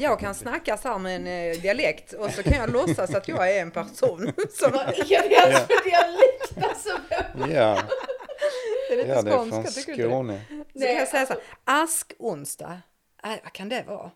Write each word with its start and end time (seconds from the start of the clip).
Jag 0.00 0.20
kan 0.20 0.34
snacka 0.34 0.76
så 0.76 0.88
här 0.88 0.98
med 0.98 1.16
en 1.16 1.26
eh, 1.26 1.60
dialekt 1.62 2.12
och 2.12 2.30
så 2.30 2.42
kan 2.42 2.52
jag 2.52 2.70
låtsas 2.72 3.14
att 3.14 3.28
jag 3.28 3.56
är 3.56 3.62
en 3.62 3.70
person. 3.70 4.32
Som, 4.52 4.72
Vad 4.72 4.80
är 4.88 5.28
det 5.28 5.34
ens 5.34 5.60
för 5.60 5.84
dialekt 5.90 6.70
alltså? 6.70 6.88
Ja, 7.54 7.82
det 8.88 8.94
är 8.94 8.96
lite 8.96 9.08
ja 9.08 9.22
det 9.22 9.30
är 9.30 9.50
från 9.50 9.64
tycker 9.64 9.96
du 9.96 10.02
det? 10.02 10.08
Skåne. 10.08 10.40
Så 10.48 10.54
Nej, 10.72 10.88
kan 10.88 10.96
jag 10.98 11.08
säga 11.08 11.20
alltså- 11.20 11.34
så 11.34 11.40
här, 11.72 11.82
askonsdag. 11.82 12.80
Nej, 13.24 13.40
vad 13.44 13.52
kan 13.52 13.68
det 13.68 13.84
vara? 13.86 14.10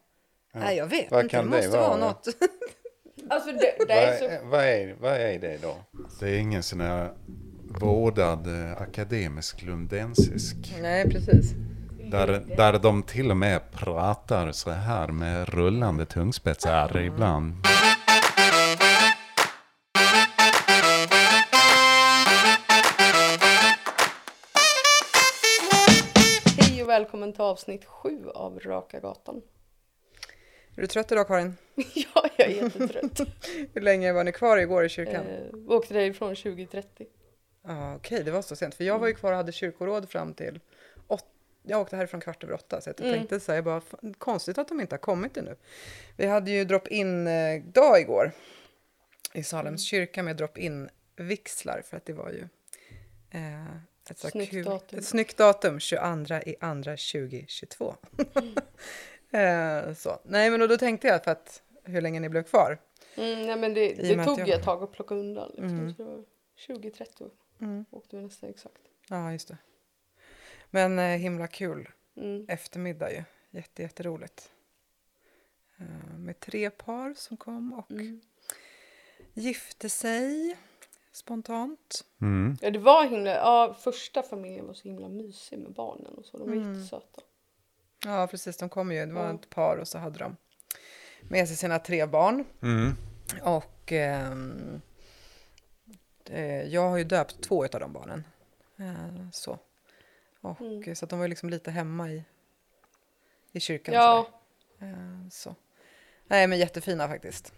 Nej, 0.54 0.76
jag 0.76 0.86
vet 0.86 1.10
Vad 1.10 1.24
inte. 1.24 1.36
kan 1.36 1.50
det 1.50 1.56
det 1.56 1.62
måste 1.62 1.78
vara 1.78 1.88
vara? 1.88 2.00
något. 2.00 2.28
Alltså 3.30 3.52
det, 3.52 3.74
det 3.78 3.84
Vad 3.88 3.96
är 3.96 4.18
så... 4.38 4.46
vad, 4.46 4.64
är, 4.64 4.96
vad 5.00 5.12
är 5.12 5.38
det 5.38 5.62
då? 5.62 5.76
Det 6.20 6.28
är 6.28 6.38
ingen 6.38 6.62
sån 6.62 6.80
här 6.80 7.12
vårdad 7.80 8.46
eh, 8.46 8.82
akademisk 8.82 9.62
lundensisk. 9.62 10.56
Nej, 10.80 11.10
precis. 11.10 11.52
Där, 12.10 12.42
där 12.56 12.78
de 12.78 13.02
till 13.02 13.30
och 13.30 13.36
med 13.36 13.60
pratar 13.72 14.52
så 14.52 14.70
här 14.70 15.08
med 15.08 15.48
rullande 15.48 16.06
tungspetsar 16.06 17.00
ibland. 17.00 17.54
Hej 26.58 26.82
och 26.82 26.88
välkommen 26.88 27.32
till 27.32 27.40
avsnitt 27.42 27.84
sju 27.84 28.28
av 28.34 28.58
Raka 28.60 29.00
Gatan. 29.00 29.42
Är 30.76 30.80
du 30.80 30.86
trött 30.86 31.12
idag 31.12 31.26
Karin? 31.28 31.56
ja, 31.94 32.28
jag 32.36 32.48
är 32.50 32.62
jättetrött. 32.62 33.20
Hur 33.74 33.80
länge 33.80 34.12
var 34.12 34.24
ni 34.24 34.32
kvar 34.32 34.56
igår 34.56 34.84
i 34.84 34.88
kyrkan? 34.88 35.26
eh, 35.26 35.38
vi 35.52 35.74
åkte 35.74 35.94
därifrån 35.94 36.34
2030. 36.36 37.06
Ah, 37.68 37.94
Okej, 37.94 38.22
det 38.24 38.30
var 38.30 38.42
så 38.42 38.56
sent. 38.56 38.74
För 38.74 38.84
jag 38.84 38.98
var 38.98 39.06
ju 39.08 39.14
kvar 39.14 39.30
och 39.32 39.36
hade 39.36 39.52
kyrkoråd 39.52 40.08
fram 40.10 40.34
till. 40.34 40.60
Jag 41.66 41.80
åkte 41.80 41.96
härifrån 41.96 42.20
kvart 42.20 42.44
över 42.44 42.54
åtta. 42.54 42.80
Så 42.80 42.88
jag 42.90 43.00
Mm. 43.00 43.12
tänkte 43.14 43.40
så 43.40 43.52
här, 43.52 43.56
jag 43.56 43.64
bara, 43.64 43.80
"Fan, 43.80 44.14
konstigt 44.18 44.58
att 44.58 44.68
de 44.68 44.80
inte 44.80 44.94
har 44.94 44.98
kommit 45.00 45.36
ännu. 45.36 45.56
Vi 46.16 46.26
hade 46.26 46.50
ju 46.50 46.64
drop-in 46.64 47.26
eh, 47.26 47.62
igår. 48.00 48.32
I 49.32 49.42
Salems 49.42 49.66
Mm. 49.68 49.78
kyrka 49.78 50.22
med 50.22 50.36
drop-in 50.36 50.88
vixlar. 51.16 51.82
För 51.84 51.96
att 51.96 52.04
det 52.06 52.12
var 52.12 52.30
ju 52.30 52.48
eh, 53.30 53.76
ett, 54.10 54.18
så 54.18 54.28
Snyggt 54.30 54.50
kul, 54.50 54.64
datum. 54.64 54.98
ett 54.98 55.04
snyggt 55.04 55.36
datum. 55.36 55.80
22 55.80 56.34
i 56.46 56.56
andra 56.60 56.96
2022. 56.96 57.94
eh, 59.30 59.94
så. 59.94 60.18
Nej, 60.24 60.50
men 60.50 60.62
och 60.62 60.68
då 60.68 60.76
tänkte 60.76 61.06
jag 61.08 61.24
för 61.24 61.30
att 61.30 61.62
hur 61.84 62.00
länge 62.00 62.20
ni 62.20 62.28
blev 62.28 62.42
kvar. 62.42 62.78
Mm, 63.16 63.42
nej, 63.46 63.56
men 63.56 63.74
det, 63.74 63.94
det 63.94 64.24
tog 64.24 64.38
jag- 64.40 64.48
ett 64.48 64.62
tag 64.64 64.82
att 64.82 64.92
plocka 64.92 65.14
undan. 65.14 65.48
Liksom. 65.50 65.68
Mm. 65.78 65.94
Så 65.94 66.02
det 66.02 66.08
var 66.08 66.24
2030 66.66 67.30
Mm. 67.60 67.84
åkte 67.90 68.16
vi 68.16 68.22
nästan 68.22 68.50
exakt. 68.50 68.80
Ja, 69.08 69.32
just 69.32 69.48
det. 69.48 69.56
Men 70.74 70.98
eh, 70.98 71.04
himla 71.18 71.46
kul 71.46 71.88
Mm. 72.16 72.44
eftermiddag 72.48 73.10
ju. 73.12 73.24
Jätte, 73.50 73.82
jätteroligt. 73.82 74.50
Eh, 75.78 76.16
med 76.18 76.40
tre 76.40 76.70
par 76.70 77.14
som 77.16 77.36
kom 77.36 77.72
och 77.72 77.90
Mm. 77.90 78.20
gifte 79.34 79.88
sig 79.90 80.56
spontant. 81.12 82.04
Mm. 82.20 82.56
Ja, 82.60 82.70
det 82.70 82.78
var 82.78 83.04
himla... 83.04 83.30
Ja, 83.30 83.76
första 83.80 84.22
familjen 84.22 84.66
var 84.66 84.74
så 84.74 84.88
himla 84.88 85.08
mysig 85.08 85.58
med 85.58 85.72
barnen 85.72 86.14
och 86.14 86.24
så. 86.24 86.38
De 86.38 86.48
var 86.48 86.56
Mm. 86.56 86.74
jättesöta. 86.74 87.20
Ja, 88.04 88.26
precis. 88.30 88.56
De 88.56 88.68
kom 88.68 88.92
ju. 88.92 89.06
Det 89.06 89.12
var 89.12 89.26
Ja. 89.26 89.34
ett 89.34 89.50
par 89.50 89.76
och 89.76 89.88
så 89.88 89.98
hade 89.98 90.18
de 90.18 90.36
med 91.28 91.48
sig 91.48 91.56
sina 91.56 91.78
tre 91.78 92.06
barn. 92.06 92.44
Mm. 92.62 92.92
Och 93.42 93.92
ehm, 93.92 94.80
eh, 96.30 96.62
jag 96.62 96.88
har 96.90 96.96
ju 96.96 97.04
döpt 97.04 97.42
två 97.42 97.64
av 97.64 97.80
de 97.80 97.92
barnen. 97.92 98.24
Eh, 98.76 99.30
så. 99.32 99.58
Och, 100.44 100.60
Mm. 100.60 100.94
så 100.96 101.04
att 101.04 101.10
de 101.10 101.18
var 101.18 101.28
liksom 101.28 101.50
lite 101.50 101.70
hemma 101.70 102.10
i, 102.10 102.24
i 103.52 103.60
kyrkan. 103.60 103.94
Ja. 103.94 104.28
Eh, 104.80 105.28
så. 105.30 105.54
Nej, 106.26 106.46
men 106.46 106.58
jättefina 106.58 107.08
faktiskt. 107.08 107.52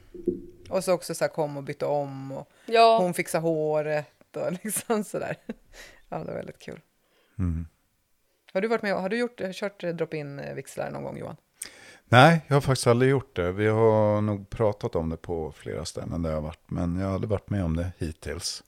Och 0.70 0.84
så 0.84 0.92
också 0.92 1.14
så 1.14 1.24
här 1.24 1.28
kom 1.28 1.56
och 1.56 1.62
bytte 1.62 1.86
om 1.86 2.32
och 2.32 2.48
ja. 2.66 2.98
hon 2.98 3.14
fixade 3.14 3.42
håret 3.42 4.36
och 4.36 4.52
liksom 4.64 5.04
sådär. 5.04 5.36
Ja, 6.08 6.18
det 6.18 6.24
var 6.24 6.34
väldigt 6.34 6.58
kul. 6.58 6.80
Mm. 7.38 7.66
Har 8.52 8.60
du 8.60 8.68
varit 8.68 8.82
med 8.82 8.94
har 8.94 9.08
du 9.08 9.18
gjort, 9.18 9.40
kört 9.52 9.84
eh, 9.84 9.90
drop-in 9.94 10.38
eh, 10.38 10.54
vixlar 10.54 10.90
någon 10.90 11.02
gång 11.02 11.18
Johan? 11.18 11.36
Nej, 12.08 12.40
jag 12.46 12.56
har 12.56 12.60
faktiskt 12.60 12.86
aldrig 12.86 13.10
gjort 13.10 13.36
det. 13.36 13.52
Vi 13.52 13.66
har 13.66 14.20
nog 14.20 14.50
pratat 14.50 14.96
om 14.96 15.08
det 15.08 15.16
på 15.16 15.52
flera 15.52 15.84
ställen 15.84 16.22
där 16.22 16.30
jag 16.30 16.36
har 16.36 16.42
varit. 16.42 16.70
Men 16.70 16.96
jag 17.00 17.06
har 17.06 17.14
aldrig 17.14 17.30
varit 17.30 17.50
med 17.50 17.64
om 17.64 17.76
det 17.76 17.92
hittills. 17.98 18.62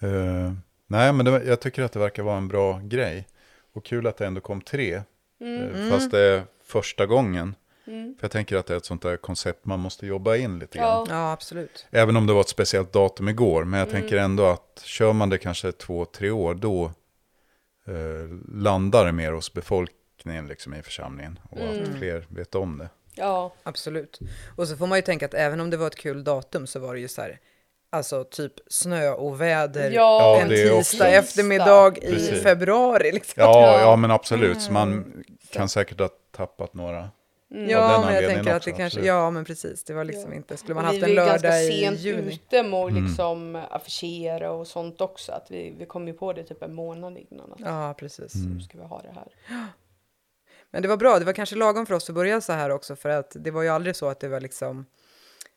Eh, 0.00 0.52
nej, 0.86 1.12
men 1.12 1.24
det, 1.26 1.44
jag 1.44 1.60
tycker 1.60 1.82
att 1.82 1.92
det 1.92 1.98
verkar 1.98 2.22
vara 2.22 2.36
en 2.36 2.48
bra 2.48 2.80
grej. 2.84 3.26
Och 3.72 3.84
kul 3.84 4.06
att 4.06 4.16
det 4.16 4.26
ändå 4.26 4.40
kom 4.40 4.60
tre. 4.60 4.94
eh, 4.94 5.90
Fast 5.90 6.10
det 6.10 6.20
är 6.20 6.42
första 6.64 7.06
gången. 7.06 7.54
Mm. 7.86 8.14
För 8.18 8.24
jag 8.24 8.30
tänker 8.30 8.56
att 8.56 8.66
det 8.66 8.72
är 8.74 8.76
ett 8.78 8.84
sånt 8.84 9.02
där 9.02 9.16
koncept 9.16 9.64
man 9.66 9.80
måste 9.80 10.06
jobba 10.06 10.36
in 10.36 10.58
lite 10.58 10.78
grann. 10.78 10.86
Ja. 10.86 11.06
Ja, 11.08 11.32
absolut. 11.32 11.86
Även 11.90 12.16
om 12.16 12.26
det 12.26 12.32
var 12.32 12.40
ett 12.40 12.48
speciellt 12.48 12.92
datum 12.92 13.28
igår. 13.28 13.64
Men 13.64 13.80
jag 13.80 13.90
tänker 13.90 14.16
ändå 14.16 14.46
att 14.46 14.82
kör 14.84 15.12
man 15.12 15.28
det 15.30 15.38
kanske 15.38 15.72
två, 15.72 16.04
tre 16.04 16.30
år. 16.30 16.54
Då 16.54 16.84
eh, 17.86 18.28
landar 18.54 19.04
det 19.04 19.12
mer 19.12 19.32
hos 19.32 19.52
befolkningen 19.52 20.46
liksom, 20.46 20.74
i 20.74 20.82
församlingen. 20.82 21.38
Och 21.50 21.58
att 21.58 21.88
fler 21.98 22.26
vet 22.28 22.54
om 22.54 22.78
det. 22.78 22.88
ja. 23.14 23.54
Absolut. 23.62 24.18
Och 24.56 24.68
så 24.68 24.76
får 24.76 24.86
man 24.86 24.98
ju 24.98 25.02
tänka 25.02 25.26
att 25.26 25.34
även 25.34 25.60
om 25.60 25.70
det 25.70 25.76
var 25.76 25.86
ett 25.86 25.96
kul 25.96 26.24
datum 26.24 26.66
så 26.66 26.78
var 26.78 26.94
det 26.94 27.00
ju 27.00 27.08
så 27.08 27.22
här, 27.22 27.38
alltså 27.94 28.24
typ 28.24 28.52
snö 28.66 29.10
och 29.10 29.40
väder 29.40 29.90
Ja, 29.90 30.38
en 30.40 30.48
tisdag 30.48 31.08
eftermiddag 31.08 31.96
i 31.98 32.00
Precis. 32.12 32.42
februari. 32.42 33.12
Liksom. 33.12 33.34
Ja, 33.42 33.80
ja 33.80 33.96
men 33.96 34.10
absolut. 34.10 34.62
Så 34.62 34.72
man 34.72 35.22
kan 35.52 35.68
säkert 35.68 35.98
ha 36.00 36.08
tappat 36.36 36.74
några. 36.74 37.08
Mm. 37.54 37.70
Ja, 37.70 38.02
men 38.06 38.14
jag 38.14 38.30
tänker 38.34 38.50
att 38.50 38.56
också, 38.56 38.70
det 38.70 38.76
kanske, 38.76 38.84
absolut. 38.98 39.06
ja 39.06 39.30
men 39.30 39.44
precis, 39.44 39.84
det 39.84 39.94
var 39.94 40.04
liksom 40.04 40.30
Ja. 40.30 40.36
inte, 40.36 40.56
skulle 40.56 40.74
man 40.74 40.84
haft 40.84 40.96
vi 40.96 40.98
en 40.98 41.02
var 41.02 41.08
ju 41.08 41.14
ganska 41.30 41.48
lördag 41.48 41.64
i 41.64 41.80
sent 41.80 42.00
juni. 42.00 42.32
ute 42.34 42.62
med 42.62 42.74
att 42.80 42.90
Mm. 42.90 43.04
liksom 43.04 43.62
affischera 43.70 44.50
och 44.52 44.66
sånt 44.66 45.00
också. 45.00 45.32
Att 45.32 45.46
vi, 45.50 45.74
vi 45.78 45.86
kom 45.86 46.08
ju 46.08 46.14
på 46.14 46.32
det 46.32 46.44
typ 46.44 46.62
en 46.62 46.74
månad 46.74 47.18
innan. 47.30 47.52
Att 47.52 47.60
Ja, 47.60 47.94
precis. 47.98 48.34
Mm. 48.34 48.54
nu 48.54 48.60
ska 48.60 48.78
vi 48.78 48.84
ha 48.84 49.02
det 49.02 49.12
här. 49.14 49.26
Men 50.70 50.82
det 50.82 50.88
var 50.88 50.96
bra, 50.96 51.18
det 51.18 51.24
var 51.24 51.32
kanske 51.32 51.56
lagom 51.56 51.86
för 51.86 51.94
oss 51.94 52.08
att 52.08 52.14
börja 52.14 52.40
så 52.40 52.52
här 52.52 52.70
också 52.70 52.96
för 52.96 53.08
att 53.08 53.32
det 53.34 53.50
var 53.50 53.62
ju 53.62 53.68
aldrig 53.68 53.96
så 53.96 54.08
att 54.08 54.20
det 54.20 54.28
var 54.28 54.40
liksom, 54.40 54.86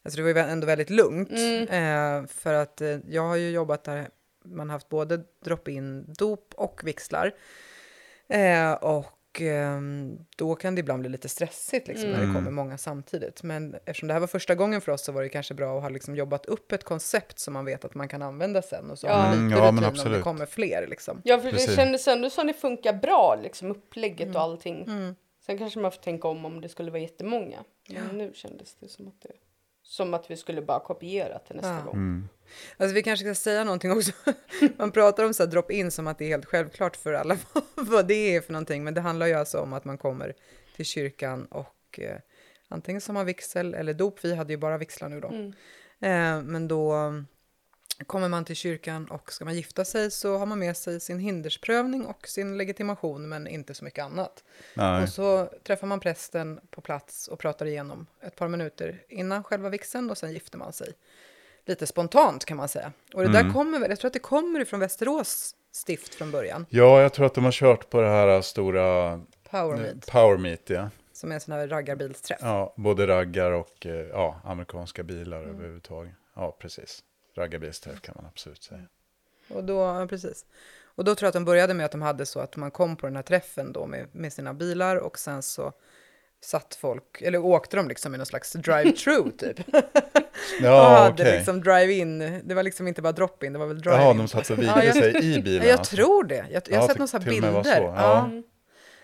alltså 0.07 0.17
det 0.23 0.33
var 0.33 0.41
ju 0.43 0.49
ändå 0.49 0.67
väldigt 0.67 0.89
lugnt. 0.89 1.31
Eh, 1.69 2.25
för 2.27 2.53
att 2.53 2.81
eh, 2.81 2.97
jag 3.07 3.21
har 3.21 3.35
ju 3.35 3.49
jobbat 3.51 3.83
där, 3.83 4.09
man 4.45 4.69
har 4.69 4.75
haft 4.75 4.89
både 4.89 5.23
drop-in 5.45 6.13
dop 6.13 6.53
och 6.57 6.81
vixlar. 6.83 7.35
Eh, 8.29 8.73
och 8.73 9.41
ehm, 9.41 10.17
då 10.35 10.55
kan 10.55 10.75
det 10.75 10.79
ibland 10.79 10.99
bli 11.01 11.09
lite 11.09 11.29
stressigt 11.29 11.87
liksom, 11.87 12.09
när 12.11 12.19
det 12.27 12.33
kommer 12.33 12.51
många 12.51 12.77
samtidigt. 12.77 13.43
Men 13.43 13.75
eftersom 13.85 14.07
det 14.07 14.13
här 14.13 14.19
var 14.21 14.27
första 14.27 14.55
gången 14.55 14.81
för 14.81 14.91
oss 14.91 15.03
så 15.05 15.11
var 15.11 15.23
det 15.23 15.29
kanske 15.29 15.53
bra 15.53 15.77
att 15.77 15.81
ha 15.83 15.89
liksom 15.89 16.15
jobbat 16.15 16.45
upp 16.45 16.71
ett 16.71 16.83
koncept 16.83 17.39
som 17.39 17.53
man 17.53 17.65
vet 17.65 17.85
att 17.85 17.95
man 17.95 18.07
kan 18.07 18.21
använda 18.21 18.61
sen. 18.61 18.91
Och 18.91 18.99
så 18.99 19.07
har 19.07 19.17
man 19.23 19.33
Mm, 19.33 19.49
lite 19.49 19.59
ja, 19.59 19.71
rutin 19.71 20.05
om 20.07 20.11
det 20.13 20.21
kommer 20.21 20.45
fler. 20.45 20.87
Liksom. 20.87 21.21
Ja, 21.23 21.39
för 21.39 21.51
Precis. 21.51 21.67
det 21.69 21.75
kändes 21.75 22.07
ändå 22.07 22.29
som 22.29 22.47
det 22.47 22.53
funkar 22.53 22.93
bra, 22.93 23.39
liksom 23.43 23.71
upplägget 23.71 24.21
Mm. 24.27 24.35
och 24.35 24.41
allting. 24.41 24.85
Sen 25.45 25.57
kanske 25.57 25.79
man 25.79 25.91
får 25.91 26.01
tänka 26.01 26.27
om 26.27 26.45
om 26.45 26.61
det 26.61 26.69
skulle 26.69 26.91
vara 26.91 27.01
jättemånga. 27.01 27.63
Men 27.89 28.17
nu 28.17 28.31
kändes 28.33 28.75
det 28.75 28.87
som 28.87 29.07
att 29.07 29.21
det 29.21 29.31
som 29.89 30.13
att 30.13 30.31
vi 30.31 30.37
skulle 30.37 30.61
bara 30.61 30.79
kopiera 30.79 31.39
till 31.39 31.55
nästa 31.55 31.73
Ja. 31.75 31.81
gång. 31.85 31.93
Mm. 31.93 32.29
Alltså 32.77 32.93
vi 32.95 33.03
kanske 33.03 33.25
ska 33.25 33.35
säga 33.35 33.63
någonting 33.63 33.91
också. 33.91 34.11
Man 34.77 34.91
pratar 34.91 35.23
om 35.25 35.33
så 35.33 35.43
här 35.43 35.49
drop-in 35.51 35.91
som 35.91 36.07
att 36.07 36.17
det 36.17 36.25
är 36.25 36.29
helt 36.29 36.45
självklart 36.45 36.95
för 36.95 37.13
alla 37.13 37.37
vad 37.75 38.07
det 38.07 38.35
är 38.35 38.41
för 38.41 38.53
någonting. 38.53 38.83
Men 38.83 38.93
det 38.93 39.01
handlar 39.01 39.27
ju 39.27 39.33
alltså 39.33 39.59
om 39.59 39.73
att 39.73 39.85
man 39.85 39.97
kommer 39.97 40.33
till 40.75 40.85
kyrkan 40.85 41.45
och 41.45 41.99
eh, 41.99 42.17
antingen 42.67 43.01
som 43.01 43.15
har 43.15 43.23
vigsel 43.23 43.73
eller 43.73 43.93
dop. 43.93 44.19
Vi 44.25 44.35
hade 44.35 44.53
ju 44.53 44.57
bara 44.57 44.77
vigslar 44.77 45.09
nu 45.09 45.19
då. 45.19 45.27
Mm. 45.27 45.53
Eh, 45.99 46.43
men 46.43 46.67
då 46.67 47.13
kommer 48.05 48.29
man 48.29 48.45
till 48.45 48.55
kyrkan 48.55 49.05
och 49.05 49.33
ska 49.33 49.45
man 49.45 49.55
gifta 49.55 49.85
sig 49.85 50.11
så 50.11 50.37
har 50.37 50.45
man 50.45 50.59
med 50.59 50.77
sig 50.77 50.99
sin 50.99 51.19
hindersprövning 51.19 52.05
och 52.05 52.27
sin 52.27 52.57
legitimation 52.57 53.29
men 53.29 53.47
inte 53.47 53.73
så 53.73 53.83
mycket 53.83 54.05
annat. 54.05 54.43
Nej. 54.73 55.03
Och 55.03 55.09
så 55.09 55.49
träffar 55.63 55.87
man 55.87 55.99
prästen 55.99 56.59
på 56.69 56.81
plats 56.81 57.27
och 57.27 57.39
pratar 57.39 57.65
igenom 57.65 58.07
ett 58.21 58.35
par 58.35 58.47
minuter 58.47 59.03
innan 59.09 59.43
själva 59.43 59.69
vigseln 59.69 60.09
och 60.09 60.17
sen 60.17 60.31
gifter 60.31 60.57
man 60.57 60.73
sig. 60.73 60.93
Lite 61.65 61.87
spontant 61.87 62.45
kan 62.45 62.57
man 62.57 62.67
säga. 62.67 62.91
Och 63.13 63.21
det 63.21 63.31
där 63.31 63.53
kommer 63.53 63.89
jag 63.89 63.99
tror 63.99 64.07
att 64.07 64.13
det 64.13 64.19
kommer 64.19 64.59
ifrån 64.59 64.79
Västerås 64.79 65.55
stift 65.71 66.15
från 66.15 66.31
början. 66.31 66.65
Ja, 66.69 67.01
jag 67.01 67.13
tror 67.13 67.25
att 67.25 67.33
de 67.33 67.43
har 67.43 67.51
kört 67.51 67.89
på 67.89 68.01
det 68.01 68.09
här 68.09 68.41
stora 68.41 69.21
Power 69.49 69.77
Meet, 69.77 70.07
Power 70.07 70.37
Meet, 70.37 70.69
ja. 70.69 70.89
som 71.13 71.31
är 71.31 71.35
en 71.35 71.41
sån 71.41 71.53
här 71.53 71.67
raggarbilsträff. 71.67 72.39
ja. 72.41 72.73
Både 72.77 73.07
raggar 73.07 73.51
och 73.51 73.85
eh, 73.85 73.93
ja, 73.93 74.41
amerikanska 74.43 75.03
bilar 75.03 75.43
överhuvudtaget. 75.43 76.13
Ja, 76.35 76.57
precis. 76.59 77.03
Raggarbilsträff 77.37 78.01
kan 78.01 78.13
man 78.17 78.25
absolut 78.25 78.63
säga. 78.63 78.81
Och 79.49 79.63
då, 79.63 79.73
ja, 79.79 80.07
precis. 80.09 80.45
Och 80.85 81.03
då 81.03 81.15
tror 81.15 81.25
jag 81.25 81.29
att 81.29 81.33
de 81.33 81.45
började 81.45 81.73
med 81.73 81.85
att 81.85 81.91
de 81.91 82.01
hade 82.01 82.25
så 82.25 82.39
att 82.39 82.55
man 82.55 82.71
kom 82.71 82.95
på 82.95 83.07
den 83.07 83.15
här 83.15 83.23
träffen 83.23 83.73
då 83.73 83.85
med, 83.85 84.07
med 84.15 84.33
sina 84.33 84.53
bilar 84.53 84.95
och 84.95 85.19
sen 85.19 85.41
så 85.43 85.73
satt 86.41 86.75
folk, 86.75 87.21
eller 87.21 87.39
åkte 87.45 87.77
de 87.77 87.87
liksom 87.87 88.13
i 88.15 88.17
någon 88.17 88.25
slags 88.25 88.55
drive-through 88.55 89.31
typ. 89.37 89.59
och 89.75 89.81
Ja, 90.61 90.89
hade 90.97 91.13
okej. 91.23 91.37
liksom 91.37 91.61
drive-in, 91.63 92.41
det 92.43 92.55
var 92.55 92.63
liksom 92.63 92.87
inte 92.87 93.01
bara 93.01 93.11
drop-in, 93.13 93.53
det 93.53 93.59
var 93.59 93.65
väl 93.67 93.81
drive-in. 93.81 94.01
Jaha, 94.01 94.13
de 94.13 94.27
satt 94.27 94.49
och 94.49 94.57
Ja, 94.63 94.75
vigde 94.75 94.93
sig 94.93 95.33
i 95.35 95.41
bilen. 95.41 95.63
Ja, 95.63 95.69
jag 95.69 95.79
alltså. 95.79 95.95
tror 95.95 96.23
det. 96.23 96.35
Jag, 96.35 96.63
jag 96.69 96.75
har 96.77 96.83
Ja, 96.83 96.87
sett 96.87 96.97
några 96.97 97.17
och 97.17 97.23
bilder. 97.23 97.63
så, 97.63 97.69
ja. 97.97 98.25
Mm. 98.25 98.43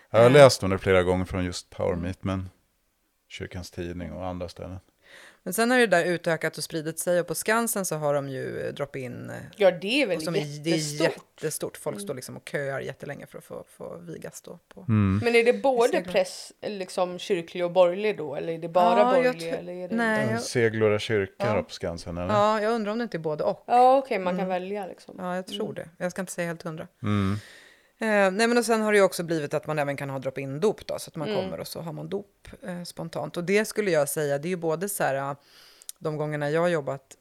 Ja, 0.09 0.17
Jag 0.17 0.23
har 0.23 0.29
läst 0.29 0.63
om 0.63 0.69
det 0.69 0.77
flera 0.77 1.03
gånger 1.03 1.25
från 1.25 1.45
just 1.45 1.69
Power 1.69 1.95
Meet, 1.95 2.23
men 2.23 2.49
Kyrkans 3.29 3.71
Tidning 3.71 4.11
och 4.13 4.25
andra 4.25 4.49
ställen. 4.49 4.79
Men 5.45 5.53
sen 5.53 5.71
har 5.71 5.77
det 5.77 5.87
där 5.87 6.05
utökat 6.05 6.57
och 6.57 6.63
spridit 6.63 6.99
sig 6.99 7.19
och 7.19 7.27
på 7.27 7.35
Skansen 7.35 7.85
så 7.85 7.95
har 7.95 8.13
de 8.13 8.29
ju 8.29 8.59
eh, 8.61 8.73
drop-in. 8.73 9.29
eh, 9.29 9.35
Ja, 9.55 9.71
det 9.71 10.01
är 10.01 10.07
väl 10.07 10.21
som 10.21 10.35
är, 10.35 10.39
det 10.63 10.69
är 10.69 10.75
jättestort. 10.75 11.41
jättestort. 11.41 11.77
Folk 11.77 12.01
står 12.01 12.13
liksom 12.13 12.37
och 12.37 12.49
köar 12.49 12.79
jättelänge 12.79 13.25
för 13.25 13.37
att 13.37 13.43
få, 13.43 13.63
få 13.77 13.97
vigas 13.97 14.41
då. 14.41 14.59
På. 14.73 14.81
Mm. 14.81 15.21
Men 15.23 15.35
är 15.35 15.43
det 15.43 15.53
både 15.53 16.01
press, 16.01 16.53
liksom 16.61 17.19
kyrklig 17.19 17.65
och 17.65 17.71
borgerlig 17.71 18.17
då? 18.17 18.35
Eller 18.35 18.53
är 18.53 18.57
det 18.57 18.69
bara 18.69 18.99
Ja, 18.99 19.11
borgerlig? 19.15 19.47
eller 19.49 19.73
är 19.73 19.87
det... 19.89 19.95
nej. 19.95 20.23
En 20.23 20.31
jag- 20.31 20.41
Seglora 20.41 20.99
kyrka 20.99 21.33
Ja. 21.37 21.63
på 21.63 21.69
Skansen 21.73 22.17
eller? 22.17 22.33
Ja, 22.33 22.61
jag 22.61 22.71
undrar 22.73 22.91
om 22.91 22.97
det 22.97 23.03
inte 23.03 23.17
är 23.17 23.19
både 23.19 23.43
och. 23.43 23.63
Ja, 23.67 23.97
okej, 23.97 24.19
man 24.19 24.37
kan 24.37 24.47
välja 24.47 24.87
liksom. 24.87 25.15
Ja, 25.17 25.35
jag 25.35 25.47
tror 25.47 25.73
det. 25.73 25.89
Jag 25.97 26.11
ska 26.11 26.21
inte 26.21 26.33
säga 26.33 26.47
helt 26.47 26.61
hundra. 26.63 26.87
Mm. 27.03 27.37
Eh, 28.03 28.31
nej, 28.31 28.47
men 28.47 28.57
och 28.57 28.65
sen 28.65 28.81
har 28.81 28.91
det 28.91 28.97
ju 28.97 29.03
också 29.03 29.23
blivit 29.23 29.53
att 29.53 29.67
man 29.67 29.79
även 29.79 29.97
kan 29.97 30.09
ha 30.09 30.19
drop-in 30.19 30.59
dop 30.59 30.87
då, 30.87 30.99
så 30.99 31.09
att 31.09 31.15
man 31.15 31.29
Mm. 31.29 31.43
kommer 31.43 31.59
och 31.59 31.67
så 31.67 31.81
har 31.81 31.93
man 31.93 32.09
dop 32.09 32.47
eh, 32.61 32.83
spontant. 32.83 33.37
Och 33.37 33.43
det 33.43 33.65
skulle 33.65 33.91
jag 33.91 34.09
säga, 34.09 34.37
det 34.37 34.47
är 34.47 34.49
ju 34.49 34.55
både 34.55 34.89
så 34.89 35.03
här, 35.03 35.15
eh, 35.15 35.33
de 35.99 36.17
gångerna 36.17 36.49
jag 36.49 36.61
har 36.61 36.67
jobbat, 36.67 37.17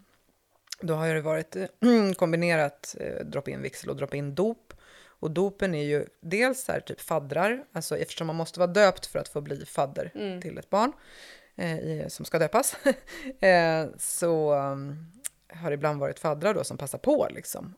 då 0.80 0.94
har 0.94 1.14
det 1.14 1.20
varit 1.20 1.56
eh, 1.56 1.66
kombinerat 2.16 2.96
eh, 3.00 3.24
drop-in 3.26 3.62
vigsel 3.62 3.90
och 3.90 3.96
drop-in 3.96 4.34
dop. 4.34 4.72
Och 5.06 5.30
dopen 5.30 5.74
är 5.74 5.84
ju 5.84 6.06
dels 6.20 6.64
så 6.64 6.72
här 6.72 6.80
typ 6.80 7.00
faddrar, 7.00 7.64
alltså 7.72 7.96
eftersom 7.98 8.26
man 8.26 8.36
måste 8.36 8.58
vara 8.60 8.70
döpt 8.70 9.06
för 9.06 9.18
att 9.18 9.28
få 9.28 9.40
bli 9.40 9.66
fadder 9.66 10.10
Mm. 10.14 10.40
till 10.42 10.58
ett 10.58 10.70
barn 10.70 10.92
eh, 11.56 11.78
i, 11.78 12.06
som 12.08 12.24
ska 12.24 12.38
döpas, 12.38 12.76
så 13.98 14.54
um, 14.54 15.12
har 15.48 15.70
det 15.70 15.74
ibland 15.74 16.00
varit 16.00 16.18
faddrar 16.18 16.54
då 16.54 16.64
som 16.64 16.76
passar 16.78 16.98
på 16.98 17.28
liksom. 17.30 17.74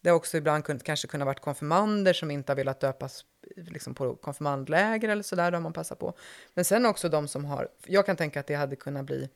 Det 0.00 0.08
har 0.08 0.16
också 0.16 0.36
ibland 0.36 0.64
kunnat, 0.64 0.82
kanske 0.82 1.08
kunnat 1.08 1.26
varit 1.26 1.40
konfirmander 1.40 2.12
som 2.12 2.30
inte 2.30 2.52
har 2.52 2.56
velat 2.56 2.80
döpas 2.80 3.24
liksom 3.56 3.94
på 3.94 4.16
konfirmandläger 4.16 5.08
eller 5.08 5.22
sådär, 5.22 5.50
då 5.50 5.56
har 5.56 5.62
man 5.62 5.72
passat 5.72 5.98
på. 5.98 6.14
Men 6.54 6.64
sen 6.64 6.86
också 6.86 7.08
de 7.08 7.28
som 7.28 7.44
har, 7.44 7.68
jag 7.86 8.06
kan 8.06 8.16
tänka 8.16 8.40
att 8.40 8.46
det 8.46 8.54
hade 8.54 8.76
kunnat 8.76 9.04
bli, 9.06 9.28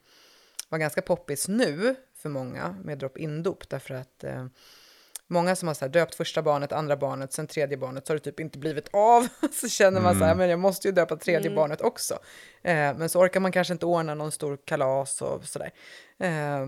vara 0.69 0.79
ganska 0.79 1.03
poppis 1.03 1.49
nu 1.49 1.95
för 2.15 2.29
många 2.29 2.77
med 2.85 2.99
drop-in-dop, 2.99 3.69
därför 3.69 3.95
att 3.95 4.25
eh, 4.25 4.47
många 5.27 5.57
som 5.57 5.69
har 5.69 5.75
så 5.75 5.85
här 5.85 5.93
döpt 5.93 6.15
första 6.15 6.43
barnet, 6.43 6.73
andra 6.73 6.97
barnet, 6.97 7.33
sen 7.33 7.47
tredje 7.47 7.77
barnet, 7.77 8.07
så 8.07 8.13
har 8.13 8.19
det 8.19 8.25
typ 8.25 8.41
inte 8.41 8.59
blivit 8.59 8.89
av. 8.93 9.29
Så 9.53 9.69
känner 9.69 10.01
man 10.01 10.19
så 10.19 10.25
här, 10.25 10.35
men 10.35 10.49
jag 10.51 10.59
måste 10.59 10.89
ju 10.89 10.93
döpa 10.95 11.17
tredje 11.17 11.47
Mm. 11.51 11.57
barnet 11.57 11.81
också. 11.81 12.15
Eh, 12.63 12.75
men 12.97 13.09
så 13.09 13.21
orkar 13.21 13.41
man 13.41 13.53
kanske 13.53 13.73
inte 13.73 13.87
ordna 13.87 14.15
någon 14.15 14.33
stor 14.33 14.59
kalas 14.65 15.23
och 15.23 15.45
sådär. 15.45 15.71
Eh, 16.19 16.67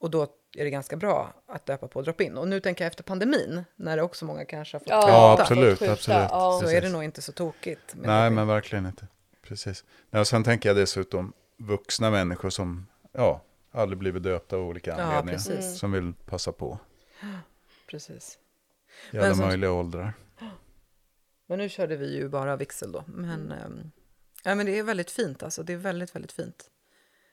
och 0.00 0.10
då 0.10 0.26
är 0.56 0.64
det 0.64 0.70
ganska 0.70 0.96
bra 0.96 1.34
att 1.46 1.66
döpa 1.66 1.88
på 1.88 2.02
drop-in. 2.02 2.36
Och 2.38 2.48
nu 2.48 2.60
tänker 2.60 2.84
jag 2.84 2.90
efter 2.90 3.02
pandemin, 3.04 3.64
när 3.76 3.96
det 3.96 4.02
också 4.02 4.24
många 4.24 4.44
kanske 4.44 4.74
har 4.74 4.80
fått 4.80 4.88
Ja, 4.88 5.08
Ja, 5.08 5.30
skjuta, 5.36 5.42
absolut, 5.42 5.78
skjuta, 5.78 5.92
absolut. 5.92 6.18
ja. 6.30 6.60
så 6.62 6.70
är 6.70 6.80
det 6.80 6.88
nog 6.88 7.04
inte 7.04 7.22
så 7.22 7.32
tokigt. 7.32 7.94
Nej, 7.94 8.30
men 8.30 8.46
verkligen 8.46 8.86
inte. 8.86 9.06
Precis. 9.42 9.84
Nej, 10.10 10.20
och 10.20 10.26
sen 10.26 10.44
tänker 10.44 10.68
jag 10.68 10.76
dessutom 10.76 11.32
vuxna 11.56 12.10
människor 12.10 12.50
som 12.50 12.86
ja, 13.12 13.42
aldrig 13.72 13.98
blivit 13.98 14.22
döpta 14.22 14.56
av 14.56 14.62
olika 14.62 14.90
Ja, 14.90 14.96
anledningar. 15.02 15.36
precis. 15.38 15.78
Som 15.78 15.92
vill 15.92 16.12
passa 16.26 16.52
på 16.52 16.78
precis. 17.90 18.38
i 19.12 19.16
Men 19.16 19.24
alla 19.24 19.34
som- 19.34 19.46
möjliga 19.46 19.72
åldrar. 19.72 20.12
Men 21.46 21.58
nu 21.58 21.68
körde 21.68 21.96
vi 21.96 22.16
ju 22.16 22.28
bara 22.28 22.56
vigsel 22.56 22.92
då. 22.92 23.04
Men, 23.06 23.52
ehm, 23.52 23.90
ja, 24.44 24.54
men 24.54 24.66
det 24.66 24.78
är 24.78 24.82
väldigt 24.82 25.10
fint 25.10 25.42
alltså. 25.42 25.62
Det 25.62 25.72
är 25.72 25.76
väldigt, 25.76 26.14
väldigt 26.14 26.32
fint. 26.32 26.70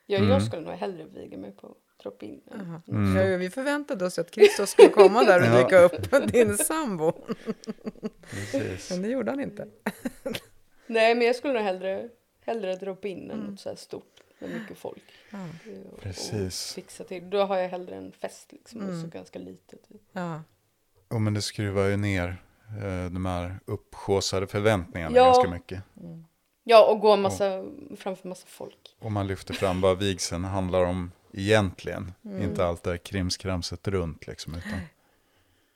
Ja, 0.05 0.17
Mm. 0.17 0.29
jag 0.29 0.43
skulle 0.43 0.61
nog 0.61 0.73
hellre 0.73 1.05
viga 1.05 1.37
mig 1.37 1.51
på 1.51 1.75
drop-in. 2.03 2.41
än- 2.51 2.81
Ja, 3.31 3.37
vi 3.37 3.49
förväntade 3.49 4.05
oss 4.05 4.19
att 4.19 4.33
Christos 4.33 4.69
skulle 4.69 4.89
komma 4.89 5.23
där 5.23 5.51
och 5.51 5.57
dyka 5.63 5.79
upp, 5.79 6.31
din 6.31 6.57
sambo. 6.57 7.13
Precis. 8.31 8.89
Men 8.91 9.01
det 9.01 9.07
gjorde 9.07 9.31
han 9.31 9.39
inte. 9.39 9.67
Nej, 10.87 11.15
men 11.15 11.27
jag 11.27 11.35
skulle 11.35 11.53
nog 11.53 11.61
hellre, 11.63 12.09
hellre 12.45 12.75
drop-in 12.75 13.31
Mm. 13.31 13.39
än 13.45 13.51
något 13.51 13.59
så 13.59 13.69
här 13.69 13.75
stort 13.75 14.21
med 14.39 14.49
mycket 14.49 14.77
folk. 14.77 15.03
Ja. 15.29 15.37
Eh, 15.37 15.91
och- 15.93 16.01
Precis. 16.01 16.69
Och 16.71 16.75
fixa 16.75 17.03
till. 17.03 17.29
Då 17.29 17.37
har 17.43 17.57
jag 17.57 17.69
hellre 17.69 17.95
en 17.95 18.11
fest 18.11 18.51
liksom 18.51 18.81
och 18.81 18.87
Mm. 18.89 19.01
så 19.01 19.07
ganska 19.07 19.39
litet. 19.39 19.79
Ja. 20.11 20.41
Ja, 21.09 21.19
men 21.19 21.33
det 21.33 21.41
skruvar 21.41 21.85
ju 21.87 21.97
ner 21.97 22.27
eh, 22.83 23.11
de 23.11 23.25
här 23.25 23.59
uppsjåsade 23.65 24.47
förväntningarna 24.47 25.15
Ja. 25.17 25.25
ganska 25.25 25.49
mycket. 25.49 25.83
Ja, 26.63 26.91
och 26.91 26.99
gå 26.99 27.15
massa, 27.15 27.65
framför 27.97 28.27
massa 28.27 28.47
folk. 28.47 28.95
Och 28.99 29.11
man 29.11 29.27
lyfter 29.27 29.53
fram 29.53 29.81
vad 29.81 29.99
vigseln 29.99 30.43
handlar 30.43 30.83
om 30.83 31.11
egentligen. 31.37 32.13
Mm. 32.25 32.41
Inte 32.41 32.65
allt 32.65 32.83
det 32.83 32.89
här 32.89 32.97
krimskramset 32.97 33.87
runt 33.87 34.27
liksom. 34.27 34.55
Utan, 34.55 34.79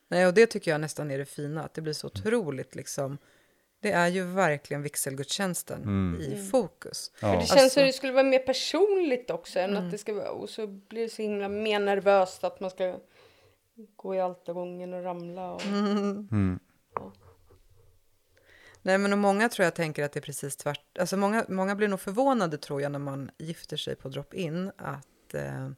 Nej, 0.07 0.27
och 0.27 0.33
det 0.33 0.45
tycker 0.47 0.71
jag 0.71 0.81
nästan 0.81 1.11
är 1.11 1.17
det 1.17 1.25
fina, 1.25 1.63
att 1.63 1.73
det 1.73 1.81
blir 1.81 1.93
så 1.93 2.07
otroligt 2.07 2.75
liksom. 2.75 3.17
Det 3.79 3.91
är 3.91 4.07
ju 4.07 4.23
verkligen 4.23 4.81
vigselgudstjänsten 4.83 5.81
Mm. 5.83 6.21
i 6.21 6.49
fokus. 6.51 7.11
För 7.15 7.27
ja. 7.27 7.33
det 7.33 7.39
känns 7.45 7.51
Alltså- 7.51 7.69
som 7.79 7.83
det 7.83 7.93
skulle 7.93 8.13
vara 8.13 8.23
mer 8.23 8.39
personligt 8.39 9.29
också 9.29 9.59
än 9.59 9.69
Mm. 9.69 9.85
att 9.85 9.91
det 9.91 9.97
ska 9.97 10.13
vara, 10.13 10.31
och 10.31 10.49
så 10.49 10.67
blir 10.67 11.01
det 11.01 11.09
så 11.09 11.21
himla 11.21 11.49
mer 11.49 11.79
nervöst 11.79 12.43
att 12.43 12.59
man 12.59 12.69
ska 12.69 12.99
gå 13.95 14.15
i 14.15 14.19
altergången 14.19 14.93
och 14.93 15.03
ramla. 15.03 15.51
Och, 15.51 15.65
Mm. 15.65 16.59
Nej, 18.81 18.97
men 18.97 19.11
och 19.13 19.19
många 19.19 19.49
tror 19.49 19.63
jag 19.63 19.75
tänker 19.75 20.03
att 20.03 20.11
det 20.11 20.19
är 20.19 20.21
precis 20.21 20.55
tvärt. 20.57 20.97
Alltså 20.99 21.17
många, 21.17 21.45
många 21.49 21.75
blir 21.75 21.87
nog 21.87 21.99
förvånade 21.99 22.57
tror 22.57 22.81
jag 22.81 22.91
när 22.91 22.99
man 22.99 23.31
gifter 23.37 23.77
sig 23.77 23.95
på 23.95 24.09
drop-in 24.09 24.71
att, 24.77 25.05
eh, 25.33 25.69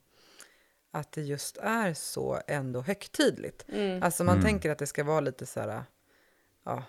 att 0.91 1.11
det 1.11 1.21
just 1.21 1.57
är 1.57 1.94
så 1.94 2.41
ändå 2.47 2.81
högtidligt. 2.81 3.65
mm. 3.69 4.03
Alltså 4.03 4.23
man 4.23 4.33
Mm. 4.35 4.45
tänker 4.45 4.69
att 4.71 4.77
det 4.77 4.88
ska 4.88 5.03
vara 5.03 5.19
lite 5.19 5.45
så 5.45 5.59
här, 5.59 5.83
ja, 6.63 6.83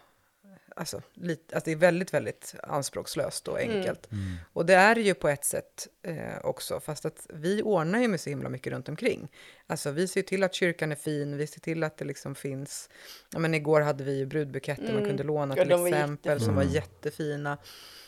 alltså, 0.76 1.02
lite, 1.14 1.56
att 1.56 1.64
det 1.64 1.72
är 1.72 1.76
väldigt, 1.76 2.14
väldigt 2.14 2.54
anspråkslöst 2.62 3.48
och 3.48 3.58
enkelt. 3.58 4.12
Mm. 4.12 4.34
Och 4.52 4.66
det 4.66 4.74
är 4.74 4.94
det 4.94 5.00
ju 5.00 5.14
på 5.14 5.28
ett 5.28 5.44
sätt 5.44 5.88
eh, 6.02 6.38
också, 6.42 6.80
fast 6.80 7.04
att 7.04 7.26
vi 7.34 7.62
ordnar 7.62 7.98
ju 8.00 8.08
med 8.08 8.20
så 8.20 8.30
himla 8.30 8.48
mycket 8.48 8.72
runt 8.72 8.88
omkring. 8.88 9.28
Alltså 9.66 9.90
vi 9.90 10.08
ser 10.08 10.22
till 10.22 10.42
att 10.42 10.54
kyrkan 10.54 10.92
är 10.92 10.96
fin, 10.96 11.36
vi 11.36 11.46
ser 11.46 11.60
till 11.60 11.82
att 11.84 11.96
det 11.96 12.04
liksom 12.04 12.34
finns, 12.34 12.88
ja 13.32 13.38
men 13.38 13.54
igår 13.54 13.80
hade 13.80 14.04
vi 14.04 14.18
ju 14.18 14.26
brudbuketter 14.26 14.82
man 14.82 14.92
Mm. 14.92 15.04
kunde 15.06 15.22
låna 15.22 15.56
Ja, 15.56 15.64
till 15.64 15.72
var 15.76 15.86
exempel, 15.88 16.40
som 16.40 16.54
var 16.54 16.62
jättefina. 16.62 17.50
jättefina. 17.50 17.58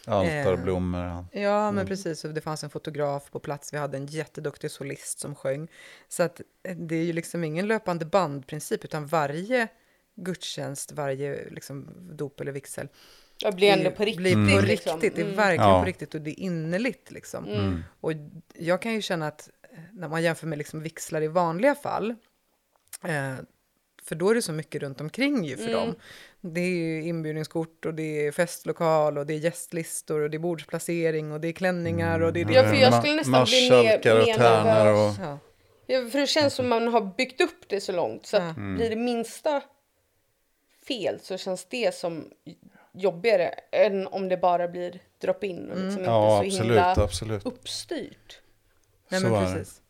Altarblommor. 0.07 1.05
ja. 1.05 1.27
Ja, 1.33 1.65
men 1.65 1.75
Mm. 1.79 1.87
precis. 1.87 2.25
Och 2.25 2.35
det 2.35 2.41
fanns 2.41 2.65
en 2.65 2.71
fotograf 2.71 3.31
på 3.31 3.39
plats. 3.41 3.73
Vi 3.73 3.79
hade 3.79 3.97
en 3.97 4.07
jätteduktig 4.07 4.71
solist 4.71 5.19
som 5.19 5.35
sjöng. 5.35 5.69
Så 6.09 6.23
att 6.23 6.41
eh, 6.63 6.77
det 6.77 6.97
är 6.97 7.03
ju 7.05 7.13
liksom 7.13 7.45
ingen 7.45 7.67
löpande 7.69 8.05
bandprincip, 8.05 8.85
utan 8.85 9.07
varje 9.07 9.69
gudstjänst, 10.17 10.93
varje 10.93 11.51
liksom 11.51 11.89
dop 12.17 12.41
eller 12.41 12.53
vigsel 12.53 12.89
Jag 13.39 13.55
blir 13.55 13.69
ändå 13.73 13.91
på 13.91 14.05
riktigt. 14.05 14.23
blir 14.23 14.57
på 14.61 14.67
liksom. 14.67 15.01
riktigt. 15.01 15.15
Det 15.17 15.21
är 15.21 15.25
Mm. 15.25 15.37
verkligen 15.37 15.71
Ja. 15.71 15.81
på 15.81 15.87
riktigt 15.87 16.15
och 16.15 16.21
det 16.21 16.31
är 16.31 16.41
innerligt 16.41 17.11
liksom. 17.11 17.45
Mm. 17.45 17.83
Och 18.01 18.13
jag 18.55 18.83
kan 18.83 18.95
ju 18.95 19.03
känna 19.03 19.27
att 19.27 19.51
eh, 19.73 19.79
när 19.93 20.09
man 20.09 20.23
jämför 20.23 20.47
med 20.47 20.59
liksom 20.59 20.81
vigslar 20.83 21.23
i 21.23 21.29
vanliga 21.29 21.75
fall, 21.75 22.11
eh, 23.05 23.35
för 24.03 24.15
då 24.15 24.31
är 24.31 24.35
det 24.35 24.43
så 24.43 24.53
mycket 24.53 24.83
runt 24.83 25.01
omkring 25.01 25.45
ju 25.45 25.57
för 25.57 25.63
Mm. 25.69 25.75
dem. 25.75 25.95
Det 26.41 26.61
är 26.61 27.01
inbjudningskort 27.01 27.87
och 27.87 27.95
det 27.95 28.27
är 28.27 28.33
festlokal 28.33 29.19
och 29.19 29.27
det 29.27 29.35
är 29.35 29.39
gästlistor 29.39 30.21
och 30.21 30.31
det 30.31 30.37
är 30.37 30.39
bordsplacering 30.39 31.33
och 31.33 31.41
det 31.41 31.49
är 31.49 31.53
klänningar 31.53 32.21
och 32.21 32.33
det 32.33 32.41
är 32.41 32.45
det. 32.45 32.53
Ja, 32.53 32.63
för 32.69 32.75
jag 32.75 32.95
skulle 32.95 33.15
nästan 33.17 33.45
bli 33.45 33.71
mer- 33.71 34.01
mer 34.05 34.39
nervös. 34.39 35.19
och... 35.19 35.25
Ja. 35.25 35.39
Ja, 35.89 36.09
för 36.11 36.19
det 36.19 36.27
känns 36.27 36.55
som 36.55 36.69
man 36.69 36.89
har 36.89 37.15
byggt 37.17 37.41
upp 37.41 37.69
det 37.69 37.81
så 37.81 37.93
långt 37.93 38.27
så 38.27 38.37
att 38.37 38.43
Ja. 38.43 38.53
blir 38.77 38.91
det 38.91 38.97
minsta 38.97 39.63
fel 40.89 41.21
så 41.21 41.37
känns 41.39 41.65
det 41.65 41.95
som 41.95 42.31
jobbigare 42.93 43.49
än 43.73 44.07
om 44.07 44.29
det 44.29 44.37
bara 44.37 44.69
blir 44.69 45.01
drop-in 45.21 45.71
och 45.71 45.79
liksom 45.79 46.05
Ja, 46.05 46.45
inte 46.45 46.57
så 46.57 46.63
absolut, 46.63 46.77
himla 46.77 46.95
absolut. 46.97 47.47
uppstyrt. 47.47 48.41
Nej, 49.09 49.21
Så 49.21 49.29
men 49.29 49.43
är 49.43 49.47
det. 49.49 49.55
precis. 49.55 49.83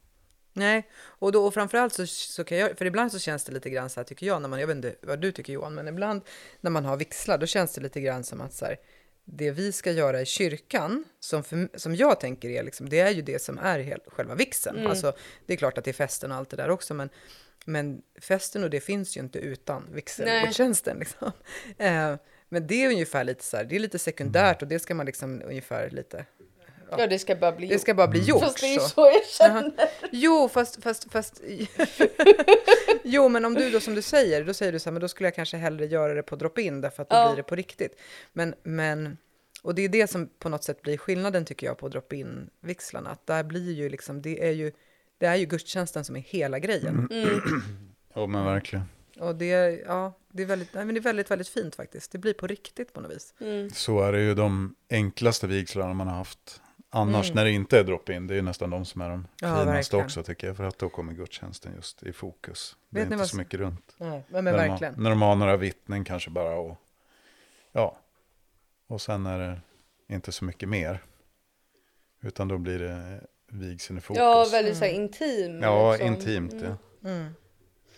Nej, 0.52 0.88
och, 0.94 1.32
då, 1.32 1.46
och 1.46 1.54
framförallt 1.54 1.92
så, 1.94 2.06
så 2.06 2.44
kan 2.44 2.58
jag, 2.58 2.78
för 2.78 2.84
ibland 2.84 3.12
så 3.12 3.18
känns 3.18 3.44
det 3.44 3.52
lite 3.52 3.70
grann 3.70 3.90
så 3.90 4.00
här 4.00 4.04
tycker 4.04 4.26
jag, 4.26 4.42
när 4.42 4.48
man, 4.48 4.60
jag 4.60 4.66
vet 4.66 4.76
inte 4.76 4.94
vad 5.02 5.20
du 5.20 5.32
tycker 5.32 5.52
Johan, 5.52 5.74
men 5.74 5.88
ibland 5.88 6.22
när 6.60 6.70
man 6.70 6.84
har 6.84 6.96
vixlar, 6.96 7.38
då 7.38 7.46
känns 7.46 7.74
det 7.74 7.80
lite 7.80 8.00
grann 8.00 8.24
som 8.24 8.40
att 8.40 8.52
så 8.52 8.64
här, 8.64 8.76
det 9.24 9.50
vi 9.50 9.72
ska 9.72 9.92
göra 9.92 10.20
i 10.20 10.26
kyrkan, 10.26 11.04
som, 11.20 11.44
för, 11.44 11.68
som 11.74 11.94
jag 11.94 12.20
tänker 12.20 12.48
är, 12.48 12.62
liksom, 12.62 12.88
det 12.88 13.00
är 13.00 13.10
ju 13.10 13.22
det 13.22 13.42
som 13.42 13.58
är 13.58 13.78
hel, 13.78 14.00
själva 14.06 14.34
vixeln. 14.34 14.76
Mm. 14.76 14.90
Alltså, 14.90 15.12
det 15.46 15.52
är 15.52 15.56
klart 15.56 15.78
att 15.78 15.84
det 15.84 15.90
är 15.90 15.92
festen 15.92 16.32
och 16.32 16.38
allt 16.38 16.50
det 16.50 16.56
där 16.56 16.70
också, 16.70 16.94
men, 16.94 17.08
men 17.66 18.02
festen 18.20 18.64
och 18.64 18.70
det 18.70 18.80
finns 18.80 19.16
ju 19.16 19.20
inte 19.20 19.38
utan 19.38 19.88
vigselgudstjänsten. 19.92 20.98
Liksom. 20.98 21.32
Eh, 21.78 22.14
men 22.48 22.66
det 22.66 22.84
är 22.84 22.88
ungefär 22.88 23.24
lite 23.24 23.44
så 23.44 23.56
här, 23.56 23.64
det 23.64 23.76
är 23.76 23.80
lite 23.80 23.98
sekundärt 23.98 24.62
och 24.62 24.68
det 24.68 24.78
ska 24.78 24.94
man 24.94 25.06
liksom 25.06 25.42
ungefär 25.44 25.90
lite, 25.90 26.24
Ja, 26.90 27.06
det 27.06 27.18
ska 27.18 27.36
bara 27.36 27.52
bli 27.52 27.66
det 27.66 27.78
ska 27.78 27.94
bara 27.94 28.08
bli 28.08 28.20
gjort. 28.20 28.42
Fast 28.42 28.60
det 28.60 28.74
är 28.74 28.78
så. 28.78 28.88
så 28.88 29.06
jag 29.14 29.26
känner. 29.26 29.72
Jo, 30.12 30.48
fast, 30.48 30.82
fast, 30.82 31.12
fast... 31.12 31.42
jo, 33.04 33.28
men 33.28 33.44
om 33.44 33.54
du 33.54 33.70
då 33.70 33.80
som 33.80 33.94
du 33.94 34.02
säger, 34.02 34.44
då 34.44 34.54
säger 34.54 34.72
du 34.72 34.78
så 34.78 34.84
här, 34.88 34.92
men 34.92 35.00
då 35.00 35.08
skulle 35.08 35.26
jag 35.26 35.34
kanske 35.34 35.56
hellre 35.56 35.86
göra 35.86 36.14
det 36.14 36.22
på 36.22 36.36
drop-in 36.36 36.80
därför 36.80 37.02
att 37.02 37.10
då 37.10 37.16
Ja. 37.16 37.28
blir 37.28 37.36
det 37.36 37.42
på 37.42 37.56
riktigt. 37.56 38.00
Men, 38.32 38.54
men, 38.62 39.18
och 39.62 39.74
det 39.74 39.82
är 39.82 39.88
det 39.88 40.06
som 40.06 40.28
på 40.38 40.48
något 40.48 40.64
sätt 40.64 40.82
blir 40.82 40.96
skillnaden 40.96 41.44
tycker 41.44 41.66
jag 41.66 41.78
på 41.78 41.88
drop-in 41.88 42.50
vixlarna, 42.60 43.10
att 43.10 43.26
där 43.26 43.42
blir 43.44 43.72
ju 43.72 43.88
liksom, 43.88 44.22
det 44.22 44.48
är 44.48 44.52
ju, 44.52 44.72
det 45.18 45.26
är 45.26 45.36
ju 45.36 45.46
gudstjänsten 45.46 46.04
som 46.04 46.16
är 46.16 46.20
hela 46.20 46.58
grejen. 46.58 47.08
Mm. 47.10 47.40
Ja, 48.14 48.26
men 48.26 48.44
verkligen. 48.44 48.84
Och 49.18 49.34
det, 49.36 49.82
ja, 49.86 50.12
Det 50.28 50.42
är 50.42 50.46
väldigt, 50.46 50.74
nej, 50.74 50.84
men 50.84 50.94
det 50.94 50.98
är 50.98 51.02
väldigt, 51.02 51.30
väldigt 51.30 51.48
fint 51.48 51.74
faktiskt. 51.74 52.12
Det 52.12 52.18
blir 52.18 52.34
på 52.34 52.46
riktigt 52.46 52.92
på 52.92 53.00
något 53.00 53.10
vis. 53.12 53.34
Mm. 53.40 53.70
Så 53.70 54.00
är 54.00 54.12
det 54.12 54.20
ju 54.20 54.34
de 54.34 54.74
enklaste 54.90 55.46
vigslarna 55.46 55.94
man 55.94 56.06
har 56.08 56.14
haft. 56.14 56.62
Annars 56.90 57.26
Mm. 57.26 57.34
när 57.36 57.44
det 57.44 57.50
inte 57.50 57.78
är 57.78 57.84
drop-in, 57.84 58.26
det 58.26 58.34
är 58.36 58.42
nästan 58.42 58.70
de 58.70 58.84
som 58.84 59.00
är 59.00 59.08
de 59.10 59.26
Ja, 59.40 59.60
finaste 59.60 59.96
också 59.96 60.22
tycker 60.22 60.46
jag. 60.46 60.56
För 60.56 60.64
att 60.64 60.78
då 60.78 60.88
kommer 60.88 61.12
gudstjänsten 61.12 61.72
just 61.76 62.02
i 62.02 62.12
fokus. 62.12 62.76
Det 62.88 62.98
Vet 62.98 63.06
är 63.06 63.10
ni 63.10 63.14
inte 63.14 63.16
vad 63.16 63.28
så 63.28 63.36
mycket 63.36 63.60
runt. 63.60 63.94
Nej, 63.98 64.24
men, 64.28 64.44
när, 64.44 64.52
verkligen. 64.52 64.94
De, 64.94 65.02
när 65.02 65.10
de 65.10 65.22
har 65.22 65.34
några 65.36 65.56
vittnen 65.56 66.04
kanske 66.04 66.30
bara 66.30 66.54
och 66.56 66.76
ja. 67.72 67.98
Och 68.86 69.00
sen 69.00 69.26
är 69.26 69.38
det 69.38 69.60
inte 70.14 70.32
så 70.32 70.44
mycket 70.44 70.68
mer. 70.68 71.02
Utan 72.20 72.48
då 72.48 72.58
blir 72.58 72.78
det 72.78 73.20
vigseln 73.48 73.98
i 73.98 74.00
fokus. 74.00 74.18
Ja, 74.20 74.46
väldigt 74.52 74.76
så 74.76 74.84
här 74.84 74.92
intim. 74.92 75.62
Ja, 75.62 75.92
liksom. 75.92 76.08
intimt 76.08 76.54
ja. 76.62 77.08
Mm. 77.10 77.34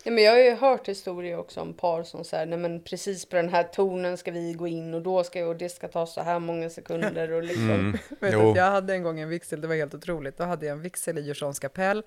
Ja, 0.03 0.11
men 0.11 0.25
jag 0.25 0.33
har 0.33 0.39
ju 0.39 0.55
hört 0.55 0.89
historier 0.89 1.39
också 1.39 1.61
om 1.61 1.75
par 1.75 2.03
som 2.03 2.25
säger, 2.25 2.47
nej 2.47 2.59
men 2.59 2.83
precis 2.83 3.25
på 3.25 3.37
den 3.37 3.49
här 3.49 3.63
tonen 3.63 4.17
ska 4.17 4.31
vi 4.31 4.53
gå 4.53 4.67
in 4.67 4.95
och 4.95 5.03
då 5.03 5.25
ska 5.25 5.47
och 5.47 5.57
det 5.57 5.69
ska 5.69 5.89
ta 5.89 6.07
så 6.07 6.21
här 6.21 6.39
många 6.39 6.71
sekunder 6.71 7.33
och 7.33 7.43
liksom. 7.43 7.71
Mm. 7.71 7.93
Vet 8.21 8.33
Jo. 8.33 8.51
att 8.51 8.57
jag 8.57 8.71
hade 8.71 8.95
en 8.95 9.03
gång 9.03 9.21
en 9.21 9.29
vigsel, 9.29 9.61
det 9.61 9.69
var 9.69 9.75
helt 9.75 9.95
otroligt. 9.95 10.37
Då 10.37 10.45
hade 10.45 10.67
jag 10.67 10.73
en 10.73 10.83
vigsel 10.83 11.19
i 11.19 11.21
Djursholms 11.21 11.59
kapell. 11.59 12.03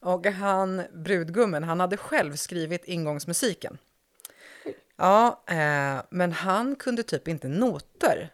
Och 0.00 0.26
han, 0.26 0.82
brudgummen, 0.92 1.64
han 1.64 1.80
hade 1.80 1.96
själv 1.96 2.36
skrivit 2.36 2.84
ingångsmusiken. 2.84 3.78
Ja, 4.96 5.42
eh, 5.46 6.02
men 6.10 6.32
han 6.32 6.76
kunde 6.76 7.02
typ 7.02 7.28
inte 7.28 7.48
noter. 7.48 8.30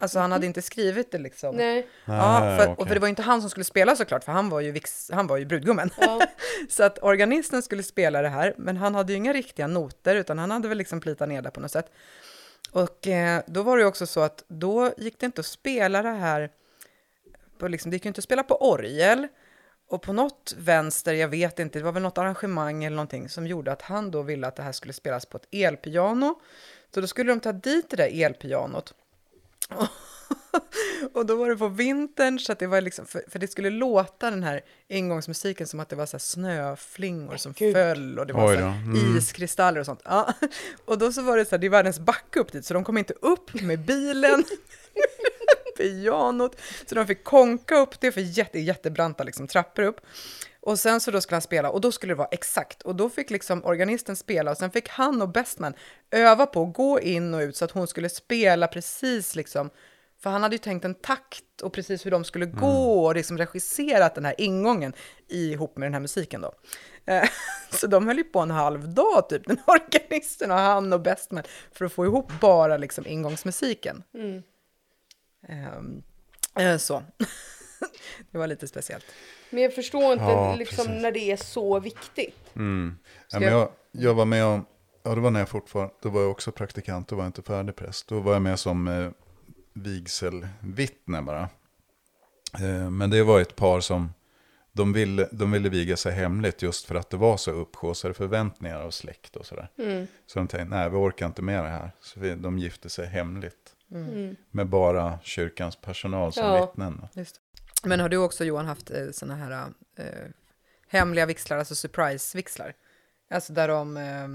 Alltså 0.00 0.18
han 0.18 0.32
hade 0.32 0.46
inte 0.46 0.62
skrivit 0.62 1.10
det 1.12 1.18
liksom. 1.18 1.56
Nej, 1.56 1.86
Ja, 2.04 2.56
för, 2.58 2.66
och 2.66 2.72
okej. 2.72 2.86
för 2.86 2.94
det 2.94 3.00
var 3.00 3.06
ju 3.06 3.10
inte 3.10 3.22
han 3.22 3.40
som 3.40 3.50
skulle 3.50 3.64
spela 3.64 3.96
såklart, 3.96 4.24
för 4.24 4.32
han 4.32 4.48
var 4.48 4.60
ju, 4.60 4.70
vix, 4.70 5.10
han 5.12 5.26
var 5.26 5.36
ju 5.36 5.44
brudgummen. 5.44 5.90
ja. 6.00 6.20
Så 6.68 6.82
att 6.82 6.98
organisten 7.02 7.62
skulle 7.62 7.82
spela 7.82 8.22
det 8.22 8.28
här, 8.28 8.54
men 8.58 8.76
han 8.76 8.94
hade 8.94 9.12
ju 9.12 9.16
inga 9.16 9.32
riktiga 9.32 9.66
noter, 9.66 10.16
utan 10.16 10.38
han 10.38 10.50
hade 10.50 10.68
väl 10.68 10.78
liksom 10.78 11.00
plitat 11.00 11.28
ner 11.28 11.42
det 11.42 11.50
på 11.50 11.60
något 11.60 11.70
sätt. 11.70 11.90
Och 12.70 13.06
eh, 13.06 13.42
då 13.46 13.62
var 13.62 13.76
det 13.76 13.82
ju 13.82 13.86
också 13.88 14.06
så 14.06 14.20
att 14.20 14.44
då 14.48 14.92
gick 14.98 15.18
det 15.20 15.26
inte 15.26 15.40
att 15.40 15.46
spela 15.46 16.02
det 16.02 16.08
här, 16.08 16.50
på 17.58 17.68
liksom, 17.68 17.90
det 17.90 17.94
gick 17.94 18.04
ju 18.04 18.08
inte 18.08 18.18
att 18.18 18.24
spela 18.24 18.42
på 18.42 18.70
orgel. 18.70 19.28
Och 19.90 20.02
på 20.02 20.12
något 20.12 20.54
vänster, 20.58 21.14
jag 21.14 21.28
vet 21.28 21.58
inte, 21.58 21.78
det 21.78 21.84
var 21.84 21.92
väl 21.92 22.02
något 22.02 22.18
arrangemang 22.18 22.84
eller 22.84 22.96
någonting 22.96 23.28
som 23.28 23.46
gjorde 23.46 23.72
att 23.72 23.82
han 23.82 24.10
då 24.10 24.22
ville 24.22 24.46
att 24.46 24.56
det 24.56 24.62
här 24.62 24.72
skulle 24.72 24.92
spelas 24.92 25.26
på 25.26 25.36
ett 25.36 25.48
elpiano. 25.52 26.40
Så 26.94 27.00
då 27.00 27.06
skulle 27.06 27.32
de 27.32 27.40
ta 27.40 27.52
dit 27.52 27.90
det 27.90 27.96
där 27.96 28.24
elpianot. 28.24 28.94
och 31.12 31.26
då 31.26 31.36
var 31.36 31.50
det 31.50 31.56
på 31.56 31.68
vintern, 31.68 32.38
så 32.38 32.52
att 32.52 32.58
det 32.58 32.66
var 32.66 32.80
liksom, 32.80 33.06
för, 33.06 33.22
för 33.28 33.38
det 33.38 33.48
skulle 33.48 33.70
låta 33.70 34.30
den 34.30 34.42
här 34.42 34.60
ingångsmusiken 34.88 35.66
som 35.66 35.80
att 35.80 35.88
det 35.88 35.96
var 35.96 36.06
så 36.06 36.16
här 36.16 36.18
snöflingor 36.18 37.36
som 37.36 37.52
Gud. 37.52 37.74
föll 37.74 38.18
och 38.18 38.26
det 38.26 38.32
var 38.32 38.54
så 38.54 38.62
mm. 38.62 39.16
iskristaller 39.16 39.80
och 39.80 39.86
sånt. 39.86 40.00
Ja. 40.04 40.34
Och 40.84 40.98
då 40.98 41.12
så 41.12 41.22
var 41.22 41.36
det 41.36 41.44
så 41.44 41.50
här, 41.50 41.58
det 41.58 41.66
är 41.66 41.70
världens 41.70 41.98
backe 41.98 42.40
upp 42.40 42.52
dit, 42.52 42.64
så 42.64 42.74
de 42.74 42.84
kom 42.84 42.98
inte 42.98 43.14
upp 43.20 43.62
med 43.62 43.78
bilen, 43.78 44.44
pianot, 45.78 46.60
så 46.86 46.94
de 46.94 47.06
fick 47.06 47.24
konka 47.24 47.76
upp 47.76 48.00
det 48.00 48.12
för 48.12 48.20
jätte, 48.20 48.58
jättebranta 48.58 49.24
liksom, 49.24 49.46
trappor 49.46 49.82
upp. 49.82 50.00
Och 50.60 50.78
sen 50.78 51.00
så 51.00 51.10
då 51.10 51.20
skulle 51.20 51.34
han 51.34 51.42
spela 51.42 51.70
och 51.70 51.80
då 51.80 51.92
skulle 51.92 52.10
det 52.10 52.18
vara 52.18 52.28
exakt 52.30 52.82
och 52.82 52.96
då 52.96 53.10
fick 53.10 53.30
liksom 53.30 53.64
organisten 53.64 54.16
spela 54.16 54.50
och 54.50 54.56
sen 54.56 54.70
fick 54.70 54.88
han 54.88 55.22
och 55.22 55.28
Bestman 55.28 55.74
öva 56.10 56.46
på 56.46 56.62
att 56.62 56.74
gå 56.74 57.00
in 57.00 57.34
och 57.34 57.40
ut 57.40 57.56
så 57.56 57.64
att 57.64 57.70
hon 57.70 57.86
skulle 57.86 58.08
spela 58.08 58.66
precis 58.66 59.34
liksom 59.34 59.70
för 60.20 60.30
han 60.30 60.42
hade 60.42 60.54
ju 60.54 60.58
tänkt 60.58 60.84
en 60.84 60.94
takt 60.94 61.60
och 61.62 61.72
precis 61.72 62.06
hur 62.06 62.10
de 62.10 62.24
skulle 62.24 62.46
gå 62.46 63.06
och 63.06 63.14
liksom 63.14 63.38
regisserat 63.38 64.14
den 64.14 64.24
här 64.24 64.34
ingången 64.38 64.92
ihop 65.28 65.76
med 65.76 65.86
den 65.86 65.94
här 65.94 66.00
musiken 66.00 66.40
då. 66.40 66.52
Eh, 67.04 67.28
Så 67.70 67.86
de 67.86 68.06
höll 68.06 68.18
ju 68.18 68.24
på 68.24 68.40
en 68.40 68.50
halv 68.50 68.94
dag 68.94 69.28
typ, 69.28 69.46
den 69.46 69.58
organisten 69.66 70.50
och 70.50 70.56
han 70.56 70.92
och 70.92 71.00
Bestman 71.00 71.44
för 71.72 71.84
att 71.84 71.92
få 71.92 72.04
ihop 72.04 72.32
bara 72.40 72.76
liksom 72.76 73.06
ingångsmusiken. 73.06 74.02
Mm. 74.14 74.42
Eh, 76.58 76.76
så. 76.78 77.02
det 78.30 78.38
var 78.38 78.46
lite 78.46 78.68
speciellt. 78.68 79.04
Men 79.50 79.62
jag 79.62 79.74
förstår 79.74 80.12
inte 80.12 80.24
Ja, 80.24 80.54
liksom 80.54 80.98
när 81.02 81.12
det 81.12 81.30
är 81.32 81.36
så 81.36 81.80
viktigt. 81.80 82.56
Mm. 82.56 82.98
Ja, 83.30 83.40
men 83.40 83.48
jag- 83.48 83.68
jag, 83.92 84.14
var 84.14 84.24
med 84.24 84.44
om, 84.44 84.66
ja 85.02 85.14
det 85.14 85.20
var 85.20 85.30
när 85.30 85.40
jag 85.40 85.48
fortfarande, 85.48 85.94
då 86.02 86.08
var 86.08 86.20
jag 86.20 86.30
också 86.30 86.52
praktikant, 86.52 87.08
då 87.08 87.16
var 87.16 87.22
jag 87.24 87.28
inte 87.28 87.42
färdig 87.42 87.76
präst. 87.76 88.08
Då 88.08 88.20
var 88.20 88.32
jag 88.32 88.42
med 88.42 88.58
som 88.58 88.88
eh, 88.88 89.10
vigselvittne 89.72 91.22
bara. 91.22 91.48
Eh, 92.60 92.90
men 92.90 93.10
det 93.10 93.22
var 93.22 93.40
ett 93.40 93.56
par 93.56 93.80
som, 93.80 94.12
de 94.72 94.92
ville, 94.92 95.28
de 95.32 95.50
ville 95.52 95.68
viga 95.68 95.96
sig 95.96 96.12
hemligt 96.12 96.62
just 96.62 96.86
för 96.86 96.94
att 96.94 97.10
det 97.10 97.16
var 97.16 97.36
så 97.36 97.50
upphaussade 97.50 98.14
förväntningar 98.14 98.80
av 98.80 98.90
släkt 98.90 99.36
och 99.36 99.46
sådär. 99.46 99.68
Mm. 99.78 100.06
Så 100.26 100.38
de 100.38 100.48
tänkte, 100.48 100.76
nej 100.76 100.90
vi 100.90 100.96
orkar 100.96 101.26
inte 101.26 101.42
med 101.42 101.64
det 101.64 101.70
här. 101.70 101.90
Så 102.00 102.20
vi, 102.20 102.34
de 102.34 102.58
gifte 102.58 102.88
sig 102.88 103.06
hemligt. 103.06 103.74
Mm. 103.90 104.36
Med 104.50 104.66
bara 104.66 105.18
kyrkans 105.22 105.76
personal 105.76 106.32
som 106.32 106.46
Ja. 106.46 106.66
vittnen. 106.66 107.06
Men 107.84 108.00
har 108.00 108.08
du 108.08 108.16
också 108.16 108.44
Johan 108.44 108.66
haft 108.66 108.90
eh, 108.90 109.10
såna 109.12 109.36
här 109.36 109.72
eh, 109.96 110.04
hemliga 110.88 111.26
vixlar, 111.26 111.58
alltså 111.58 111.74
surprise-vixlar? 111.74 112.74
Alltså 113.30 113.52
där 113.52 113.68
de 113.68 113.96
eh, 113.96 114.28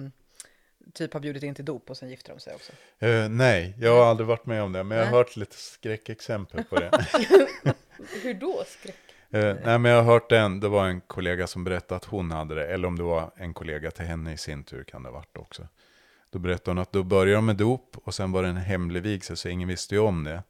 typ 0.94 1.14
har 1.14 1.20
bjudit 1.20 1.44
in 1.44 1.56
till 1.56 1.66
dop 1.66 1.90
och 1.90 1.98
sen 1.98 2.10
gifter 2.10 2.34
de 2.34 2.40
sig 2.40 2.56
också. 2.56 2.72
Eh, 3.00 3.30
nej, 3.30 3.76
jag 3.80 3.96
har 3.96 4.06
aldrig 4.06 4.28
varit 4.28 4.46
med 4.46 4.64
om 4.64 4.72
det, 4.72 4.84
men 4.84 4.98
jag 4.98 5.06
har 5.06 5.12
hört 5.12 5.36
lite 5.36 5.56
skräckexempel 5.56 6.64
på 6.64 6.76
det. 6.76 6.92
Hur 8.24 8.34
då 8.34 8.64
skräck? 8.68 8.96
Eh, 9.30 9.56
nej, 9.66 9.80
men 9.80 9.86
jag 9.86 10.04
har 10.04 10.14
hört 10.14 10.32
en, 10.32 10.60
det 10.60 10.68
var 10.68 10.88
en 10.88 11.02
kollega 11.02 11.48
som 11.48 11.64
berättade 11.64 11.96
att 11.96 12.06
hon 12.06 12.32
hade 12.32 12.56
det, 12.56 12.68
eller 12.68 12.88
om 12.88 12.98
det 12.98 13.04
var 13.04 13.32
en 13.36 13.54
kollega 13.54 13.92
till 13.92 14.06
henne 14.06 14.34
i 14.34 14.38
sin 14.38 14.64
tur 14.64 14.84
kan 14.84 15.04
det 15.04 15.10
ha 15.10 15.14
varit 15.14 15.38
också. 15.38 15.68
Då 16.30 16.40
berättade 16.40 16.72
hon 16.72 16.78
att 16.80 16.92
då 16.92 17.04
började 17.04 17.36
de 17.36 17.46
med 17.46 17.56
dop 17.56 17.98
och 18.04 18.14
sen 18.14 18.32
var 18.32 18.44
det 18.44 18.50
en 18.50 18.58
hemlig 18.58 19.04
vigsel 19.04 19.38
så 19.38 19.50
ingen 19.50 19.68
visste 19.68 19.96
ju 19.96 20.02
om 20.02 20.24
det. 20.24 20.44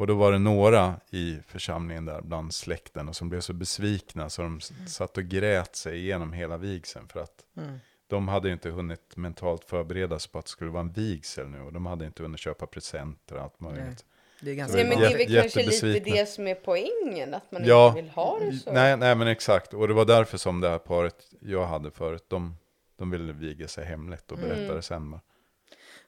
Och 0.00 0.06
då 0.06 0.14
var 0.14 0.32
det 0.32 0.38
några 0.38 0.94
i 1.10 1.38
församlingen 1.46 2.04
där 2.04 2.20
bland 2.22 2.54
släkten 2.54 3.08
och 3.08 3.16
som 3.16 3.28
blev 3.28 3.40
så 3.40 3.52
besvikna 3.52 4.30
så 4.30 4.42
de 4.42 4.58
s- 4.58 4.72
satt 4.86 5.16
och 5.18 5.24
grät 5.24 5.76
sig 5.76 5.98
igenom 5.98 6.32
hela 6.32 6.56
vigseln 6.56 7.08
för 7.08 7.20
att 7.20 7.44
Mm. 7.56 7.78
de 8.06 8.28
hade 8.28 8.48
ju 8.48 8.52
inte 8.54 8.70
hunnit 8.70 9.16
mentalt 9.16 9.64
förbereda 9.64 10.18
sig 10.18 10.30
på 10.32 10.38
att 10.38 10.44
det 10.44 10.50
skulle 10.50 10.70
vara 10.70 10.80
en 10.80 10.92
vigsel 10.92 11.48
nu 11.48 11.60
och 11.60 11.72
de 11.72 11.86
hade 11.86 12.06
inte 12.06 12.22
hunnit 12.22 12.40
köpa 12.40 12.66
presenter 12.66 13.36
och 13.36 13.42
allt 13.42 13.60
möjligt. 13.60 13.82
Nej. 13.84 13.96
Det 14.40 14.50
är 14.50 14.54
ganska 14.54 14.76
Nej, 14.76 14.86
men 14.88 14.98
det 15.00 15.06
är 15.06 15.18
väl 15.18 15.40
kanske 15.42 15.62
lite 15.92 16.10
det 16.10 16.28
som 16.28 16.46
är 16.46 16.54
poängen, 16.54 17.34
att 17.34 17.52
man 17.52 17.64
Ja, 17.64 17.88
inte 17.88 18.02
vill 18.02 18.10
ha 18.10 18.38
det 18.40 18.52
så. 18.52 18.72
Nej, 18.72 18.96
nej, 18.96 19.14
men 19.14 19.28
exakt. 19.28 19.74
Och 19.74 19.88
det 19.88 19.94
var 19.94 20.04
därför 20.04 20.38
som 20.38 20.60
det 20.60 20.68
här 20.68 20.78
paret 20.78 21.16
jag 21.40 21.66
hade 21.66 21.90
förut, 21.90 22.24
de, 22.28 22.56
de 22.96 23.10
ville 23.10 23.32
viga 23.32 23.68
sig 23.68 23.84
hemligt 23.84 24.32
och 24.32 24.38
berätta 24.38 24.62
Mm. 24.62 24.76
det 24.76 24.82
sen. 24.82 25.18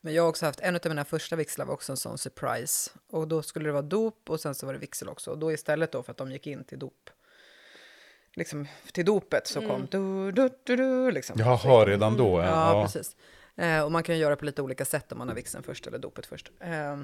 Men 0.04 0.14
jag 0.14 0.23
har 0.23 0.28
också 0.28 0.47
haft, 0.47 0.61
en 0.61 0.75
av 0.76 0.80
mina 0.85 1.04
första 1.04 1.37
vixlar 1.37 1.64
var 1.64 1.75
också 1.75 1.92
en 1.92 1.97
sån 1.97 2.18
surprise. 2.18 2.90
Och 3.11 3.28
då 3.28 3.42
skulle 3.42 3.68
det 3.68 3.73
vara 3.73 3.82
dop 3.82 4.30
och 4.30 4.40
sen 4.40 4.54
så 4.54 4.66
var 4.66 4.73
det 4.73 4.78
vigsel 4.78 5.09
också. 5.09 5.30
Och 5.30 5.38
då 5.38 5.52
istället 5.52 5.92
då 5.92 6.02
för 6.02 6.11
att 6.11 6.16
de 6.18 6.32
gick 6.32 6.47
in 6.47 6.64
till 6.64 6.78
dop, 6.78 7.11
liksom 8.35 8.66
till 8.92 9.04
dopet 9.04 9.47
så 9.47 9.61
kom 9.61 9.87
du, 9.90 10.32
du, 10.32 10.50
du, 10.64 10.76
du, 10.76 11.11
liksom. 11.11 11.37
Jaha, 11.38 11.85
redan 11.87 12.16
då? 12.16 12.40
Ja, 12.40 12.47
Ja, 12.47 12.78
ja. 12.78 12.85
precis. 12.85 13.16
Eh, 13.56 13.82
och 13.85 13.92
man 13.92 14.02
kan 14.02 14.18
göra 14.18 14.37
på 14.37 14.44
lite 14.44 14.62
olika 14.62 14.85
sätt 14.85 15.12
om 15.12 15.18
man 15.18 15.28
har 15.28 15.35
vigseln 15.35 15.64
först 15.64 15.87
eller 15.87 15.99
dopet 15.99 16.26
först. 16.26 16.52
Eh, 16.61 17.02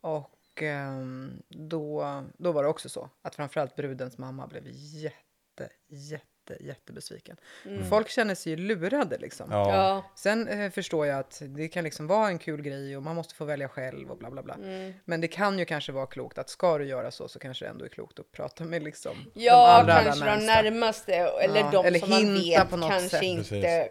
och 0.00 0.62
eh, 0.62 1.02
då, 1.48 2.22
då 2.38 2.52
var 2.52 2.62
det 2.62 2.68
också 2.68 2.88
så 2.88 3.10
att 3.22 3.34
framförallt 3.34 3.76
brudens 3.76 4.18
mamma 4.18 4.46
blev 4.46 4.62
jätte, 4.66 5.68
jätte, 5.88 6.24
jättebesviken. 6.60 7.36
Folk 7.90 8.08
känner 8.08 8.34
sig 8.34 8.52
ju 8.52 8.56
lurade 8.56 9.18
liksom. 9.18 9.48
Ja. 9.50 9.74
Ja. 9.74 10.10
Sen 10.14 10.48
eh, 10.48 10.70
förstår 10.70 11.06
jag 11.06 11.18
att 11.18 11.42
det 11.44 11.68
kan 11.68 11.84
liksom 11.84 12.06
vara 12.06 12.28
en 12.28 12.38
kul 12.38 12.62
grej 12.62 12.96
och 12.96 13.02
man 13.02 13.16
måste 13.16 13.34
få 13.34 13.44
välja 13.44 13.68
själv 13.68 14.10
och 14.10 14.18
bla 14.18 14.30
bla 14.30 14.42
bla. 14.42 14.54
Mm. 14.54 14.94
Men 15.04 15.20
det 15.20 15.28
kan 15.28 15.58
ju 15.58 15.64
kanske 15.64 15.92
vara 15.92 16.06
klokt 16.06 16.38
att 16.38 16.48
ska 16.50 16.78
du 16.78 16.84
göra 16.84 17.10
så 17.10 17.28
så 17.28 17.38
kanske 17.38 17.64
det 17.64 17.68
ändå 17.68 17.84
är 17.84 17.88
klokt 17.88 18.18
att 18.18 18.32
prata 18.32 18.64
med 18.64 18.82
liksom 18.82 19.16
Ja, 19.34 19.52
de 19.52 19.82
allra, 19.82 19.94
allra 19.94 20.04
kanske 20.04 20.24
de 20.36 20.46
närmaste, 20.46 21.14
eller 21.14 21.60
Ja, 21.60 21.70
de 21.72 21.86
eller 21.86 21.98
som 21.98 22.10
man 22.10 22.34
vet 22.34 22.70
på 22.70 22.76
något 22.76 22.90
kanske 22.90 23.08
sätt. 23.08 23.22
inte... 23.22 23.54
Det 23.60 23.88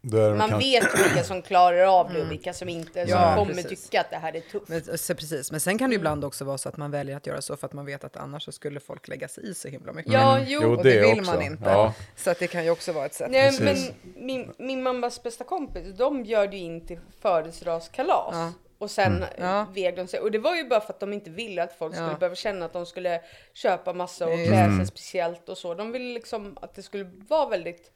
Man 0.00 0.48
kan- 0.50 0.58
vet 0.58 0.98
vilka 1.06 1.24
som 1.24 1.42
klarar 1.42 1.84
av 2.00 2.12
det 2.12 2.22
och 2.22 2.30
vilka 2.30 2.52
som 2.52 2.68
inte, 2.68 2.92
som 2.92 3.00
Mm. 3.18 3.28
Ja, 3.30 3.34
kommer 3.36 3.54
precis. 3.54 3.84
tycka 3.84 4.00
att 4.00 4.10
det 4.10 4.16
här 4.16 4.36
är 4.36 4.40
tufft. 4.40 4.68
Men, 4.68 4.98
så 4.98 5.14
precis. 5.14 5.50
Men 5.50 5.60
sen 5.60 5.78
kan 5.78 5.90
det 5.90 5.94
ju 5.94 5.98
ibland 5.98 6.24
också 6.24 6.44
vara 6.44 6.58
så 6.58 6.68
att 6.68 6.76
man 6.76 6.90
väljer 6.90 7.16
att 7.16 7.26
göra 7.26 7.42
så 7.42 7.56
för 7.56 7.66
att 7.66 7.72
man 7.72 7.86
vet 7.86 8.04
att 8.04 8.16
annars 8.16 8.42
så 8.44 8.52
skulle 8.52 8.80
folk 8.80 9.08
lägga 9.08 9.28
sig 9.28 9.50
i 9.50 9.54
så 9.54 9.68
himla 9.68 9.92
mycket. 9.92 10.12
Ja, 10.12 10.38
jo. 10.46 10.60
Jo, 10.62 10.70
och 10.76 10.82
det, 10.84 10.90
det 11.00 11.00
vill 11.10 11.20
också. 11.20 11.32
man 11.32 11.42
inte. 11.42 11.70
Ja. 11.70 11.94
Så 12.16 12.30
att 12.30 12.38
det 12.38 12.46
kan 12.46 12.64
ju 12.64 12.70
också 12.70 12.92
vara 12.92 13.06
ett 13.06 13.14
sätt. 13.14 13.30
Nej, 13.30 13.58
Precis. 13.58 13.92
men 14.14 14.24
min, 14.26 14.52
min 14.58 14.82
mammas 14.82 15.22
bästa 15.22 15.44
kompis, 15.44 15.96
de 15.98 16.22
bjöd 16.22 16.54
ju 16.54 16.58
in 16.60 16.86
till 16.86 16.98
födelsedagskalas. 17.20 18.28
Ja. 18.34 18.52
Och 18.78 18.90
sen 18.90 19.16
Mm. 19.16 19.28
Ja. 19.38 19.66
veg 19.74 19.96
de 19.96 20.06
sig. 20.06 20.20
Och 20.20 20.30
det 20.30 20.38
var 20.38 20.54
ju 20.56 20.68
bara 20.68 20.80
för 20.80 20.92
att 20.92 21.00
de 21.00 21.12
inte 21.12 21.30
ville 21.30 21.62
att 21.62 21.72
folk 21.78 21.94
Ja. 21.94 21.96
skulle 21.96 22.18
behöva 22.18 22.34
känna 22.36 22.64
att 22.64 22.72
de 22.72 22.86
skulle 22.86 23.20
köpa 23.54 23.92
massa 23.92 24.24
och 24.26 24.30
Nej, 24.36 24.46
klä 24.46 24.56
sig 24.56 24.64
Mm. 24.64 24.86
speciellt 24.86 25.48
och 25.48 25.58
så. 25.58 25.74
De 25.74 25.92
ville 25.92 26.14
liksom 26.14 26.58
att 26.62 26.74
det 26.74 26.82
skulle 26.82 27.04
vara 27.28 27.48
väldigt 27.48 27.90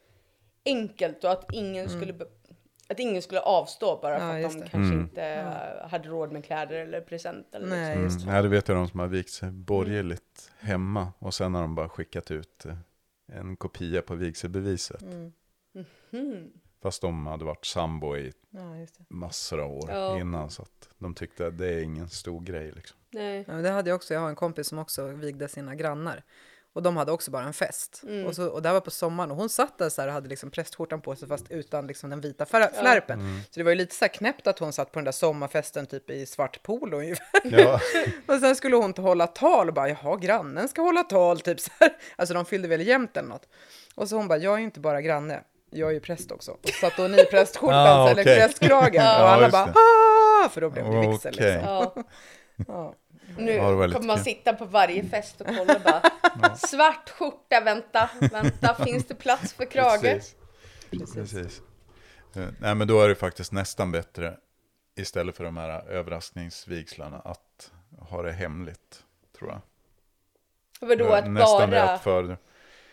enkelt 0.65 1.23
och 1.23 1.31
att 1.31 1.45
ingen 1.53 1.85
Mm. 1.87 2.01
skulle 2.01 2.25
att 2.87 2.99
ingen 2.99 3.21
skulle 3.21 3.39
avstå 3.41 3.99
bara 4.01 4.13
Ja, 4.13 4.19
för 4.19 4.35
att 4.35 4.41
just 4.41 4.53
de 4.57 4.59
det. 4.63 4.69
kanske 4.69 4.93
Mm. 4.93 4.99
inte 5.01 5.23
eh, 5.25 5.89
hade 5.89 6.09
råd 6.09 6.31
med 6.31 6.45
kläder 6.45 6.75
eller 6.75 7.01
present. 7.01 7.55
Eller 7.55 7.67
Nej, 7.67 7.97
liksom. 7.97 8.05
Mm. 8.17 8.25
det. 8.25 8.31
Nej, 8.33 8.43
det 8.43 8.49
vet 8.49 8.67
jag 8.67 8.77
de 8.77 8.87
som 8.87 8.99
har 8.99 9.07
vikt 9.07 9.29
sig 9.29 9.51
borgerligt 9.51 10.51
hemma. 10.59 11.13
Och 11.19 11.33
sen 11.33 11.53
har 11.55 11.61
de 11.61 11.75
bara 11.75 11.89
skickat 11.89 12.31
ut 12.31 12.65
eh, 12.65 12.75
en 13.39 13.55
kopia 13.55 14.01
på 14.01 14.15
vigselbeviset. 14.15 15.01
Mm. 15.01 15.31
Hmm. 16.11 16.51
Fast 16.81 17.01
de 17.01 17.27
hade 17.27 17.45
varit 17.45 17.65
sambo 17.65 18.17
i 18.17 18.33
Ja, 18.49 18.77
just 18.77 18.97
det. 18.97 19.05
massor 19.09 19.59
av 19.59 19.71
år 19.71 19.89
Ja. 19.91 20.19
innan. 20.19 20.49
Så 20.49 20.61
att 20.61 20.89
de 20.97 21.13
tyckte 21.15 21.47
att 21.47 21.57
det 21.57 21.67
är 21.73 21.81
ingen 21.83 22.09
stor 22.09 22.41
grej 22.41 22.71
liksom. 22.71 22.97
Nej. 23.11 23.43
Ja, 23.47 23.53
men 23.53 23.63
det 23.63 23.69
hade 23.69 23.89
jag 23.89 23.95
också. 23.95 24.13
Jag 24.13 24.21
har 24.21 24.29
en 24.29 24.35
kompis 24.35 24.67
som 24.67 24.79
också 24.79 25.07
vigde 25.07 25.47
sina 25.47 25.75
grannar. 25.75 26.23
Och 26.73 26.83
de 26.83 26.97
hade 26.97 27.11
också 27.11 27.31
bara 27.31 27.43
en 27.43 27.53
fest. 27.53 28.01
Mm. 28.03 28.25
Och, 28.25 28.35
så, 28.35 28.47
och 28.47 28.61
det 28.61 28.69
här 28.69 28.73
var 28.73 28.81
på 28.81 28.91
sommaren 28.91 29.31
och 29.31 29.37
hon 29.37 29.49
satt 29.49 29.77
där 29.77 29.89
så 29.89 30.01
här 30.01 30.07
och 30.07 30.13
hade 30.13 30.29
liksom 30.29 30.51
prästskjortan 30.51 31.01
på 31.01 31.15
sig 31.15 31.27
fast 31.27 31.45
utan 31.51 31.87
liksom 31.87 32.09
den 32.09 32.21
vita 32.21 32.43
fär- 32.45 32.79
flärpen. 32.81 33.41
Så 33.51 33.59
det 33.59 33.63
var 33.63 33.71
ju 33.71 33.75
lite 33.75 33.95
så 33.95 34.05
här 34.05 34.09
knäppt 34.09 34.47
att 34.47 34.59
hon 34.59 34.73
satt 34.73 34.91
på 34.91 34.99
den 34.99 35.05
där 35.05 35.11
sommarfesten 35.11 35.85
typ 35.85 36.09
i 36.09 36.25
svart 36.25 36.63
polo 36.63 36.97
ungefär. 36.97 37.25
Ja, 37.43 37.79
Och 38.35 38.39
sen 38.39 38.55
skulle 38.55 38.75
hon 38.75 38.93
hålla 38.97 39.27
tal 39.27 39.67
och 39.67 39.73
bara 39.73 39.89
jaha 39.89 40.17
grannen 40.17 40.67
ska 40.69 40.81
hålla 40.81 41.03
tal 41.03 41.39
typ 41.39 41.59
så 41.59 41.71
här. 41.79 41.93
Alltså 42.15 42.33
de 42.33 42.45
fyllde 42.45 42.67
väl 42.67 42.87
jämnt 42.87 43.17
eller 43.17 43.29
något. 43.29 43.47
Och 43.95 44.09
så 44.09 44.15
hon 44.15 44.27
bara 44.27 44.37
jag 44.37 44.53
är 44.53 44.57
ju 44.57 44.63
inte 44.63 44.79
bara 44.79 45.01
granne. 45.01 45.41
Jag 45.69 45.89
är 45.89 45.93
ju 45.93 45.99
präst 45.99 46.31
också. 46.31 46.51
Och 46.51 46.69
satt 46.69 46.93
hon 46.97 47.13
i 47.19 47.23
prästskjortan 47.25 47.87
Ah, 47.87 48.09
eller 48.09 48.23
okej. 48.23 48.39
prästkragen. 48.39 49.03
Ja, 49.05 49.23
och 49.23 49.29
alla 49.29 49.49
bara 49.49 49.63
ah! 49.63 50.49
För 50.49 50.61
då 50.61 50.69
blev 50.69 50.85
det 50.91 51.07
vigsel 51.07 51.33
Okej. 51.35 51.53
liksom. 51.53 51.67
Ja. 51.69 51.93
Ja. 52.67 52.95
Nu 53.37 53.51
Ja, 53.51 53.63
kommer 53.63 54.05
man 54.05 54.15
kul. 54.15 54.23
sitta 54.25 54.53
på 54.53 54.65
varje 54.65 55.03
fest 55.03 55.41
och 55.41 55.47
kolla 55.47 55.79
bara. 55.83 56.55
Svart 56.55 57.09
skjorta, 57.09 57.61
vänta, 57.61 58.09
vänta, 58.31 58.75
finns 58.75 59.05
det 59.05 59.15
plats 59.15 59.53
för 59.53 59.65
krage? 59.65 60.01
precis. 60.91 61.13
precis. 61.13 61.61
Eh, 62.35 62.47
Nej, 62.59 62.75
men 62.75 62.87
då 62.87 63.01
är 63.01 63.09
det 63.09 63.15
faktiskt 63.15 63.51
nästan 63.51 63.91
bättre 63.91 64.37
istället 64.95 65.37
för 65.37 65.43
de 65.43 65.57
här 65.57 65.87
överraskningsvigslarna 65.89 67.19
att 67.19 67.71
ha 67.99 68.21
det 68.21 68.31
hemligt, 68.31 69.03
tror 69.39 69.49
jag. 69.51 69.61
Vadå 70.87 71.05
Ja, 71.05 71.17
att 71.17 71.29
nästan 71.29 71.69
bara... 71.69 71.93
rätt 71.93 72.01
för... 72.01 72.37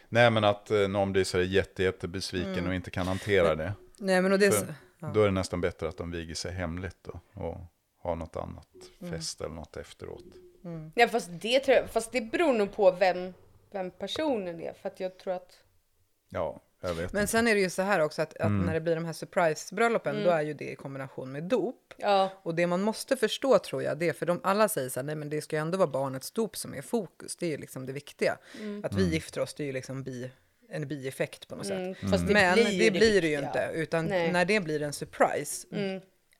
Nej, 0.08 0.30
men 0.30 0.44
att 0.44 0.70
eh, 0.70 0.88
någon 0.88 1.12
blir 1.12 1.24
så 1.24 1.38
här 1.38 1.44
jätte, 1.44 1.82
jätte 1.82 2.08
besviken 2.08 2.66
och 2.66 2.74
inte 2.74 2.90
kan 2.90 3.06
hantera 3.06 3.54
det. 3.54 3.72
Nej 3.98 4.22
men 4.22 4.32
och 4.32 4.38
det 4.38 4.54
För, 4.54 5.12
Då 5.14 5.20
är 5.22 5.24
det 5.24 5.30
nästan 5.30 5.60
bättre 5.60 5.88
att 5.88 5.96
de 5.96 6.10
viger 6.10 6.34
sig 6.34 6.52
hemligt 6.52 6.96
då, 7.02 7.20
och 7.42 7.56
har 8.00 8.16
något 8.16 8.36
annat 8.36 8.68
fest 9.10 9.40
eller 9.40 9.54
något 9.54 9.76
efteråt. 9.76 10.24
Ja, 10.94 11.08
fast, 11.08 11.28
det 11.32 11.60
tror 11.60 11.76
jag, 11.76 11.90
fast 11.90 12.12
det 12.12 12.20
beror 12.20 12.52
nog 12.52 12.72
på 12.72 12.90
vem, 12.90 13.34
vem 13.70 13.90
personen 13.90 14.60
är. 14.60 14.72
För 14.72 14.88
att 14.88 15.00
jag 15.00 15.18
tror 15.18 15.32
att... 15.34 15.58
Ja, 16.28 16.60
jag 16.80 16.94
vet 16.94 17.12
Men 17.12 17.22
inte. 17.22 17.32
sen 17.32 17.48
är 17.48 17.54
det 17.54 17.60
ju 17.60 17.70
så 17.70 17.82
här 17.82 18.00
också 18.00 18.22
att, 18.22 18.36
att 18.36 18.50
när 18.52 18.74
det 18.74 18.80
blir 18.80 18.94
de 18.94 19.04
här 19.04 19.12
surprise-bröllopen 19.12 20.24
då 20.24 20.30
är 20.30 20.42
ju 20.42 20.54
det 20.54 20.70
i 20.70 20.76
kombination 20.76 21.32
med 21.32 21.42
dop. 21.42 21.94
Ja, 21.96 22.30
Och 22.42 22.54
det 22.54 22.66
man 22.66 22.82
måste 22.82 23.16
förstå 23.16 23.58
tror 23.58 23.82
jag, 23.82 23.98
det 23.98 24.08
är 24.08 24.12
för 24.12 24.26
de 24.26 24.40
alla 24.42 24.68
säger 24.68 24.88
så 24.88 25.00
här, 25.00 25.04
nej 25.04 25.14
men 25.14 25.30
det 25.30 25.40
ska 25.40 25.56
ju 25.56 25.60
ändå 25.60 25.78
vara 25.78 25.88
barnets 25.88 26.30
dop 26.30 26.56
som 26.56 26.74
är 26.74 26.82
fokus. 26.82 27.36
Det 27.36 27.46
är 27.46 27.50
ju 27.50 27.56
liksom 27.56 27.86
det 27.86 27.92
viktiga. 27.92 28.38
Att 28.82 28.94
vi 28.94 29.08
gifter 29.08 29.40
oss, 29.40 29.54
det 29.54 29.62
är 29.62 29.66
ju 29.66 29.72
liksom 29.72 30.02
bi, 30.02 30.30
en 30.68 30.88
bieffekt 30.88 31.48
på 31.48 31.56
något 31.56 31.70
mm, 31.70 31.94
sätt. 31.94 32.10
fast 32.10 32.26
det 32.26 32.32
men 32.32 32.54
blir, 32.54 32.78
det, 32.78 32.90
blir 32.90 33.22
det 33.22 33.28
ju 33.28 33.38
inte, 33.38 33.70
utan 33.74 34.06
Nej. 34.06 34.32
när 34.32 34.44
det 34.44 34.60
blir 34.60 34.82
en 34.82 34.92
surprise, 34.92 35.66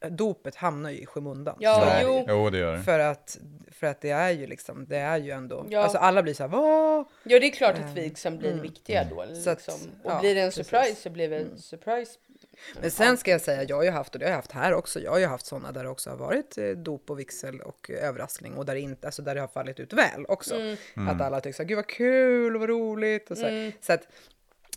dopet 0.08 0.54
hamnar 0.54 0.90
ju 0.90 0.98
i 0.98 1.06
skymundan. 1.06 1.56
Ja, 1.60 1.98
Så 2.00 2.06
jo. 2.06 2.24
Jo, 2.28 2.50
det 2.50 2.58
gör 2.58 2.76
det. 2.76 2.82
För 2.82 2.98
att, 2.98 3.38
för 3.72 3.86
att 3.86 4.00
det 4.00 4.10
är 4.10 4.30
ju 4.30 4.46
liksom, 4.46 4.86
det 4.88 4.96
är 4.96 5.18
ju 5.18 5.30
ändå, 5.30 5.66
Ja. 5.68 5.80
alltså 5.80 5.98
alla 5.98 6.22
blir 6.22 6.34
så 6.34 6.42
här, 6.42 6.48
vad? 6.50 7.04
Ja, 7.22 7.40
det 7.40 7.46
är 7.46 7.50
klart 7.50 7.74
att 7.78 7.94
vigseln 7.96 8.38
blir 8.38 8.52
viktiga 8.52 9.04
då. 9.10 9.22
Mm. 9.22 9.34
Så 9.42 9.50
att- 9.50 9.66
Liksom. 9.66 9.90
Och 10.04 10.10
ja, 10.10 10.20
blir 10.20 10.34
det 10.34 10.40
en 10.40 10.48
precis. 10.50 10.66
surprise 10.66 11.00
så 11.02 11.10
blir 11.10 11.28
det 11.30 11.36
en 11.38 11.58
surprise. 11.58 12.12
Men 12.80 12.90
sen 12.90 13.16
ska 13.16 13.30
jag 13.30 13.40
säga, 13.40 13.62
jag 13.62 13.76
har 13.76 13.82
ju 13.82 13.90
haft, 13.90 14.14
och 14.14 14.18
det 14.18 14.24
har 14.26 14.30
jag 14.30 14.36
haft 14.36 14.52
här 14.52 14.74
också, 14.74 15.00
jag 15.00 15.10
har 15.10 15.18
ju 15.18 15.26
haft 15.26 15.46
sådana 15.46 15.72
där 15.72 15.82
det 15.84 15.88
också 15.90 16.10
har 16.10 16.16
varit 16.16 16.58
eh, 16.58 16.68
dop 16.70 17.10
och 17.10 17.18
vigsel 17.18 17.60
och 17.60 17.90
eh, 17.90 18.08
överraskning 18.08 18.54
och 18.54 18.64
där 18.66 18.74
det, 18.74 18.80
inte, 18.80 19.06
alltså 19.08 19.22
där 19.22 19.34
det 19.34 19.40
har 19.40 19.48
fallit 19.48 19.80
ut 19.80 19.92
väl 19.92 20.24
också. 20.28 20.54
Att 21.10 21.20
alla 21.20 21.40
tycker 21.40 21.56
så 21.56 21.62
här, 21.62 21.68
gud 21.68 21.76
vad 21.76 21.86
kul 21.86 22.54
och 22.54 22.60
vad 22.60 22.68
roligt 22.68 23.30
och 23.30 23.38
så, 23.38 23.44
här. 23.46 23.72
så 23.80 23.92
att 23.92 24.08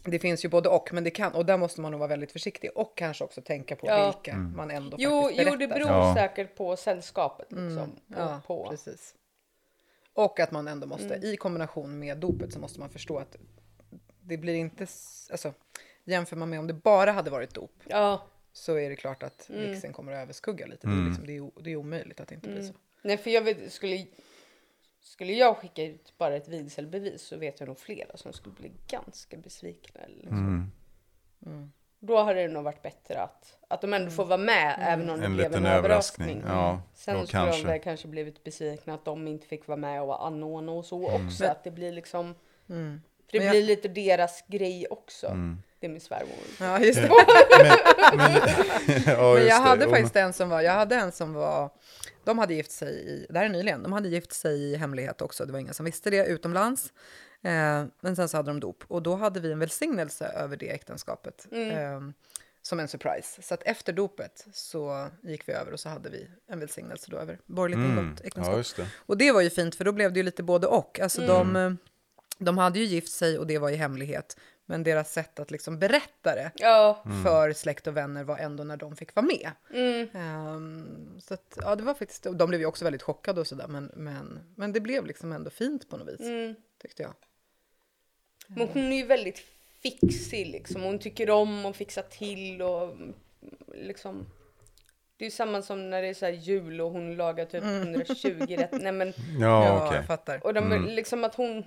det 0.04 0.20
finns 0.20 0.46
ju 0.46 0.50
både 0.50 0.70
och, 0.70 0.94
men 0.94 1.04
det 1.04 1.10
kan, 1.12 1.34
och 1.34 1.46
där 1.46 1.58
måste 1.58 1.82
man 1.82 1.92
nog 1.92 2.00
vara 2.00 2.08
väldigt 2.10 2.32
försiktig 2.32 2.70
och 2.76 2.98
kanske 2.98 3.24
också 3.24 3.42
tänka 3.42 3.76
på 3.76 3.88
Ja. 3.88 4.06
vilka 4.06 4.38
man 4.38 4.72
ändå 4.72 4.98
Jo, 5.00 5.22
faktiskt 5.22 5.40
jo, 5.40 5.46
berättar. 5.46 5.58
det 5.58 5.68
beror 5.68 5.90
Ja. 5.90 6.16
säkert 6.18 6.56
på 6.56 6.76
sällskapet 6.76 7.48
liksom. 7.52 7.92
Ja, 8.08 8.38
och 8.38 8.44
på. 8.48 8.70
precis. 8.70 9.16
Och 10.14 10.40
att 10.40 10.52
man 10.52 10.68
ändå 10.68 10.88
måste, 10.88 11.14
i 11.24 11.38
kombination 11.38 12.00
med 12.00 12.18
dopet 12.18 12.54
så 12.54 12.60
måste 12.60 12.80
man 12.80 12.90
förstå 12.90 13.18
att 13.18 13.38
det 14.22 14.38
blir 14.38 14.54
inte, 14.56 14.88
alltså 15.32 15.54
jämför 16.04 16.36
man 16.36 16.50
med 16.50 16.60
om 16.60 16.68
det 16.68 16.74
bara 16.74 17.12
hade 17.12 17.30
varit 17.32 17.54
dop 17.54 17.72
Ja, 17.88 18.24
så 18.54 18.76
är 18.78 18.90
det 18.90 18.96
klart 18.96 19.24
att 19.24 19.50
vigseln 19.50 19.94
kommer 19.94 20.12
att 20.12 20.24
överskugga 20.24 20.66
lite. 20.66 20.88
Det, 20.88 20.94
är 20.94 21.06
liksom, 21.08 21.26
det, 21.28 21.38
är, 21.38 21.64
det 21.64 21.72
är 21.72 21.76
omöjligt 21.76 22.20
att 22.20 22.28
det 22.28 22.36
inte 22.36 22.50
blir 22.50 22.62
så. 22.64 22.74
nej 23.02 23.18
för 23.18 23.30
jag 23.30 23.42
vet, 23.42 23.72
skulle, 23.74 24.06
skulle 25.04 25.34
jag 25.34 25.58
skicka 25.58 25.84
ut 25.84 26.14
bara 26.18 26.36
ett 26.36 26.48
vigselbevis 26.48 27.22
så 27.28 27.38
vet 27.38 27.60
jag 27.60 27.68
nog 27.68 27.80
flera 27.80 28.18
som 28.18 28.34
skulle 28.34 28.56
bli 28.56 28.72
ganska 28.88 29.38
besvikna. 29.38 30.02
Eller 30.02 30.16
liksom. 30.16 30.72
Mm. 31.46 31.72
Då 32.00 32.18
hade 32.24 32.42
det 32.42 32.48
nog 32.48 32.64
varit 32.64 32.82
bättre 32.82 33.22
att, 33.22 33.58
att 33.68 33.82
de 33.82 33.94
ändå 33.94 34.12
får 34.12 34.26
vara 34.26 34.38
med 34.38 34.76
även 34.82 35.10
om 35.10 35.20
det 35.20 35.26
En 35.26 35.34
blev 35.36 35.52
liten 35.52 35.66
en 35.66 35.72
överraskning. 35.72 36.30
överraskning. 36.30 36.58
Ja, 36.58 36.82
Sen 36.94 37.20
då 37.20 37.26
skulle 37.26 37.44
kanske. 37.46 37.68
de 37.68 37.80
kanske 37.80 38.08
blivit 38.08 38.44
besvikna 38.44 38.94
att 38.94 39.06
de 39.06 39.28
inte 39.28 39.48
fick 39.48 39.68
vara 39.68 39.78
med 39.78 40.02
och 40.02 40.26
anordna 40.28 40.72
och 40.72 40.86
så 40.86 41.10
Mm. 41.10 41.28
också. 41.28 41.46
Att 41.46 41.64
det 41.64 41.72
blir 41.72 41.92
liksom, 41.92 42.36
för 42.68 42.74
det 42.76 43.38
Men 43.38 43.42
jag- 43.48 43.52
blir 43.52 43.64
lite 43.64 43.88
deras 43.88 44.44
grej 44.48 44.88
också. 44.90 45.28
Mm. 45.28 45.62
Det 45.80 45.88
är 45.88 45.92
min 45.92 46.02
svärmor. 46.02 46.36
Ja, 46.60 46.80
just 46.80 47.02
det. 47.02 47.08
Ja, 47.98 48.14
Men 48.16 48.34
just 48.34 49.08
jag 49.08 49.46
det. 49.46 49.52
hade 49.54 49.84
Jo, 49.86 49.90
faktiskt 49.92 50.16
en 50.16 50.34
som 50.34 50.50
var, 50.50 50.62
jag 50.62 50.72
hade 50.74 50.96
en 50.96 51.12
som 51.12 51.34
var, 51.34 51.70
de 52.24 52.40
hade 52.40 52.54
gift 52.54 52.72
sig 52.72 52.94
i, 52.94 53.26
det 53.30 53.38
här 53.40 53.46
är 53.46 53.50
nyligen, 53.50 53.84
de 53.84 53.94
hade 53.94 54.10
gift 54.10 54.34
sig 54.34 54.62
i 54.62 54.76
hemlighet 54.76 55.22
också, 55.22 55.46
det 55.46 55.52
var 55.52 55.60
ingen 55.60 55.74
som 55.74 55.86
visste 55.86 56.10
det 56.10 56.26
utomlands. 56.26 56.94
Eh, 57.42 57.86
men 58.02 58.16
sen 58.16 58.30
så 58.30 58.38
hade 58.38 58.50
de 58.50 58.60
dop 58.60 58.84
och 58.88 59.04
då 59.04 59.16
hade 59.16 59.40
vi 59.40 59.52
en 59.52 59.60
välsignelse 59.60 60.26
över 60.26 60.58
det 60.58 60.70
äktenskapet. 60.70 61.48
Eh, 61.52 62.02
som 62.62 62.80
en 62.80 62.88
surprise. 62.88 63.42
Så 63.42 63.54
att 63.54 63.64
efter 63.64 63.94
dopet 63.94 64.46
så 64.54 65.10
gick 65.24 65.48
vi 65.48 65.54
över 65.54 65.72
och 65.72 65.80
så 65.80 65.90
hade 65.90 66.10
vi 66.10 66.28
en 66.48 66.60
välsignelse 66.60 67.12
då 67.12 67.18
över 67.18 67.40
borgerligt 67.46 67.78
Mm. 67.92 68.06
ingått 68.06 68.22
äktenskap. 68.22 68.54
Ja, 68.54 68.58
just 68.58 68.78
det. 68.78 68.88
Och 68.96 69.18
det 69.18 69.32
var 69.32 69.42
ju 69.42 69.50
fint 69.50 69.76
för 69.76 69.86
då 69.86 69.92
blev 69.92 70.14
det 70.14 70.20
ju 70.20 70.24
lite 70.24 70.44
både 70.44 70.68
och. 70.68 71.00
Alltså 71.00 71.22
de, 71.28 71.56
eh, 71.56 71.72
de 72.38 72.58
hade 72.58 72.80
ju 72.80 72.86
gift 72.86 73.12
sig 73.12 73.40
och 73.40 73.48
det 73.48 73.58
var 73.58 73.70
i 73.70 73.76
hemlighet. 73.76 74.38
Men 74.66 74.84
deras 74.84 75.14
sätt 75.14 75.40
att 75.40 75.52
liksom 75.52 75.80
berätta 75.80 76.36
det 76.36 76.52
Ja, 76.56 77.04
för 77.24 77.54
släkt 77.54 77.88
och 77.88 77.98
vänner 77.98 78.24
var 78.24 78.38
ändå 78.38 78.64
när 78.64 78.78
de 78.78 78.96
fick 78.96 79.16
vara 79.16 79.26
med. 79.26 79.52
mm. 79.74 80.08
Ehm, 80.14 81.20
så 81.22 81.34
att, 81.34 81.58
ja, 81.62 81.76
det 81.76 81.84
var 81.84 81.94
faktiskt, 81.94 82.24
de 82.34 82.50
blev 82.50 82.60
ju 82.62 82.66
också 82.68 82.84
väldigt 82.86 83.02
chockade 83.04 83.42
och 83.42 83.48
sådär, 83.48 83.68
men, 83.68 83.92
men, 83.96 84.54
men 84.56 84.74
det 84.74 84.80
blev 84.80 85.06
liksom 85.06 85.32
ändå 85.32 85.50
fint 85.50 85.90
på 85.90 85.98
något 85.98 86.08
vis, 86.08 86.20
Mm. 86.28 86.56
tyckte 86.82 87.04
jag. 87.04 87.14
Men 88.48 88.68
hon 88.68 88.92
är 88.92 88.98
ju 88.98 89.06
väldigt 89.06 89.40
fixig 89.84 90.48
liksom. 90.48 90.82
Hon 90.84 91.00
tycker 91.00 91.30
om 91.30 91.66
att 91.66 91.76
fixa 91.76 92.02
till 92.02 92.62
och 92.62 92.84
mm, 92.92 93.14
liksom. 93.74 94.26
Det 95.18 95.24
är 95.26 95.28
ju 95.28 95.32
samma 95.32 95.62
som 95.62 95.90
när 95.90 96.02
det 96.02 96.08
är 96.08 96.14
så 96.14 96.26
här 96.26 96.34
jul 96.34 96.82
och 96.82 96.92
hon 96.92 97.16
lagar 97.16 97.46
typ 97.46 97.64
120 97.64 98.56
rätt. 98.58 98.72
Nej 98.82 98.92
men 98.92 99.14
Ja, 99.40 99.86
okej. 99.86 99.98
jag 99.98 100.06
fattar. 100.08 100.46
och 100.46 100.54
de, 100.54 100.86
liksom 100.86 101.24
att 101.24 101.36
hon. 101.36 101.64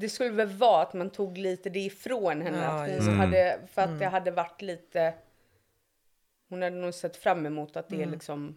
Det 0.00 0.08
skulle 0.08 0.30
väl 0.30 0.48
vara 0.48 0.82
att 0.82 0.94
man 0.94 1.10
tog 1.10 1.38
lite 1.38 1.70
det 1.70 1.80
ifrån 1.80 2.42
henne. 2.42 2.62
Ja, 2.62 2.84
att 2.84 3.04
hon 3.04 3.06
det. 3.06 3.12
hade, 3.12 3.58
för 3.72 3.82
att 3.82 3.98
det 3.98 4.06
hade 4.06 4.30
varit 4.30 4.62
lite. 4.62 5.14
Hon 6.48 6.62
hade 6.62 6.76
nog 6.76 6.94
sett 6.94 7.16
fram 7.16 7.46
emot 7.46 7.76
att 7.76 7.88
det 7.88 8.02
är 8.02 8.06
liksom. 8.06 8.56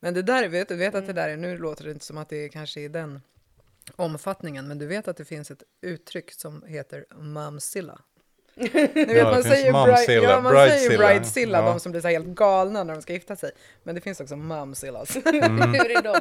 Men 0.00 0.14
det 0.14 0.22
där, 0.22 0.48
vet, 0.48 0.68
du 0.68 0.76
vet 0.76 0.94
att 0.94 1.06
det 1.06 1.12
där 1.12 1.28
är, 1.28 1.36
nu 1.36 1.58
låter 1.58 1.84
det 1.84 1.90
inte 1.90 2.04
som 2.04 2.18
att 2.18 2.28
det 2.28 2.36
är 2.36 2.48
kanske 2.48 2.80
i 2.80 2.88
den 2.88 3.20
omfattningen, 3.96 4.68
men 4.68 4.78
du 4.78 4.86
vet 4.86 5.08
att 5.08 5.16
det 5.16 5.24
finns 5.24 5.50
ett 5.50 5.62
uttryck 5.80 6.32
som 6.32 6.62
heter 6.62 7.06
mamsilla. 7.10 8.00
Ni 8.58 8.68
vet, 8.68 9.16
Ja, 9.16 9.24
man 9.30 9.42
säger, 9.42 9.72
mamsilla, 9.72 9.96
bride, 10.06 10.22
ja, 10.22 10.40
man 10.40 10.52
säger 10.52 10.68
bridezilla. 10.88 11.08
bridezilla, 11.08 11.58
Ja. 11.58 11.64
de 11.70 11.80
som 11.80 11.92
blir 11.92 12.02
så 12.02 12.08
helt 12.08 12.26
galna 12.26 12.84
när 12.84 12.94
de 12.94 13.02
ska 13.02 13.12
gifta 13.12 13.36
sig. 13.36 13.50
Men 13.82 13.94
det 13.94 14.00
finns 14.00 14.20
också 14.20 14.36
mamsillas. 14.36 15.16
Mm. 15.16 15.58
Hur 15.74 15.90
är 15.96 16.02
de? 16.02 16.12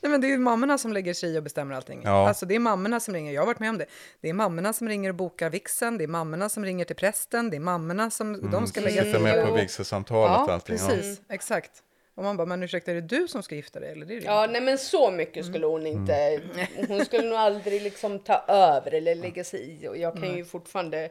Nej, 0.00 0.10
men 0.10 0.20
det 0.20 0.32
är 0.32 0.38
mammorna 0.38 0.78
som 0.78 0.92
lägger 0.92 1.14
sig 1.14 1.34
i 1.34 1.38
och 1.38 1.42
bestämmer 1.42 1.74
allting. 1.74 2.00
Ja. 2.04 2.28
Alltså 2.28 2.46
det 2.46 2.54
är 2.54 2.58
mammorna 2.58 3.00
som 3.00 3.14
ringer, 3.14 3.32
jag 3.32 3.42
har 3.42 3.46
varit 3.46 3.58
med 3.58 3.70
om 3.70 3.78
det. 3.78 3.86
Det 4.20 4.28
är 4.28 4.32
mammorna 4.32 4.72
som 4.72 4.88
ringer 4.88 5.08
och 5.08 5.14
bokar 5.16 5.50
vixen, 5.50 5.98
det 5.98 6.04
är 6.04 6.08
mammorna 6.08 6.48
som 6.48 6.64
ringer 6.64 6.84
till 6.84 6.96
prästen, 6.96 7.50
det 7.50 7.56
är 7.56 7.60
mammorna 7.60 8.10
som, 8.10 8.50
de 8.50 8.66
ska 8.66 8.80
lägga 8.80 9.00
Mm. 9.02 9.12
Sig 9.12 9.20
i 9.20 9.24
med 9.24 9.44
på 9.46 9.52
och- 9.52 9.58
vigselsamtalet 9.58 10.40
och 10.40 10.48
Ja, 10.48 10.52
allting. 10.54 10.76
Ja. 10.80 10.88
precis, 10.88 11.20
exakt. 11.28 11.70
Och 12.14 12.24
man 12.24 12.36
bara, 12.36 12.46
men 12.46 12.62
ursäkta, 12.62 12.90
är 12.90 12.94
det 12.94 13.00
du 13.00 13.28
som 13.28 13.42
ska 13.42 13.54
gifta 13.54 13.80
dig? 13.80 13.92
Eller 13.92 14.06
det 14.06 14.14
är 14.16 14.20
det 14.20 14.26
Ja, 14.26 14.44
inte. 14.44 14.52
nej 14.52 14.60
men 14.62 14.78
så 14.78 15.10
mycket 15.10 15.46
skulle 15.46 15.66
hon 15.66 15.86
inte. 15.86 16.40
Hon 16.88 17.04
skulle 17.04 17.28
nog 17.28 17.38
aldrig 17.38 17.82
liksom 17.82 18.18
ta 18.18 18.44
över 18.48 18.94
eller 18.94 19.14
lägga 19.14 19.44
sig 19.44 19.60
i 19.84 19.88
och 19.88 19.96
jag 19.96 20.14
kan 20.14 20.36
ju 20.36 20.44
fortfarande 20.44 21.08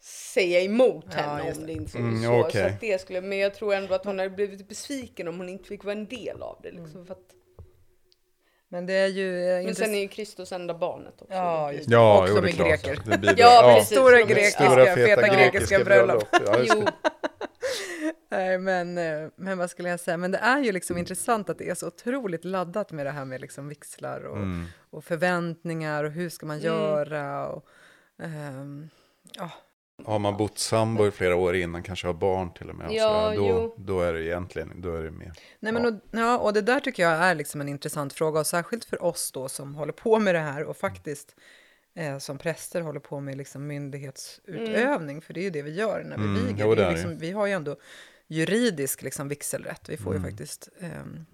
säga 0.00 0.60
emot 0.60 1.04
Ja, 1.10 1.22
henne 1.22 1.52
om 1.52 1.60
det. 1.60 1.66
det 1.66 1.72
inte 1.72 1.98
Mm, 1.98 2.22
så. 2.22 2.40
okej. 2.40 2.62
så 2.62 2.68
att 2.68 2.80
det 2.80 3.00
skulle, 3.00 3.20
men 3.20 3.38
jag 3.38 3.54
tror 3.54 3.74
ändå 3.74 3.94
att 3.94 4.04
hon 4.04 4.18
hade 4.18 4.30
blivit 4.30 4.68
besviken 4.68 5.28
om 5.28 5.38
hon 5.38 5.48
inte 5.48 5.68
fick 5.68 5.84
vara 5.84 5.92
en 5.96 6.06
del 6.06 6.42
av 6.42 6.60
det. 6.62 6.70
Liksom, 6.70 7.06
för 7.06 7.12
att, 7.14 7.34
Men 8.68 8.86
det 8.86 8.92
är 8.92 9.06
ju... 9.06 9.48
eh, 9.50 9.64
men 9.64 9.74
sen 9.74 9.94
är 9.94 9.98
ju 9.98 10.08
Kristus 10.08 10.52
enda 10.52 10.74
barnet 10.74 11.22
också. 11.22 11.34
Ja, 11.34 11.72
just 11.72 11.88
Ja, 11.90 12.22
Och 12.22 12.28
jo, 12.28 12.34
de 12.34 12.40
det 12.40 12.48
är 12.50 12.68
greker. 12.68 12.98
Det 13.10 13.18
blir 13.18 13.34
det. 13.34 13.40
Ja, 13.42 13.72
precis. 13.76 13.98
Stora 13.98 14.22
grekiska, 14.22 14.64
Stora 14.64 14.84
feta, 14.84 15.22
feta 15.22 15.34
grekiska 15.36 15.84
bröllop. 15.84 16.24
Ja, 16.46 16.58
Jo, 16.68 16.74
det. 16.84 16.92
Nej, 18.30 18.58
men, 18.58 18.98
eh, 18.98 19.28
men 19.36 19.58
vad 19.58 19.70
skulle 19.70 19.88
jag 19.88 20.00
säga? 20.00 20.16
Men 20.16 20.30
det 20.30 20.38
är 20.38 20.58
ju 20.62 20.72
liksom 20.72 20.98
intressant 20.98 21.50
att 21.50 21.58
det 21.58 21.68
är 21.68 21.74
så 21.74 21.86
otroligt 21.86 22.44
laddat 22.44 22.92
med 22.92 23.06
det 23.06 23.10
här 23.10 23.24
med 23.24 23.40
liksom 23.40 23.68
vixlar 23.68 24.20
och, 24.20 24.36
Mm. 24.36 24.64
och 24.90 25.04
förväntningar 25.04 26.04
och 26.04 26.10
hur 26.12 26.28
ska 26.28 26.46
man 26.46 26.58
göra 26.58 27.48
och... 27.48 27.66
ehm, 28.22 28.88
ja, 29.32 29.50
Har 30.04 30.18
man 30.18 30.36
bott 30.36 30.58
sambo 30.58 31.06
i 31.06 31.10
flera 31.10 31.36
år 31.36 31.56
innan, 31.56 31.82
kanske 31.82 32.06
har 32.06 32.14
barn 32.14 32.54
till 32.54 32.70
och 32.70 32.74
med. 32.76 32.86
Och 32.86 32.92
Ja, 32.94 33.32
sådär, 33.34 33.36
då, 33.36 33.74
då 33.78 34.00
är 34.00 34.12
det 34.12 34.24
egentligen, 34.24 34.80
då 34.80 34.94
är 34.94 35.02
det 35.02 35.10
mer. 35.10 35.32
Nej, 35.60 35.72
men 35.72 35.86
och, 35.86 35.94
ja, 36.10 36.38
och 36.38 36.52
det 36.52 36.60
där 36.62 36.80
tycker 36.80 37.02
jag 37.02 37.12
är 37.12 37.34
liksom 37.34 37.60
en 37.60 37.68
intressant 37.68 38.12
fråga 38.12 38.40
och 38.40 38.46
särskilt 38.46 38.84
för 38.84 39.02
oss 39.02 39.32
då 39.32 39.48
som 39.48 39.74
håller 39.74 39.92
på 39.92 40.18
med 40.18 40.34
det 40.34 40.38
här 40.40 40.64
och 40.64 40.76
faktiskt 40.76 41.36
eh, 41.94 42.18
som 42.18 42.38
präster 42.38 42.80
håller 42.80 43.00
på 43.00 43.20
med 43.20 43.36
liksom 43.36 43.66
myndighetsutövning, 43.66 45.20
för 45.22 45.34
det 45.34 45.40
är 45.40 45.44
ju 45.44 45.50
det 45.50 45.62
vi 45.62 45.74
gör 45.74 46.02
när 46.04 46.16
vi 46.18 46.24
Mm, 46.24 46.46
viger. 46.46 46.64
jo, 46.64 46.74
det 46.74 46.90
liksom, 46.90 47.18
vi 47.18 47.30
har 47.30 47.46
ju 47.46 47.52
ändå 47.52 47.76
juridisk 48.26 49.02
liksom, 49.02 49.28
vigselrätt. 49.28 49.88
Vi 49.88 49.96
får 49.96 50.14
ju 50.14 50.20
faktiskt 50.20 50.68
ehm, 50.80 51.26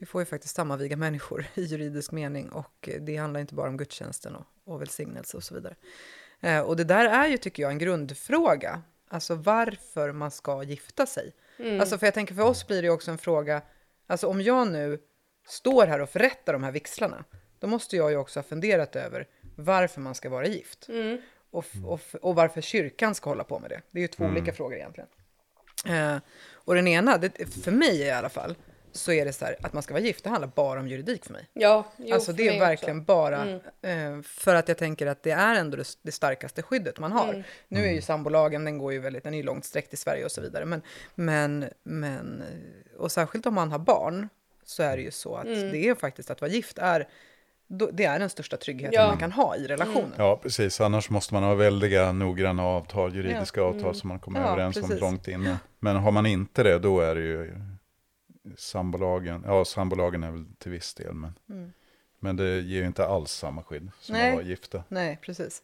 vi 0.00 0.06
får 0.06 0.20
ju 0.22 0.26
faktiskt 0.26 0.54
sammanviga 0.56 0.96
människor 0.96 1.46
i 1.54 1.62
juridisk 1.62 2.12
mening 2.12 2.48
och 2.48 2.88
eh, 2.88 3.00
det 3.02 3.16
handlar 3.16 3.40
inte 3.40 3.54
bara 3.54 3.68
om 3.68 3.76
gudstjänsten 3.76 4.34
och, 4.36 4.46
och 4.64 4.80
välsignelse 4.80 5.36
och 5.36 5.44
så 5.44 5.54
vidare. 5.54 5.74
Eh, 6.40 6.60
och 6.60 6.76
det 6.76 6.84
där 6.84 7.04
är 7.04 7.26
ju, 7.28 7.36
tycker 7.36 7.62
jag, 7.62 7.72
en 7.72 7.78
grundfråga. 7.78 8.82
Alltså 9.08 9.34
varför 9.34 10.12
man 10.12 10.30
ska 10.30 10.62
gifta 10.62 11.06
sig. 11.06 11.32
Alltså 11.80 11.98
för 11.98 12.06
jag 12.06 12.14
tänker 12.14 12.34
för 12.34 12.42
oss 12.42 12.66
blir 12.66 12.82
det 12.82 12.86
ju 12.86 12.92
också 12.92 13.10
en 13.10 13.18
fråga, 13.18 13.62
alltså 14.06 14.26
om 14.26 14.40
jag 14.40 14.68
nu 14.68 14.98
står 15.48 15.86
här 15.86 16.00
och 16.00 16.10
förrättar 16.10 16.52
de 16.52 16.62
här 16.64 16.72
vixlarna, 16.72 17.24
då 17.58 17.66
måste 17.66 17.96
jag 17.96 18.10
ju 18.10 18.16
också 18.16 18.38
ha 18.38 18.44
funderat 18.44 18.96
över 18.96 19.26
varför 19.56 20.00
man 20.00 20.14
ska 20.14 20.28
vara 20.28 20.46
gift. 20.46 20.86
Och, 21.50 21.64
f- 21.72 21.80
och, 21.84 22.00
f- 22.00 22.14
och 22.22 22.34
varför 22.34 22.60
kyrkan 22.60 23.14
ska 23.14 23.30
hålla 23.30 23.44
på 23.44 23.58
med 23.58 23.70
det. 23.70 23.80
Det 23.90 23.98
är 23.98 24.02
ju 24.02 24.08
två 24.08 24.24
olika 24.24 24.52
frågor 24.52 24.76
egentligen. 24.76 25.08
Eh, 25.86 26.16
och 26.52 26.74
den 26.74 26.88
ena, 26.88 27.18
det, 27.18 27.46
för 27.64 27.70
mig 27.72 28.00
i 28.00 28.10
alla 28.10 28.28
fall, 28.28 28.56
så 28.92 29.12
är 29.12 29.24
det 29.24 29.32
så 29.32 29.44
här 29.44 29.56
att 29.62 29.72
man 29.72 29.82
ska 29.82 29.94
vara 29.94 30.02
gift, 30.04 30.24
det 30.24 30.30
handlar 30.30 30.48
bara 30.54 30.80
om 30.80 30.88
juridik 30.88 31.24
för 31.24 31.32
mig. 31.32 31.48
Ja, 31.52 31.84
jo, 31.96 32.14
alltså 32.14 32.32
det 32.32 32.48
är 32.48 32.60
verkligen 32.60 32.96
också. 32.98 33.04
bara 33.06 33.48
eh, 33.82 34.22
för 34.22 34.54
att 34.54 34.68
jag 34.68 34.78
tänker 34.78 35.06
att 35.06 35.22
det 35.22 35.30
är 35.30 35.54
ändå 35.54 35.76
det, 35.76 35.84
det 36.02 36.12
starkaste 36.12 36.62
skyddet 36.62 36.98
man 36.98 37.12
har. 37.12 37.44
Nu 37.68 37.84
är 37.86 37.92
ju 37.92 38.02
sambolagen, 38.02 38.64
den 38.64 38.78
går 38.78 38.92
ju 38.92 38.98
väldigt, 38.98 39.24
den 39.24 39.34
är 39.34 39.38
ju 39.38 39.44
långt 39.44 39.64
sträckt 39.64 39.92
i 39.94 39.96
Sverige 39.96 40.24
och 40.24 40.32
så 40.32 40.40
vidare. 40.40 40.64
Men, 40.64 40.82
men, 41.14 41.64
men, 41.82 42.42
eh, 42.42 43.00
och 43.00 43.12
särskilt 43.12 43.46
om 43.46 43.54
man 43.54 43.72
har 43.72 43.78
barn 43.78 44.28
så 44.64 44.82
är 44.82 44.96
det 44.96 45.02
ju 45.02 45.10
så 45.10 45.36
att 45.36 45.44
det 45.46 45.88
är 45.88 45.94
faktiskt 45.94 46.30
att 46.30 46.40
vara 46.40 46.50
gift 46.50 46.78
är, 46.78 47.08
det 47.92 48.04
är 48.04 48.18
den 48.18 48.30
största 48.30 48.56
tryggheten 48.56 48.94
Ja. 49.00 49.06
man 49.06 49.18
kan 49.18 49.32
ha 49.32 49.56
i 49.56 49.66
relationen. 49.66 50.12
Ja, 50.16 50.36
precis. 50.42 50.80
Annars 50.80 51.10
måste 51.10 51.34
man 51.34 51.42
ha 51.42 51.54
väldiga 51.54 52.12
noggranna 52.12 52.64
avtal, 52.64 53.14
juridiska 53.16 53.62
avtal 53.62 53.94
som 53.94 54.08
man 54.08 54.18
kommer 54.18 54.40
Ja, 54.40 54.46
överens 54.52 54.76
om 54.76 54.82
precis. 54.82 55.00
långt 55.00 55.28
innan. 55.28 55.56
Men 55.78 55.96
har 55.96 56.10
man 56.10 56.26
inte 56.26 56.62
det, 56.62 56.78
då 56.78 57.00
är 57.00 57.14
det 57.14 57.20
ju 57.20 57.54
sambolagen. 58.56 59.42
Ja, 59.46 59.64
sambolagen 59.64 60.22
är 60.22 60.30
väl 60.30 60.44
till 60.58 60.70
viss 60.70 60.94
del, 60.94 61.14
men, 61.14 61.32
men 62.18 62.36
det 62.36 62.60
ger 62.60 62.80
ju 62.80 62.86
inte 62.86 63.06
alls 63.06 63.32
samma 63.32 63.62
skydd 63.62 63.90
som 64.00 64.12
Nej. 64.12 64.28
att 64.28 64.34
vara 64.34 64.44
gifta. 64.44 64.84
Nej, 64.88 65.18
precis. 65.22 65.62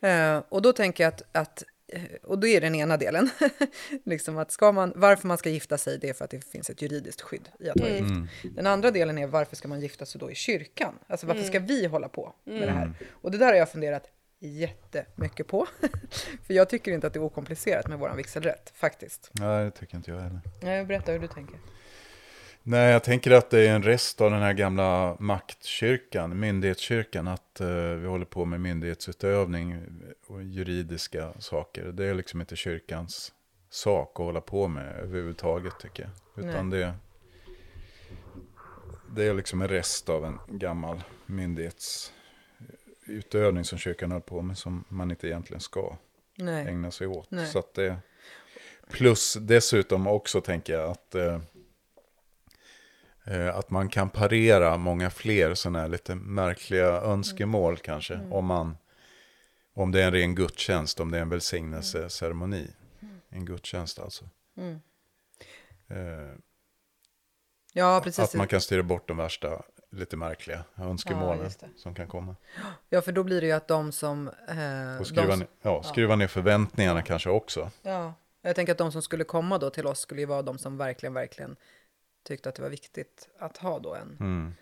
Eh, 0.00 0.42
och 0.48 0.62
då 0.62 0.72
tänker 0.72 1.04
jag 1.04 1.08
att, 1.14 1.22
att 1.32 1.64
eh, 1.92 2.02
och 2.22 2.38
då 2.38 2.46
är 2.46 2.60
den 2.60 2.74
ena 2.74 2.96
delen, 2.96 3.30
liksom 4.04 4.38
att 4.38 4.52
ska 4.52 4.72
man, 4.72 4.92
varför 4.96 5.28
man 5.28 5.38
ska 5.38 5.50
gifta 5.50 5.78
sig, 5.78 5.98
det 5.98 6.08
är 6.08 6.14
för 6.14 6.24
att 6.24 6.30
det 6.30 6.44
finns 6.44 6.70
ett 6.70 6.82
juridiskt 6.82 7.20
skydd 7.20 7.48
i 7.60 7.68
att 7.68 7.80
vara 7.80 7.90
gift. 7.90 8.10
Den 8.56 8.66
andra 8.66 8.90
delen 8.90 9.18
är 9.18 9.26
varför 9.26 9.56
ska 9.56 9.68
man 9.68 9.80
gifta 9.80 10.06
sig 10.06 10.18
då 10.18 10.30
i 10.30 10.34
kyrkan? 10.34 10.94
Alltså 11.06 11.26
varför 11.26 11.42
ska 11.42 11.58
vi 11.58 11.86
hålla 11.86 12.08
på 12.08 12.34
med 12.44 12.62
det 12.62 12.72
här? 12.72 12.92
Och 13.10 13.30
det 13.30 13.38
där 13.38 13.46
har 13.46 13.54
jag 13.54 13.70
funderat 13.70 14.10
jättemycket 14.38 15.46
på. 15.46 15.66
för 16.46 16.54
jag 16.54 16.68
tycker 16.68 16.92
inte 16.92 17.06
att 17.06 17.12
det 17.12 17.18
är 17.18 17.24
okomplicerat 17.24 17.88
med 17.88 17.98
våran 17.98 18.16
vigselrätt, 18.16 18.72
faktiskt. 18.74 19.30
Nej, 19.32 19.64
det 19.64 19.70
tycker 19.70 19.96
inte 19.96 20.10
jag 20.10 20.20
heller. 20.20 20.40
Nej, 20.62 20.84
berätta 20.84 21.12
hur 21.12 21.18
du 21.18 21.28
tänker. 21.28 21.58
Nej, 22.68 22.92
jag 22.92 23.04
tänker 23.04 23.30
att 23.30 23.50
det 23.50 23.68
är 23.68 23.74
en 23.74 23.82
rest 23.82 24.20
av 24.20 24.30
den 24.30 24.42
här 24.42 24.52
gamla 24.52 25.16
maktkyrkan, 25.20 26.40
myndighetskyrkan, 26.40 27.28
att 27.28 27.60
eh, 27.60 27.68
vi 27.76 28.06
håller 28.06 28.24
på 28.24 28.44
med 28.44 28.60
myndighetsutövning 28.60 29.82
och 30.26 30.42
juridiska 30.42 31.32
saker. 31.38 31.84
Det 31.84 32.04
är 32.04 32.14
liksom 32.14 32.40
inte 32.40 32.56
kyrkans 32.56 33.32
sak 33.70 34.10
att 34.14 34.26
hålla 34.26 34.40
på 34.40 34.68
med 34.68 34.96
överhuvudtaget 34.96 35.72
tycker 35.80 36.02
jag. 36.02 36.10
Utan 36.44 36.70
det, 36.70 36.94
det 39.14 39.24
är 39.24 39.34
liksom 39.34 39.62
en 39.62 39.68
rest 39.68 40.08
av 40.08 40.24
en 40.24 40.38
gammal 40.48 41.02
myndighetsutövning 41.26 43.64
som 43.64 43.78
kyrkan 43.78 44.10
håller 44.10 44.22
på 44.22 44.42
med 44.42 44.58
som 44.58 44.84
man 44.88 45.10
inte 45.10 45.28
egentligen 45.28 45.60
ska 45.60 45.96
Nej. 46.36 46.66
ägna 46.66 46.90
sig 46.90 47.06
åt. 47.06 47.30
Nej. 47.30 47.46
Så 47.46 47.62
det, 47.74 47.96
plus 48.90 49.36
dessutom 49.40 50.06
också 50.06 50.40
tänker 50.40 50.72
jag 50.72 50.90
att, 50.90 51.14
eh, 51.14 51.40
att 53.54 53.70
man 53.70 53.88
kan 53.88 54.10
parera 54.10 54.76
många 54.76 55.10
fler 55.10 55.54
sådana 55.54 55.80
här 55.80 55.88
lite 55.88 56.14
märkliga 56.14 56.86
önskemål 56.86 57.76
kanske. 57.76 58.20
Om, 58.30 58.46
man, 58.46 58.76
om 59.74 59.92
det 59.92 60.02
är 60.02 60.06
en 60.06 60.12
ren 60.12 60.34
gudstjänst, 60.34 61.00
om 61.00 61.10
det 61.10 61.18
är 61.18 61.22
en 61.22 61.28
välsignelseceremoni. 61.28 62.70
En 63.28 63.44
gudstjänst 63.44 63.98
alltså. 63.98 64.24
Eh, 65.88 65.96
Ja, 67.72 68.00
precis. 68.04 68.24
att 68.24 68.34
man 68.34 68.48
kan 68.48 68.60
styra 68.60 68.82
bort 68.82 69.08
de 69.08 69.16
värsta 69.16 69.62
lite 69.90 70.16
märkliga 70.16 70.64
önskemålen 70.76 71.50
det. 71.60 71.68
som 71.76 71.94
kan 71.94 72.08
komma. 72.08 72.36
Ja, 72.88 73.02
för 73.02 73.12
då 73.12 73.22
blir 73.22 73.40
det 73.40 73.46
ju 73.46 73.52
att 73.52 73.68
de 73.68 73.92
som... 73.92 74.28
Eh, 74.28 75.00
Och 75.00 75.06
skruva, 75.06 75.26
de, 75.26 75.38
ner, 75.38 75.48
ja, 75.62 75.82
skruva 75.82 76.16
ner 76.16 76.26
förväntningarna 76.26 77.02
kanske 77.02 77.30
också. 77.30 77.70
Ja, 77.82 78.14
jag 78.42 78.56
tänker 78.56 78.72
att 78.72 78.78
de 78.78 78.92
som 78.92 79.02
skulle 79.02 79.24
komma 79.24 79.58
då 79.58 79.70
till 79.70 79.86
oss 79.86 80.00
skulle 80.00 80.20
ju 80.20 80.26
vara 80.26 80.42
de 80.42 80.58
som 80.58 80.78
verkligen, 80.78 81.14
verkligen 81.14 81.56
tyckte 82.26 82.48
att 82.48 82.54
det 82.54 82.62
var 82.62 82.68
viktigt 82.68 83.28
att 83.38 83.56
ha 83.56 83.78
då 83.78 83.94
en 83.94 84.16
Mm. 84.20 84.54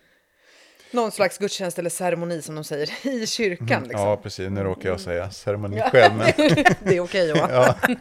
någon 0.91 1.11
slags 1.11 1.37
gudstjänst 1.37 1.79
eller 1.79 1.89
ceremoni 1.89 2.41
som 2.41 2.55
de 2.55 2.63
säger 2.63 3.07
i 3.07 3.27
kyrkan. 3.27 3.83
Liksom. 3.83 4.01
Ja, 4.07 4.17
precis. 4.17 4.49
Nu 4.49 4.63
råkar 4.63 4.89
jag 4.89 4.99
säga 4.99 5.31
ceremoni 5.31 5.81
själv. 5.81 6.15
Men, 6.15 6.25
Det 6.83 6.95
är 6.95 6.99
okej 6.99 7.29
Johan. 7.29 7.49
ja. 7.53 7.75
Eh, 7.87 7.95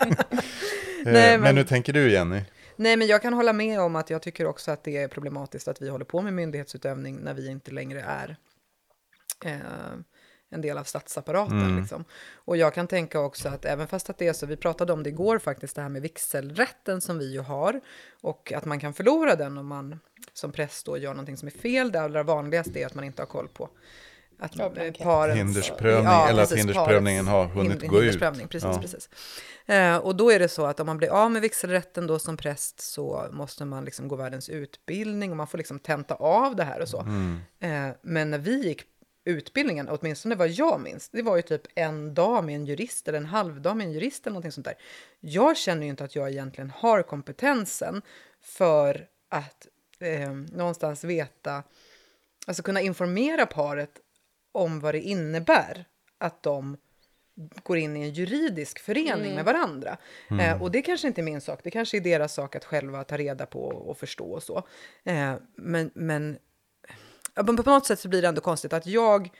Nej, 1.05 1.13
men... 1.33 1.41
men- 1.41 1.57
hur 1.57 1.65
tänker 1.65 1.93
du 1.93 2.11
Jenny? 2.13 2.43
Nej, 2.77 2.97
men 2.97 3.07
jag 3.07 3.23
kan 3.23 3.33
hålla 3.35 3.53
med 3.53 3.81
om 3.81 3.97
att 3.97 4.11
jag 4.11 4.23
tycker 4.23 4.47
också 4.47 4.71
att 4.71 4.85
det 4.85 4.97
är 4.97 5.09
problematiskt 5.09 5.69
att 5.69 5.83
vi 5.83 5.89
håller 5.89 6.05
på 6.05 6.23
med 6.23 6.33
myndighetsutövning 6.33 7.17
när 7.17 7.35
vi 7.35 7.49
inte 7.51 7.71
längre 7.71 8.01
är 8.03 8.37
eh, 9.45 9.59
en 10.55 10.61
del 10.61 10.79
av 10.79 10.85
statsapparaten. 10.85 11.77
Liksom. 11.81 12.05
Och 12.35 12.57
jag 12.57 12.75
kan 12.75 12.87
tänka 12.87 13.21
också 13.21 13.49
att 13.49 13.65
även 13.65 13.87
fast 13.89 14.11
att 14.11 14.19
det 14.19 14.29
är 14.29 14.33
så, 14.33 14.47
vi 14.47 14.57
pratade 14.57 14.93
om 14.93 15.03
det 15.03 15.09
igår 15.09 15.39
faktiskt, 15.39 15.77
det 15.77 15.83
här 15.83 15.89
med 15.89 16.03
vigselrätten 16.03 17.01
som 17.01 17.19
vi 17.19 17.33
ju 17.33 17.41
har 17.41 17.81
och 18.23 18.53
att 18.53 18.65
man 18.65 18.81
kan 18.81 18.95
förlora 18.95 19.37
den 19.37 19.59
om 19.59 19.67
man 19.67 20.01
som 20.33 20.53
präst 20.53 20.87
då 20.87 20.99
gör 20.99 21.11
någonting 21.11 21.37
som 21.37 21.49
är 21.49 21.53
fel. 21.53 21.93
Det 21.93 22.01
allra 22.01 22.23
vanligaste 22.23 22.81
är 22.81 22.87
att 22.87 22.95
man 22.95 23.05
inte 23.05 23.23
har 23.23 23.27
koll 23.27 23.49
på 23.49 23.69
att 24.39 24.57
Ja, 24.57 24.73
eh, 24.77 24.93
parens, 24.93 25.39
Hindersprövning, 25.39 26.13
eller 26.29 26.43
att 26.43 26.53
hindersprövningen 26.53 27.27
har 27.27 27.45
hunnit 27.45 27.83
hind- 27.83 27.89
gå 27.91 28.03
ut. 28.03 28.21
Precis, 28.21 28.63
Ja. 28.63 28.79
precis. 28.81 29.09
Eh, 29.67 29.97
och 29.97 30.17
då 30.17 30.31
är 30.31 30.39
det 30.39 30.49
så 30.49 30.67
att 30.67 30.81
om 30.81 30.87
man 30.87 30.97
blir 30.99 31.09
av 31.09 31.31
med 31.31 31.43
vigselrätten 31.43 32.07
då 32.07 32.19
som 32.19 32.37
präst 32.37 32.81
så 32.81 33.27
måste 33.33 33.65
man 33.65 33.85
liksom 33.85 34.09
gå 34.09 34.17
världens 34.17 34.49
utbildning 34.49 35.31
och 35.31 35.37
man 35.37 35.47
får 35.47 35.59
liksom 35.59 35.79
tenta 35.79 36.15
av 36.15 36.57
det 36.57 36.65
här 36.65 36.81
och 36.81 36.89
så. 36.89 37.01
Mm. 37.01 37.39
Eh, 37.61 37.95
men 38.03 38.31
när 38.31 38.39
vi 38.39 38.67
gick 38.69 38.83
utbildningen, 39.25 39.89
åtminstone 39.89 40.35
vad 40.35 40.49
jag 40.49 40.81
minns, 40.81 41.09
det 41.09 41.23
var 41.23 41.37
ju 41.37 41.43
typ 41.43 41.67
en 41.75 42.15
dag 42.15 42.45
med 42.45 42.55
en 42.55 42.67
jurist 42.67 43.09
eller 43.09 43.19
en 43.19 43.27
halv 43.27 43.61
dag 43.61 43.77
med 43.77 43.87
en 43.87 43.93
jurist 43.93 44.27
eller 44.27 44.33
någonting 44.33 44.53
sånt 44.53 44.65
där. 44.65 44.75
Jag 45.21 45.57
känner 45.57 45.83
ju 45.83 45.89
inte 45.89 46.05
att 46.05 46.17
jag 46.17 46.31
egentligen 46.31 46.71
har 46.71 47.03
kompetensen 47.03 48.03
för 48.41 49.07
att 49.29 49.67
eh, 49.99 50.33
någonstans 50.33 51.05
veta, 51.05 51.63
alltså 52.47 52.63
kunna 52.63 52.81
informera 52.81 53.47
paret 53.47 54.01
om 54.53 54.81
vad 54.81 54.95
det 54.95 55.01
innebär 55.01 55.85
att 56.19 56.43
de 56.43 56.77
går 57.63 57.79
in 57.79 57.97
i 57.97 58.01
en 58.01 58.11
juridisk 58.11 58.79
förening 58.79 59.35
med 59.35 59.45
varandra. 59.45 59.97
Eh, 60.41 60.63
och 60.63 60.71
det 60.71 60.83
kanske 60.83 61.07
inte 61.07 61.21
är 61.21 61.23
min 61.23 61.41
sak, 61.41 61.61
det 61.63 61.71
kanske 61.71 61.97
är 61.97 62.01
deras 62.01 62.35
sak 62.35 62.57
att 62.57 62.65
själva 62.65 63.05
ta 63.05 63.17
reda 63.17 63.47
på 63.47 63.65
och 63.65 63.99
förstå 63.99 64.33
och 64.33 64.43
så. 64.43 64.63
Eh, 65.05 65.35
men, 65.57 65.91
men 65.95 66.39
på 67.35 67.63
på 67.63 67.71
något 67.71 67.87
sätt 67.87 68.01
så 68.01 68.09
blir 68.09 68.23
det 68.23 68.29
ändå 68.29 68.41
konstigt 68.41 68.73
att 68.73 68.87
jag 68.87 69.31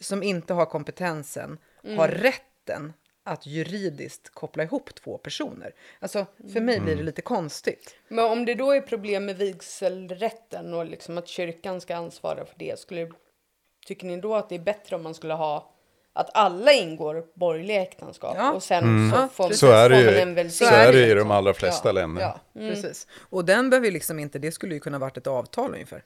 som 0.00 0.22
inte 0.22 0.54
har 0.54 0.66
kompetensen 0.66 1.58
har 1.96 2.08
rätten 2.08 2.92
att 3.24 3.46
juridiskt 3.46 4.30
koppla 4.34 4.62
ihop 4.62 4.94
två 4.94 5.18
personer. 5.18 5.74
Alltså, 5.98 6.26
för 6.52 6.60
mig 6.60 6.80
blir 6.80 6.96
det 6.96 7.02
lite 7.02 7.22
konstigt. 7.22 7.94
Men 8.08 8.24
om 8.24 8.44
det 8.44 8.54
då 8.54 8.72
är 8.72 8.80
problem 8.80 9.24
med 9.24 9.36
vigselrätten 9.36 10.74
och 10.74 10.86
liksom 10.86 11.18
att 11.18 11.28
kyrkan 11.28 11.80
ska 11.80 11.96
ansvara 11.96 12.44
för 12.44 12.54
det, 12.58 12.78
skulle, 12.78 13.10
tycker 13.86 14.06
ni 14.06 14.20
då 14.20 14.34
att 14.34 14.48
det 14.48 14.54
är 14.54 14.58
bättre 14.58 14.96
om 14.96 15.02
man 15.02 15.14
skulle 15.14 15.34
ha 15.34 15.74
att 16.12 16.30
alla 16.34 16.72
ingår 16.72 17.26
borgerliga 17.34 17.82
äktenskap 17.82 18.34
Ja. 18.38 18.52
och 18.52 18.62
sen 18.62 18.84
Mm. 18.84 19.10
så 19.10 19.28
får. 19.28 19.50
Så 19.50 19.70
är 19.70 19.90
det 19.90 20.00
ju, 20.00 20.18
en 20.18 20.28
så 20.28 20.34
välsignelse? 20.34 20.76
är 20.76 20.92
det 20.92 21.06
i 21.06 21.14
de 21.14 21.30
allra 21.30 21.54
flesta 21.54 21.88
ja, 21.88 21.92
länder. 21.92 22.22
Ja, 22.22 22.40
precis. 22.54 23.06
Och 23.18 23.44
den 23.44 23.70
behöver 23.70 23.86
ju 23.86 23.92
liksom 23.92 24.18
inte, 24.18 24.38
det 24.38 24.52
skulle 24.52 24.74
ju 24.74 24.80
kunna 24.80 24.98
varit 24.98 25.16
ett 25.16 25.26
avtal 25.26 25.72
ungefär. 25.72 26.04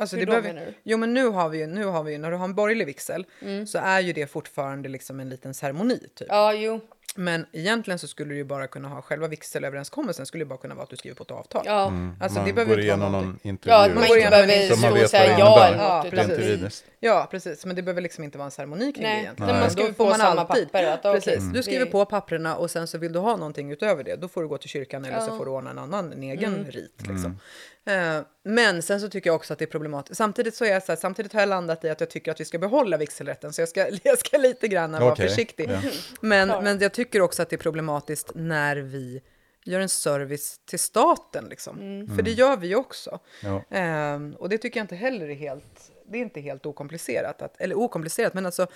Alltså 0.00 0.16
Hur 0.16 0.26
det 0.26 0.32
då 0.32 0.40
behöver, 0.40 0.54
menar 0.60 0.66
du? 0.66 0.74
Jo 0.82 0.98
men 0.98 1.14
nu 1.14 1.26
har 1.28 1.48
vi 1.48 1.58
ju, 1.58 1.66
nu 1.66 1.84
har 1.84 2.02
vi 2.02 2.12
ju, 2.12 2.18
när 2.18 2.30
du 2.30 2.36
har 2.36 2.44
en 2.44 2.54
borgerlig 2.54 2.86
vigsel 2.86 3.26
så 3.66 3.78
är 3.78 4.00
ju 4.00 4.12
det 4.12 4.26
fortfarande 4.26 4.88
liksom 4.88 5.20
en 5.20 5.28
liten 5.28 5.54
ceremoni 5.54 5.98
typ. 6.14 6.28
Ja, 6.30 6.52
jo. 6.54 6.80
Men 7.14 7.46
egentligen 7.52 7.98
så 7.98 8.06
skulle 8.08 8.30
du 8.30 8.36
ju 8.36 8.44
bara 8.44 8.66
kunna 8.66 8.88
ha 8.88 9.02
själva 9.02 9.28
vigselöverenskommelsen 9.28 10.26
skulle 10.26 10.44
ju 10.44 10.48
bara 10.48 10.58
kunna 10.58 10.74
vara 10.74 10.84
att 10.84 10.90
du 10.90 10.96
skriver 10.96 11.16
på 11.16 11.22
ett 11.22 11.30
avtal. 11.30 11.62
Ja. 11.66 11.92
Alltså, 12.20 12.38
man 12.38 12.48
det 12.48 12.52
behöver 12.52 12.74
går 12.74 12.80
igenom 12.84 13.12
någon 13.12 13.38
intervju. 13.42 13.74
Ja, 13.74 13.88
man 13.94 14.04
inte 14.04 14.30
behöver 14.30 14.68
så 14.68 14.76
man 14.76 14.78
stå 14.90 14.94
vet 14.94 15.04
och 15.04 15.10
säga 15.10 15.32
det 15.34 15.38
ja 15.40 15.66
eller 15.66 15.78
Ja, 15.78 15.96
något. 15.96 16.12
utan 16.12 16.18
rent 16.28 16.36
precis. 16.60 16.84
Ja, 17.00 17.28
precis. 17.30 17.66
Men 17.66 17.76
det 17.76 17.82
behöver 17.82 18.00
liksom 18.02 18.24
inte 18.24 18.38
vara 18.38 18.44
en 18.44 18.50
ceremoni 18.50 18.92
kring 18.92 19.02
det 19.04 19.08
Nej, 19.10 19.20
egentligen. 19.22 19.52
men 19.52 19.60
man 19.60 19.70
skriver 19.70 19.92
på 19.92 20.04
man 20.04 20.18
samma 20.18 20.40
alltid- 20.40 20.72
papper. 20.72 20.84
Att, 20.84 21.02
Precis, 21.02 21.44
du 21.52 21.62
skriver 21.62 21.84
det- 21.84 21.90
på 21.90 22.04
papperna 22.04 22.56
och 22.56 22.70
sen 22.70 22.86
så 22.86 22.98
vill 22.98 23.12
du 23.12 23.18
ha 23.18 23.36
någonting 23.36 23.72
utöver 23.72 24.04
det, 24.04 24.16
då 24.16 24.28
får 24.28 24.42
du 24.42 24.48
gå 24.48 24.58
till 24.58 24.70
kyrkan 24.70 25.04
eller 25.04 25.20
så 25.20 25.30
Ja. 25.30 25.38
får 25.38 25.44
du 25.44 25.50
ordna 25.50 25.70
en 25.70 25.78
annan, 25.78 26.12
en 26.12 26.22
egen 26.22 26.54
Mm. 26.54 26.64
rit. 26.70 27.06
Liksom. 27.08 27.38
Eh, 27.86 28.20
men 28.44 28.82
sen 28.82 29.00
så 29.00 29.08
tycker 29.08 29.30
jag 29.30 29.36
också 29.36 29.52
att 29.52 29.58
det 29.58 29.64
är 29.64 29.66
problematiskt. 29.66 30.18
Samtidigt 30.18 30.54
så 30.54 30.64
är 30.64 30.72
jag 30.72 30.82
så 30.82 30.92
här, 30.92 30.96
samtidigt 30.96 31.32
har 31.32 31.40
jag 31.40 31.48
landat 31.48 31.84
i 31.84 31.88
att 31.88 32.00
jag 32.00 32.10
tycker 32.10 32.30
att 32.30 32.40
vi 32.40 32.44
ska 32.44 32.58
behålla 32.58 32.96
vigselrätten, 32.96 33.52
så 33.52 33.60
jag 33.60 33.68
ska, 33.68 33.88
jag 34.02 34.18
ska 34.18 34.38
lite 34.38 34.68
grann 34.68 34.92
vara 34.92 35.12
Okej, 35.12 35.28
försiktig. 35.28 35.70
ja. 35.70 35.80
Men, 36.20 36.48
Klar. 36.48 36.62
men 36.62 36.78
jag 36.78 36.92
tycker 36.92 37.22
också 37.22 37.42
att 37.42 37.50
det 37.50 37.56
är 37.56 37.58
problematiskt 37.58 38.30
när 38.34 38.76
vi 38.76 39.22
gör 39.64 39.80
en 39.80 39.88
service 39.88 40.60
till 40.64 40.78
staten. 40.78 41.44
Liksom. 41.50 41.80
Mm. 41.80 42.16
För 42.16 42.22
det 42.22 42.30
gör 42.30 42.56
vi 42.56 42.66
ju 42.68 42.76
också. 42.76 43.18
Ja. 43.42 43.64
Ehm, 43.70 44.34
och 44.38 44.48
det 44.48 44.58
tycker 44.58 44.80
jag 44.80 44.84
inte 44.84 44.96
heller 44.96 45.28
är 45.28 45.34
helt, 45.34 45.90
det 46.08 46.18
är 46.18 46.22
inte 46.22 46.40
helt 46.40 46.66
okomplicerat. 46.66 47.42
Att, 47.42 47.60
eller 47.60 47.78
okomplicerat, 47.78 48.34
men 48.34 48.46
alltså 48.46 48.66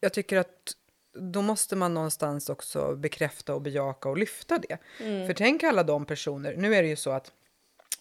jag 0.00 0.12
tycker 0.12 0.36
att 0.36 0.72
då 1.14 1.42
måste 1.42 1.76
man 1.76 1.94
någonstans 1.94 2.48
också 2.48 2.96
bekräfta 2.96 3.54
och 3.54 3.62
bejaka 3.62 4.08
och 4.08 4.18
lyfta 4.18 4.58
det. 4.58 4.78
För 5.26 5.32
tänk 5.34 5.62
alla 5.62 5.82
de 5.82 6.04
personer, 6.04 6.56
nu 6.56 6.74
är 6.74 6.82
det 6.82 6.88
ju 6.88 6.96
så 6.96 7.10
att 7.10 7.32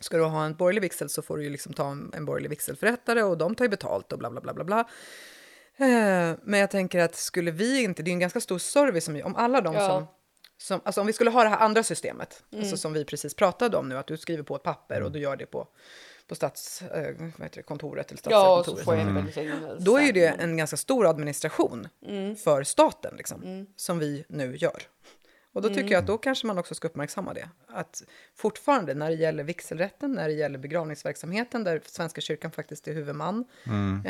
ska 0.02 0.18
du 0.18 0.24
ha 0.24 0.46
en 0.46 0.56
borgerlig 0.56 0.82
vigsel 0.82 1.10
så 1.10 1.22
får 1.22 1.38
du 1.38 1.44
ju 1.44 1.50
liksom 1.50 1.74
ta 1.74 1.92
en, 1.92 2.26
borgerlig 2.26 2.50
vigselförrättare 2.50 3.24
och 3.24 3.38
de 3.38 3.56
tar 3.56 3.66
ju 3.66 3.70
betalt 3.70 4.12
och 4.12 4.20
bla 4.20 4.30
bla 4.32 4.42
bla 4.42 4.54
bla 4.54 4.64
bla. 4.64 4.80
Eh, 5.78 6.38
men 6.44 6.60
jag 6.60 6.72
tänker 6.72 7.00
att 7.00 7.16
skulle 7.16 7.52
vi 7.52 7.84
inte, 7.84 8.04
det 8.04 8.12
är 8.12 8.14
en 8.14 8.20
ganska 8.20 8.42
stor 8.42 8.60
service 8.60 9.06
som, 9.06 9.22
om 9.24 9.36
alla 9.36 9.62
de 9.62 9.74
Ja. 9.76 9.88
som, 9.90 10.08
som, 10.58 10.82
alltså 10.84 11.02
om 11.02 11.08
vi 11.08 11.14
skulle 11.14 11.30
ha 11.30 11.44
det 11.44 11.50
här 11.50 11.58
andra 11.58 11.84
systemet, 11.84 12.44
alltså 12.56 12.78
som 12.78 12.94
vi 12.94 13.06
precis 13.06 13.34
pratade 13.34 13.78
om 13.78 13.90
nu, 13.90 13.98
att 13.98 14.08
du 14.08 14.18
skriver 14.18 14.44
på 14.44 14.56
ett 14.56 14.64
papper 14.64 15.02
och 15.02 15.12
du 15.12 15.20
gör 15.20 15.36
det 15.36 15.46
på, 15.46 15.68
på 16.28 16.36
eh, 16.82 16.88
vad 16.92 17.42
heter 17.44 17.56
det, 17.56 17.64
kontoret 17.64 18.12
eller 18.12 18.22
Ja, 18.32 18.64
jag 18.66 18.66
en 19.00 19.16
välsignelse. 19.16 19.78
Då 19.80 19.98
är 19.98 20.02
ju 20.04 20.12
det 20.12 20.28
en 20.28 20.58
ganska 20.58 20.78
stor 20.78 21.08
administration 21.08 21.88
Mm. 22.08 22.36
för 22.36 22.64
staten, 22.64 23.14
liksom, 23.18 23.68
som 23.76 24.00
vi 24.00 24.26
nu 24.30 24.56
gör. 24.58 24.82
Och 25.54 25.62
då 25.62 25.68
tycker 25.68 25.82
Mm. 25.82 25.92
jag 25.92 26.00
att 26.00 26.08
då 26.08 26.18
kanske 26.18 26.48
man 26.48 26.58
också 26.58 26.76
ska 26.76 26.88
uppmärksamma 26.88 27.34
det. 27.34 27.50
Att 27.68 28.04
fortfarande 28.36 28.94
när 28.94 29.10
det 29.10 29.16
gäller 29.16 29.44
vigselrätten, 29.44 30.12
när 30.12 30.28
det 30.28 30.34
gäller 30.34 30.60
begravningsverksamheten, 30.60 31.64
där 31.64 31.82
Svenska 31.86 32.22
kyrkan 32.22 32.52
faktiskt 32.52 32.88
är 32.88 32.94
huvudman. 32.94 33.40
Eh, 33.40 33.46
på 33.66 33.70
Mm. 33.72 34.02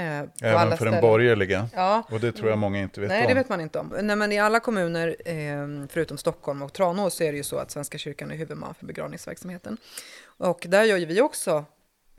Även 0.42 0.58
alla 0.58 0.78
för 0.78 0.86
den 0.86 1.02
borgerliga. 1.02 1.70
Ja, 1.74 2.04
Och 2.12 2.20
det 2.20 2.32
tror 2.32 2.50
jag 2.50 2.58
många 2.60 2.80
inte 2.80 3.02
vet 3.02 3.10
Nej, 3.10 3.22
om. 3.22 3.28
det 3.28 3.34
vet 3.34 3.50
man 3.50 3.62
inte 3.62 3.80
om. 3.80 3.94
Nej, 4.02 4.16
men 4.16 4.32
I 4.32 4.40
alla 4.40 4.60
kommuner, 4.60 5.16
eh, 5.26 5.86
förutom 5.90 6.18
Stockholm 6.18 6.62
och 6.62 6.74
Tranås, 6.74 7.14
så 7.16 7.24
är 7.24 7.32
det 7.32 7.38
ju 7.38 7.44
så 7.44 7.58
att 7.58 7.72
Svenska 7.72 7.98
kyrkan 7.98 8.32
är 8.32 8.36
huvudman 8.36 8.74
för 8.76 8.86
begravningsverksamheten. 8.86 9.78
Och 10.24 10.66
där 10.70 10.84
gör 10.84 10.98
ju 10.98 11.06
vi 11.06 11.22
också, 11.22 11.66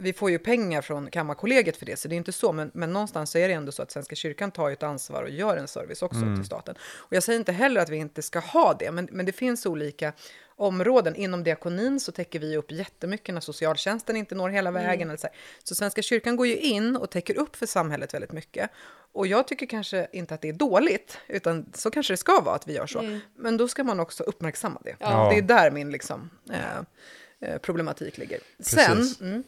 vi 0.03 0.13
får 0.13 0.31
ju 0.31 0.39
pengar 0.39 0.83
från 0.83 1.11
Kammarkollegiet 1.11 1.77
för 1.77 1.87
det, 1.87 1.97
så 1.97 2.09
det 2.09 2.15
är 2.15 2.17
inte 2.17 2.33
så, 2.33 2.53
men, 2.53 2.71
men 2.75 2.93
någonstans 2.93 3.31
så 3.31 3.39
är 3.39 3.49
det 3.49 3.55
ändå 3.55 3.73
så 3.73 3.83
att 3.83 3.91
Svenska 3.91 4.15
kyrkan 4.17 4.51
tar 4.51 4.71
ett 4.71 4.83
ansvar 4.83 5.23
och 5.23 5.31
gör 5.31 5.57
en 5.57 5.69
service 5.69 6.03
också 6.03 6.21
till 6.21 6.45
staten. 6.45 6.75
Och 6.83 7.13
jag 7.13 7.23
säger 7.23 7.39
inte 7.39 7.53
heller 7.53 7.81
att 7.81 7.89
vi 7.89 7.97
inte 7.97 8.23
ska 8.23 8.39
ha 8.39 8.75
det, 8.75 8.91
men, 8.91 9.09
men 9.13 9.27
det 9.27 9.33
finns 9.33 9.67
olika 9.67 10.13
områden. 10.57 11.15
Inom 11.15 11.45
diakonin 11.45 12.01
så 12.01 12.13
täcker 12.13 12.39
vi 12.39 12.57
upp 12.57 12.73
jättemycket 12.73 13.35
när 13.35 13.41
socialtjänsten 13.41 14.17
inte 14.17 14.35
når 14.35 14.49
hela 14.49 14.71
vägen. 14.71 15.09
Eller 15.09 15.19
så, 15.19 15.27
här. 15.27 15.37
så 15.65 15.75
Svenska 15.75 16.03
kyrkan 16.03 16.37
går 16.37 16.47
ju 16.47 16.57
in 16.57 16.97
och 16.97 17.11
täcker 17.11 17.39
upp 17.39 17.57
för 17.57 17.67
samhället 17.67 18.15
väldigt 18.15 18.33
mycket. 18.33 18.71
Och 19.13 19.27
jag 19.27 19.49
tycker 19.49 19.67
kanske 19.67 20.07
inte 20.13 20.35
att 20.35 20.41
det 20.41 20.49
är 20.49 20.53
dåligt, 20.53 21.19
utan 21.29 21.67
så 21.75 21.91
kanske 21.91 22.13
det 22.13 22.17
ska 22.17 22.41
vara 22.41 22.55
att 22.55 22.69
vi 22.69 22.73
gör 22.73 22.87
så. 22.87 23.21
Men 23.37 23.57
då 23.57 23.69
ska 23.69 23.85
man 23.85 24.01
också 24.01 24.23
uppmärksamma 24.23 24.81
det. 24.85 24.97
Ja. 24.99 25.31
Det 25.33 25.39
är 25.39 25.43
där 25.43 25.71
min 25.71 25.91
liksom, 25.91 26.31
eh, 26.51 27.51
eh, 27.51 27.59
problematik 27.59 28.19
ligger. 28.19 28.41
Sen, 28.61 28.97
Precis. 28.97 29.21
mm, 29.21 29.43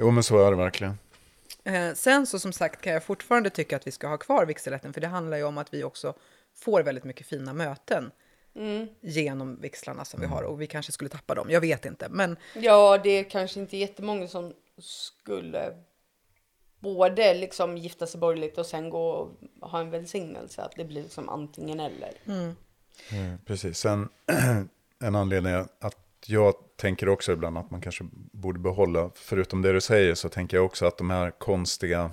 Jo, 0.00 0.10
men 0.10 0.22
så 0.22 0.46
är 0.46 0.50
det 0.50 0.56
verkligen. 0.56 0.98
eh, 1.64 1.94
sen 1.94 2.26
så 2.26 2.38
som 2.38 2.52
sagt 2.52 2.80
kan 2.80 2.92
jag 2.92 3.04
fortfarande 3.04 3.50
tycka 3.50 3.76
att 3.76 3.86
vi 3.86 3.90
ska 3.90 4.08
ha 4.08 4.16
kvar 4.16 4.46
vigselrätten, 4.46 4.92
för 4.92 5.00
det 5.00 5.06
handlar 5.06 5.36
ju 5.36 5.44
om 5.44 5.58
att 5.58 5.74
vi 5.74 5.84
också 5.84 6.14
får 6.54 6.82
väldigt 6.82 7.04
mycket 7.04 7.26
fina 7.26 7.52
möten 7.52 8.10
genom 9.00 9.60
vixlarna 9.60 10.04
som 10.04 10.20
vi 10.20 10.26
har 10.26 10.42
och 10.42 10.60
vi 10.60 10.66
kanske 10.66 10.92
skulle 10.92 11.10
tappa 11.10 11.34
dem. 11.34 11.50
Jag 11.50 11.60
vet 11.60 11.84
inte, 11.84 12.08
men 12.10 12.36
Ja, 12.54 12.98
det 12.98 13.10
är 13.10 13.30
kanske 13.30 13.60
inte 13.60 13.76
jättemånga 13.76 14.28
som 14.28 14.54
skulle 14.78 15.76
både 16.78 17.34
liksom 17.34 17.76
gifta 17.78 18.06
sig 18.06 18.20
borgerligt 18.20 18.58
och 18.58 18.66
sen 18.66 18.90
gå 18.90 19.10
och 19.10 19.70
ha 19.70 19.80
en 19.80 19.90
välsignelse. 19.90 20.62
Att 20.62 20.72
det 20.76 20.84
blir 20.84 21.02
liksom 21.02 21.28
antingen 21.28 21.80
eller. 21.80 22.12
Eh, 22.26 23.34
Precis. 23.46 23.78
Sen 23.78 24.08
en 25.00 25.16
anledning 25.16 25.54
att 25.54 25.96
jag 26.26 26.54
tänker 26.76 27.08
också 27.08 27.32
ibland 27.32 27.58
att 27.58 27.70
man 27.70 27.80
kanske 27.80 28.04
borde 28.12 28.58
behålla, 28.58 29.10
förutom 29.14 29.62
det 29.62 29.72
du 29.72 29.80
säger, 29.80 30.14
så 30.14 30.28
tänker 30.28 30.56
jag 30.56 30.66
också 30.66 30.86
att 30.86 30.98
de 30.98 31.10
här 31.10 31.30
konstiga 31.30 32.10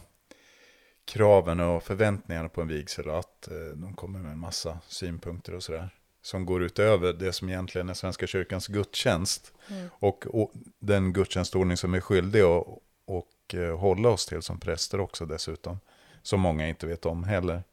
kraven 1.05 1.59
och 1.59 1.83
förväntningarna 1.83 2.49
på 2.49 2.61
en 2.61 2.67
vigsel, 2.67 3.09
att 3.09 3.47
eh, 3.47 3.57
de 3.75 3.93
kommer 3.93 4.19
med 4.19 4.31
en 4.31 4.39
massa 4.39 4.79
synpunkter 4.87 5.55
och 5.55 5.63
sådär, 5.63 5.89
som 6.21 6.45
går 6.45 6.63
utöver 6.63 7.13
det 7.13 7.33
som 7.33 7.49
egentligen 7.49 7.89
är 7.89 7.93
Svenska 7.93 8.27
kyrkans 8.27 8.67
gudstjänst. 8.67 9.53
Och, 9.99 10.27
och 10.27 10.51
den 10.79 11.13
gudstjänstordning 11.13 11.77
som 11.77 11.93
är 11.93 11.99
skyldig 11.99 12.41
att 12.41 12.67
och, 13.05 13.55
eh, 13.55 13.77
hålla 13.77 14.09
oss 14.09 14.25
till 14.25 14.41
som 14.41 14.59
präster 14.59 14.99
också 14.99 15.25
dessutom, 15.25 15.79
som 16.21 16.39
många 16.39 16.67
inte 16.67 16.87
vet 16.87 17.05
om 17.05 17.23
heller. 17.23 17.63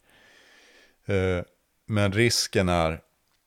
Eh, 1.06 1.44
men 1.86 2.12
risken 2.12 2.68
är 2.68 3.02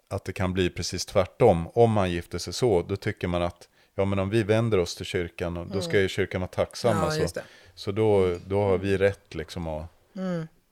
att 0.09 0.25
det 0.25 0.33
kan 0.33 0.53
bli 0.53 0.69
precis 0.69 1.05
tvärtom. 1.05 1.67
Om 1.73 1.91
man 1.91 2.11
gifter 2.11 2.37
sig 2.37 2.53
så, 2.53 2.81
då 2.89 2.95
tycker 2.95 3.27
man 3.27 3.41
att 3.41 3.67
ja, 3.95 4.05
men 4.05 4.19
om 4.19 4.29
vi 4.29 4.43
vänder 4.43 4.77
oss 4.77 4.95
till 4.95 5.05
kyrkan, 5.05 5.57
och 5.57 5.67
då 5.67 5.81
ska 5.81 5.99
ju 5.99 6.07
kyrkan 6.09 6.41
vara 6.41 6.49
tacksamma. 6.51 7.07
Ja, 7.09 7.15
just 7.21 7.33
så 7.35 7.39
det. 7.39 7.45
så 7.75 7.91
då, 7.91 8.35
då 8.45 8.61
har 8.61 8.77
vi 8.77 8.97
rätt 8.97 9.35
liksom 9.35 9.67
att 9.67 9.85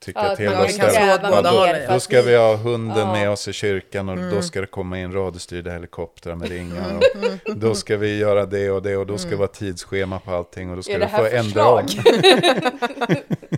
tycka 0.06 0.20
Ja, 0.20 0.26
att 0.26 0.32
att 0.34 0.40
hela 0.40 0.64
vi 0.66 0.74
stället... 0.74 1.22
Då 1.88 1.94
att 1.94 2.04
ska 2.04 2.22
vi- 2.22 2.28
vi 2.30 2.36
ha 2.38 2.56
hunden 2.56 2.98
Ja. 2.98 3.12
med 3.14 3.30
oss 3.30 3.48
i 3.48 3.54
kyrkan 3.54 4.10
och 4.10 4.18
då 4.18 4.42
ska 4.42 4.62
det 4.62 4.68
komma 4.68 5.00
in 5.00 5.12
radiostyrda 5.14 5.72
helikoptrar 5.72 6.36
med 6.36 6.50
ringar. 6.50 7.00
Och 7.46 7.56
då 7.58 7.76
ska 7.76 7.98
vi 7.98 8.18
göra 8.18 8.46
det 8.46 8.70
och 8.72 8.82
det 8.82 8.98
och 8.98 9.06
då 9.06 9.18
ska 9.18 9.30
det 9.30 9.36
vara 9.36 9.48
tidsschema 9.48 10.20
på 10.20 10.32
allting 10.32 10.70
och 10.70 10.76
då 10.76 10.84
ska 10.84 10.94
du 10.94 11.00
det 11.00 11.10
få 11.10 11.26
ändra 11.26 11.66
om. 11.70 11.88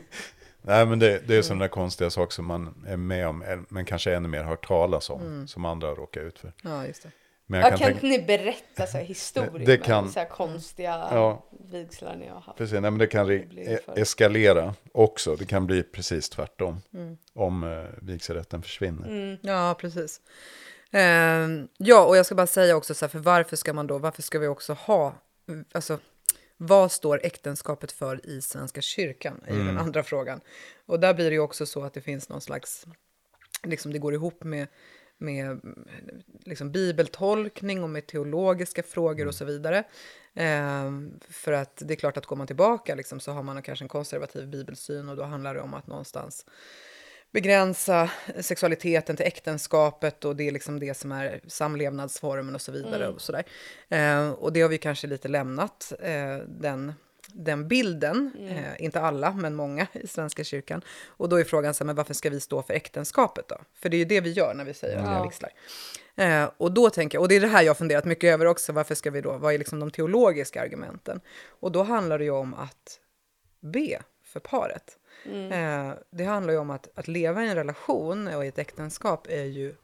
Nej 0.67 0.85
men 0.85 0.99
det, 0.99 1.27
det 1.27 1.35
är 1.35 1.41
sådana 1.41 1.61
där 1.63 1.69
konstiga 1.69 2.09
saker 2.09 2.33
som 2.33 2.45
man 2.45 2.85
är 2.87 2.97
med 2.97 3.27
om, 3.27 3.41
eh, 3.41 3.59
men 3.69 3.85
kanske 3.85 4.13
ännu 4.15 4.27
mer 4.27 4.43
hört 4.43 4.67
talas 4.67 5.09
om, 5.09 5.21
Mm. 5.21 5.47
som 5.47 5.65
andra 5.65 5.87
råkar 5.95 6.21
ut 6.21 6.39
för. 6.39 6.53
ja, 6.63 6.85
just 6.87 7.03
det. 7.03 7.11
Men 7.49 7.59
Ja, 7.59 7.65
jag 7.65 7.71
kan 7.71 7.79
kan 7.79 7.89
inte 7.89 8.01
tänka, 8.01 8.17
ni 8.21 8.37
berätta 8.37 8.85
så 8.87 8.97
här 8.97 9.03
historier 9.15 9.65
Det 9.65 9.77
kan- 9.77 10.11
så 10.11 10.19
här 10.19 10.27
konstiga 10.29 11.07
Ja. 11.11 11.45
vigslar 11.71 12.15
ni 12.15 12.27
har 12.27 12.39
haft? 12.41 12.57
precis, 12.57 12.71
nej, 12.73 12.81
men 12.81 12.97
det 12.97 13.07
kan 13.07 13.27
för- 13.27 13.99
eskalera 13.99 14.73
också, 14.91 15.35
det 15.35 15.45
kan 15.45 15.67
bli 15.67 15.83
precis 15.83 16.29
tvärtom. 16.29 16.81
Mm. 16.93 17.17
Om 17.33 17.63
eh, 17.63 17.83
vigselrätten 18.01 18.61
försvinner. 18.61 19.07
Mm. 19.07 19.37
Ja, 19.41 19.75
precis. 19.79 20.21
Ehm, 20.91 21.67
ja, 21.77 22.05
och 22.05 22.17
jag 22.17 22.25
ska 22.25 22.35
bara 22.35 22.47
säga 22.47 22.75
också 22.75 22.93
så 22.93 23.05
här, 23.05 23.09
för 23.09 23.19
varför 23.19 23.55
ska 23.55 23.73
man 23.73 23.87
då, 23.87 23.97
varför 23.97 24.21
ska 24.21 24.39
vi 24.39 24.47
också 24.47 24.73
ha, 24.73 25.13
alltså 25.71 25.99
vad 26.57 26.91
står 26.91 27.19
äktenskapet 27.23 27.91
för 27.91 28.29
i 28.29 28.41
Svenska 28.41 28.81
kyrkan? 28.81 29.41
är 29.45 29.55
ju 29.55 29.63
den 29.63 29.77
andra 29.77 30.03
frågan. 30.03 30.41
Och 30.85 30.99
där 30.99 31.13
blir 31.13 31.25
det 31.25 31.33
ju 31.33 31.39
också 31.39 31.65
så 31.65 31.83
att 31.83 31.93
det 31.93 32.01
finns 32.01 32.29
någon 32.29 32.41
slags, 32.41 32.85
liksom 33.63 33.93
det 33.93 33.99
går 33.99 34.13
ihop 34.13 34.43
med, 34.43 34.67
med 35.17 35.61
liksom 36.45 36.71
bibeltolkning 36.71 37.83
och 37.83 37.89
med 37.89 38.07
teologiska 38.07 38.83
frågor 38.83 39.27
och 39.27 39.35
så 39.35 39.45
vidare. 39.45 39.83
Ehm, 40.33 41.19
för 41.29 41.51
att 41.51 41.81
det 41.85 41.93
är 41.93 41.95
klart 41.95 42.17
att 42.17 42.25
går 42.25 42.35
man 42.35 42.47
tillbaka 42.47 42.95
liksom, 42.95 43.19
så 43.19 43.31
har 43.31 43.43
man 43.43 43.61
kanske 43.61 43.85
en 43.85 43.89
konservativ 43.89 44.47
bibelsyn 44.47 45.09
och 45.09 45.15
då 45.15 45.23
handlar 45.23 45.53
det 45.53 45.61
om 45.61 45.73
att 45.73 45.87
någonstans 45.87 46.45
begränsa 47.31 48.09
sexualiteten 48.39 49.15
till 49.15 49.25
äktenskapet 49.25 50.25
och 50.25 50.35
det 50.35 50.47
är 50.47 50.51
liksom 50.51 50.79
det 50.79 50.93
som 50.97 51.11
är 51.11 51.39
samlevnadsformen 51.47 52.55
och 52.55 52.61
så 52.61 52.71
vidare. 52.71 53.07
Och, 53.07 53.21
sådär. 53.21 53.43
Eh, 53.89 54.29
och 54.29 54.53
det 54.53 54.61
har 54.61 54.69
vi 54.69 54.77
kanske 54.77 55.07
lite 55.07 55.27
lämnat, 55.27 55.93
eh, 55.99 56.37
den, 56.47 56.93
den 57.27 57.67
bilden. 57.67 58.31
Eh, 58.49 58.85
inte 58.85 59.01
alla, 59.01 59.31
men 59.31 59.55
många 59.55 59.87
i 59.93 60.07
Svenska 60.07 60.43
kyrkan. 60.43 60.81
Och 61.07 61.29
då 61.29 61.35
är 61.35 61.43
frågan 61.43 61.73
så 61.73 61.83
här, 61.83 61.85
men 61.85 61.95
varför 61.95 62.13
ska 62.13 62.29
vi 62.29 62.39
stå 62.39 62.61
för 62.63 62.73
äktenskapet 62.73 63.47
då? 63.47 63.57
För 63.73 63.89
det 63.89 63.97
är 63.97 63.99
ju 63.99 64.05
det 64.05 64.21
vi 64.21 64.31
gör 64.31 64.53
när 64.53 64.65
vi 64.65 64.73
säger 64.73 64.97
att 64.97 65.03
vi 65.03 65.07
Ja. 65.07 65.13
har 65.13 65.23
vigslar. 65.23 65.51
Eh, 66.15 66.49
och 66.57 66.71
då 66.71 66.89
tänker 66.89 67.15
jag, 67.15 67.21
och 67.21 67.27
det 67.29 67.35
är 67.35 67.41
det 67.41 67.47
här 67.47 67.61
jag 67.63 67.69
har 67.69 67.75
funderat 67.75 68.05
mycket 68.05 68.27
över 68.33 68.45
också, 68.45 68.73
varför 68.73 68.95
ska 68.95 69.11
vi 69.11 69.21
då, 69.21 69.37
vad 69.37 69.53
är 69.53 69.57
liksom 69.57 69.79
de 69.79 69.91
teologiska 69.91 70.61
argumenten? 70.61 71.21
Och 71.47 71.71
då 71.71 71.83
handlar 71.83 72.17
det 72.17 72.23
ju 72.23 72.31
om 72.31 72.53
att 72.53 72.99
be 73.59 74.01
för 74.23 74.39
paret. 74.39 74.96
Eh, 75.25 75.93
det 76.09 76.23
handlar 76.23 76.53
ju 76.53 76.59
om 76.59 76.69
att, 76.69 76.89
att 76.95 77.07
leva 77.07 77.43
i 77.43 77.47
en 77.47 77.55
relation 77.55 78.27
och 78.27 78.45
i 78.45 78.47
ett 78.47 78.59
äktenskap 78.59 79.27
är 79.29 79.43
ju 79.43 79.75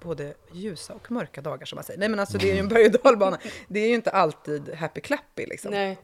både 0.00 0.34
ljusa 0.52 0.94
och 0.94 1.10
mörka 1.10 1.40
dagar 1.40 1.66
som 1.66 1.76
man 1.76 1.84
säger. 1.84 2.00
Nej 2.00 2.08
men 2.08 2.20
alltså 2.20 2.38
det 2.38 2.50
är 2.50 2.54
ju 2.54 2.60
en 2.60 2.68
berg 2.68 2.86
och 2.86 2.92
dalbana. 2.92 3.38
Det 3.68 3.80
är 3.80 3.88
ju 3.88 3.94
inte 3.94 4.10
alltid 4.10 4.74
happy 4.74 5.00
clappy 5.00 5.46
liksom. 5.46 5.70
Nej. 5.70 5.98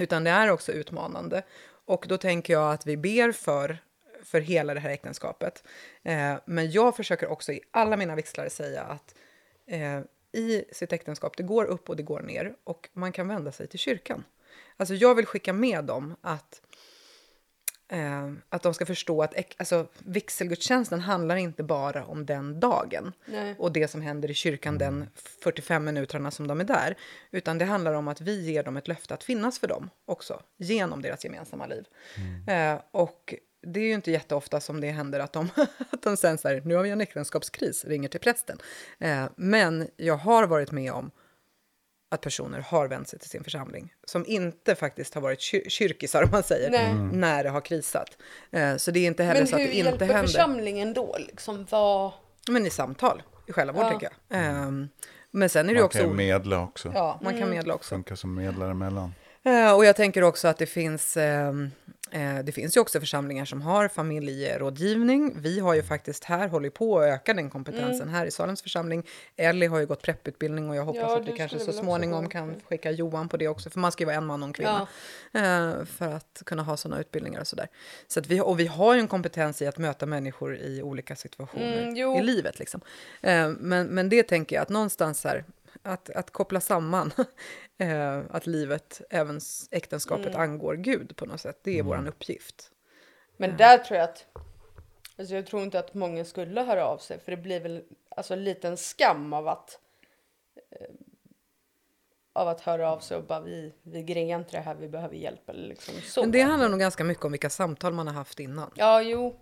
Utan 0.00 0.24
det 0.24 0.30
är 0.30 0.50
också 0.50 0.72
utmanande. 0.72 1.42
Och 1.84 2.04
då 2.08 2.16
tänker 2.16 2.52
jag 2.52 2.72
att 2.72 2.86
vi 2.86 2.96
ber 2.96 3.32
för, 3.32 3.78
för 4.22 4.40
hela 4.40 4.74
det 4.74 4.80
här 4.80 4.90
äktenskapet. 4.90 5.64
Eh, 6.02 6.34
men 6.44 6.70
jag 6.70 6.96
försöker 6.96 7.26
också 7.26 7.52
i 7.52 7.60
alla 7.70 7.96
mina 7.96 8.14
vixlar 8.14 8.48
säga 8.48 8.82
att 8.82 9.14
eh, 9.66 10.00
i 10.32 10.64
sitt 10.72 10.92
äktenskap, 10.92 11.36
det 11.36 11.42
går 11.42 11.64
upp 11.64 11.88
och 11.88 11.96
det 11.96 12.02
går 12.02 12.20
ner 12.20 12.54
och 12.64 12.88
man 12.92 13.12
kan 13.12 13.28
vända 13.28 13.52
sig 13.52 13.66
till 13.66 13.78
kyrkan. 13.78 14.24
Alltså 14.76 14.94
jag 14.94 15.14
vill 15.14 15.26
skicka 15.26 15.52
med 15.52 15.84
dem 15.84 16.16
att 16.20 16.62
Eh, 17.88 18.32
att 18.48 18.62
de 18.62 18.74
ska 18.74 18.86
förstå 18.86 19.22
att 19.22 19.34
alltså, 19.56 19.86
vigselgudstjänsten 19.98 21.00
handlar 21.00 21.36
inte 21.36 21.62
bara 21.62 22.04
om 22.04 22.26
den 22.26 22.60
dagen 22.60 23.12
Nej. 23.26 23.54
och 23.58 23.72
det 23.72 23.88
som 23.88 24.00
händer 24.00 24.30
i 24.30 24.34
kyrkan 24.34 24.78
den 24.78 25.06
45 25.42 25.84
minuterna 25.84 26.30
som 26.30 26.46
de 26.46 26.60
är 26.60 26.64
där. 26.64 26.96
Utan 27.30 27.58
det 27.58 27.64
handlar 27.64 27.92
om 27.92 28.08
att 28.08 28.20
vi 28.20 28.40
ger 28.40 28.62
dem 28.62 28.76
ett 28.76 28.88
löfte 28.88 29.14
att 29.14 29.24
finnas 29.24 29.58
för 29.58 29.66
dem 29.68 29.90
också 30.04 30.42
genom 30.56 31.02
deras 31.02 31.24
gemensamma 31.24 31.66
liv. 31.66 31.84
Eh, 32.48 32.80
och 32.90 33.34
det 33.62 33.80
är 33.80 33.84
ju 33.84 33.94
inte 33.94 34.10
jätteofta 34.10 34.60
som 34.60 34.80
det 34.80 34.90
händer 34.90 35.20
att 35.20 35.32
de, 35.32 35.48
att 35.90 36.02
de 36.02 36.16
sen 36.16 36.38
så 36.38 36.48
här, 36.48 36.62
nu 36.64 36.74
har 36.74 36.82
vi 36.82 36.90
en 36.90 37.00
äktenskapskris, 37.00 37.84
ringer 37.84 38.08
till 38.08 38.20
prästen. 38.20 38.58
Eh, 38.98 39.24
men 39.36 39.88
jag 39.96 40.16
har 40.16 40.46
varit 40.46 40.72
med 40.72 40.92
om 40.92 41.10
att 42.10 42.20
personer 42.20 42.60
har 42.60 42.88
vänt 42.88 43.08
sig 43.08 43.18
till 43.18 43.30
sin 43.30 43.44
församling 43.44 43.92
som 44.04 44.24
inte 44.26 44.74
faktiskt 44.74 45.14
har 45.14 45.20
varit 45.22 45.38
kyr- 45.40 45.68
kyrkisar 45.68 46.22
om 46.24 46.30
man 46.30 46.42
säger, 46.42 46.70
Nej. 46.70 46.94
när 46.94 47.44
det 47.44 47.50
har 47.50 47.60
krisat. 47.60 48.18
Eh, 48.50 48.76
så 48.76 48.90
det 48.90 49.00
är 49.00 49.06
inte 49.06 49.24
heller 49.24 49.40
Men 49.40 49.48
så 49.48 49.54
att 49.56 49.60
hur 49.60 49.66
det 49.66 49.72
inte 49.76 49.88
hjälper 49.90 50.06
händer. 50.06 50.22
församlingen 50.22 50.92
då? 50.92 51.16
Liksom, 51.18 51.66
vad... 51.70 52.12
Men 52.48 52.66
i 52.66 52.70
samtal, 52.70 53.22
i 53.48 53.52
själavård 53.52 53.84
Ja. 53.84 53.90
tänker 53.90 54.08
jag. 54.28 54.38
Ehm, 54.40 54.88
men 55.30 55.48
sen 55.48 55.68
är 55.70 55.74
det 55.74 55.80
Man 55.80 55.86
också... 55.86 55.98
kan 55.98 56.08
ju 56.08 56.14
medla 56.14 56.60
också. 56.62 56.90
Ja, 56.94 57.18
man 57.22 57.32
Mm. 57.34 57.42
kan 57.42 57.50
medla 57.50 57.74
också. 57.74 57.94
Funkar 57.94 58.14
som 58.14 58.34
medlare 58.34 58.70
emellan. 58.70 59.14
Eh, 59.44 59.72
och 59.76 59.84
jag 59.84 59.96
tänker 59.96 60.22
också 60.22 60.48
att 60.48 60.58
det 60.58 60.66
finns, 60.66 61.16
ehm, 61.16 61.64
eh, 61.64 61.92
det 62.44 62.52
finns 62.54 62.76
ju 62.76 62.80
också 62.80 63.00
församlingar 63.00 63.44
som 63.44 63.62
har 63.62 63.88
familjerådgivning. 63.88 65.32
Vi 65.36 65.60
har 65.60 65.74
ju 65.74 65.82
faktiskt 65.82 66.24
här 66.24 66.48
hållit 66.48 66.74
på 66.74 66.98
att 66.98 67.04
öka 67.06 67.34
den 67.34 67.50
kompetensen 67.50 68.08
här 68.08 68.26
i 68.26 68.30
Salems 68.30 68.62
församling. 68.62 69.06
Ellie 69.36 69.66
har 69.66 69.78
ju 69.80 69.86
gått 69.86 70.02
prepputbildning 70.02 70.70
och 70.70 70.76
jag 70.76 70.84
hoppas 70.84 71.02
Ja, 71.02 71.20
att 71.20 71.28
vi 71.28 71.32
kanske 71.32 71.58
så 71.58 71.72
småningom 71.72 72.28
kan 72.28 72.60
skicka 72.68 72.90
Johan 72.90 73.28
på 73.28 73.36
det 73.36 73.48
också, 73.48 73.70
för 73.70 73.78
man 73.80 73.92
ska 73.92 74.02
ju 74.02 74.06
vara 74.06 74.16
en 74.16 74.26
man 74.26 74.42
och 74.42 74.46
en 74.48 74.52
kvinna. 74.52 74.86
eh, 75.32 75.84
för 75.84 76.14
att 76.14 76.42
kunna 76.46 76.62
ha 76.62 76.76
sådana 76.76 77.00
utbildningar 77.00 77.40
och 77.40 77.46
sådär. 77.46 77.68
Så 78.06 78.20
att 78.20 78.26
vi, 78.26 78.40
och 78.40 78.60
vi 78.60 78.66
har 78.66 78.94
ju 78.94 79.00
en 79.00 79.08
kompetens 79.08 79.62
i 79.62 79.66
att 79.66 79.78
möta 79.78 80.06
människor 80.06 80.56
i 80.56 80.82
olika 80.82 81.16
situationer 81.16 81.82
Mm, 81.82 81.96
i 82.16 82.22
livet. 82.22 82.58
Liksom. 82.58 82.80
Eh, 83.20 83.48
men, 83.48 83.86
men 83.86 84.08
det 84.08 84.22
tänker 84.22 84.56
jag 84.56 84.62
att 84.62 84.68
någonstans 84.68 85.24
här, 85.24 85.44
att, 85.82 86.10
att 86.10 86.30
koppla 86.30 86.60
samman 86.60 87.12
eh, 87.78 88.20
att 88.30 88.46
livet, 88.46 89.02
även 89.10 89.40
äktenskapet, 89.70 90.26
Mm. 90.26 90.40
angår 90.40 90.74
Gud 90.74 91.16
på 91.16 91.26
något 91.26 91.40
sätt. 91.40 91.60
Det 91.62 91.78
är 91.78 91.82
våran 91.82 92.06
uppgift. 92.06 92.70
Men 93.36 93.56
där 93.56 93.78
tror 93.78 93.98
jag 93.98 94.04
att... 94.04 94.26
Alltså 95.18 95.34
jag 95.34 95.46
tror 95.46 95.62
inte 95.62 95.78
att 95.78 95.94
många 95.94 96.24
skulle 96.24 96.60
höra 96.60 96.86
av 96.86 96.98
sig 96.98 97.20
för 97.20 97.30
det 97.30 97.36
blir 97.36 97.60
väl 97.60 97.82
alltså, 98.08 98.34
en 98.34 98.44
liten 98.44 98.76
skam 98.76 99.32
av 99.32 99.48
att 99.48 99.78
eh, 100.70 100.86
av 102.32 102.48
att 102.48 102.60
höra 102.60 102.90
av 102.92 102.98
sig 102.98 103.16
och 103.16 103.24
bara 103.24 103.40
vi, 103.40 103.74
vi 103.82 104.02
grejar 104.02 104.38
inte 104.38 104.50
det 104.56 104.60
här, 104.60 104.74
vi 104.74 104.88
behöver 104.88 105.14
hjälp 105.14 105.48
eller 105.48 105.68
liksom 105.68 105.94
så. 106.04 106.20
Men 106.20 106.30
det 106.30 106.40
handlar 106.40 106.68
nog 106.68 106.80
ganska 106.80 107.04
mycket 107.04 107.24
om 107.24 107.32
vilka 107.32 107.50
samtal 107.50 107.92
man 107.92 108.06
har 108.06 108.14
haft 108.14 108.40
innan. 108.40 108.70
Ja, 108.74 109.02
jo. 109.02 109.40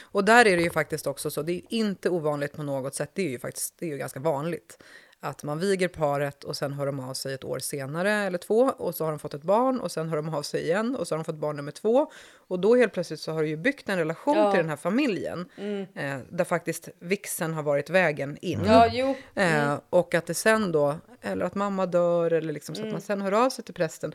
Och 0.00 0.24
där 0.24 0.46
är 0.46 0.56
det 0.56 0.62
ju 0.62 0.70
faktiskt 0.70 1.06
också 1.06 1.30
så, 1.30 1.42
det 1.42 1.52
är 1.52 1.62
inte 1.68 2.10
ovanligt 2.10 2.52
på 2.52 2.62
något 2.62 2.94
sätt, 2.94 3.10
det 3.14 3.22
är 3.22 3.28
ju 3.30 3.38
faktiskt 3.38 3.78
det 3.78 3.86
är 3.86 3.90
ju 3.90 3.98
ganska 3.98 4.20
vanligt. 4.20 4.82
Att 5.20 5.42
man 5.42 5.58
viger 5.58 5.88
paret 5.88 6.44
och 6.44 6.56
sen 6.56 6.72
hör 6.72 6.86
de 6.86 7.00
av 7.00 7.14
sig 7.14 7.34
ett 7.34 7.44
år 7.44 7.58
senare 7.58 8.12
eller 8.12 8.38
två 8.38 8.72
och 8.76 8.94
så 8.94 9.04
har 9.04 9.10
de 9.10 9.18
fått 9.18 9.34
ett 9.34 9.42
barn 9.42 9.80
och 9.80 9.92
sen 9.92 10.08
hör 10.08 10.16
de 10.16 10.34
av 10.34 10.42
sig 10.42 10.62
igen 10.62 10.96
och 10.96 11.08
så 11.08 11.14
har 11.14 11.18
de 11.18 11.24
fått 11.24 11.34
barn 11.34 11.56
nummer 11.56 11.72
två. 11.72 12.10
Och 12.48 12.58
då 12.60 12.76
helt 12.76 12.92
plötsligt 12.92 13.20
så 13.20 13.32
har 13.32 13.42
du 13.42 13.48
ju 13.48 13.56
byggt 13.56 13.88
en 13.88 13.98
relation 13.98 14.36
Ja. 14.36 14.50
till 14.52 14.58
den 14.60 14.68
här 14.68 14.76
familjen 14.76 15.48
eh, 15.94 16.18
där 16.30 16.44
faktiskt 16.44 16.88
vixen 16.98 17.54
har 17.54 17.62
varit 17.62 17.90
vägen 17.90 18.38
in. 18.40 18.60
Ja, 18.66 18.88
jo. 18.92 19.14
Eh, 19.34 19.74
och 19.90 20.14
att 20.14 20.26
det 20.26 20.34
sen 20.34 20.72
då, 20.72 20.94
eller 21.22 21.44
att 21.46 21.54
mamma 21.54 21.86
dör 21.86 22.32
eller 22.32 22.52
liksom 22.52 22.74
så 22.74 22.86
att 22.86 22.92
man 22.92 23.00
sen 23.00 23.20
hör 23.20 23.32
av 23.32 23.50
sig 23.50 23.64
till 23.64 23.74
prästen. 23.74 24.12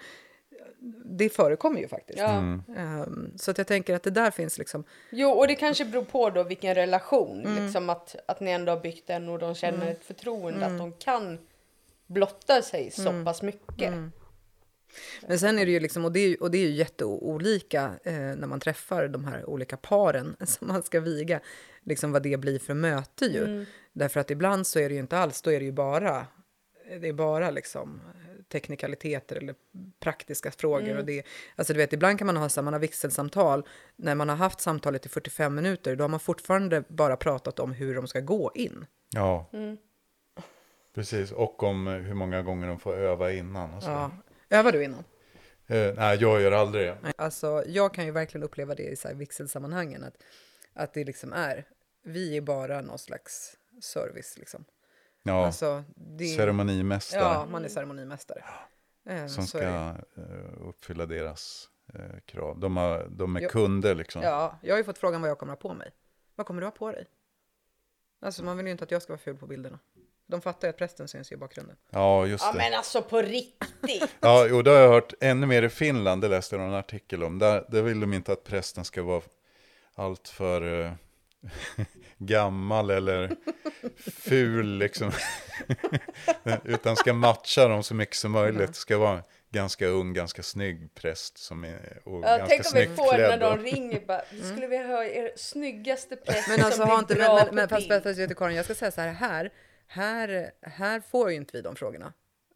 Det 1.06 1.30
förekommer 1.30 1.80
ju 1.82 1.88
faktiskt. 1.88 2.20
Ja. 2.20 2.38
Ehm, 2.78 3.32
så 3.36 3.52
att 3.52 3.58
jag 3.58 3.68
tänker 3.68 3.96
att 3.96 4.04
det 4.04 4.10
där 4.10 4.32
finns 4.32 4.58
liksom, 4.58 4.84
Jo, 5.10 5.30
och 5.30 5.48
det 5.48 5.56
kanske 5.56 5.86
beror 5.86 6.04
på 6.06 6.30
då 6.30 6.44
vilken 6.44 6.76
relation. 6.76 7.46
Mm. 7.46 7.64
Liksom 7.64 7.90
att, 7.90 8.16
att 8.28 8.40
ni 8.40 8.52
ändå 8.52 8.72
har 8.72 8.80
byggt 8.80 9.08
den 9.08 9.30
och 9.30 9.40
de 9.40 9.56
känner 9.56 9.92
ett 9.92 10.04
förtroende 10.04 10.66
att 10.66 10.78
de 10.78 10.94
kan 10.94 11.38
blotta 12.08 12.62
sig 12.62 12.92
så 12.92 13.10
Mm. 13.10 13.26
pass 13.26 13.42
mycket. 13.42 13.94
Men 15.28 15.40
sen 15.40 15.60
är 15.60 15.66
det 15.66 15.72
ju 15.72 15.80
liksom, 15.80 16.06
och 16.06 16.12
det 16.12 16.20
är, 16.20 16.28
ju- 16.28 16.36
och 16.36 16.52
det 16.52 16.58
är 16.58 16.62
ju 16.68 16.72
jätteolika 16.72 17.92
eh, 18.04 18.14
när 18.14 18.48
man 18.48 18.60
träffar 18.60 19.08
de 19.08 19.26
här 19.26 19.50
olika 19.50 19.78
paren 19.78 20.36
som 20.46 20.68
man 20.68 20.84
ska 20.84 21.00
viga, 21.00 21.40
liksom 21.84 22.12
vad 22.12 22.24
det 22.24 22.38
blir 22.38 22.60
för 22.60 22.74
möte 22.74 23.26
ju. 23.26 23.66
Därför 23.94 24.20
att 24.20 24.32
ibland 24.32 24.68
så 24.68 24.80
är 24.80 24.90
det 24.90 24.94
ju 24.96 25.00
inte 25.02 25.18
alls, 25.18 25.42
då 25.42 25.52
är 25.52 25.60
det 25.60 25.66
ju 25.66 25.72
bara, 25.72 26.28
det 27.02 27.08
är 27.08 27.14
bara 27.14 27.52
liksom 27.52 28.02
teknikaliteter 28.54 29.36
eller 29.36 29.56
praktiska 30.00 30.52
frågor. 30.52 30.98
Och 30.98 31.06
det, 31.06 31.26
alltså 31.56 31.74
du 31.74 31.78
vet, 31.78 31.94
ibland 31.94 32.18
kan 32.18 32.28
man 32.28 32.38
ha 32.38 32.50
så 32.50 32.62
här, 32.62 32.64
man 32.64 32.74
har 32.74 32.80
vigselsamtal, 32.80 33.68
när 33.96 34.16
man 34.16 34.30
har 34.30 34.36
haft 34.36 34.62
samtalet 34.62 35.06
i 35.06 35.10
45 35.10 35.56
minuter, 35.56 35.96
då 35.96 36.04
har 36.04 36.10
man 36.10 36.20
fortfarande 36.20 36.84
bara 36.88 37.18
pratat 37.18 37.60
om 37.60 37.72
hur 37.72 37.96
de 37.96 38.08
ska 38.08 38.20
gå 38.20 38.52
in. 38.56 38.86
Ja, 39.10 39.50
precis. 40.96 41.32
Och 41.32 41.64
om 41.64 41.88
hur 41.88 42.14
många 42.14 42.42
gånger 42.42 42.68
de 42.68 42.80
får 42.80 42.96
öva 42.96 43.32
innan. 43.32 43.74
Och 43.74 43.84
så. 43.84 43.90
Ja. 43.90 44.12
Övar 44.50 44.72
du 44.72 44.84
innan? 44.84 45.04
Eh, 45.68 45.94
nej, 45.96 46.18
jag 46.22 46.42
gör 46.42 46.52
aldrig 46.52 46.88
det. 46.88 47.14
Alltså, 47.18 47.64
jag 47.68 47.94
kan 47.94 48.06
ju 48.06 48.12
verkligen 48.12 48.44
uppleva 48.44 48.76
det 48.76 48.84
i 48.84 48.96
så 48.96 49.08
här 49.08 49.16
vigselsammanhangen. 49.16 50.04
Att, 50.04 50.16
att 50.74 50.94
det 50.94 51.04
liksom 51.04 51.34
är, 51.34 51.66
vi 52.04 52.38
är 52.38 52.42
bara 52.42 52.82
någon 52.82 53.00
slags 53.00 53.58
service 53.82 54.38
liksom. 54.38 54.66
Ja, 55.24 55.46
Alltså, 55.46 55.84
det, 55.96 56.28
ceremonimästare 56.28 57.22
Ja, 57.22 57.46
man 57.52 57.66
är 57.66 57.70
ceremonimästare. 57.70 58.44
Eh, 59.10 59.28
som 59.28 59.48
så 59.48 59.58
ska 59.58 59.68
eh, 59.68 60.68
uppfylla 60.68 61.06
deras 61.06 61.70
eh, 61.94 62.20
krav. 62.26 62.60
De, 62.60 62.78
har, 62.78 63.08
de 63.10 63.36
är 63.36 63.42
Jo. 63.42 63.50
kunder 63.50 63.96
liksom. 63.96 64.22
Ja, 64.22 64.58
jag 64.62 64.74
har 64.74 64.78
ju 64.78 64.84
fått 64.84 64.98
frågan 64.98 65.22
vad 65.22 65.30
jag 65.30 65.38
kommer 65.38 65.52
ha 65.54 65.58
på 65.58 65.74
mig. 65.74 65.92
Vad 66.36 66.48
kommer 66.48 66.62
du 66.62 66.68
ha 66.68 66.72
på 66.72 66.92
dig? 66.92 67.06
Alltså 68.22 68.44
man 68.44 68.58
vill 68.58 68.66
ju 68.66 68.72
inte 68.72 68.84
att 68.84 68.92
jag 68.92 69.02
ska 69.02 69.14
vara 69.14 69.20
ful 69.22 69.38
på 69.38 69.48
bilderna. 69.48 69.80
De 70.28 70.42
fattar 70.42 70.68
ju 70.68 70.70
att 70.70 70.78
prästen 70.78 71.08
syns 71.08 71.32
i 71.32 71.38
bakgrunden. 71.38 71.76
Ja, 71.90 72.26
just 72.26 72.44
Ja, 72.46 72.52
det. 72.52 72.58
men 72.58 72.74
alltså 72.74 73.02
på 73.02 73.22
riktigt. 73.22 74.16
Ja, 74.20 74.56
och 74.56 74.64
det 74.64 74.70
har 74.72 74.78
jag 74.78 74.90
hört 74.90 75.14
ännu 75.22 75.48
mer 75.48 75.64
i 75.64 75.70
Finland, 75.70 76.22
det 76.22 76.28
läste 76.28 76.56
jag 76.56 76.66
en 76.68 76.74
artikel 76.74 77.24
om. 77.24 77.40
Där, 77.40 77.66
där 77.70 77.82
vill 77.82 78.00
de 78.00 78.14
inte 78.14 78.32
att 78.34 78.44
prästen 78.44 78.86
ska 78.86 79.04
vara 79.04 79.22
allt 79.96 80.28
för 80.28 80.86
eh, 80.86 80.92
gammal 82.26 82.90
eller 82.90 83.36
ful 84.12 84.78
liksom. 84.78 85.12
Utan 86.64 86.96
ska 86.96 87.14
matcha 87.14 87.68
dem 87.68 87.84
så 87.84 87.96
mycket 87.96 88.16
som 88.16 88.32
möjligt. 88.32 88.76
Ska 88.76 88.98
vara 88.98 89.24
ganska 89.54 89.88
ung, 89.88 90.14
ganska 90.14 90.44
snygg 90.44 90.94
präst 90.96 91.38
som 91.38 91.64
är 91.64 92.02
och 92.04 92.24
Ja, 92.24 92.38
ganska 92.38 92.48
tänk 92.48 92.66
om 92.66 92.92
vi 92.92 92.96
får 92.96 93.18
när 93.18 93.38
de 93.38 93.58
ringer 93.60 94.06
bara, 94.06 94.22
vi 94.32 94.42
skulle 94.42 94.68
vilja 94.68 94.88
ha 94.88 95.04
er 95.04 95.32
snyggaste 95.36 96.16
präst 96.16 96.48
Men 96.50 96.66
alltså 96.66 96.82
som 96.82 96.90
har 96.90 97.00
inte, 97.00 97.16
bra 97.16 97.28
men, 97.28 97.36
men, 97.36 97.48
på 97.48 97.56
men 97.56 97.70
fast, 97.70 97.88
fast, 97.88 98.04
fast 98.04 98.18
du 98.18 98.36
Karin, 98.36 98.56
jag 98.56 98.66
ska 98.66 98.76
säga 98.76 98.92
så 98.92 99.02
här, 99.02 99.14
här, 99.14 99.52
här, 99.88 100.52
här 100.62 101.02
får 101.12 101.30
ju 101.32 101.36
inte 101.36 101.58
vi 101.58 101.62
de 101.62 101.76
frågorna. 101.76 102.14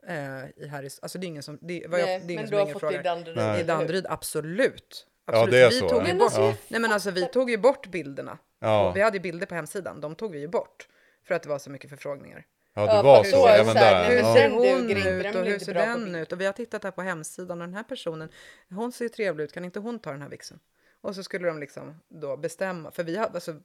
Eh, 0.08 0.63
i 0.63 0.67
här 0.67 0.89
alltså 1.01 1.17
det 1.17 1.25
är 1.25 1.27
ingen 1.27 1.43
som, 1.43 1.60
det, 1.62 1.86
vad 1.88 1.99
jag, 1.99 2.08
Nej, 2.08 2.19
det 2.19 2.23
är 2.23 2.25
men 2.25 2.30
ingen 2.32 2.43
du 2.43 2.49
som 2.49 2.58
har 2.58 2.65
ringer 2.65 2.75
och 2.75 2.82
fått 2.82 2.91
det 2.91 2.99
i. 2.99 3.03
Danderyd. 3.03 3.60
I? 3.60 3.63
Danderyd, 3.63 4.06
absolut. 4.10 5.08
Ja, 5.31 5.45
det 5.45 5.59
är 5.59 5.69
vi 5.69 5.79
så, 5.79 5.89
Tog 5.89 6.07
ju 6.07 6.13
bort, 6.13 6.33
Ja. 6.35 6.53
Nej 6.67 6.81
men 6.81 6.91
alltså 6.91 7.11
vi 7.11 7.25
tog 7.25 7.49
ju 7.49 7.57
bort 7.57 7.87
bilderna. 7.87 8.37
Ja. 8.59 8.91
Vi 8.91 9.01
hade 9.01 9.17
ju 9.17 9.21
bilder 9.21 9.45
på 9.45 9.55
hemsidan, 9.55 10.01
de 10.01 10.15
tog 10.15 10.31
vi 10.31 10.39
ju 10.39 10.47
bort. 10.47 10.87
För 11.27 11.35
att 11.35 11.43
det 11.43 11.49
var 11.49 11.59
så 11.59 11.69
mycket 11.69 11.89
förfrågningar. 11.89 12.45
Ja, 12.73 12.85
det 12.85 12.93
Ja, 12.93 13.01
var 13.01 13.23
så, 13.23 13.47
även 13.47 13.73
så 13.73 13.79
här, 13.79 14.09
där. 14.09 14.15
hur 14.15 14.33
ser 14.33 14.49
hon 14.49 14.89
ut 14.89 15.35
och 15.35 15.45
hur 15.45 15.59
ser 15.59 15.73
den 15.73 16.15
ut? 16.15 16.31
Och 16.31 16.41
vi 16.41 16.45
har 16.45 16.53
tittat 16.53 16.83
här 16.83 16.91
på 16.91 17.01
hemsidan 17.01 17.61
och 17.61 17.67
den 17.67 17.75
här 17.75 17.83
personen, 17.83 18.29
hon 18.69 18.91
ser 18.91 19.05
ju 19.05 19.09
trevlig 19.09 19.43
ut, 19.43 19.53
kan 19.53 19.65
inte 19.65 19.79
hon 19.79 19.99
ta 19.99 20.11
den 20.11 20.21
här 20.21 20.29
vixen? 20.29 20.59
Och 21.01 21.15
så 21.15 21.23
skulle 21.23 21.47
de 21.47 21.59
liksom 21.59 22.01
då 22.07 22.37
bestämma, 22.37 22.91
för 22.91 23.03
vi 23.03 23.17
har, 23.17 23.25
alltså, 23.25 23.55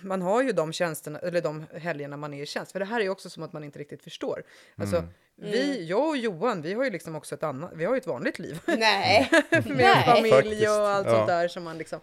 man 0.00 0.22
har 0.22 0.42
ju 0.42 0.52
de 0.52 0.72
tjänsterna, 0.72 1.18
eller 1.18 1.40
de 1.40 1.66
helgerna 1.74 2.16
man 2.16 2.34
är 2.34 2.42
i 2.42 2.46
tjänst, 2.46 2.72
för 2.72 2.78
det 2.78 2.84
här 2.84 3.00
är 3.00 3.08
också 3.08 3.30
som 3.30 3.42
att 3.42 3.52
man 3.52 3.64
inte 3.64 3.78
riktigt 3.78 4.02
förstår. 4.02 4.42
Alltså, 4.76 5.04
Mm. 5.38 5.50
vi, 5.52 5.86
jag 5.86 6.08
och 6.08 6.16
Johan, 6.16 6.62
vi 6.62 6.74
har 6.74 6.84
ju 6.84 6.90
liksom 6.90 7.14
också 7.14 7.34
ett 7.34 7.42
annat, 7.42 7.70
vi 7.74 7.84
har 7.84 7.94
ju 7.94 7.98
ett 7.98 8.06
vanligt 8.06 8.38
liv. 8.38 8.60
Nej, 8.66 9.30
med 9.50 9.62
nej. 9.66 10.04
familj 10.04 10.68
och 10.68 10.88
allt 10.88 11.06
ja. 11.06 11.12
sånt 11.14 11.26
där 11.26 11.48
som 11.48 11.64
man 11.64 11.78
liksom 11.78 12.00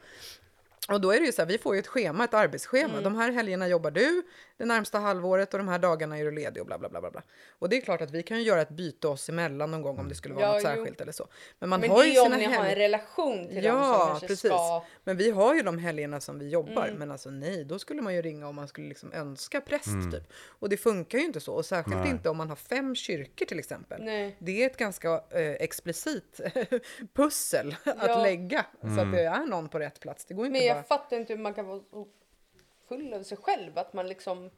och 0.87 1.01
då 1.01 1.11
är 1.11 1.19
det 1.19 1.25
ju 1.25 1.31
så 1.31 1.41
här, 1.41 1.47
vi 1.49 1.57
får 1.57 1.75
ju 1.75 1.79
ett 1.79 1.87
schema, 1.87 2.23
ett 2.23 2.33
arbetsschema. 2.33 2.91
Mm. 2.91 3.03
De 3.03 3.15
här 3.15 3.31
helgerna 3.31 3.67
jobbar 3.67 3.91
du 3.91 4.23
det 4.61 4.67
närmsta 4.67 4.99
halvåret 4.99 5.53
och 5.53 5.57
de 5.57 5.67
här 5.67 5.79
dagarna 5.79 6.17
är 6.17 6.23
du 6.25 6.31
ledig 6.31 6.61
och 6.61 6.67
bla 6.67 6.77
bla 6.77 6.89
bla 6.89 7.01
bla. 7.11 7.21
Och 7.59 7.69
det 7.69 7.77
är 7.77 7.81
klart 7.81 8.01
att 8.01 8.11
vi 8.11 8.23
kan 8.23 8.37
ju 8.37 8.43
göra 8.43 8.61
ett 8.61 8.69
byte 8.69 9.07
oss 9.07 9.29
emellan 9.29 9.71
någon 9.71 9.81
gång 9.81 9.99
om 9.99 10.09
det 10.09 10.15
skulle 10.15 10.33
vara 10.35 10.45
Ja, 10.45 10.51
något 10.53 10.61
jo. 10.63 10.67
särskilt 10.69 11.01
eller 11.01 11.11
så. 11.11 11.27
Men 11.59 11.69
man 11.69 11.79
Men 11.81 11.89
har 11.89 11.97
det 11.99 12.05
ju 12.05 12.11
är 12.11 12.15
ju 12.15 12.19
om 12.21 12.25
sina 12.25 12.37
ni 12.37 12.45
har 12.57 12.65
en 12.65 12.75
relation 12.75 13.47
till 13.47 13.63
dem 13.63 13.71
som 13.83 13.91
Ja, 13.91 14.05
kanske 14.09 14.27
precis. 14.27 14.51
ska... 14.51 14.83
Men 15.03 15.17
vi 15.17 15.31
har 15.31 15.55
ju 15.55 15.61
de 15.61 15.77
helgerna 15.77 16.19
som 16.21 16.39
vi 16.39 16.49
jobbar. 16.49 16.85
Mm. 16.85 16.95
Men 16.99 17.11
alltså 17.11 17.29
nej, 17.29 17.63
då 17.65 17.79
skulle 17.79 18.01
man 18.01 18.15
ju 18.15 18.21
ringa 18.21 18.47
om 18.47 18.55
man 18.55 18.67
skulle 18.67 18.87
liksom 18.87 19.13
önska 19.13 19.61
präst 19.61 20.11
typ. 20.11 20.23
Och 20.47 20.69
det 20.69 20.77
funkar 20.77 21.17
ju 21.17 21.23
inte 21.25 21.39
så. 21.39 21.53
Och 21.53 21.65
särskilt 21.65 21.97
Nej. 21.97 22.09
inte 22.09 22.29
om 22.29 22.37
man 22.37 22.49
har 22.49 22.55
fem 22.55 22.95
kyrkor 22.95 23.45
till 23.45 23.59
exempel. 23.59 24.03
Nej. 24.03 24.35
Det 24.39 24.63
är 24.63 24.65
ett 24.69 24.77
ganska 24.77 25.09
eh, 25.29 25.51
explicit 25.51 26.41
pussel 27.13 27.75
att 27.85 27.95
Ja. 28.07 28.21
lägga. 28.23 28.65
Så 28.81 28.87
Mm. 28.87 28.99
att 28.99 29.11
det 29.15 29.23
är 29.23 29.45
någon 29.45 29.69
på 29.69 29.79
rätt 29.79 29.99
plats. 29.99 30.25
Det 30.25 30.33
går 30.33 30.45
inte 30.45 30.59
Men 30.59 30.67
jag 30.67 30.77
jag 30.77 30.87
fattar 30.87 31.17
inte 31.17 31.33
hur 31.33 31.39
man 31.41 31.53
kan 31.53 31.67
vara 31.67 31.79
så 31.91 32.07
full 32.91 33.13
av 33.13 33.23
sig 33.23 33.37
själv 33.37 33.77
att 33.77 33.93
man 33.93 34.07
liksom 34.07 34.49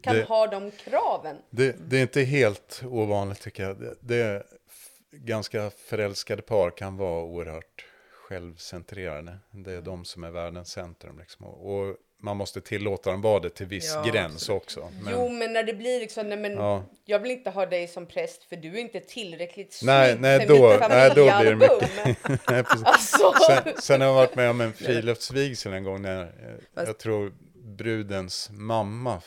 kan 0.00 0.16
Det- 0.16 0.22
ha 0.24 0.46
de 0.46 0.70
kraven. 0.70 1.36
Det, 1.50 1.76
det 1.90 1.96
är 1.98 2.02
inte 2.02 2.22
helt 2.22 2.82
ovanligt 2.84 3.40
tycker 3.40 3.62
jag. 3.62 3.80
Det, 3.80 3.94
det 4.00 4.46
ganska 5.10 5.70
förälskade 5.70 6.42
par 6.42 6.70
kan 6.70 6.96
vara 6.96 7.22
oerhört 7.24 7.86
självcentrerade. 8.12 9.38
Det 9.50 9.72
är 9.72 9.82
de 9.82 10.04
som 10.04 10.24
är 10.24 10.30
världens 10.30 10.70
centrum. 10.70 11.18
Liksom. 11.18 11.46
Och, 11.46 11.74
och 11.80 11.96
man 12.22 12.36
måste 12.36 12.60
tillåta 12.60 13.10
dem 13.10 13.20
vara 13.22 13.40
det 13.40 13.50
till 13.50 13.66
viss 13.66 13.92
Ja, 13.94 14.10
gräns 14.12 14.34
absolut. 14.34 14.62
också. 14.62 14.90
Men, 15.02 15.12
Jo, 15.12 15.28
men 15.28 15.52
när 15.52 15.62
det 15.62 15.74
blir 15.74 16.00
liksom, 16.00 16.28
nej 16.28 16.38
men 16.38 16.52
Ja. 16.52 16.84
jag 17.04 17.18
vill 17.18 17.30
inte 17.30 17.50
ha 17.50 17.66
dig 17.66 17.88
som 17.88 18.06
präst 18.06 18.44
för 18.44 18.56
du 18.56 18.68
är 18.68 18.78
inte 18.80 19.00
tillräckligt 19.00 19.72
snygg 19.72 19.86
Nej, 19.86 20.16
nej, 20.20 20.40
för 20.40 20.48
då- 20.48 20.70
mitt 20.70 20.80
nej, 20.88 21.08
då 21.14 21.24
blir 21.40 21.54
det. 21.54 21.78
Nej, 22.48 22.64
precis. 22.64 22.84
Alltså, 22.84 23.32
sen, 23.48 23.72
sen 23.82 24.00
har 24.00 24.08
jag 24.08 24.14
varit 24.14 24.36
med 24.36 24.50
om 24.50 24.60
en 24.60 24.72
friluftsvigsel 24.72 25.72
en 25.72 25.84
gång 25.84 26.02
när 26.02 26.22
eh, 26.22 26.28
Fast- 26.74 26.86
jag 26.86 26.98
tror 26.98 27.32
brudens 27.54 28.50
mamma 28.52 29.20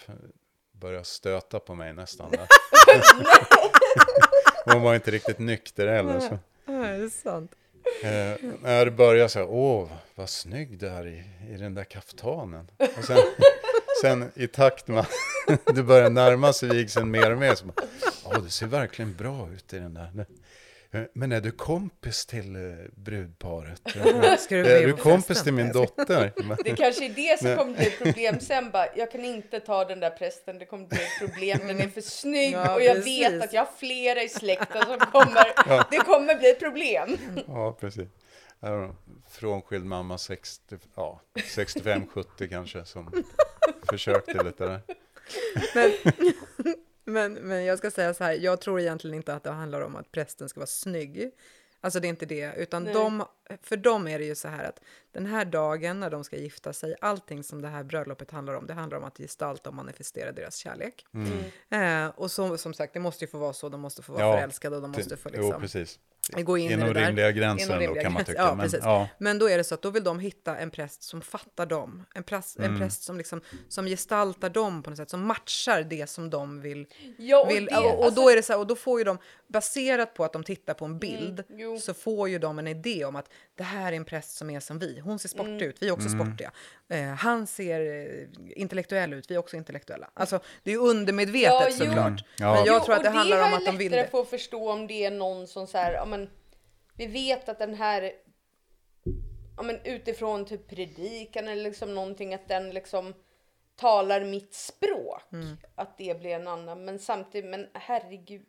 började 0.72 1.06
stöta 1.06 1.60
på 1.60 1.76
mig 1.76 1.94
nästan. 1.94 2.32
Där. 2.32 2.48
Hon 4.74 4.82
var 4.82 4.96
inte 4.96 5.12
riktigt 5.12 5.40
nykter 5.40 5.88
heller. 5.88 6.20
Så. 6.20 6.40
Ja, 6.66 6.74
det 6.74 6.80
är 7.06 7.10
sant. 7.10 7.52
Eh, 8.04 8.36
när 8.62 8.86
det 8.86 8.92
började 8.92 9.30
så 9.30 9.40
här, 9.40 9.48
åh, 9.50 9.90
vad 10.16 10.30
snygg 10.30 10.78
du 10.78 10.88
är 10.88 11.08
i, 11.08 11.24
i 11.50 11.58
den 11.58 11.74
där 11.74 11.84
kaftanen. 11.84 12.68
Och 12.98 13.04
sen, 13.04 13.18
sen 14.02 14.32
i 14.36 14.48
takt 14.48 14.88
med 14.88 15.00
att 15.00 15.10
det 15.76 15.84
börjar 15.84 16.10
närma 16.10 16.54
sig 16.54 16.70
vigseln 16.70 17.12
mer 17.12 17.32
och 17.32 17.38
mer, 17.38 17.56
så 17.56 17.66
bara, 17.66 17.86
åh, 18.26 18.44
det 18.44 18.50
ser 18.50 18.68
verkligen 18.68 19.16
bra 19.16 19.50
ut 19.56 19.74
i 19.74 19.80
den 19.80 19.94
där. 19.94 20.26
Eh, 20.96 21.04
Men 21.14 21.32
är 21.32 21.42
du 21.42 21.52
kompis 21.52 22.26
till 22.26 22.56
eh, 22.56 22.62
brudparet? 22.96 23.82
Ska 24.40 24.56
du 24.56 24.66
är 24.68 24.88
du 24.88 24.94
kompis 24.94 25.28
festen? 25.28 25.44
till 25.44 25.54
min 25.54 25.72
dotter? 25.72 26.34
Det 26.64 26.76
kanske 26.76 27.06
är 27.06 27.10
det 27.10 27.40
som 27.40 27.56
kommer 27.56 27.74
bli 27.74 27.86
ett 27.88 27.98
problem 28.04 28.40
sen 28.40 28.72
bara, 28.72 28.88
jag 28.96 29.12
kan 29.12 29.26
inte 29.26 29.60
ta 29.60 29.86
den 29.86 30.00
där 30.00 30.10
prästen, 30.10 30.60
det 30.60 30.66
kommer 30.66 30.88
bli 30.88 30.98
ett 30.98 31.20
problem, 31.30 31.60
den 31.68 31.82
är 31.82 31.88
för 31.88 32.02
snygg 32.02 32.54
Ja, 32.54 32.76
och 32.76 32.84
jag 32.84 32.96
precis. 32.96 33.22
vet 33.22 33.44
att 33.44 33.54
jag 33.54 33.62
har 33.62 33.70
flera 33.78 34.24
i 34.24 34.30
släkten 34.30 34.82
som 34.86 35.00
kommer, 35.00 35.92
det 35.92 35.98
kommer 35.98 36.36
bli 36.36 36.50
ett 36.50 36.60
problem. 36.60 37.18
Ja, 37.48 37.78
precis. 37.80 38.08
Frånskild 39.30 39.86
mamma 39.86 40.18
60, 40.18 40.78
ja, 40.96 41.22
65-70 41.36 42.50
kanske 42.50 42.86
som 42.86 43.24
försökte 43.90 44.44
lite 44.44 44.66
där. 44.66 44.82
Men, 45.76 45.92
men, 47.06 47.34
men 47.34 47.66
jag 47.66 47.78
ska 47.78 47.92
säga 47.92 48.14
så 48.14 48.24
här, 48.24 48.34
jag 48.34 48.62
tror 48.62 48.80
egentligen 48.80 49.16
inte 49.16 49.34
att 49.34 49.44
det 49.44 49.52
handlar 49.52 49.82
om 49.82 49.96
att 49.96 50.12
prästen 50.12 50.50
ska 50.50 50.60
vara 50.60 50.68
snygg. 50.68 51.32
Alltså 51.82 52.00
det 52.00 52.08
är 52.08 52.10
inte 52.10 52.26
det, 52.26 52.54
utan 52.58 52.84
Nej. 52.84 52.94
de, 52.94 53.26
för 53.62 53.78
dem 53.78 54.08
är 54.08 54.20
det 54.20 54.26
ju 54.26 54.36
så 54.36 54.48
här 54.48 54.64
att 54.64 54.82
den 55.12 55.26
här 55.26 55.46
dagen 55.46 56.00
när 56.00 56.10
de 56.10 56.24
ska 56.24 56.38
gifta 56.38 56.74
sig, 56.74 56.96
allting 57.02 57.44
som 57.44 57.62
det 57.62 57.68
här 57.68 57.84
bröllopet 57.84 58.32
handlar 58.32 58.54
om, 58.54 58.68
det 58.68 58.74
handlar 58.74 58.98
om 58.98 59.04
att 59.04 59.18
gestalta 59.18 59.70
och 59.70 59.76
manifestera 59.76 60.32
deras 60.32 60.56
kärlek. 60.56 61.06
Eh, 61.70 62.08
och 62.08 62.32
så, 62.32 62.58
som 62.58 62.74
sagt, 62.74 62.94
det 62.94 63.00
måste 63.00 63.26
ju 63.26 63.32
få 63.32 63.38
vara 63.38 63.54
så, 63.54 63.70
de 63.70 63.82
måste 63.82 64.02
få 64.02 64.14
vara 64.14 64.24
Ja, 64.24 64.38
förälskade 64.38 64.76
och 64.76 64.82
de 64.82 64.92
måste 64.92 65.18
få 65.18 65.30
Jo, 65.34 65.42
liksom 65.42 65.62
precis. 65.62 66.00
Gå 66.34 66.58
in 66.58 66.70
i 66.70 66.74
Inom 66.74 66.88
det 66.88 66.94
där. 66.94 67.06
rimliga 67.08 67.32
gränser 67.32 67.82
Inom 67.82 67.96
då, 67.96 68.02
kan 68.02 68.14
man 68.14 68.24
tycka. 68.26 68.38
Ja, 68.42 68.56
men, 68.56 68.70
ja. 68.82 69.08
Men 69.18 69.40
då 69.40 69.50
är 69.50 69.58
det 69.58 69.64
så 69.64 69.76
att 69.76 69.82
då 69.82 69.90
vill 69.90 70.04
de 70.04 70.20
hitta 70.20 70.58
en 70.58 70.72
präst 70.72 71.04
som 71.04 71.22
fattar 71.22 71.66
dem. 71.66 72.06
En, 72.16 72.24
präst, 72.24 72.58
Mm. 72.60 72.74
en 72.74 72.80
präst 72.80 73.04
som, 73.04 73.18
liksom, 73.18 73.42
som 73.70 73.86
gestaltar 73.86 74.50
dem 74.50 74.84
på 74.84 74.90
något 74.90 74.98
sätt, 74.98 75.10
som 75.10 75.26
matchar 75.28 75.84
det 75.84 76.10
som 76.10 76.30
de 76.30 76.62
vill. 76.62 76.88
Ja, 77.18 77.44
och 77.44 77.50
vill 77.52 77.66
det- 77.66 77.78
och, 77.78 78.00
och 78.00 78.06
alltså- 78.06 78.22
då 78.22 78.30
är 78.30 78.36
det 78.36 78.44
så 78.44 78.54
här, 78.54 78.60
och 78.60 78.68
då 78.68 78.76
får 78.76 79.00
ju 79.00 79.04
de, 79.04 79.18
baserat 79.48 80.14
på 80.14 80.24
att 80.24 80.34
de 80.34 80.44
tittar 80.44 80.74
på 80.74 80.86
en 80.86 81.00
bild, 81.00 81.44
Mm, 81.50 81.80
så 81.80 81.94
får 81.94 82.30
ju 82.30 82.40
de 82.40 82.60
en 82.60 82.68
idé 82.68 83.06
om 83.06 83.16
att 83.16 83.30
det 83.56 83.64
här 83.64 83.92
är 83.92 83.96
en 83.96 84.06
präst 84.06 84.38
som 84.38 84.50
är 84.50 84.60
som 84.60 84.80
vi. 84.80 85.00
Hon 85.00 85.20
ser 85.20 85.30
sportig 85.30 85.52
Mm. 85.54 85.70
ut, 85.70 85.82
vi 85.82 85.88
är 85.88 85.92
också 85.92 86.08
Mm. 86.08 86.20
sportiga. 86.28 86.52
Eh, 86.88 87.04
han 87.06 87.48
ser 87.48 87.80
eh, 87.82 88.28
intellektuell 88.62 89.14
ut, 89.14 89.32
vi 89.32 89.36
är 89.36 89.40
också 89.40 89.58
intellektuella. 89.58 90.10
Alltså, 90.14 90.40
det 90.64 90.72
är 90.72 90.78
undermedvetet 90.78 91.52
Ja, 91.52 91.68
jo. 91.70 91.76
såklart. 91.78 92.08
Mm. 92.08 92.18
Ja. 92.40 92.54
Men 92.56 92.66
jag 92.66 92.80
Jo, 92.80 92.86
tror 92.86 92.96
att 92.96 93.04
det 93.04 93.10
handlar 93.10 93.38
har 93.38 93.46
om 93.46 93.52
jag 93.52 93.58
att 93.60 93.66
de 93.66 93.78
vill 93.78 93.92
lättare 93.92 94.06
det. 94.06 94.12
för 94.12 94.22
att 94.22 94.30
förstå 94.30 94.72
om 94.72 94.88
det 94.88 95.06
är 95.06 95.12
någon 95.12 95.48
som 95.48 95.68
så 95.68 95.78
här, 95.78 95.94
ja 95.94 96.06
men 96.06 96.30
vi 96.96 97.08
vet 97.08 97.50
att 97.50 97.60
den 97.60 97.74
här, 97.74 98.12
ja 99.58 99.64
men 99.64 99.80
utifrån 99.84 100.46
typ 100.46 100.68
predikan 100.68 101.48
eller 101.48 101.64
liksom 101.64 101.96
någonting 101.96 102.34
att 102.34 102.48
den 102.48 102.70
liksom 102.70 103.14
talar 103.76 104.26
mitt 104.26 104.54
språk. 104.54 105.22
Mm. 105.32 105.58
Att 105.76 105.98
det 105.98 106.20
blir 106.20 106.32
en 106.32 106.48
annan, 106.48 106.86
men 106.86 107.00
samtidigt, 107.00 107.50
men 107.52 107.68
herregud. 107.74 108.46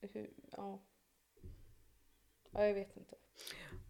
Hur, 0.00 0.30
ja. 0.56 0.82
ja, 2.52 2.66
jag 2.66 2.74
vet 2.74 2.96
inte. 2.96 3.14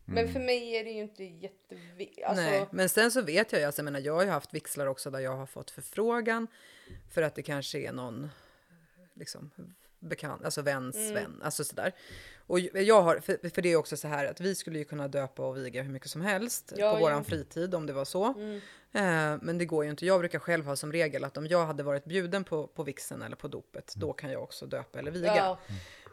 Men 0.08 0.32
för 0.32 0.40
mig 0.40 0.76
är 0.76 0.84
det 0.84 0.90
ju 0.90 1.02
inte 1.02 1.24
jätteviktigt. 1.24 2.24
Alltså, 2.24 2.42
Nej, 2.42 2.66
men 2.70 2.88
sen 2.88 3.10
så 3.10 3.22
vet 3.22 3.52
jag 3.52 3.60
ju, 3.60 3.66
alltså, 3.66 3.80
jag 3.80 3.84
menar, 3.84 4.00
jag 4.00 4.14
har 4.14 4.22
ju 4.24 4.30
haft 4.30 4.54
vixlar 4.54 4.86
också 4.86 5.10
där 5.10 5.18
jag 5.18 5.36
har 5.36 5.46
fått 5.46 5.70
förfrågan 5.70 6.46
för 7.10 7.22
att 7.22 7.34
det 7.34 7.42
kanske 7.42 7.78
är 7.78 7.92
någon 7.92 8.30
liksom 9.14 9.50
bekant, 10.00 10.44
alltså 10.44 10.62
väns 10.62 10.96
Mm. 10.96 11.14
vän, 11.14 11.40
alltså 11.44 11.64
sådär. 11.64 11.92
Och 12.46 12.60
jag 12.60 13.02
har, 13.02 13.20
för, 13.20 13.48
för 13.50 13.62
det 13.62 13.72
är 13.72 13.76
också 13.76 13.96
så 13.96 14.08
här 14.08 14.24
att 14.24 14.40
vi 14.40 14.54
skulle 14.54 14.78
ju 14.78 14.84
kunna 14.84 15.08
döpa 15.08 15.46
och 15.46 15.56
viga 15.56 15.82
hur 15.82 15.92
mycket 15.92 16.10
som 16.10 16.20
helst 16.20 16.72
Ja, 16.76 16.90
på 16.92 16.96
ja. 16.96 17.00
våran 17.00 17.24
fritid 17.24 17.74
om 17.74 17.86
det 17.86 17.92
var 17.92 18.04
så. 18.04 18.24
Mm. 18.34 18.56
Eh, 18.92 19.38
men 19.42 19.58
det 19.58 19.64
går 19.64 19.84
ju 19.84 19.90
inte. 19.90 20.06
Jag 20.06 20.20
brukar 20.20 20.38
själv 20.38 20.66
ha 20.66 20.76
som 20.76 20.92
regel 20.92 21.24
att 21.24 21.36
om 21.36 21.46
jag 21.46 21.66
hade 21.66 21.82
varit 21.82 22.04
bjuden 22.04 22.44
på, 22.44 22.66
på 22.66 22.82
vixen 22.82 23.22
eller 23.22 23.36
på 23.36 23.48
dopet, 23.48 23.94
då 23.96 24.12
kan 24.12 24.30
jag 24.30 24.42
också 24.42 24.66
döpa 24.66 24.98
eller 24.98 25.10
viga. 25.10 25.36
ja, 25.36 25.58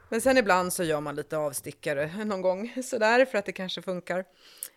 Men 0.09 0.21
sen 0.21 0.37
ibland 0.37 0.73
så 0.73 0.83
gör 0.83 1.01
man 1.01 1.15
lite 1.15 1.37
avstickare 1.37 2.23
någon 2.25 2.41
gång 2.41 2.73
sådär 2.83 3.25
för 3.25 3.37
att 3.37 3.45
det 3.45 3.51
kanske 3.51 3.81
funkar. 3.81 4.19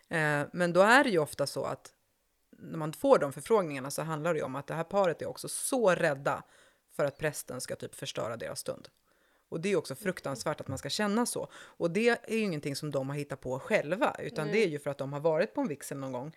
Eh, 0.09 0.41
men 0.53 0.73
då 0.73 0.81
är 0.81 1.03
det 1.03 1.09
ju 1.09 1.19
ofta 1.19 1.47
så 1.47 1.63
att 1.63 1.93
när 2.61 2.77
man 2.77 2.93
får 2.93 3.19
de 3.19 3.33
förfrågningarna 3.33 3.91
så 3.91 4.01
handlar 4.01 4.33
det 4.33 4.39
ju 4.39 4.45
om 4.45 4.55
att 4.55 4.67
det 4.67 4.73
här 4.73 4.83
paret 4.83 5.21
är 5.21 5.25
också 5.29 5.49
så 5.49 5.89
rädda 5.89 6.43
för 6.95 7.05
att 7.05 7.17
prästen 7.17 7.61
ska 7.61 7.75
typ 7.75 7.95
förstöra 7.95 8.37
deras 8.37 8.59
stund. 8.59 8.87
Och 9.49 9.61
det 9.61 9.71
är 9.71 9.75
också 9.75 9.95
fruktansvärt 9.95 10.61
att 10.61 10.67
man 10.67 10.77
ska 10.77 10.89
känna 10.89 11.25
så. 11.25 11.47
Och 11.53 11.91
det 11.91 12.09
är 12.09 12.35
ju 12.35 12.39
ingenting 12.39 12.75
som 12.75 12.91
de 12.91 13.09
har 13.09 13.15
hittat 13.15 13.41
på 13.41 13.59
själva, 13.59 14.15
utan 14.19 14.47
det 14.47 14.63
är 14.63 14.67
ju 14.67 14.79
för 14.79 14.89
att 14.89 14.97
de 14.97 15.13
har 15.13 15.19
varit 15.19 15.53
på 15.53 15.61
en 15.61 15.67
vigsel 15.67 15.97
någon 15.97 16.11
gång 16.11 16.35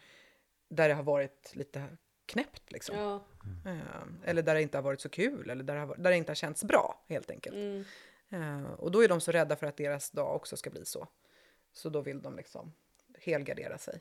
där 0.68 0.88
det 0.88 0.94
har 0.94 1.02
varit 1.02 1.50
lite 1.54 1.96
knäppt 2.26 2.72
liksom. 2.72 2.96
ja. 2.96 3.24
Eh, 3.66 4.30
eller 4.30 4.42
där 4.42 4.54
det 4.54 4.62
inte 4.62 4.78
har 4.78 4.82
varit 4.82 5.00
så 5.00 5.08
kul, 5.08 5.50
eller 5.50 5.64
där 5.64 5.74
det, 5.74 5.80
har, 5.80 5.96
där 5.96 6.10
det 6.10 6.16
inte 6.16 6.30
har 6.30 6.34
känts 6.34 6.64
bra 6.64 7.04
helt 7.08 7.30
enkelt. 7.30 7.56
Mm. 7.56 7.84
Eh, 8.32 8.62
och 8.78 8.90
då 8.90 9.04
är 9.04 9.08
de 9.08 9.20
så 9.20 9.32
rädda 9.32 9.56
för 9.56 9.66
att 9.66 9.76
deras 9.76 10.10
dag 10.10 10.36
också 10.36 10.56
ska 10.56 10.70
bli 10.70 10.84
så. 10.84 11.08
Så 11.72 11.88
då 11.88 12.00
vill 12.00 12.22
de 12.22 12.36
liksom 12.36 12.72
helgardera 13.18 13.78
sig. 13.78 14.00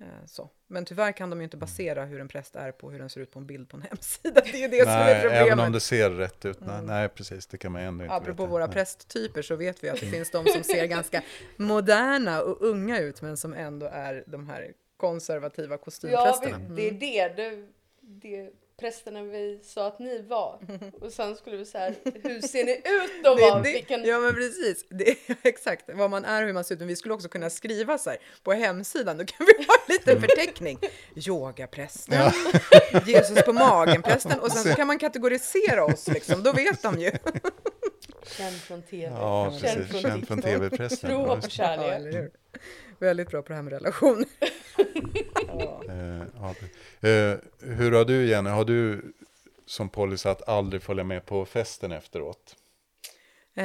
Eh, 0.00 0.06
så. 0.26 0.50
Men 0.66 0.84
tyvärr 0.84 1.12
kan 1.12 1.30
de 1.30 1.38
ju 1.40 1.44
inte 1.44 1.56
basera 1.56 2.04
hur 2.04 2.20
en 2.20 2.28
präst 2.28 2.56
är 2.56 2.72
på 2.72 2.90
hur 2.90 2.98
den 2.98 3.10
ser 3.10 3.20
ut 3.20 3.30
på 3.30 3.38
en 3.38 3.46
bild 3.46 3.68
på 3.68 3.76
en 3.76 3.82
hemsida. 3.90 4.40
Det 4.44 4.50
är 4.54 4.58
ju 4.58 4.68
det 4.68 4.82
som 4.82 4.92
är 4.92 5.04
Nej, 5.04 5.22
problemet. 5.22 5.46
även 5.46 5.60
om 5.66 5.72
det 5.72 5.80
ser 5.80 6.10
rätt 6.10 6.44
ut. 6.44 6.60
Nej, 6.60 6.82
nej 6.82 7.08
precis, 7.08 7.46
det 7.46 7.58
kan 7.58 7.72
man 7.72 7.82
ändå 7.82 8.04
inte 8.04 8.14
Apropå 8.14 8.42
veta. 8.42 8.50
våra 8.52 8.66
Nej. 8.66 8.74
prästtyper 8.74 9.42
så 9.42 9.56
vet 9.56 9.84
vi 9.84 9.88
att 9.90 10.00
det 10.00 10.06
finns 10.12 10.30
de 10.30 10.46
som 10.46 10.62
ser 10.64 10.86
ganska 10.86 11.22
moderna 11.56 12.42
och 12.42 12.62
unga 12.62 12.98
ut 13.00 13.22
men 13.22 13.36
som 13.36 13.54
ändå 13.54 13.86
är 13.86 14.24
de 14.26 14.48
här 14.48 14.72
konservativa 14.96 15.74
Ja, 15.74 15.78
kostymprösterna. 15.78 16.58
vi, 16.70 16.90
det 16.90 17.18
är 17.18 17.36
det, 17.36 17.66
det, 18.00 18.50
det 18.50 18.50
prästerna 18.80 19.22
vi 19.22 19.60
sa 19.62 19.86
att 19.86 19.98
ni 19.98 20.22
var. 20.22 20.60
Och 21.00 21.12
sen 21.12 21.36
skulle 21.36 21.56
vi 21.56 21.64
säga, 21.64 21.94
hur 22.22 22.40
ser 22.40 22.64
ni 22.64 22.72
ut 22.72 23.24
då? 23.24 23.34
Det 23.34 23.54
det, 23.54 23.72
Vilken, 23.72 24.04
Ja 24.04 24.18
men 24.18 24.34
precis, 24.34 24.84
det 24.88 25.08
är, 25.10 25.16
exakt 25.42 25.84
vad 25.94 26.10
man 26.10 26.24
är 26.24 26.42
och 26.42 26.46
hur 26.46 26.54
man 26.54 26.64
ser 26.64 26.74
ut. 26.74 26.78
Men 26.78 26.88
vi 26.88 26.96
skulle 26.96 27.14
också 27.14 27.28
kunna 27.28 27.50
skriva 27.50 27.98
så 27.98 28.10
här 28.10 28.18
på 28.42 28.52
hemsidan, 28.52 29.18
då 29.18 29.24
kan 29.24 29.46
vi 29.46 29.64
ha 29.64 29.74
en 29.86 29.92
liten 29.92 30.20
förteckning. 30.20 30.78
Yogaprästen, 31.14 32.32
Jesus 33.06 33.42
på 33.44 33.52
magen-prästen 33.52 34.40
och 34.40 34.52
sen 34.52 34.62
så 34.62 34.74
kan 34.74 34.86
man 34.86 34.98
kategorisera 34.98 35.84
oss 35.84 36.08
liksom, 36.08 36.42
då 36.42 36.52
vet 36.52 36.82
de 36.82 36.98
ju. 36.98 37.10
Känd 38.36 38.56
från 38.56 38.82
tv. 38.82 39.14
Ja, 39.14 39.50
Känd 39.50 39.62
precis. 39.62 39.90
från 39.90 40.00
Känd 40.00 40.26
från 40.26 40.42
tv-prästen. 40.42 41.10
Tro 41.10 41.26
Ja. 41.26 41.38
Ja, 41.42 41.48
kärlek. 41.48 42.32
Väldigt 43.00 43.30
bra 43.30 43.42
på 43.42 43.48
det 43.48 43.54
här 43.54 43.62
med 43.62 43.72
relationer. 43.72 44.26
ja. 45.48 45.82
Eh, 45.88 46.22
ja, 46.34 46.54
eh, 47.08 47.38
hur 47.60 47.92
har 47.92 48.04
du 48.04 48.26
Jenny, 48.26 48.50
har 48.50 48.64
du 48.64 49.12
som 49.66 49.88
policy 49.88 50.28
att 50.28 50.48
aldrig 50.48 50.82
följa 50.82 51.04
med 51.04 51.26
på 51.26 51.44
festen 51.44 51.92
efteråt? 51.92 52.56
Eh, 53.56 53.64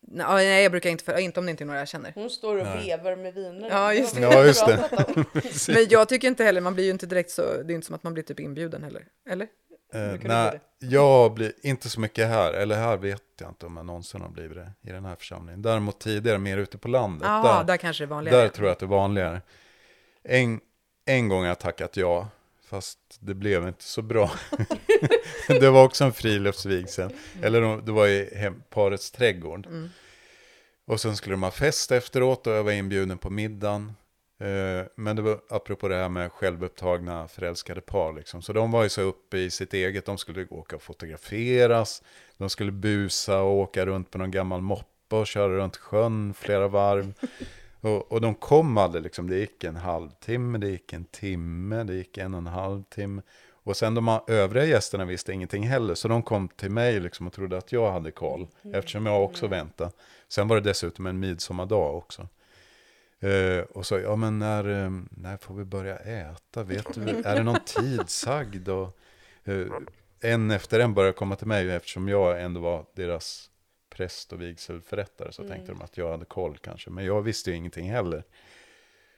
nej, 0.00 0.62
jag 0.62 0.72
brukar 0.72 0.90
inte, 0.90 1.04
för, 1.04 1.18
inte 1.18 1.40
om 1.40 1.46
det 1.46 1.50
inte 1.50 1.64
är 1.64 1.66
några 1.66 1.78
jag 1.78 1.88
känner. 1.88 2.12
Hon 2.14 2.30
står 2.30 2.56
och 2.56 2.66
vevar 2.66 3.16
med 3.16 3.34
viner. 3.34 3.68
Ja, 3.70 3.94
just 3.94 4.14
Det 4.14 4.20
Ja, 4.20 4.44
just 4.44 4.66
det. 4.66 4.90
Men 5.74 5.86
jag 5.90 6.08
tycker 6.08 6.28
inte 6.28 6.44
heller, 6.44 6.60
man 6.60 6.74
blir 6.74 6.84
ju 6.84 6.90
inte 6.90 7.06
direkt 7.06 7.30
så, 7.30 7.42
det 7.42 7.72
är 7.72 7.74
inte 7.74 7.86
som 7.86 7.94
att 7.94 8.02
man 8.02 8.14
blir 8.14 8.24
typ 8.24 8.40
inbjuden 8.40 8.84
heller. 8.84 9.06
Eller? 9.30 9.48
Eh, 9.94 10.20
nej, 10.22 10.60
jag 10.78 11.34
blir 11.34 11.52
inte 11.62 11.88
så 11.88 12.00
mycket 12.00 12.28
här, 12.28 12.52
eller 12.52 12.76
här 12.76 12.96
vet 12.96 13.22
jag 13.40 13.50
inte 13.50 13.66
om 13.66 13.76
jag 13.76 13.86
någonsin 13.86 14.20
har 14.20 14.28
blivit 14.28 14.56
det 14.56 14.72
i 14.90 14.92
den 14.92 15.04
här 15.04 15.16
församlingen. 15.16 15.62
Däremot 15.62 16.00
tidigare 16.00 16.38
mer 16.38 16.58
ute 16.58 16.78
på 16.78 16.88
landet. 16.88 17.28
Ja, 17.28 17.42
där, 17.42 17.64
där 17.64 17.76
kanske 17.76 18.04
det 18.04 18.06
är 18.06 18.08
vanligare. 18.08 18.40
där 18.42 18.48
tror 18.48 18.66
jag 18.66 18.72
att 18.72 18.78
det 18.78 18.86
är 18.86 18.88
vanligare. 18.88 19.42
En, 20.24 20.60
en 21.06 21.28
gång 21.28 21.40
har 21.40 21.48
jag 21.48 21.58
tackat 21.58 21.96
ja, 21.96 22.28
fast 22.66 22.98
det 23.20 23.34
blev 23.34 23.68
inte 23.68 23.84
så 23.84 24.02
bra. 24.02 24.30
det 25.48 25.70
var 25.70 25.84
också 25.84 26.04
en 26.04 26.12
friluftsvigsel, 26.12 27.12
eller 27.42 27.60
de- 27.60 27.84
det 27.84 27.92
var 27.92 28.06
i 28.06 28.36
hem, 28.36 28.62
parets 28.70 29.10
trädgård. 29.10 29.66
Mm. 29.66 29.88
Och 30.86 31.00
sen 31.00 31.16
skulle 31.16 31.32
de 31.32 31.42
ha 31.42 31.50
fest 31.50 31.92
efteråt 31.92 32.46
och 32.46 32.52
jag 32.52 32.64
var 32.64 32.72
inbjuden 32.72 33.18
på 33.18 33.30
middagen. 33.30 33.92
Eh, 34.38 34.86
men 34.94 35.16
det 35.16 35.22
var 35.22 35.40
apropå 35.48 35.88
det 35.88 35.94
här 35.94 36.08
med 36.08 36.32
självupptagna 36.32 37.28
förälskade 37.28 37.80
par. 37.80 38.12
Liksom. 38.12 38.42
Så 38.42 38.52
de 38.52 38.70
var 38.70 38.82
ju 38.82 38.88
så 38.88 39.02
uppe 39.02 39.38
i 39.38 39.50
sitt 39.50 39.74
eget, 39.74 40.06
de 40.06 40.18
skulle 40.18 40.46
åka 40.50 40.76
och 40.76 40.82
fotograferas, 40.82 42.02
de 42.36 42.50
skulle 42.50 42.72
busa 42.72 43.40
och 43.40 43.54
åka 43.56 43.86
runt 43.86 44.10
på 44.10 44.18
någon 44.18 44.30
gammal 44.30 44.60
moppe 44.60 45.16
och 45.16 45.26
köra 45.26 45.56
runt 45.56 45.76
sjön 45.76 46.34
flera 46.34 46.68
varv. 46.68 47.14
Och, 47.80 48.12
och 48.12 48.20
de 48.20 48.34
kom 48.34 48.78
aldrig, 48.78 49.02
liksom. 49.02 49.30
det 49.30 49.36
gick 49.36 49.64
en 49.64 49.76
halvtimme, 49.76 50.58
det 50.58 50.68
gick 50.68 50.92
en 50.92 51.04
timme, 51.04 51.84
det 51.84 51.94
gick 51.94 52.18
en 52.18 52.34
och 52.34 52.38
en 52.38 52.46
halv 52.46 52.82
timme. 52.82 53.22
Och 53.64 53.76
sen 53.76 53.94
de 53.94 54.20
övriga 54.26 54.64
gästerna 54.64 55.04
visste 55.04 55.32
ingenting 55.32 55.68
heller, 55.68 55.94
så 55.94 56.08
de 56.08 56.22
kom 56.22 56.48
till 56.48 56.70
mig 56.70 57.00
liksom 57.00 57.26
och 57.26 57.32
trodde 57.32 57.58
att 57.58 57.72
jag 57.72 57.92
hade 57.92 58.10
koll, 58.10 58.46
mm. 58.62 58.74
eftersom 58.78 59.06
jag 59.06 59.24
också 59.24 59.46
väntade. 59.46 59.90
Sen 60.28 60.48
var 60.48 60.56
det 60.56 60.62
dessutom 60.70 61.06
en 61.06 61.20
midsommardag 61.20 61.96
också. 61.96 62.28
Uh, 63.24 63.60
och 63.60 63.86
så, 63.86 63.98
ja 63.98 64.16
men 64.16 64.38
när, 64.38 64.68
uh, 64.68 65.02
när 65.10 65.36
får 65.36 65.54
vi 65.54 65.64
börja 65.64 65.96
äta? 65.96 66.62
Vet 66.62 66.94
du, 66.94 67.00
är 67.00 67.36
det 67.36 67.42
någon 67.42 67.64
tid 67.64 68.08
sagd? 68.08 68.68
Och, 68.68 68.98
uh, 69.48 69.72
en 70.20 70.50
efter 70.50 70.80
en 70.80 70.94
började 70.94 71.12
komma 71.12 71.36
till 71.36 71.46
mig 71.46 71.70
eftersom 71.70 72.08
jag 72.08 72.42
ändå 72.42 72.60
var 72.60 72.86
deras 72.94 73.50
präst 73.90 74.32
och 74.32 74.40
vigselförrättare. 74.40 75.32
Så 75.32 75.42
mm. 75.42 75.54
tänkte 75.54 75.72
de 75.72 75.82
att 75.82 75.96
jag 75.96 76.10
hade 76.10 76.24
koll 76.24 76.58
kanske. 76.58 76.90
Men 76.90 77.04
jag 77.04 77.22
visste 77.22 77.50
ju 77.50 77.56
ingenting 77.56 77.90
heller. 77.90 78.24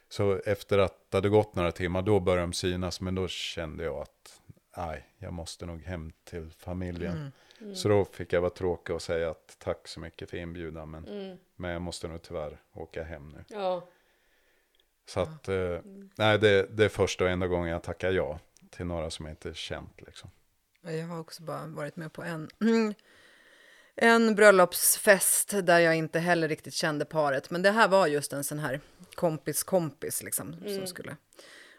Så 0.09 0.41
efter 0.47 0.79
att 0.79 1.11
det 1.11 1.17
hade 1.17 1.29
gått 1.29 1.55
några 1.55 1.73
timmar, 1.73 2.03
då 2.03 2.21
började 2.21 2.43
de 2.43 2.53
synas. 2.53 3.01
Men 3.01 3.15
då 3.15 3.29
kände 3.29 3.85
jag 3.85 3.97
att, 3.97 4.41
nej, 4.77 5.05
jag 5.19 5.33
måste 5.33 5.67
nog 5.67 5.83
hem 5.83 6.13
till 6.25 6.51
familjen. 6.59 7.17
Mm. 7.17 7.33
Mm. 7.61 7.75
Så 7.75 7.89
då 7.89 8.05
fick 8.05 8.33
jag 8.33 8.41
vara 8.41 8.51
tråkig 8.51 8.95
och 8.95 9.03
säga 9.03 9.31
att 9.31 9.57
tack 9.59 9.89
så 9.89 10.01
mycket 10.01 10.31
för 10.31 10.37
inbjudan. 10.37 10.91
Men, 10.91 11.09
mm. 11.09 11.37
men 11.57 11.71
jag 11.71 11.83
måste 11.83 12.09
nog 12.09 12.23
tyvärr 12.23 12.61
åka 12.73 13.03
hem 13.03 13.29
nu. 13.29 13.45
Ja. 13.49 13.89
Så 15.07 15.21
att, 15.21 15.49
eh, 15.49 15.79
nej, 16.17 16.39
det, 16.39 16.77
det 16.77 16.85
är 16.85 16.89
första 16.89 17.25
och 17.25 17.31
enda 17.31 17.47
gången 17.47 17.71
jag 17.71 17.83
tackar 17.83 18.13
ja 18.13 18.39
till 18.71 18.87
några 18.87 19.11
som 19.11 19.27
jag 19.27 19.33
inte 19.33 19.55
känt. 19.55 20.01
Liksom. 20.07 20.31
Jag 20.83 21.07
har 21.07 21.21
också 21.21 21.43
bara 21.43 21.67
varit 21.67 21.97
med 21.97 22.13
på 22.13 22.23
en, 22.23 22.51
en 23.97 24.35
bröllopsfest 24.35 25.55
där 25.63 25.79
jag 25.79 25.97
inte 25.97 26.19
heller 26.19 26.49
riktigt 26.49 26.75
kände 26.75 27.05
paret. 27.05 27.51
Men 27.51 27.63
det 27.63 27.71
här 27.71 27.89
var 27.89 28.07
just 28.07 28.33
en 28.33 28.45
sån 28.45 28.59
här 28.59 28.81
kompis 29.15 29.63
kompis 29.63 30.23
liksom, 30.23 30.53
mm. 30.53 30.79
som 30.79 30.87
skulle. 30.87 31.17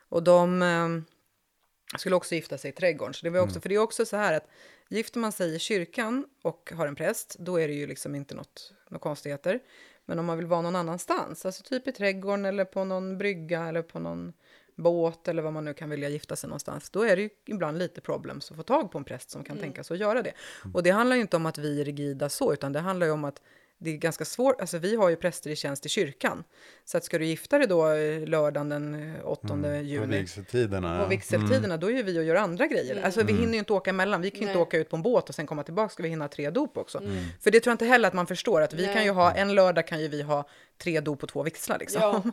Och 0.09 0.23
de 0.23 0.61
eh, 0.61 1.97
skulle 1.97 2.15
också 2.15 2.35
gifta 2.35 2.57
sig 2.57 2.69
i 2.69 2.73
trädgården. 2.73 3.13
Så 3.13 3.25
det 3.25 3.29
var 3.29 3.39
också, 3.39 3.55
mm. 3.55 3.61
För 3.61 3.69
det 3.69 3.75
är 3.75 3.79
också 3.79 4.05
så 4.05 4.17
här 4.17 4.33
att 4.33 4.47
gifter 4.89 5.19
man 5.19 5.31
sig 5.31 5.55
i 5.55 5.59
kyrkan 5.59 6.25
och 6.41 6.71
har 6.75 6.87
en 6.87 6.95
präst, 6.95 7.35
då 7.39 7.59
är 7.59 7.67
det 7.67 7.73
ju 7.73 7.87
liksom 7.87 8.15
inte 8.15 8.35
något, 8.35 8.73
något 8.89 9.01
konstigheter. 9.01 9.59
Men 10.07 10.19
om 10.19 10.25
man 10.25 10.37
vill 10.37 10.47
vara 10.47 10.61
någon 10.61 10.75
annanstans, 10.75 11.45
alltså 11.45 11.63
typ 11.63 11.87
i 11.87 11.91
trädgården 11.91 12.45
eller 12.45 12.65
på 12.65 12.83
någon 12.83 13.17
brygga 13.17 13.67
eller 13.67 13.81
på 13.81 13.99
någon 13.99 14.33
båt 14.75 15.27
eller 15.27 15.41
vad 15.41 15.53
man 15.53 15.65
nu 15.65 15.73
kan 15.73 15.89
vilja 15.89 16.09
gifta 16.09 16.35
sig 16.35 16.47
någonstans, 16.47 16.89
då 16.89 17.01
är 17.01 17.15
det 17.15 17.21
ju 17.21 17.29
ibland 17.45 17.77
lite 17.77 18.01
problem 18.01 18.37
att 18.37 18.55
få 18.55 18.63
tag 18.63 18.91
på 18.91 18.97
en 18.97 19.03
präst 19.03 19.29
som 19.29 19.43
kan 19.43 19.57
mm. 19.57 19.63
tänka 19.63 19.83
sig 19.83 19.93
att 19.95 20.01
göra 20.01 20.21
det. 20.21 20.33
Och 20.73 20.83
det 20.83 20.89
handlar 20.89 21.15
ju 21.15 21.21
inte 21.21 21.37
om 21.37 21.45
att 21.45 21.57
vi 21.57 21.81
är 21.81 21.85
rigida 21.85 22.29
så, 22.29 22.53
utan 22.53 22.73
det 22.73 22.79
handlar 22.79 23.07
ju 23.07 23.13
om 23.13 23.25
att 23.25 23.41
det 23.79 23.89
är 23.89 23.97
ganska 23.97 24.25
svårt, 24.25 24.61
alltså 24.61 24.77
vi 24.77 24.95
har 24.95 25.09
ju 25.09 25.15
präster 25.15 25.49
i 25.49 25.55
tjänst 25.55 25.85
i 25.85 25.89
kyrkan. 25.89 26.43
Så 26.85 26.97
att 26.97 27.03
ska 27.03 27.19
du 27.19 27.25
gifta 27.25 27.57
dig 27.57 27.67
då 27.67 27.89
eh, 27.89 28.27
lördagen 28.27 28.69
den 28.69 29.15
8 29.23 29.47
eh, 29.47 29.53
mm, 29.53 29.85
juni. 29.85 30.05
På 30.05 30.11
vigseltiderna. 30.11 31.03
På 31.03 31.09
vigseltiderna, 31.09 31.65
mm. 31.65 31.79
då 31.79 31.91
är 31.91 32.03
vi 32.03 32.19
och 32.19 32.23
gör 32.23 32.35
andra 32.35 32.67
grejer. 32.67 32.91
Mm. 32.91 33.03
Alltså 33.03 33.23
vi 33.23 33.31
mm. 33.31 33.41
hinner 33.41 33.53
ju 33.53 33.59
inte 33.59 33.73
åka 33.73 33.89
emellan, 33.89 34.21
vi 34.21 34.29
kan 34.29 34.41
ju 34.41 34.47
inte 34.47 34.59
åka 34.59 34.77
ut 34.77 34.89
på 34.89 34.95
en 34.95 35.01
båt 35.01 35.29
och 35.29 35.35
sen 35.35 35.47
komma 35.47 35.63
tillbaka, 35.63 35.89
ska 35.89 36.03
vi 36.03 36.09
hinna 36.09 36.27
tre 36.27 36.49
dop 36.49 36.77
också. 36.77 36.97
Mm. 36.97 37.25
För 37.41 37.51
det 37.51 37.59
tror 37.59 37.71
jag 37.71 37.73
inte 37.73 37.85
heller 37.85 38.07
att 38.07 38.13
man 38.13 38.27
förstår, 38.27 38.61
att 38.61 38.73
vi 38.73 38.85
Nej. 38.85 38.95
kan 38.95 39.03
ju 39.03 39.11
ha, 39.11 39.31
en 39.31 39.55
lördag 39.55 39.87
kan 39.87 40.01
ju 40.01 40.07
vi 40.07 40.21
ha 40.21 40.49
tre 40.77 40.99
dop 40.99 41.19
på 41.19 41.27
två 41.27 41.43
vigslar 41.43 41.79
liksom. 41.79 42.31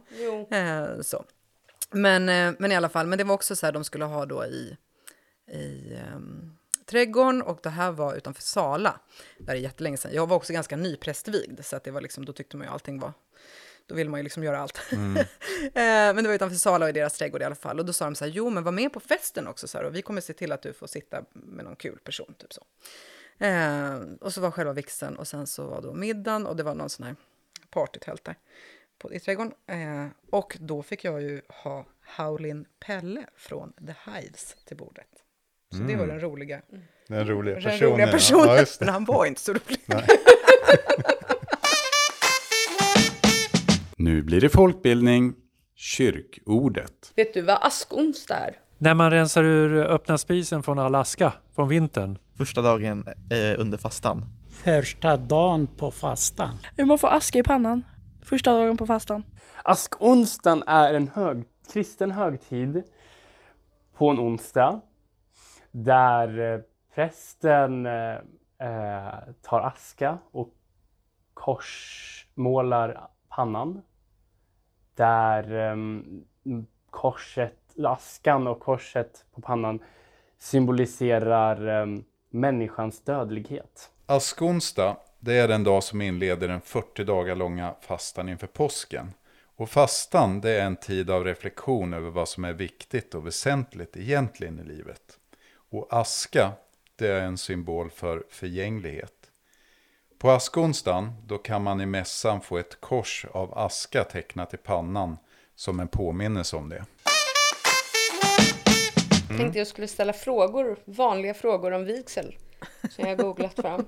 Ja, 0.50 0.56
eh, 0.56 1.00
så. 1.00 1.24
Men, 1.90 2.24
men 2.58 2.72
i 2.72 2.76
alla 2.76 2.88
fall, 2.88 3.06
men 3.06 3.18
det 3.18 3.24
var 3.24 3.34
också 3.34 3.56
så 3.56 3.66
här, 3.66 3.72
de 3.72 3.84
skulle 3.84 4.04
ha 4.04 4.26
då 4.26 4.44
i, 4.44 4.76
i 5.52 5.96
um, 6.16 6.56
trädgården 6.86 7.42
och 7.42 7.58
det 7.62 7.70
här 7.70 7.92
var 7.92 8.14
utanför 8.14 8.42
Sala. 8.42 9.00
Där 9.38 9.54
är 9.54 9.58
jättelänge 9.58 9.96
sedan. 9.96 10.14
Jag 10.14 10.26
var 10.26 10.36
också 10.36 10.52
ganska 10.52 10.76
nyprästvigd 10.76 11.64
så 11.64 11.76
att 11.76 11.84
det 11.84 11.90
var 11.90 12.00
liksom, 12.00 12.24
då 12.24 12.32
tyckte 12.32 12.56
man 12.56 12.66
ju 12.66 12.72
allting 12.72 12.98
var 12.98 13.12
då 13.86 13.94
vill 13.94 14.08
man 14.08 14.20
ju 14.20 14.24
liksom 14.24 14.44
göra 14.44 14.58
allt. 14.58 14.92
Mm. 14.92 15.16
Eh, 15.64 16.14
men 16.14 16.16
det 16.16 16.28
var 16.28 16.34
utanför 16.34 16.56
Sala 16.56 16.84
och 16.84 16.88
i 16.88 16.92
deras 16.92 17.18
trädgård 17.18 17.42
i 17.42 17.44
alla 17.44 17.54
fall. 17.54 17.78
Och 17.78 17.86
då 17.86 17.92
sa 17.92 18.04
de 18.04 18.14
så 18.14 18.24
här, 18.24 18.32
jo 18.32 18.50
men 18.50 18.64
var 18.64 18.72
med 18.72 18.92
på 18.92 19.00
festen 19.00 19.46
också 19.46 19.68
så 19.68 19.78
här, 19.78 19.84
och 19.84 19.94
vi 19.94 20.02
kommer 20.02 20.20
se 20.20 20.32
till 20.32 20.52
att 20.52 20.62
du 20.62 20.72
får 20.72 20.86
sitta 20.86 21.24
med 21.32 21.64
någon 21.64 21.76
kul 21.76 21.98
person, 21.98 22.34
typ 22.38 22.52
så. 22.52 22.64
Eh, 23.44 23.94
och 24.20 24.32
så 24.32 24.40
var 24.40 24.50
själva 24.50 24.72
vixen 24.72 25.16
och 25.16 25.28
sen 25.28 25.46
så 25.46 25.66
var 25.66 25.82
då 25.82 25.94
middagen 25.94 26.46
och 26.46 26.56
det 26.56 26.62
var 26.62 26.74
någon 26.74 26.90
sån 26.90 27.06
här 27.06 27.16
partytält 27.70 28.24
där 28.24 28.36
på, 28.98 29.14
i 29.14 29.20
trädgården. 29.20 29.52
Eh, 29.66 30.06
och 30.30 30.56
då 30.60 30.82
fick 30.82 31.04
jag 31.04 31.22
ju 31.22 31.42
ha 31.48 31.86
Howlin 32.16 32.66
Pelle 32.80 33.26
från 33.36 33.72
The 33.72 34.10
Hives 34.10 34.56
till 34.64 34.76
bordet. 34.76 35.23
Så 35.74 35.80
mm. 35.80 35.92
det 35.92 35.96
var 35.96 36.04
mm. 36.04 36.16
den 36.16 36.30
roliga, 36.30 36.60
den 37.08 37.28
roliga 37.28 37.54
personen. 37.54 37.78
Den 37.78 37.90
roliga 37.90 38.06
personen. 38.06 38.56
Ja, 38.56 38.64
men 38.80 38.88
han 38.94 39.04
var 39.04 39.26
inte 39.26 39.40
så 39.40 39.52
rolig. 39.52 39.80
nu 43.96 44.22
blir 44.22 44.40
det 44.40 44.48
folkbildning, 44.48 45.34
kyrkordet. 45.76 47.12
Vet 47.16 47.34
du 47.34 47.42
vad 47.42 47.58
askonsdag 47.62 48.36
är? 48.36 48.58
När 48.78 48.94
man 48.94 49.10
rensar 49.10 49.44
ur 49.44 49.84
öppna 49.84 50.18
spisen 50.18 50.62
från 50.62 50.78
all 50.78 50.94
aska 50.94 51.32
från 51.54 51.68
vintern. 51.68 52.18
Första 52.36 52.62
dagen 52.62 53.04
eh, 53.30 53.60
under 53.60 53.78
fastan. 53.78 54.24
Första 54.50 55.16
dagen 55.16 55.66
på 55.66 55.90
fastan. 55.90 56.58
Man 56.86 56.98
får 56.98 57.08
aska 57.08 57.38
i 57.38 57.42
pannan. 57.42 57.84
Första 58.22 58.52
dagen 58.52 58.76
på 58.76 58.86
fastan. 58.86 59.22
Askonsdagen 59.62 60.62
är 60.66 60.94
en 60.94 61.08
hög, 61.08 61.44
kristen 61.72 62.10
högtid 62.10 62.82
på 63.98 64.10
en 64.10 64.18
onsdag 64.18 64.80
där 65.74 66.54
eh, 66.54 66.60
prästen 66.94 67.86
eh, 67.86 68.14
eh, 68.58 69.18
tar 69.42 69.60
aska 69.60 70.18
och 70.30 70.50
korsmålar 71.34 73.08
pannan. 73.28 73.82
Där 74.94 75.70
eh, 75.70 75.76
korset, 76.90 77.58
askan 77.84 78.46
och 78.46 78.60
korset 78.60 79.24
på 79.34 79.40
pannan 79.40 79.82
symboliserar 80.38 81.80
eh, 81.80 81.86
människans 82.30 83.00
dödlighet. 83.00 83.90
Askonsdag, 84.06 84.96
det 85.20 85.34
är 85.34 85.48
den 85.48 85.64
dag 85.64 85.82
som 85.82 86.00
inleder 86.00 86.48
den 86.48 86.60
40 86.60 87.04
dagar 87.04 87.36
långa 87.36 87.74
fastan 87.80 88.28
inför 88.28 88.46
påsken. 88.46 89.12
Och 89.56 89.70
fastan, 89.70 90.40
det 90.40 90.50
är 90.50 90.66
en 90.66 90.76
tid 90.76 91.10
av 91.10 91.24
reflektion 91.24 91.94
över 91.94 92.10
vad 92.10 92.28
som 92.28 92.44
är 92.44 92.52
viktigt 92.52 93.14
och 93.14 93.26
väsentligt 93.26 93.96
egentligen 93.96 94.58
i 94.58 94.64
livet. 94.64 95.18
Och 95.74 95.86
aska, 95.90 96.52
det 96.96 97.08
är 97.08 97.20
en 97.20 97.38
symbol 97.38 97.90
för 97.90 98.24
förgänglighet. 98.28 99.30
På 100.18 100.30
askonsdagen, 100.30 101.12
då 101.26 101.38
kan 101.38 101.62
man 101.62 101.80
i 101.80 101.86
mässan 101.86 102.40
få 102.40 102.58
ett 102.58 102.80
kors 102.80 103.26
av 103.32 103.58
aska 103.58 104.04
tecknat 104.04 104.54
i 104.54 104.56
pannan 104.56 105.16
som 105.54 105.80
en 105.80 105.88
påminnelse 105.88 106.56
om 106.56 106.68
det. 106.68 106.84
Mm. 109.30 109.38
Tänkte 109.38 109.58
jag 109.58 109.66
skulle 109.66 109.88
ställa 109.88 110.12
frågor, 110.12 110.76
vanliga 110.84 111.34
frågor 111.34 111.72
om 111.72 111.84
vigsel. 111.84 112.36
Som 112.90 113.08
jag 113.08 113.18
googlat 113.18 113.54
fram. 113.54 113.86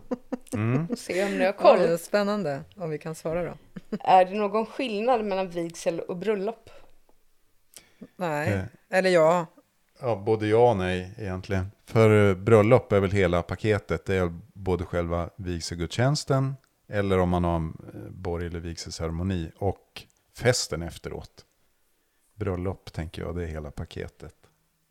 Mm. 0.53 0.97
Se 0.97 1.24
om 1.24 1.39
ni 1.39 1.45
har 1.45 1.53
koll. 1.53 1.80
Ja, 1.91 1.99
spännande 1.99 2.62
om 2.76 2.91
vi 2.91 2.99
kan 2.99 3.14
svara 3.14 3.45
då. 3.45 3.55
Är 4.01 4.24
det 4.24 4.34
någon 4.34 4.66
skillnad 4.66 5.24
mellan 5.24 5.51
vigsel 5.51 6.01
och 6.01 6.16
bröllop? 6.16 6.70
Nej, 8.16 8.53
eh. 8.53 8.64
eller 8.91 9.11
ja. 9.11 9.47
Ja, 10.01 10.16
både 10.16 10.47
ja 10.47 10.70
och 10.70 10.76
nej 10.76 11.14
egentligen. 11.18 11.70
För 11.84 12.28
eh, 12.28 12.34
bröllop 12.34 12.92
är 12.92 13.01
väl 13.01 13.11
hela 13.11 13.42
paketet. 13.42 14.05
Det 14.05 14.14
är 14.14 14.38
både 14.53 14.84
själva 14.84 15.30
vigselgudstjänsten 15.36 16.55
eller 16.88 17.18
om 17.18 17.28
man 17.28 17.44
har 17.44 17.57
en 17.57 17.76
eh, 17.94 18.11
borgerlig 18.11 18.61
vigselceremoni 18.61 19.53
och 19.59 20.03
festen 20.34 20.82
efteråt. 20.82 21.47
Bröllop 22.34 22.92
tänker 22.92 23.22
jag, 23.22 23.36
det 23.36 23.42
är 23.42 23.47
hela 23.47 23.70
paketet. 23.70 24.34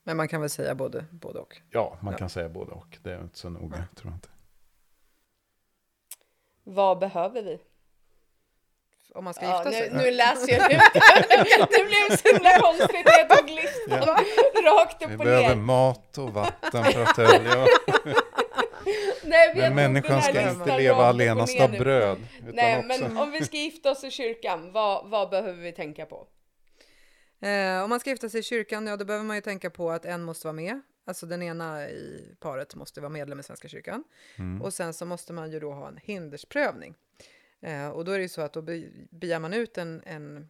Men 0.03 0.17
man 0.17 0.27
kan 0.27 0.41
väl 0.41 0.49
säga 0.49 0.75
både, 0.75 1.05
både 1.11 1.39
och? 1.39 1.61
Ja, 1.69 1.97
man 2.01 2.11
ja. 2.11 2.17
kan 2.17 2.29
säga 2.29 2.49
både 2.49 2.71
och. 2.71 2.97
Det 3.01 3.13
är 3.13 3.21
inte 3.21 3.37
så 3.37 3.49
noga, 3.49 3.77
ja. 3.77 3.83
tror 3.95 4.11
jag 4.11 4.17
inte. 4.17 4.29
Vad 6.63 6.99
behöver 6.99 7.43
vi? 7.43 7.59
Om 9.15 9.23
man 9.23 9.33
ska 9.33 9.45
gifta 9.45 9.71
sig. 9.71 9.89
Nu, 9.91 9.97
nu 9.97 10.11
läser 10.11 10.51
jag 10.51 10.71
ut 10.71 10.79
det. 10.93 11.85
blev 11.85 12.17
så 12.17 12.33
himla 12.33 12.59
konstigt 12.59 13.05
när 13.05 13.17
jag 13.17 13.29
tog 13.37 13.49
listan 13.49 13.99
ja. 14.05 14.71
rakt 14.71 15.03
upp 15.03 15.09
Vi 15.09 15.15
och 15.15 15.19
ner. 15.19 15.25
Vi 15.25 15.31
behöver 15.31 15.55
mat 15.55 16.17
och 16.17 16.33
vatten 16.33 16.83
för 16.83 17.03
att 17.03 17.19
överleva. 17.19 17.65
Nej, 19.23 19.53
men 19.55 19.75
människan 19.75 20.21
ska 20.21 20.49
inte 20.49 20.77
leva 20.77 21.05
allenast 21.05 21.59
av 21.59 21.71
bröd. 21.71 22.17
Nej, 22.53 22.77
också. 22.77 22.87
men 22.87 23.17
om 23.17 23.31
vi 23.31 23.45
ska 23.45 23.57
gifta 23.57 23.91
oss 23.91 24.03
i 24.03 24.11
kyrkan, 24.11 24.71
vad, 24.71 25.09
vad 25.09 25.29
behöver 25.29 25.61
vi 25.61 25.71
tänka 25.71 26.05
på? 26.05 26.27
Eh, 27.41 27.83
om 27.83 27.89
man 27.89 27.99
ska 27.99 28.09
gifta 28.09 28.29
sig 28.29 28.39
i 28.39 28.43
kyrkan, 28.43 28.87
ja 28.87 28.97
då 28.97 29.05
behöver 29.05 29.25
man 29.25 29.35
ju 29.35 29.41
tänka 29.41 29.69
på 29.69 29.91
att 29.91 30.05
en 30.05 30.23
måste 30.23 30.47
vara 30.47 30.55
med. 30.55 30.81
Alltså 31.07 31.25
den 31.25 31.43
ena 31.43 31.89
i 31.89 32.35
paret 32.39 32.75
måste 32.75 33.01
vara 33.01 33.09
medlem 33.09 33.39
i 33.39 33.43
Svenska 33.43 33.67
kyrkan. 33.67 34.03
Mm. 34.37 34.61
Och 34.61 34.73
sen 34.73 34.93
så 34.93 35.05
måste 35.05 35.33
man 35.33 35.51
ju 35.51 35.59
då 35.59 35.73
ha 35.73 35.87
en 35.87 35.99
hindersprövning. 36.03 36.95
Eh, 37.65 37.89
och 37.89 38.05
då 38.05 38.11
är 38.11 38.17
det 38.17 38.23
ju 38.23 38.29
så 38.29 38.41
att 38.41 38.53
då 38.53 38.61
begär 39.09 39.39
man 39.39 39.53
ut 39.53 39.77
en, 39.77 40.03
en 40.05 40.49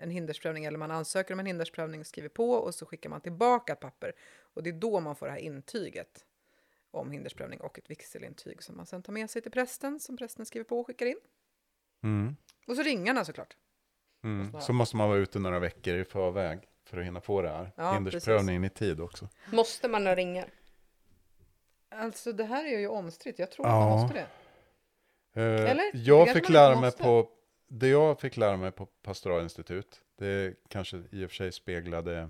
en 0.00 0.10
hindersprövning 0.10 0.64
eller 0.64 0.78
man 0.78 0.90
ansöker 0.90 1.34
om 1.34 1.40
en 1.40 1.46
hindersprövning, 1.46 2.04
skriver 2.04 2.28
på 2.28 2.50
och 2.50 2.74
så 2.74 2.86
skickar 2.86 3.10
man 3.10 3.20
tillbaka 3.20 3.72
ett 3.72 3.80
papper. 3.80 4.12
Och 4.54 4.62
det 4.62 4.70
är 4.70 4.74
då 4.74 5.00
man 5.00 5.16
får 5.16 5.26
det 5.26 5.32
här 5.32 5.38
intyget 5.38 6.24
om 6.90 7.10
hindersprövning 7.10 7.60
och 7.60 7.78
ett 7.78 7.90
vigselintyg 7.90 8.62
som 8.62 8.76
man 8.76 8.86
sen 8.86 9.02
tar 9.02 9.12
med 9.12 9.30
sig 9.30 9.42
till 9.42 9.52
prästen 9.52 10.00
som 10.00 10.16
prästen 10.16 10.46
skriver 10.46 10.64
på 10.64 10.80
och 10.80 10.86
skickar 10.86 11.06
in. 11.06 11.18
Mm. 12.02 12.36
Och 12.66 12.76
så 12.76 12.82
ringarna 12.82 13.24
såklart. 13.24 13.56
Mm. 14.24 14.60
Så 14.60 14.72
måste 14.72 14.96
man 14.96 15.08
vara 15.08 15.18
ute 15.18 15.38
några 15.38 15.58
veckor 15.58 15.94
i 15.94 16.04
förväg 16.04 16.68
för 16.84 16.98
att 16.98 17.04
hinna 17.04 17.20
få 17.20 17.42
det 17.42 17.48
här. 17.48 17.72
Ja, 17.76 17.92
Hindersprövningen 17.92 18.64
i 18.64 18.70
tid 18.70 19.00
också. 19.00 19.28
Måste 19.52 19.88
man 19.88 20.06
ha 20.06 20.14
ringar? 20.14 20.50
Alltså 21.88 22.32
det 22.32 22.44
här 22.44 22.64
är 22.64 22.78
ju 22.78 22.88
omstritt, 22.88 23.38
jag 23.38 23.50
tror 23.50 23.66
Ja. 23.66 23.72
att 23.72 23.90
man 23.90 24.00
måste 24.00 24.18
det. 24.18 24.26
Eh, 25.34 25.70
Eller? 25.70 25.90
Jag 25.94 26.32
fick 26.32 26.48
lära 26.48 26.80
mig 26.80 26.92
på, 26.92 27.28
det 27.68 27.88
jag 27.88 28.20
fick 28.20 28.36
lära 28.36 28.56
mig 28.56 28.70
på 28.70 28.86
pastoralinstitut, 28.86 30.00
det 30.18 30.54
kanske 30.68 31.02
i 31.12 31.24
och 31.26 31.30
för 31.30 31.34
sig 31.36 31.52
speglade 31.52 32.28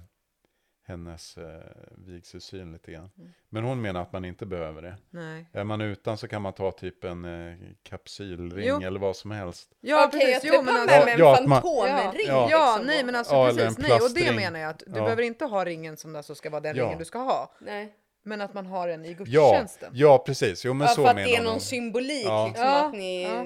hennes 0.87 1.37
eh, 1.37 1.61
vigselsyn 1.91 2.73
lite 2.73 2.93
grann. 2.93 3.11
Mm. 3.19 3.33
Men 3.49 3.65
hon 3.65 3.81
menar 3.83 4.03
att 4.03 4.13
man 4.13 4.25
inte 4.25 4.47
behöver 4.47 4.83
det. 4.83 4.97
Nej. 5.11 5.47
Är 5.53 5.65
man 5.65 5.81
utan 5.81 6.17
så 6.19 6.29
kan 6.29 6.43
man 6.43 6.53
ta 6.53 6.73
typ 6.73 7.05
en 7.05 7.25
eh, 7.25 7.57
kapsylring 7.83 8.69
Jo. 8.69 8.81
eller 8.83 9.01
vad 9.01 9.17
som 9.17 9.31
helst. 9.31 9.71
Ja, 9.81 10.07
Okej, 10.09 10.21
precis. 10.35 10.51
Jo, 10.55 10.63
men 10.63 10.75
med 10.75 10.83
alltså, 10.95 11.09
en 11.11 11.19
Ja, 11.19 11.35
att 11.41 11.47
man- 11.47 11.63
fantomring. 11.63 12.27
Ja. 12.27 12.49
Ja, 12.51 12.71
liksom. 12.77 12.87
nej 12.87 13.05
men 13.05 13.15
alltså 13.17 13.35
Ja, 13.35 13.47
precis, 13.47 13.79
en 13.79 13.85
nej 13.89 13.93
och 14.01 14.11
det 14.15 14.33
menar 14.37 14.61
jag 14.61 14.71
att 14.71 14.79
du 14.79 14.85
Ja. 14.99 15.03
behöver 15.05 15.23
inte 15.23 15.45
ha 15.45 15.65
ringen 15.65 15.97
som 15.97 16.17
alltså 16.17 16.35
ska 16.35 16.51
vara 16.51 16.61
den 16.61 16.77
Ja. 16.77 16.85
ringen 16.85 16.99
du 16.99 17.05
ska 17.05 17.19
ha. 17.19 17.55
Nej. 17.61 17.95
Men 18.27 18.41
att 18.41 18.55
man 18.55 18.67
har 18.67 18.89
den 18.89 19.05
i 19.05 19.09
Ja, 19.09 19.15
gudstjänsten. 19.15 19.93
ja 19.95 20.19
precis. 20.27 20.65
Jo 20.65 20.75
men 20.75 20.87
Ja, 20.87 20.95
så 20.95 21.03
för 21.03 21.09
att 21.09 21.15
menar 21.17 21.29
det 21.29 21.35
är 21.37 21.39
de. 21.39 21.45
någon 21.45 21.61
symbolik 21.61 22.25
Ja. 22.25 22.47
liksom 22.47 22.67
Ja, 22.67 22.87
att 22.87 22.93
ni... 22.93 23.23
ja. 23.23 23.45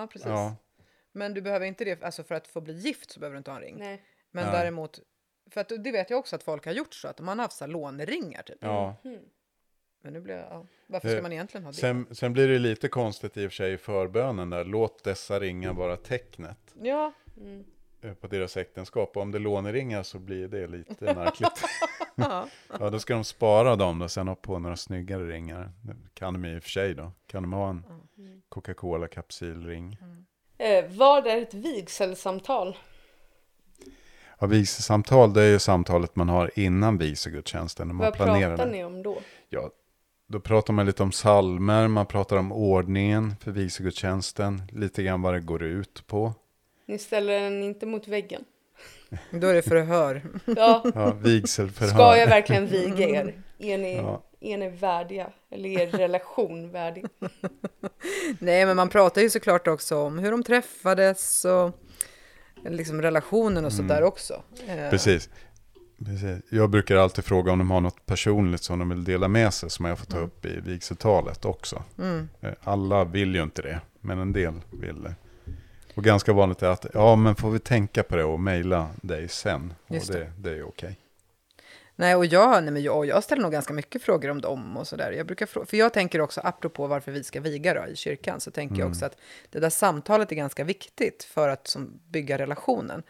Ja, 0.00 0.06
precis. 0.06 0.28
Ja, 0.28 0.56
Men 1.12 1.34
du 1.34 1.40
behöver 1.42 1.66
inte 1.66 1.84
det, 1.84 2.02
alltså 2.04 2.24
för 2.24 2.34
att 2.34 2.48
få 2.48 2.60
bli 2.60 2.74
gift 2.74 3.10
så 3.10 3.20
behöver 3.20 3.34
du 3.34 3.38
inte 3.38 3.50
ha 3.50 3.58
en 3.58 3.64
ring. 3.64 3.76
Nej. 3.78 4.02
Men 4.30 4.44
Nej. 4.44 4.52
däremot, 4.52 5.00
för 5.50 5.60
att 5.60 5.68
det 5.68 5.92
vet 5.92 6.10
jag 6.10 6.18
också 6.18 6.36
att 6.36 6.42
folk 6.42 6.64
har 6.66 6.72
gjort 6.72 6.94
så 6.94 7.08
att 7.08 7.20
man 7.20 7.38
har 7.38 7.44
haft 7.44 7.56
salonringar 7.56 8.42
typ. 8.42 8.58
ja. 8.60 8.96
Mhm. 9.04 9.18
Men 10.02 10.12
nu 10.12 10.20
blir 10.20 10.34
jag, 10.34 10.44
ja. 10.50 10.66
varför 10.86 11.08
ska 11.08 11.16
Eh, 11.16 11.22
man 11.22 11.32
egentligen 11.32 11.64
ha 11.64 11.70
det? 11.72 11.76
Sen, 11.78 12.06
sen 12.10 12.32
blir 12.32 12.48
det 12.48 12.58
lite 12.58 12.88
konstigt 12.88 13.36
i 13.36 13.46
och 13.46 13.50
för 13.50 13.56
sig 13.56 13.72
i 13.72 13.78
förbönen 13.78 14.50
där. 14.50 14.64
Låt 14.64 15.04
dessa 15.04 15.40
ringar 15.40 15.72
vara 15.72 15.96
tecknet 15.96 16.74
Ja, 16.82 17.12
Mm. 17.40 17.64
Eh, 18.04 18.14
på 18.14 18.26
deras 18.26 18.56
äktenskap. 18.56 19.16
Och 19.16 19.22
om 19.22 19.30
det 19.30 19.38
är 19.38 19.40
låneringar 19.40 20.02
så 20.02 20.18
blir 20.18 20.48
det 20.48 20.66
lite 20.66 21.14
märkligt. 21.14 21.64
ja. 22.14 22.48
Då 22.90 22.98
ska 22.98 23.14
de 23.14 23.24
spara 23.24 23.76
dem 23.76 24.02
och 24.02 24.10
sen 24.10 24.28
ha 24.28 24.34
på 24.34 24.58
några 24.58 24.76
snyggare 24.76 25.28
ringar. 25.28 25.72
Det 25.82 25.94
kan 26.14 26.34
de 26.34 26.44
i 26.44 26.58
och 26.58 26.62
för 26.62 26.70
sig 26.70 26.94
då. 26.94 27.12
Kan 27.26 27.42
de 27.42 27.52
ha 27.52 27.70
en 27.70 27.84
Coca-Cola 28.48 29.08
kapsylring. 29.08 29.98
Eh, 30.58 30.84
vad 30.88 31.26
är 31.26 31.42
ett 31.42 31.54
vigselsamtal? 31.54 32.76
Ja, 34.38 34.46
vigselsamtal, 34.46 35.32
det 35.32 35.42
är 35.42 35.50
ju 35.50 35.58
samtalet 35.58 36.16
man 36.16 36.28
har 36.28 36.50
innan 36.54 36.98
vigselgudstjänsten. 36.98 37.98
Vad 37.98 38.14
planerar 38.14 38.56
pratar 38.56 38.66
det. 38.66 38.72
ni 38.72 38.84
om 38.84 39.02
då? 39.02 39.18
Ja, 39.48 39.70
då 40.26 40.40
pratar 40.40 40.72
man 40.72 40.86
lite 40.86 41.02
om 41.02 41.12
salmer, 41.12 41.88
man 41.88 42.06
pratar 42.06 42.36
om 42.36 42.52
ordningen 42.52 43.36
för 43.40 43.50
vigselgudstjänsten. 43.50 44.62
Lite 44.72 45.02
grann 45.02 45.22
vad 45.22 45.34
det 45.34 45.40
går 45.40 45.62
ut 45.62 46.06
på. 46.06 46.34
Ni 46.86 46.98
ställer 46.98 47.40
den 47.40 47.62
inte 47.62 47.86
mot 47.86 48.08
väggen. 48.08 48.44
Då 49.30 49.46
är 49.46 49.54
det 49.54 49.62
förhör. 49.62 50.22
Ja, 50.56 50.84
Ja, 50.94 51.12
vigselförhör. 51.12 51.90
ska 51.92 52.16
jag 52.16 52.26
verkligen 52.26 52.66
viga 52.66 53.08
er? 53.08 53.34
Är 53.58 53.78
ni, 53.78 53.96
Ja. 53.96 54.22
är 54.40 54.58
ni 54.58 54.68
värdiga? 54.68 55.30
Eller 55.50 55.68
är 55.68 55.80
er 55.80 55.86
relation 55.86 56.70
värdig? 56.70 57.04
Nej, 58.38 58.66
men 58.66 58.76
man 58.76 58.88
pratar 58.88 59.22
ju 59.22 59.30
såklart 59.30 59.66
också 59.68 59.96
om 59.98 60.18
hur 60.18 60.30
de 60.30 60.42
träffades 60.42 61.44
och 61.44 61.80
liksom 62.70 63.02
relationen 63.02 63.64
och 63.64 63.72
Mm. 63.72 63.88
sådär 63.88 64.02
också. 64.02 64.42
Eh, 64.66 64.90
Precis. 64.90 65.30
Precis. 66.04 66.38
Jag 66.50 66.70
brukar 66.70 66.96
alltid 66.96 67.24
fråga 67.24 67.52
om 67.52 67.58
de 67.58 67.70
har 67.70 67.80
något 67.80 68.06
personligt 68.06 68.62
som 68.62 68.78
de 68.78 68.88
vill 68.88 69.04
dela 69.04 69.28
med 69.28 69.54
sig 69.54 69.70
som 69.70 69.84
jag 69.84 69.98
får 69.98 70.06
ta 70.06 70.18
upp 70.18 70.44
i 70.46 70.60
vigseltalet 70.60 71.44
också. 71.44 71.82
Mm. 71.98 72.28
Eh, 72.40 72.50
Alla 72.64 73.04
vill 73.04 73.34
ju 73.34 73.42
inte 73.42 73.62
det, 73.62 73.80
men 74.00 74.18
en 74.18 74.32
del 74.32 74.54
vill 74.70 75.02
det. 75.02 75.14
Och 75.94 76.04
ganska 76.04 76.32
vanligt 76.32 76.62
är 76.62 76.68
att, 76.68 76.86
ja 76.94 77.16
men 77.16 77.34
får 77.34 77.50
vi 77.50 77.58
tänka 77.58 78.02
på 78.02 78.16
det 78.16 78.24
och 78.24 78.40
mejla 78.40 78.88
dig 79.02 79.28
sen. 79.28 79.74
Och 79.86 79.94
Just 79.94 80.12
det, 80.12 80.18
det. 80.18 80.32
det 80.36 80.58
är 80.58 80.68
okej. 80.68 80.98
Nej, 81.96 82.14
och 82.14 82.26
jag, 82.26 82.62
nej, 82.62 82.72
men 82.72 82.82
jag, 82.82 83.06
jag 83.06 83.24
ställer 83.24 83.42
nog 83.42 83.52
ganska 83.52 83.72
mycket 83.72 84.02
frågor 84.02 84.30
om 84.30 84.40
dem 84.40 84.76
och 84.76 84.86
sådär. 84.86 85.12
Jag 85.12 85.26
brukar 85.26 85.46
för 85.46 85.76
jag 85.76 85.92
tänker 85.92 86.20
också, 86.20 86.40
apropå 86.44 86.86
varför 86.86 87.12
vi 87.12 87.24
ska 87.24 87.40
viga 87.40 87.74
då, 87.74 87.86
i 87.86 87.96
kyrkan, 87.96 88.40
så 88.40 88.50
tänker 88.50 88.76
jag 88.76 88.88
också 88.88 89.06
att 89.06 89.16
det 89.50 89.58
där 89.58 89.70
samtalet 89.70 90.32
är 90.32 90.36
ganska 90.36 90.64
viktigt 90.64 91.24
för 91.24 91.48
att 91.48 91.66
som, 91.66 92.00
bygga 92.08 92.38
relationen. 92.38 93.02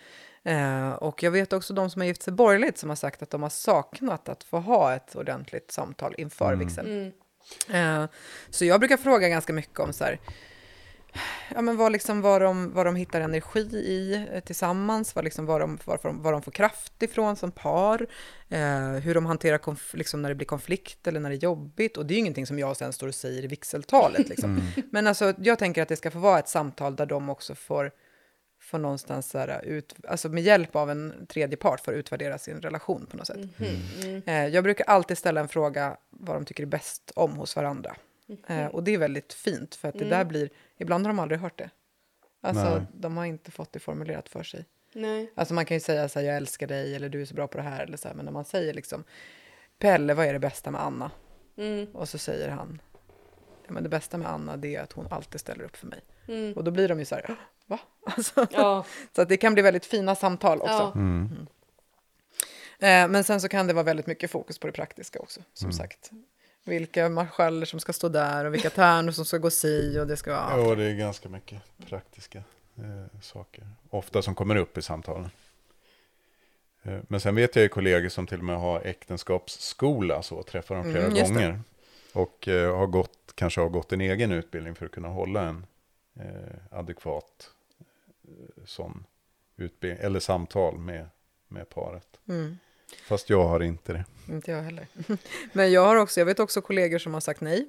Eh, 0.42 0.90
och 0.90 1.22
jag 1.22 1.30
vet 1.30 1.52
också 1.52 1.74
de 1.74 1.90
som 1.90 2.00
har 2.00 2.06
gift 2.06 2.22
sig 2.22 2.32
borgerligt 2.32 2.78
som 2.78 2.88
har 2.88 2.96
sagt 2.96 3.22
att 3.22 3.30
de 3.30 3.42
har 3.42 3.50
saknat 3.50 4.28
att 4.28 4.44
få 4.44 4.58
ha 4.58 4.94
ett 4.94 5.16
ordentligt 5.16 5.70
samtal 5.70 6.14
inför 6.18 6.54
vigseln. 6.54 7.12
Eh, 7.68 8.04
så 8.50 8.64
jag 8.64 8.80
brukar 8.80 8.96
fråga 8.96 9.28
ganska 9.28 9.52
mycket 9.52 9.80
om 9.80 9.92
så 9.92 10.04
här, 10.04 10.20
ja, 11.54 11.62
men 11.62 11.76
vad, 11.76 11.92
liksom, 11.92 12.20
vad, 12.20 12.42
de, 12.42 12.72
vad 12.72 12.86
de 12.86 12.96
hittar 12.96 13.20
energi 13.20 13.60
i 13.60 14.26
eh, 14.32 14.40
tillsammans, 14.40 15.14
vad, 15.14 15.24
liksom, 15.24 15.46
vad, 15.46 15.60
de, 15.60 15.78
varför 15.84 16.08
de, 16.08 16.22
vad 16.22 16.32
de 16.32 16.42
får 16.42 16.52
kraft 16.52 17.02
ifrån 17.02 17.36
som 17.36 17.50
par, 17.50 18.06
eh, 18.48 18.90
hur 18.90 19.14
de 19.14 19.26
hanterar 19.26 19.58
konf- 19.58 19.96
liksom, 19.96 20.22
när 20.22 20.28
det 20.28 20.34
blir 20.34 20.46
konflikt 20.46 21.06
eller 21.06 21.20
när 21.20 21.30
det 21.30 21.36
är 21.36 21.42
jobbigt. 21.42 21.96
Och 21.96 22.06
det 22.06 22.12
är 22.12 22.16
ju 22.16 22.20
ingenting 22.20 22.46
som 22.46 22.58
jag 22.58 22.76
sen 22.76 22.92
står 22.92 23.08
och 23.08 23.14
säger 23.14 23.44
i 23.44 23.46
vigseltalet. 23.46 24.28
Liksom. 24.28 24.60
Men 24.90 25.06
alltså, 25.06 25.34
jag 25.38 25.58
tänker 25.58 25.82
att 25.82 25.88
det 25.88 25.96
ska 25.96 26.10
få 26.10 26.18
vara 26.18 26.38
ett 26.38 26.48
samtal 26.48 26.96
där 26.96 27.06
de 27.06 27.28
också 27.28 27.54
får, 27.54 27.90
får 28.60 28.78
någonstans 28.78 29.30
så 29.30 29.38
här, 29.38 29.64
ut, 29.64 29.94
alltså 30.08 30.28
med 30.28 30.42
hjälp 30.42 30.76
av 30.76 30.90
en 30.90 31.26
tredje 31.28 31.56
part 31.56 31.84
får 31.84 31.94
utvärdera 31.94 32.38
sin 32.38 32.60
relation 32.60 33.06
på 33.10 33.16
något 33.16 33.26
sätt. 33.26 33.36
Eh, 34.26 34.46
jag 34.46 34.64
brukar 34.64 34.84
alltid 34.84 35.18
ställa 35.18 35.40
en 35.40 35.48
fråga 35.48 35.96
vad 36.10 36.36
de 36.36 36.44
tycker 36.44 36.62
är 36.62 36.66
bäst 36.66 37.12
om 37.16 37.32
hos 37.32 37.56
varandra. 37.56 37.96
Eh, 38.46 38.66
och 38.66 38.84
det 38.84 38.94
är 38.94 38.98
väldigt 38.98 39.32
fint, 39.32 39.74
för 39.74 39.88
att 39.88 39.98
det 39.98 40.04
där 40.04 40.24
blir... 40.24 40.50
Ibland 40.76 41.06
har 41.06 41.12
de 41.12 41.18
aldrig 41.18 41.40
hört 41.40 41.58
det. 41.58 41.70
Alltså, 42.40 42.78
Nej. 42.78 42.86
de 42.92 43.16
har 43.16 43.24
inte 43.24 43.50
fått 43.50 43.72
det 43.72 43.78
formulerat 43.78 44.28
för 44.28 44.42
sig. 44.42 44.64
Nej. 44.92 45.32
Alltså 45.34 45.54
man 45.54 45.64
kan 45.64 45.76
ju 45.76 45.80
säga 45.80 46.08
så 46.08 46.18
här, 46.18 46.26
jag 46.26 46.36
älskar 46.36 46.66
dig, 46.66 46.94
eller 46.94 47.08
du 47.08 47.22
är 47.22 47.26
så 47.26 47.34
bra 47.34 47.46
på 47.46 47.56
det 47.58 47.62
här, 47.62 47.82
eller 47.82 47.96
så 47.96 48.08
här, 48.08 48.14
men 48.14 48.24
när 48.24 48.32
man 48.32 48.44
säger 48.44 48.74
liksom, 48.74 49.04
Pelle, 49.78 50.14
vad 50.14 50.26
är 50.26 50.32
det 50.32 50.38
bästa 50.38 50.70
med 50.70 50.80
Anna? 50.82 51.10
Mm. 51.56 51.86
Och 51.92 52.08
så 52.08 52.18
säger 52.18 52.48
han, 52.48 52.80
ja, 53.66 53.72
men 53.72 53.82
det 53.82 53.88
bästa 53.88 54.18
med 54.18 54.28
Anna, 54.28 54.56
det 54.56 54.76
är 54.76 54.82
att 54.82 54.92
hon 54.92 55.06
alltid 55.10 55.40
ställer 55.40 55.64
upp 55.64 55.76
för 55.76 55.86
mig. 55.86 56.00
Mm. 56.28 56.52
Och 56.52 56.64
då 56.64 56.70
blir 56.70 56.88
de 56.88 56.98
ju 56.98 57.04
så 57.04 57.14
här, 57.14 57.36
va? 57.66 57.78
Alltså, 58.06 58.46
Ja. 58.50 58.84
så 59.12 59.22
att 59.22 59.28
det 59.28 59.36
kan 59.36 59.54
bli 59.54 59.62
väldigt 59.62 59.86
fina 59.86 60.14
samtal 60.14 60.60
också. 60.60 60.72
Ja. 60.72 60.92
Mm. 60.94 61.46
Eh, 62.78 63.08
men 63.08 63.24
sen 63.24 63.40
så 63.40 63.48
kan 63.48 63.66
det 63.66 63.72
vara 63.72 63.84
väldigt 63.84 64.06
mycket 64.06 64.30
fokus 64.30 64.58
på 64.58 64.66
det 64.66 64.72
praktiska 64.72 65.18
också, 65.18 65.40
som 65.52 65.72
sagt. 65.72 66.10
Vilka 66.64 67.08
marschaller 67.08 67.66
som 67.66 67.80
ska 67.80 67.92
stå 67.92 68.08
där 68.08 68.44
och 68.44 68.54
vilka 68.54 68.70
tärnor 68.70 69.12
som 69.12 69.24
ska 69.24 69.38
gå 69.38 69.50
si 69.50 69.98
och 69.98 70.06
det 70.06 70.16
ska 70.16 70.30
vara... 70.32 70.60
Ja, 70.68 70.74
det 70.74 70.84
är 70.84 70.94
ganska 70.94 71.28
mycket 71.28 71.62
praktiska 71.88 72.38
eh, 72.76 73.20
saker. 73.20 73.64
Ofta 73.90 74.22
som 74.22 74.34
kommer 74.34 74.56
upp 74.56 74.78
i 74.78 74.82
samtalen. 74.82 75.30
Eh, 76.82 76.98
men 77.08 77.20
sen 77.20 77.34
vet 77.34 77.56
jag 77.56 77.62
ju 77.62 77.68
kollegor 77.68 78.08
som 78.08 78.26
till 78.26 78.38
och 78.38 78.44
med 78.44 78.56
har 78.60 78.80
äktenskapsskola, 78.80 80.22
så 80.22 80.42
träffar 80.42 80.74
de 80.74 80.84
flera 80.84 81.04
Mm, 81.06 81.16
just 81.16 81.28
det. 81.28 81.34
gånger. 81.34 81.60
Och 82.12 82.48
eh, 82.48 82.76
har 82.76 82.86
gått, 82.86 83.32
kanske 83.34 83.60
har 83.60 83.68
gått 83.68 83.92
en 83.92 84.00
egen 84.00 84.32
utbildning 84.32 84.74
för 84.74 84.86
att 84.86 84.92
kunna 84.92 85.08
hålla 85.08 85.42
en 85.42 85.66
eh, 86.20 86.78
adekvat 86.78 87.50
eh, 88.28 88.64
sån 88.64 89.04
utbildning, 89.56 90.04
eller 90.04 90.20
samtal 90.20 90.78
med, 90.78 91.08
med 91.48 91.68
paret. 91.68 92.08
Mm. 92.28 92.58
Fast 93.06 93.30
jag 93.30 93.44
har 93.44 93.60
inte 93.60 93.92
det. 93.92 94.04
Inte 94.28 94.50
jag 94.50 94.62
heller. 94.62 94.86
Men 95.52 95.72
jag 95.72 95.84
har 95.84 95.96
också, 95.96 96.20
jag 96.20 96.26
vet 96.26 96.40
också 96.40 96.60
kollegor 96.60 96.98
som 96.98 97.14
har 97.14 97.20
sagt 97.20 97.40
nej. 97.40 97.68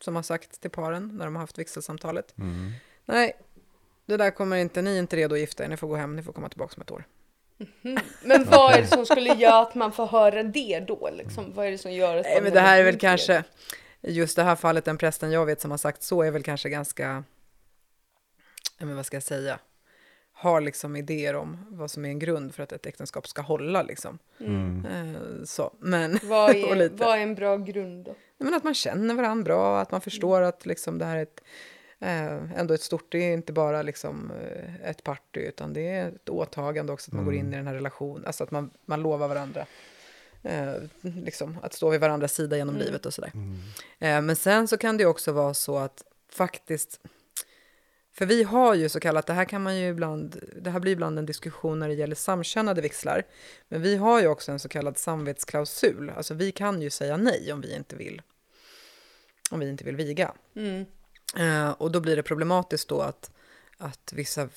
Som 0.00 0.16
har 0.16 0.22
sagt 0.22 0.60
till 0.60 0.70
paren 0.70 1.10
när 1.16 1.24
de 1.24 1.34
har 1.34 1.40
haft 1.40 1.58
vigselsamtalet. 1.58 2.38
Mm. 2.38 2.72
Nej, 3.04 3.36
det 4.06 4.16
där 4.16 4.30
kommer 4.30 4.56
inte, 4.56 4.82
ni 4.82 4.94
är 4.94 4.98
inte 4.98 5.16
redo 5.16 5.34
att 5.34 5.40
gifta 5.40 5.64
er, 5.64 5.68
ni 5.68 5.76
får 5.76 5.88
gå 5.88 5.96
hem, 5.96 6.16
ni 6.16 6.22
får 6.22 6.32
komma 6.32 6.48
tillbaka 6.48 6.74
om 6.76 6.82
ett 6.82 6.90
år. 6.90 7.04
Men 8.22 8.44
vad 8.44 8.74
är 8.74 8.80
det 8.80 8.86
som 8.86 9.06
skulle 9.10 9.34
göra 9.34 9.62
att 9.62 9.74
man 9.74 9.92
får 9.92 10.06
höra 10.06 10.42
det 10.42 10.80
då? 10.80 11.10
Liksom? 11.12 11.52
Vad 11.54 11.66
är 11.66 11.70
det 11.70 11.78
som 11.78 11.92
gör 11.92 12.16
att 12.16 12.24
Nej, 12.24 12.40
men 12.42 12.52
det 12.52 12.60
här 12.60 12.80
är 12.80 12.84
väl 12.84 12.98
kanske, 12.98 13.44
just 14.00 14.36
det 14.36 14.42
här 14.42 14.56
fallet, 14.56 14.84
den 14.84 14.98
prästen 14.98 15.32
jag 15.32 15.46
vet 15.46 15.60
som 15.60 15.70
har 15.70 15.78
sagt 15.78 16.02
så 16.02 16.22
är 16.22 16.30
väl 16.30 16.42
kanske 16.42 16.68
ganska, 16.68 17.24
men 18.78 18.96
vad 18.96 19.06
ska 19.06 19.16
jag 19.16 19.22
säga, 19.22 19.58
har 20.44 20.60
liksom 20.60 20.96
idéer 20.96 21.36
om 21.36 21.66
vad 21.68 21.90
som 21.90 22.04
är 22.04 22.08
en 22.08 22.18
grund 22.18 22.54
för 22.54 22.62
att 22.62 22.72
ett 22.72 22.86
äktenskap 22.86 23.28
ska 23.28 23.42
hålla 23.42 23.82
liksom. 23.82 24.18
Mm. 24.40 24.86
Eh, 24.86 25.44
så, 25.44 25.72
men, 25.78 26.18
Vad 26.22 26.50
är, 26.56 26.90
vad 26.90 27.18
är 27.18 27.22
en 27.22 27.34
bra 27.34 27.56
grund 27.56 28.04
då? 28.04 28.14
Men 28.38 28.54
att 28.54 28.64
man 28.64 28.74
känner 28.74 29.14
varandra 29.14 29.44
bra, 29.44 29.80
att 29.80 29.90
man 29.90 30.00
förstår 30.00 30.40
att 30.40 30.66
liksom 30.66 30.98
det 30.98 31.04
här 31.04 31.16
är 31.16 31.22
ett, 31.22 31.40
eh, 32.00 32.60
ändå 32.60 32.74
ett 32.74 32.82
stort, 32.82 33.06
det 33.08 33.18
är 33.18 33.32
inte 33.32 33.52
bara 33.52 33.82
liksom 33.82 34.32
eh, 34.42 34.90
ett 34.90 35.04
party, 35.04 35.40
utan 35.40 35.72
det 35.72 35.88
är 35.88 36.08
ett 36.08 36.28
åtagande 36.28 36.92
också, 36.92 37.10
att 37.10 37.14
man 37.14 37.24
går 37.24 37.34
in 37.34 37.52
i 37.52 37.56
den 37.56 37.66
här 37.66 37.74
relationen, 37.74 38.26
alltså 38.26 38.44
att 38.44 38.50
man, 38.50 38.70
man 38.84 39.02
lovar 39.02 39.28
varandra. 39.28 39.66
Eh, 40.42 40.74
liksom, 41.00 41.58
att 41.62 41.72
stå 41.72 41.90
vid 41.90 42.00
varandras 42.00 42.34
sida 42.34 42.56
genom 42.56 42.76
livet 42.76 43.06
och 43.06 43.14
sådär. 43.14 43.32
Eh, 43.98 44.20
men 44.20 44.36
sen 44.36 44.68
så 44.68 44.76
kan 44.76 44.96
det 44.96 45.06
också 45.06 45.32
vara 45.32 45.54
så 45.54 45.78
att 45.78 46.04
faktiskt, 46.28 47.00
För 48.14 48.26
vi 48.26 48.42
har 48.42 48.74
ju 48.74 48.88
så 48.88 49.00
kallat, 49.00 49.26
det 49.26 49.32
här 49.32 49.44
kan 49.44 49.62
man 49.62 49.76
ju 49.76 49.88
ibland, 49.88 50.40
det 50.62 50.70
här 50.70 50.80
blir 50.80 50.92
ibland 50.92 51.18
en 51.18 51.26
diskussion 51.26 51.78
när 51.78 51.88
det 51.88 51.94
gäller 51.94 52.14
samkönade 52.14 52.80
vigslar. 52.80 53.22
Men 53.68 53.82
vi 53.82 53.96
har 53.96 54.20
ju 54.20 54.26
också 54.28 54.52
en 54.52 54.58
så 54.58 54.68
kallad 54.68 54.98
samvetsklausul. 54.98 56.10
Alltså 56.16 56.34
vi 56.34 56.52
kan 56.52 56.82
ju 56.82 56.90
säga 56.90 57.16
nej 57.16 57.52
om 57.52 57.60
vi 57.60 57.74
inte 57.74 57.96
vill, 57.96 58.22
om 59.50 59.60
vi 59.60 59.68
inte 59.68 59.84
vill 59.84 59.96
viga. 59.96 60.32
Mm. 60.56 60.84
Eh, 61.36 61.70
och 61.70 61.92
då 61.92 62.00
blir 62.00 62.16
det 62.16 62.22
problematiskt 62.22 62.88
då 62.88 63.00
att, 63.00 63.30
att 63.78 64.12
vissa 64.12 64.48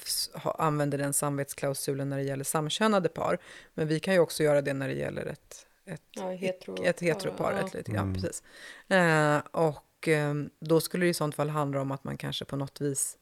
använder 0.44 0.98
den 0.98 1.14
samvetsklausulen 1.14 2.10
när 2.10 2.18
det 2.18 2.24
gäller 2.24 2.44
samkönade 2.44 3.10
par. 3.10 3.38
Men 3.74 3.88
vi 3.88 4.00
kan 4.00 4.14
ju 4.14 4.20
också 4.20 4.44
göra 4.44 4.62
det 4.62 4.74
när 4.74 4.88
det 4.88 4.94
gäller 4.94 5.26
ett, 5.26 5.66
ett, 5.86 6.02
Ja, 6.12 6.30
hetero, 6.32 6.84
ett 6.84 7.00
heteropar. 7.00 7.54
ja. 7.54 7.68
Ett, 7.68 7.74
litet- 7.74 7.96
ja, 7.96 8.14
precis. 8.14 8.44
Eh, 8.88 9.38
och 9.52 10.08
eh, 10.08 10.34
då 10.60 10.82
skulle 10.82 11.06
det 11.06 11.10
i 11.10 11.14
sånt 11.14 11.36
fall 11.36 11.50
handla 11.50 11.82
om 11.82 11.92
att 11.92 12.04
man 12.04 12.18
kanske 12.18 12.46
på 12.46 12.56
något 12.56 12.82
vis 12.82 13.18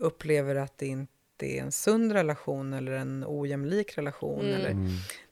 upplever 0.00 0.54
att 0.54 0.78
det 0.78 0.86
inte 0.86 1.08
är 1.40 1.62
en 1.62 1.72
sund 1.72 2.12
relation 2.12 2.72
eller 2.72 2.92
en 2.92 3.24
ojämlik 3.26 3.98
relation. 3.98 4.40
Mm. 4.40 4.54
Eller, 4.54 4.76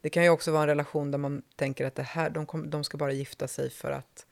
det 0.01 0.11
kan 0.11 0.23
ju 0.23 0.31
också 0.31 0.53
vara 0.53 0.63
en 0.63 0.69
relation 0.69 1.11
där 1.11 1.19
man 1.19 1.43
tänker 1.57 1.87
att 1.87 1.95
det 1.95 2.03
här, 2.03 2.31
de, 2.31 2.47
kom, 2.47 2.71
de 2.71 2.85
ska 2.85 2.97
bara 2.97 3.13
gifta 3.13 3.49
sig 3.49 3.71
för 3.71 3.91
att 3.91 4.27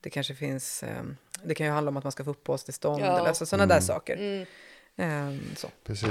det 0.00 0.10
kanske 0.10 0.34
finns, 0.34 0.82
eh, 0.82 1.02
det 1.44 1.54
kan 1.54 1.66
ju 1.66 1.72
handla 1.72 1.88
om 1.88 1.96
att 1.96 2.04
man 2.04 2.12
ska 2.12 2.24
få 2.24 2.30
uppehållstillstånd 2.30 3.02
Ja. 3.02 3.18
eller 3.18 3.28
alltså, 3.28 3.46
sådana 3.46 3.66
där 3.66 3.80
saker. 3.80 4.16
Mm. 4.16 4.46
Eh, 4.96 5.56
så. 5.56 5.68
Precis. 5.84 6.08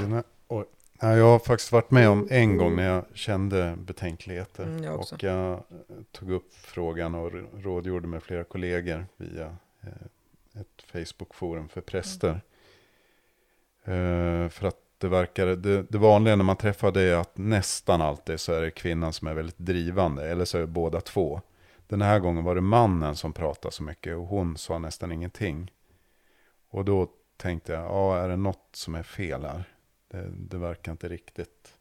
Nej, 1.02 1.18
jag 1.18 1.24
har 1.24 1.38
faktiskt 1.38 1.72
varit 1.72 1.90
med 1.90 2.08
om 2.08 2.28
en 2.30 2.56
gång 2.56 2.76
när 2.76 2.88
jag 2.88 3.04
kände 3.14 3.76
betänkligheter. 3.78 4.64
Mm, 4.64 4.84
jag 4.84 5.00
och 5.00 5.22
jag 5.22 5.52
eh, 5.52 5.58
tog 6.12 6.30
upp 6.30 6.54
frågan 6.54 7.14
och 7.14 7.32
rådgjorde 7.54 8.08
med 8.08 8.22
flera 8.22 8.44
kollegor 8.44 9.06
via 9.16 9.56
eh, 9.80 10.60
ett 10.60 10.82
Facebook-forum 10.92 11.68
för 11.68 11.80
präster. 11.80 12.40
Eh, 13.86 14.48
för 14.48 14.66
att 14.66 14.76
det 14.98 15.08
verkar, 15.08 15.46
det, 15.46 15.82
det 15.82 15.98
vanliga 15.98 16.36
när 16.36 16.44
man 16.44 16.56
träffar 16.56 16.92
det 16.92 17.02
är 17.02 17.16
att 17.16 17.38
nästan 17.38 18.02
alltid 18.02 18.40
så 18.40 18.52
är 18.52 18.60
det 18.60 18.70
kvinnan 18.70 19.12
som 19.12 19.28
är 19.28 19.34
väldigt 19.34 19.58
drivande, 19.58 20.28
eller 20.28 20.44
så 20.44 20.56
är 20.56 20.60
det 20.60 20.66
båda 20.66 21.00
två. 21.00 21.40
Den 21.88 22.02
här 22.02 22.18
gången 22.18 22.44
var 22.44 22.54
det 22.54 22.60
mannen 22.60 23.16
som 23.16 23.32
pratade 23.32 23.74
så 23.74 23.82
mycket 23.82 24.16
och 24.16 24.26
hon 24.26 24.56
sa 24.56 24.78
nästan 24.78 25.12
ingenting. 25.12 25.72
Och 26.70 26.84
då 26.84 27.08
tänkte 27.36 27.72
jag, 27.72 27.84
ja 27.84 28.18
är 28.18 28.28
det 28.28 28.36
något 28.36 28.68
som 28.72 28.94
är 28.94 29.02
fel 29.02 29.44
här? 29.44 29.64
Det, 30.08 30.30
det 30.30 30.56
verkar 30.56 30.92
inte 30.92 31.08
riktigt 31.08 31.74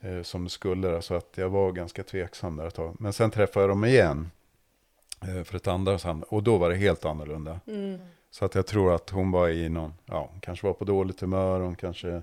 eh, 0.00 0.22
som 0.22 0.44
det 0.44 0.50
skulle. 0.50 0.96
Så 0.96 1.02
Så 1.02 1.14
att 1.14 1.32
jag 1.34 1.48
var 1.48 1.72
ganska 1.72 2.02
tveksam 2.02 2.56
där 2.56 2.66
ett 2.66 2.74
tag. 2.74 2.96
Men 3.00 3.12
sen 3.12 3.30
träffade 3.30 3.62
jag 3.62 3.70
dem 3.70 3.84
igen 3.84 4.30
eh, 5.22 5.44
för 5.44 5.56
ett 5.56 5.66
andra 5.66 5.98
samtal. 5.98 6.28
Och 6.30 6.42
då 6.42 6.58
var 6.58 6.70
det 6.70 6.76
helt 6.76 7.04
annorlunda. 7.04 7.60
Mm. 7.66 7.98
Så 8.30 8.44
att 8.44 8.54
jag 8.54 8.66
tror 8.66 8.94
att 8.94 9.10
hon 9.10 9.30
var 9.30 9.48
i 9.48 9.68
någon, 9.68 9.94
ja, 10.06 10.28
hon 10.32 10.40
kanske 10.40 10.66
var 10.66 10.74
på 10.74 10.84
dåligt 10.84 11.20
humör. 11.20 11.60
Hon 11.60 11.74
kanske 11.76 12.22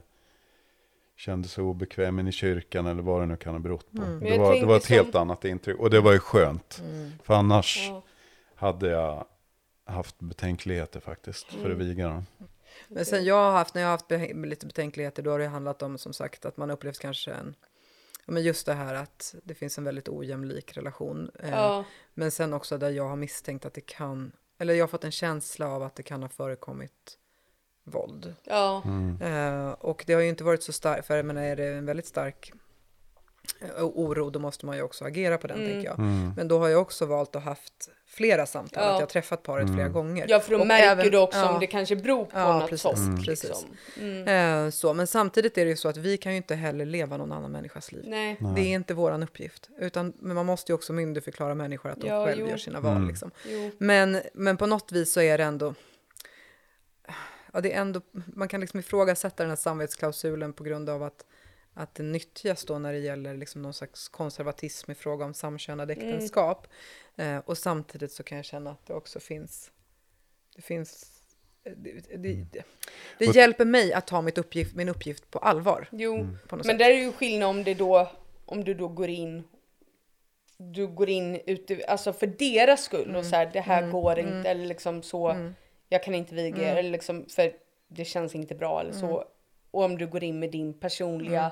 kände 1.16 1.48
sig 1.48 1.64
obekväm 1.64 2.20
in 2.20 2.28
i 2.28 2.32
kyrkan 2.32 2.86
eller 2.88 3.02
vad 3.02 3.22
det 3.22 3.26
nu 3.26 3.38
kan 3.38 3.54
ha 3.54 3.60
berott 3.60 3.92
på. 3.92 4.02
Men 4.02 4.20
Det, 4.20 4.38
var, 4.38 4.56
det 4.56 4.66
var 4.66 4.78
ett 4.78 4.84
tänker 4.84 5.04
helt 5.04 5.12
som- 5.12 5.22
annat 5.22 5.46
intryck. 5.46 5.80
Och 5.80 5.90
det 5.90 6.00
var 6.02 6.12
ju 6.14 6.20
skönt. 6.20 6.82
För 7.24 7.34
annars 7.34 7.88
Ja. 7.90 8.04
hade 8.56 8.90
jag 8.90 9.26
haft 9.86 10.20
betänkligheter 10.20 11.00
faktiskt 11.00 11.46
för 11.54 11.70
att 11.72 11.78
viga 11.78 12.08
dem. 12.08 12.26
Men 12.88 13.06
sen 13.06 13.26
jag 13.26 13.36
har 13.36 13.52
haft, 13.52 13.74
när 13.76 13.82
jag 13.82 13.88
har 13.88 13.92
haft 13.94 14.08
be- 14.08 14.34
lite 14.34 14.66
betänkligheter, 14.66 15.24
då 15.24 15.32
har 15.32 15.40
det 15.40 15.48
handlat 15.48 15.82
om 15.82 15.98
som 15.98 16.14
sagt 16.14 16.46
att 16.46 16.58
man 16.58 16.72
upplevt 16.72 17.00
kanske 17.00 17.32
en, 17.34 17.56
men 18.26 18.44
just 18.44 18.66
det 18.66 18.74
här 18.74 18.96
att 18.96 19.36
det 19.44 19.54
finns 19.54 19.78
en 19.78 19.84
väldigt 19.84 20.10
ojämlik 20.10 20.78
relation. 20.78 21.32
Eh, 21.44 21.50
Ja. 21.50 21.84
Men 22.14 22.32
sen 22.32 22.54
också 22.54 22.78
där 22.78 22.90
jag 22.90 23.08
har 23.10 23.16
misstänkt 23.16 23.66
att 23.66 23.74
det 23.74 23.82
kan, 23.86 24.32
eller 24.58 24.74
jag 24.74 24.84
har 24.84 24.88
fått 24.88 25.04
en 25.04 25.12
känsla 25.12 25.68
av 25.68 25.84
att 25.84 25.96
det 25.96 26.04
kan 26.04 26.22
ha 26.22 26.30
förekommit 26.30 27.18
våld. 27.84 28.36
Ja. 28.44 28.84
Eh, 29.22 29.70
och 29.72 30.04
det 30.08 30.14
har 30.14 30.22
ju 30.22 30.30
inte 30.30 30.44
varit 30.44 30.64
så 30.64 30.74
starkt, 30.74 31.08
för 31.08 31.16
jag 31.16 31.26
menar, 31.26 31.42
är 31.42 31.56
det 31.56 31.68
en 31.68 31.86
väldigt 31.86 32.08
stark 32.08 32.52
eh, 33.62 33.84
oro, 33.84 34.30
då 34.30 34.40
måste 34.40 34.66
man 34.66 34.76
ju 34.76 34.82
också 34.82 35.06
agera 35.06 35.38
på 35.38 35.48
den, 35.48 35.58
Mm. 35.58 35.72
tänker 35.72 35.90
jag. 35.90 36.00
Men 36.38 36.48
då 36.48 36.60
har 36.60 36.68
jag 36.68 36.82
också 36.82 37.06
valt 37.06 37.36
att 37.36 37.44
haft 37.44 37.90
flera 38.18 38.46
samtal, 38.46 38.84
Ja. 38.84 38.90
att 38.90 38.96
jag 38.96 39.02
har 39.02 39.08
träffat 39.08 39.44
paret 39.44 39.74
flera 39.74 39.90
gånger. 39.90 40.26
ja, 40.30 40.40
för 40.40 40.52
då 40.52 40.60
Och 40.60 40.68
märker 40.68 40.88
även- 40.92 41.12
du 41.12 41.18
också 41.18 41.40
ja. 41.40 41.54
om 41.54 41.60
det 41.60 41.68
kanske 41.68 41.96
beror 41.96 42.26
på 42.26 42.38
Ja, 42.40 42.60
något 42.60 42.70
precis. 42.70 42.82
sånt. 42.82 42.98
Mm. 42.98 43.20
Liksom. 43.24 43.56
Mm. 44.00 44.66
Eh, 44.66 44.72
så, 44.72 44.94
men 44.94 45.08
samtidigt 45.08 45.58
är 45.58 45.66
det 45.66 45.72
ju 45.72 45.78
så 45.78 45.90
att 45.90 45.98
vi 45.98 46.18
kan 46.18 46.32
ju 46.32 46.38
inte 46.38 46.56
heller 46.56 46.86
leva 46.86 47.18
någon 47.18 47.32
annan 47.32 47.52
människas 47.52 47.92
liv. 47.92 48.04
Nej. 48.08 48.38
Det 48.56 48.62
är 48.62 48.74
inte 48.74 48.94
våran 48.94 49.24
uppgift. 49.24 49.70
Utan, 49.80 50.14
men 50.20 50.36
man 50.36 50.46
måste 50.46 50.72
ju 50.72 50.76
också 50.76 50.94
myndigförklara 50.94 51.56
människor 51.56 51.90
att 51.90 52.02
de 52.02 52.08
Ja, 52.08 52.26
själv 52.26 52.42
jo. 52.42 52.50
gör 52.50 52.58
sina 52.58 52.80
val. 52.80 53.08
Liksom. 53.08 53.32
Jo. 53.48 53.72
Men, 53.78 54.22
men 54.34 54.58
på 54.58 54.66
något 54.66 54.92
vis 54.92 55.14
så 55.14 55.22
är 55.22 55.38
det 55.38 55.44
ändå... 55.44 55.74
Ja, 57.54 57.62
det 57.62 57.74
är 57.74 57.82
ändå 57.82 58.02
man 58.12 58.48
kan 58.48 58.62
liksom 58.62 58.80
ifrågasätta 58.80 59.44
den 59.44 59.50
här 59.50 59.56
samvetsklausulen 59.58 60.54
på 60.54 60.64
grund 60.64 60.90
av 60.90 61.04
att, 61.04 61.26
att 61.78 61.96
det 61.96 62.04
nyttjas 62.04 62.66
då 62.66 62.80
när 62.80 62.94
det 62.94 63.00
gäller 63.00 63.38
liksom 63.38 63.62
någon 63.62 63.74
slags 63.74 64.08
konservatism 64.10 64.92
i 64.92 64.96
fråga 64.96 65.26
om 65.26 65.34
samkönade 65.34 65.94
äktenskap. 65.94 66.68
Eh, 67.16 67.38
och 67.38 67.58
samtidigt 67.58 68.12
så 68.12 68.24
kan 68.24 68.36
jag 68.38 68.46
känna 68.46 68.72
att 68.72 68.86
det 68.86 68.94
också 68.94 69.20
finns... 69.20 69.72
Det 70.56 70.62
finns... 70.62 71.12
Det, 71.64 71.74
det, 71.76 72.18
det, 72.18 72.64
det 73.20 73.28
Och- 73.28 73.36
hjälper 73.36 73.66
mig 73.66 73.94
att 73.94 74.08
ta 74.08 74.22
mitt 74.22 74.38
uppgift, 74.38 74.76
min 74.76 74.90
uppgift 74.90 75.32
på 75.32 75.40
allvar. 75.40 75.88
Jo, 75.92 76.18
På 76.48 76.56
något 76.56 76.66
men 76.66 76.74
sätt. 76.74 76.80
där 76.80 76.90
är 76.90 76.98
ju 76.98 77.12
skillnad 77.12 77.50
om 77.50 77.64
det 77.64 77.74
då, 77.74 78.12
om 78.46 78.64
du 78.64 78.74
då 78.74 78.88
går 78.88 79.10
in 79.10 79.44
du 80.58 80.88
går 80.88 81.10
in 81.10 81.42
ute, 81.46 81.86
alltså 81.88 82.14
för 82.14 82.28
deras 82.28 82.84
skull 82.84 83.16
och 83.16 83.26
så 83.26 83.36
här, 83.36 83.50
det 83.54 83.60
här 83.60 83.92
går 83.92 84.20
inte 84.20 84.50
eller 84.50 84.66
liksom 84.66 85.04
så, 85.04 85.52
jag 85.90 86.04
kan 86.04 86.16
inte 86.16 86.36
viga 86.36 86.72
er 86.72 86.76
eller 86.76 86.90
liksom 86.92 87.26
för 87.30 87.54
det 87.88 88.06
känns 88.06 88.36
inte 88.36 88.56
bra 88.56 88.82
eller 88.82 88.92
så. 88.94 89.26
Och 89.72 89.84
om 89.84 89.98
du 89.98 90.08
går 90.08 90.24
in 90.24 90.40
med 90.40 90.52
din 90.52 90.74
personliga 90.80 91.52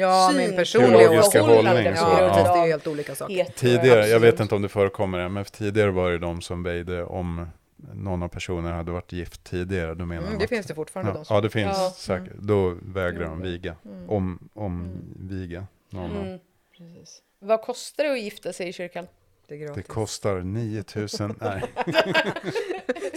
Ja, 0.00 0.28
syn 0.32 0.38
min 0.38 0.56
personliga 0.56 0.98
Teologiska 0.98 1.40
hållning, 1.42 1.96
så, 1.96 2.02
Ja, 2.02 2.52
det 2.54 2.60
är 2.60 2.66
helt 2.66 2.86
olika 2.86 3.14
saker. 3.14 3.44
Tidigare, 3.56 4.06
jag 4.06 4.20
vet 4.20 4.40
inte 4.40 4.54
om 4.54 4.62
det 4.62 4.68
förekommer 4.68 5.18
än, 5.18 5.32
men 5.32 5.44
tidigare 5.44 5.90
var 5.90 6.10
det 6.10 6.18
de 6.18 6.40
som 6.42 6.62
väjde 6.62 7.04
om 7.04 7.46
någon 7.94 8.22
av 8.22 8.28
personerna 8.28 8.76
hade 8.76 8.90
varit 8.92 9.12
gift 9.12 9.44
tidigare. 9.44 9.94
Då 9.94 10.04
menar 10.06 10.22
Mm, 10.22 10.32
de 10.32 10.38
det 10.38 10.44
att- 10.44 10.48
finns 10.50 10.66
det 10.66 10.74
fortfarande 10.74 11.12
ja, 11.12 11.16
de 11.18 11.24
som... 11.24 11.34
ja, 11.34 11.40
det 11.40 11.50
finns 11.50 11.76
Ja. 11.78 11.92
säkert. 11.96 12.32
Då 12.38 12.76
vägrar 12.82 13.24
de 13.24 13.42
viga. 13.42 13.76
Om, 14.08 14.48
om 14.54 14.88
viga 15.20 15.66
någon 15.90 16.16
Mm. 16.16 16.38
Precis. 16.78 17.18
Vad 17.38 17.62
kostar 17.62 18.04
det 18.04 18.10
att 18.12 18.20
gifta 18.20 18.52
sig 18.52 18.68
i 18.68 18.72
kyrkan? 18.72 19.06
Det 19.48 19.74
Det 19.74 19.82
kostar 19.82 20.40
9000, 20.40 21.34
nej. 21.40 21.62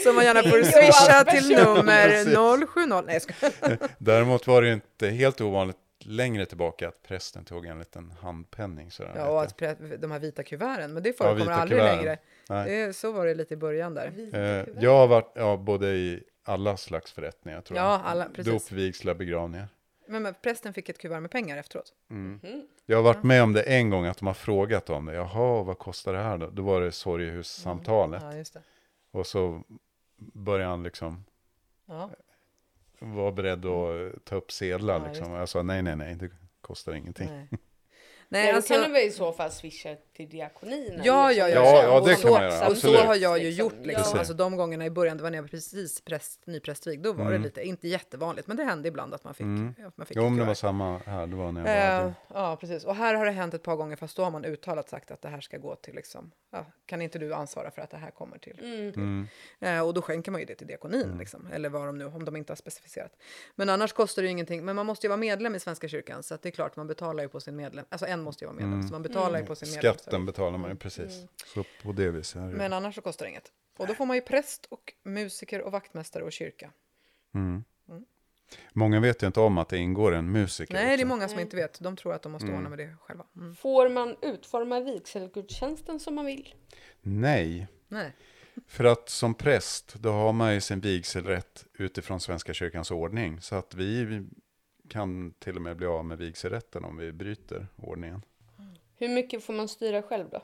Så 0.04 0.14
man 0.14 0.24
gärna 0.26 0.44
får 0.44 0.64
swisha 0.64 1.24
till 1.24 1.50
nummer 1.56 2.08
Precis. 2.10 2.34
070. 2.70 3.42
Nej. 3.68 3.78
Däremot 3.98 4.48
var 4.48 4.62
det 4.62 4.74
inte 4.74 5.08
helt 5.10 5.42
ovanligt 5.42 5.78
längre 6.06 6.46
tillbaka 6.46 6.88
att 6.88 7.04
prästen 7.04 7.46
tog 7.46 7.66
en 7.66 7.80
liten 7.80 8.12
handpenning. 8.12 8.92
Sådär, 8.92 9.14
Ja, 9.16 9.28
och 9.30 9.50
jag. 9.62 9.70
att 9.70 10.02
de 10.02 10.12
här 10.12 10.20
vita 10.20 10.44
kuverten, 10.44 10.94
men 10.94 11.04
det 11.04 11.14
förekommer 11.14 11.40
vita 11.42 11.54
aldrig 11.56 11.80
kuverten. 11.80 11.98
längre. 12.06 12.18
Nej. 12.50 12.86
Det, 12.86 12.94
så 12.94 13.12
var 13.12 13.26
det 13.26 13.34
lite 13.34 13.54
i 13.54 13.58
början 13.58 13.94
där. 13.94 14.14
Eh, 14.34 14.66
jag 14.84 14.92
har 14.98 15.08
varit 15.08 15.32
ja, 15.36 15.58
både 15.58 15.88
i 15.88 16.24
alla 16.44 16.78
slags 16.78 17.12
förrättningar 17.12 17.62
tror 17.62 17.78
jag. 17.78 17.86
Ja, 17.86 18.02
alla, 18.04 18.26
precis. 18.36 18.54
Dop, 18.68 18.72
vigslar, 18.72 19.14
begravningar. 19.14 19.68
Men, 20.08 20.24
men 20.24 20.34
prästen 20.42 20.74
fick 20.74 20.90
ett 20.90 20.98
kuvert 20.98 21.20
med 21.20 21.32
pengar 21.32 21.58
efteråt. 21.58 21.94
Mm. 22.10 22.40
Jag 22.86 22.98
har 22.98 23.04
varit 23.04 23.24
med 23.24 23.44
om 23.44 23.54
det 23.54 23.62
en 23.62 23.90
gång, 23.90 24.06
att 24.06 24.18
de 24.18 24.28
har 24.28 24.34
frågat 24.34 24.90
om 24.90 25.06
det. 25.06 25.14
Jaha, 25.14 25.64
vad 25.64 25.78
kostar 25.80 26.14
det 26.14 26.20
här 26.20 26.38
då? 26.38 26.50
Då 26.50 26.62
var 26.64 26.82
det 26.82 26.92
sorgehussamtalet. 26.92 28.22
Ja, 28.24 28.36
just 28.36 28.54
det. 28.54 28.62
Och 29.12 29.28
så 29.28 29.64
började 30.18 30.70
han 30.70 30.84
liksom 30.84 31.26
Ja. 31.86 32.10
Vara 33.04 33.32
beredd 33.32 33.66
att 33.66 34.26
ta 34.26 34.36
upp 34.36 34.52
sedlar. 34.52 35.00
Ja, 35.00 35.08
liksom. 35.08 35.32
Jag 35.32 35.50
sa 35.50 35.64
nej, 35.64 35.82
nej, 35.82 35.96
nej, 35.96 36.16
det 36.16 36.30
kostar 36.62 36.94
ingenting. 36.94 37.28
Nej, 37.28 37.48
Nej, 38.34 38.44
Nej 38.44 38.52
då 38.52 38.56
alltså, 38.56 38.74
kan 38.74 38.84
du 38.84 38.92
väl 38.92 39.08
i 39.08 39.12
så 39.12 39.32
fall 39.32 39.52
swisha 39.52 39.96
till 40.16 40.30
diakonin? 40.30 41.02
Ja, 41.04 41.32
ja, 41.32 41.50
ja, 41.50 41.84
ja, 41.84 42.00
det 42.00 42.00
och 42.00 42.08
kan 42.08 42.18
så, 42.18 42.32
man 42.32 42.42
göra, 42.42 42.68
Och 42.68 42.78
så 42.78 42.98
har 42.98 43.16
jag 43.16 43.40
ju 43.40 43.50
gjort 43.50 43.74
liksom. 43.84 44.12
ja. 44.14 44.20
Alltså 44.20 44.34
de 44.34 44.58
gångerna 44.58 44.86
i 44.86 44.90
början, 44.90 45.18
det 45.18 45.24
var 45.24 45.30
när 45.30 45.38
jag 45.38 45.44
var 45.44 45.50
precis 45.50 46.02
präst, 46.02 46.48
nyprästvigd, 46.48 47.04
då 47.04 47.14
var 47.14 47.32
det 47.32 47.38
lite, 47.38 47.64
inte 47.64 47.88
jättevanligt, 47.88 48.48
men 48.48 48.58
det 48.58 48.64
hände 48.64 48.88
ibland 48.88 49.14
att 49.14 49.24
man 49.24 49.34
fick, 49.34 49.46
att 49.88 49.98
man 49.98 50.08
fick 50.08 50.18
Jo, 50.18 50.24
om 50.24 50.38
det 50.38 50.46
var 50.46 50.54
samma 50.54 50.98
här, 50.98 51.28
det 51.28 51.36
var 51.36 51.52
när 51.52 51.86
jag 51.86 52.02
var 52.02 52.08
Eh, 52.08 52.14
ja, 52.34 52.58
precis. 52.60 52.84
Och 52.84 52.96
här 52.96 53.14
har 53.14 53.26
det 53.26 53.32
hänt 53.32 53.54
ett 53.54 53.64
par 53.64 53.76
gånger, 53.76 53.96
fast 53.96 54.18
då 54.18 54.24
har 54.24 54.32
man 54.32 54.46
uttalat 54.46 54.90
sagt 54.90 55.12
att 55.12 55.22
det 55.22 55.30
här 55.30 55.42
ska 55.42 55.58
gå 55.58 55.76
till, 55.76 55.96
liksom, 55.96 56.32
ja, 56.52 56.66
kan 56.86 57.02
inte 57.02 57.20
du 57.20 57.34
ansvara 57.34 57.72
för 57.72 57.82
att 57.82 57.90
det 57.90 57.98
här 57.98 58.12
kommer 58.12 58.38
till? 58.38 58.60
Mm. 58.96 59.28
Eh, 59.60 59.88
och 59.88 59.94
då 59.94 60.02
skänker 60.02 60.32
man 60.32 60.40
ju 60.42 60.46
det 60.46 60.56
till 60.56 60.68
diakonin, 60.68 61.18
liksom, 61.18 61.48
eller 61.54 61.70
vad 61.70 61.86
de 61.86 61.98
nu, 61.98 62.06
om 62.06 62.26
de 62.26 62.36
inte 62.36 62.52
har 62.52 62.56
specificerat. 62.56 63.12
Men 63.56 63.70
annars 63.70 63.94
kostar 63.94 64.22
det 64.22 64.26
ju 64.26 64.32
ingenting. 64.32 64.66
Men 64.66 64.76
man 64.76 64.86
måste 64.86 65.06
ju 65.06 65.10
vara 65.10 65.18
medlem 65.18 65.56
i 65.56 65.60
Svenska 65.60 65.88
kyrkan, 65.88 66.24
så 66.24 66.34
att 66.36 66.42
det 66.42 66.50
är 66.50 66.52
klart, 66.52 66.76
man 66.76 66.88
betalar 66.88 67.24
ju 67.24 67.30
på 67.30 67.40
sin 67.40 67.56
medlem. 67.56 67.86
Alltså 67.90 68.06
en 68.06 68.23
måste 68.24 68.44
ju 68.44 68.48
vara 68.48 68.56
medlem, 68.56 68.88
så 68.88 68.94
man 68.94 69.02
betalar 69.02 69.40
ju 69.40 69.46
på 69.46 69.56
sin 69.56 69.70
medlem. 69.76 69.94
Skatten 69.94 70.26
betalar 70.26 70.58
man 70.58 70.70
ju 70.70 70.76
precis. 70.76 71.26
Så 71.54 71.64
på 71.84 71.92
det 71.92 72.10
viset 72.10 72.36
är 72.36 72.48
det. 72.48 72.58
Men 72.58 72.74
annars 72.74 72.96
så 72.96 73.02
kostar 73.02 73.26
det 73.26 73.30
inget. 73.30 73.52
Och 73.78 73.88
då 73.88 73.94
får 73.94 74.06
man 74.06 74.18
ju 74.18 74.22
präst 74.22 74.66
och 74.66 74.94
musiker 75.04 75.62
och 75.62 75.72
vaktmästare 75.72 76.24
och 76.24 76.32
kyrka. 76.32 76.72
Många 78.74 79.00
vet 79.00 79.24
ju 79.24 79.28
inte 79.28 79.40
om 79.40 79.58
att 79.58 79.70
det 79.70 79.78
ingår 79.78 80.12
en 80.12 80.32
musiker. 80.32 80.74
Nej, 80.74 80.86
det 80.86 80.92
är 80.92 80.96
också. 80.96 81.06
många 81.06 81.30
som 81.30 81.40
inte 81.40 81.56
vet. 81.56 81.80
De 81.80 81.96
tror 81.96 82.14
att 82.14 82.22
de 82.22 82.32
måste 82.32 82.48
ordna 82.48 82.70
med 82.70 82.78
det 82.78 82.96
själva. 83.02 83.26
Mm. 83.36 83.56
Får 83.56 83.90
man 83.90 84.16
utforma 84.22 84.80
vigselgudstjänsten 84.80 86.00
som 86.00 86.16
man 86.16 86.26
vill? 86.26 86.56
Nej, 87.02 87.68
Nej. 87.88 88.12
För 88.68 88.84
att 88.84 89.10
som 89.10 89.34
präst, 89.34 89.96
då 89.96 90.12
har 90.12 90.34
man 90.34 90.54
ju 90.54 90.62
sin 90.62 90.80
vigselrätt 90.80 91.66
utifrån 91.74 92.20
Svenska 92.20 92.54
kyrkans 92.54 92.92
ordning. 92.92 93.42
Så 93.42 93.56
att 93.56 93.74
vi 93.76 94.24
kan 94.90 95.32
till 95.40 95.56
och 95.56 95.62
med 95.62 95.78
bli 95.78 95.88
av 95.88 96.06
med 96.06 96.18
vigselrätten 96.18 96.84
om 96.86 96.98
vi 96.98 97.12
bryter 97.12 97.68
ordningen. 97.76 98.22
Hur 98.98 99.10
mycket 99.10 99.44
får 99.44 99.54
man 99.54 99.68
styra 99.68 100.02
själv 100.02 100.30
då? 100.30 100.44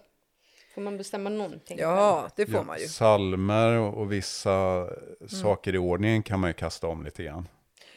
Får 0.73 0.81
man 0.81 0.97
bestämma 0.97 1.29
någonting? 1.29 1.77
själv? 1.77 1.89
Ja, 1.89 2.29
det 2.35 2.45
får 2.45 2.55
Ja, 2.55 2.63
man 2.63 2.79
ju. 2.79 2.87
Salmer 2.87 3.77
och, 3.77 3.97
och 3.97 4.11
vissa 4.11 4.87
saker 5.27 5.75
i 5.75 5.77
ordningen 5.77 6.23
kan 6.23 6.39
man 6.39 6.49
ju 6.49 6.53
kasta 6.53 6.87
om 6.87 7.03
lite 7.03 7.23
grann. 7.23 7.47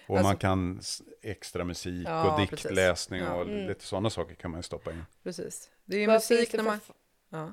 Och 0.06 0.16
Alltså- 0.18 0.28
man 0.28 0.36
kan 0.36 0.80
extra 1.22 1.64
musik 1.64 2.06
Ja, 2.08 2.32
och 2.34 2.40
diktläsning 2.40 3.20
Ja. 3.20 3.34
och 3.34 3.42
Mm. 3.42 3.66
lite 3.68 3.84
sådana 3.84 4.10
saker 4.10 4.34
kan 4.34 4.50
man 4.50 4.58
ju 4.58 4.62
stoppa 4.62 4.90
in. 4.90 5.04
Precis. 5.22 5.70
Det 5.84 5.96
är 5.96 6.00
ju 6.00 6.06
Vad 6.06 6.24
finns 6.24 6.30
musik 6.40 6.50
det 6.52 6.56
när 6.58 6.64
man... 6.64 6.78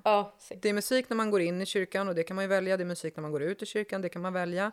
Ja. 0.04 0.34
Det 0.62 0.70
är 0.70 0.74
musik 0.74 1.10
när 1.10 1.18
man 1.18 1.32
går 1.32 1.42
in 1.42 1.62
i 1.62 1.66
kyrkan 1.66 2.08
och 2.08 2.16
det 2.16 2.24
kan 2.24 2.36
man 2.36 2.44
ju 2.44 2.48
välja. 2.50 2.78
Det 2.78 2.84
är 2.84 2.86
musik 2.86 3.16
när 3.16 3.22
man 3.22 3.32
går 3.32 3.42
ut 3.44 3.62
ur 3.62 3.66
kyrkan, 3.66 4.02
det 4.02 4.10
kan 4.10 4.22
man 4.22 4.34
välja. 4.34 4.72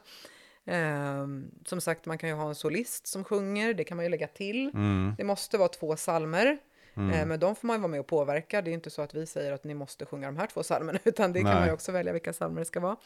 Ehm, 0.66 1.50
som 1.64 1.80
sagt, 1.80 2.06
man 2.06 2.18
kan 2.18 2.28
ju 2.28 2.34
ha 2.34 2.48
en 2.48 2.54
solist 2.54 3.06
som 3.06 3.24
sjunger, 3.24 3.74
det 3.74 3.84
kan 3.84 3.96
man 3.96 4.04
ju 4.04 4.10
lägga 4.10 4.26
till. 4.26 4.70
Mm. 4.74 5.14
Det 5.18 5.24
måste 5.24 5.58
vara 5.58 5.68
två 5.68 5.96
salmer, 5.96 6.58
eh, 6.94 7.26
men 7.26 7.40
de 7.40 7.56
får 7.56 7.66
man 7.66 7.76
ju 7.76 7.80
vara 7.80 7.90
med 7.90 8.00
och 8.00 8.06
påverka. 8.06 8.62
Det 8.62 8.70
är 8.70 8.72
inte 8.72 8.90
så 8.90 9.02
att 9.02 9.14
vi 9.14 9.26
säger 9.26 9.52
att 9.52 9.64
ni 9.64 9.74
måste 9.74 10.06
sjunga 10.06 10.26
de 10.26 10.36
här 10.36 10.46
två 10.46 10.62
salmerna, 10.62 10.98
utan 11.04 11.32
det 11.32 11.40
kan 11.40 11.50
Nej. 11.50 11.58
man 11.58 11.66
ju 11.66 11.72
också 11.72 11.92
välja 11.92 12.12
vilka 12.12 12.32
salmer 12.32 12.60
det 12.60 12.64
ska 12.64 12.80
vara. 12.80 12.96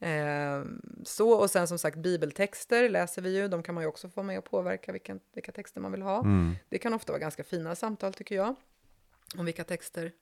Ehm, 0.00 0.82
så, 1.04 1.30
och 1.30 1.50
sen 1.50 1.68
som 1.68 1.78
sagt 1.78 1.96
bibeltexter 1.96 2.88
läser 2.88 3.22
vi 3.22 3.36
ju, 3.36 3.48
de 3.48 3.62
kan 3.62 3.74
man 3.74 3.84
ju 3.84 3.88
också 3.88 4.08
få 4.08 4.22
med 4.22 4.38
och 4.38 4.44
påverka 4.44 4.92
vilka, 4.92 5.18
vilka 5.34 5.52
texter 5.52 5.80
man 5.80 5.92
vill 5.92 6.02
ha. 6.02 6.20
Mm. 6.20 6.54
Det 6.68 6.78
kan 6.78 6.94
ofta 6.94 7.12
vara 7.12 7.20
ganska 7.20 7.44
fina 7.44 7.74
samtal 7.74 8.14
tycker 8.14 8.34
jag, 8.34 8.54
om 9.36 9.44
vilka 9.44 9.64
texter 9.64 10.12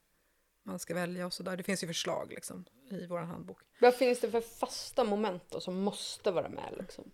man 0.63 0.79
ska 0.79 0.93
välja 0.93 1.25
och 1.25 1.33
sådär. 1.33 1.57
Det 1.57 1.63
finns 1.63 1.83
ju 1.83 1.87
förslag 1.87 2.29
liksom 2.29 2.65
i 2.89 3.05
vår 3.05 3.19
handbok. 3.19 3.59
Vad 3.81 3.95
finns 3.95 4.19
det 4.19 4.31
för 4.31 4.41
fasta 4.41 5.03
moment 5.03 5.43
då 5.49 5.59
som 5.59 5.81
måste 5.81 6.31
vara 6.31 6.49
med 6.49 6.73
liksom? 6.79 7.11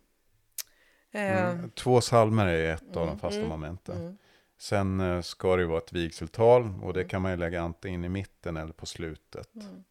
Eh, 1.11 1.49
Mm. 1.53 1.69
Två 1.71 2.01
salmer 2.01 2.45
är 2.47 2.73
ett 2.73 2.95
av 2.97 3.07
de 3.07 3.19
fasta 3.19 3.37
Mm. 3.39 3.49
momenten. 3.49 3.97
mm. 3.97 4.17
Sen 4.59 4.99
eh, 4.99 5.21
ska 5.21 5.55
det 5.55 5.61
ju 5.61 5.67
vara 5.67 5.77
ett 5.77 5.93
vigseltal 5.93 6.73
och 6.83 6.93
det 6.93 7.03
kan 7.05 7.21
man 7.21 7.31
ju 7.31 7.37
lägga 7.37 7.61
antingen 7.61 8.03
i 8.05 8.09
mitten 8.09 8.57
eller 8.57 8.73
på 8.73 8.85
slutet. 8.85 9.49
Mm. 9.55 9.83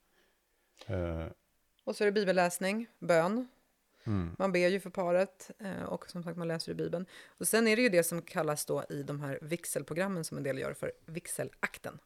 Eh, 1.21 1.27
Och 1.85 1.97
så 1.97 2.05
är 2.05 2.07
det 2.07 2.13
bibelläsning, 2.13 2.87
bön. 2.99 3.49
Mm. 4.07 4.37
Man 4.39 4.53
ber 4.53 4.69
ju 4.69 4.81
för 4.81 4.91
paret 4.91 5.51
eh, 5.59 5.83
och 5.83 6.11
som 6.11 6.23
sagt 6.23 6.39
man 6.39 6.49
läser 6.49 6.73
i 6.73 6.75
Bibeln. 6.75 7.07
Och 7.27 7.49
sen 7.49 7.69
är 7.69 7.77
det 7.77 7.83
ju 7.83 7.89
det 7.89 8.03
som 8.03 8.23
kallas 8.23 8.67
då 8.67 8.85
i 8.91 9.03
de 9.03 9.21
här 9.21 9.39
vigselprogrammen 9.43 10.25
som 10.25 10.37
en 10.37 10.43
del 10.43 10.59
gör 10.59 10.75
för 10.75 10.93
vigselakten. 11.07 11.99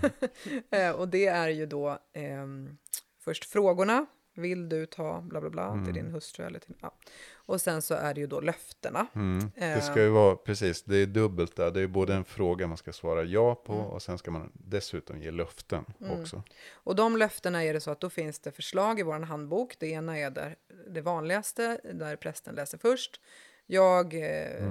eh, 0.70 0.90
och 0.90 1.08
det 1.08 1.26
är 1.26 1.48
ju 1.48 1.66
då 1.66 1.98
ehm, 2.12 2.78
först 3.18 3.44
frågorna. 3.44 4.06
Vill 4.34 4.68
du 4.68 4.86
ta 4.86 5.20
bla 5.20 5.40
bla 5.40 5.50
bla 5.50 5.84
till 5.84 5.94
din 5.94 6.10
hustru 6.10 6.46
eller 6.46 6.58
till... 6.58 6.74
Ja. 6.80 6.94
Och 7.34 7.60
sen 7.60 7.82
så 7.82 7.94
är 7.94 8.14
det 8.14 8.20
ju 8.20 8.26
då 8.26 8.40
löftena. 8.40 9.06
Mm. 9.14 9.50
Det 9.56 9.64
Eh. 9.64 9.80
ska 9.80 10.02
ju 10.02 10.08
vara, 10.08 10.36
precis, 10.36 10.82
det 10.82 10.96
är 10.96 11.06
dubbelt 11.06 11.56
där. 11.56 11.70
Det 11.70 11.80
är 11.80 11.86
både 11.86 12.14
en 12.14 12.24
fråga 12.24 12.66
man 12.66 12.76
ska 12.76 12.92
svara 12.92 13.24
ja 13.24 13.54
på 13.54 13.72
Mm. 13.72 13.86
och 13.86 14.02
sen 14.02 14.18
ska 14.18 14.30
man 14.30 14.50
dessutom 14.54 15.20
ge 15.22 15.30
löften 15.30 15.84
också. 16.10 16.42
Och 16.72 16.96
de 16.96 17.16
löftena 17.16 17.64
är 17.64 17.72
det 17.74 17.80
så 17.80 17.90
att 17.90 18.00
då 18.00 18.10
finns 18.10 18.38
det 18.38 18.52
förslag 18.52 19.00
i 19.00 19.02
vår 19.02 19.20
handbok. 19.20 19.76
Det 19.78 19.86
ena 19.86 20.18
är 20.18 20.30
där, 20.30 20.56
det 20.88 21.00
vanligaste, 21.00 21.80
där 21.94 22.16
prästen 22.16 22.54
läser 22.54 22.78
först. 22.78 23.20
Jag, 23.66 24.14
eh, 24.14 24.70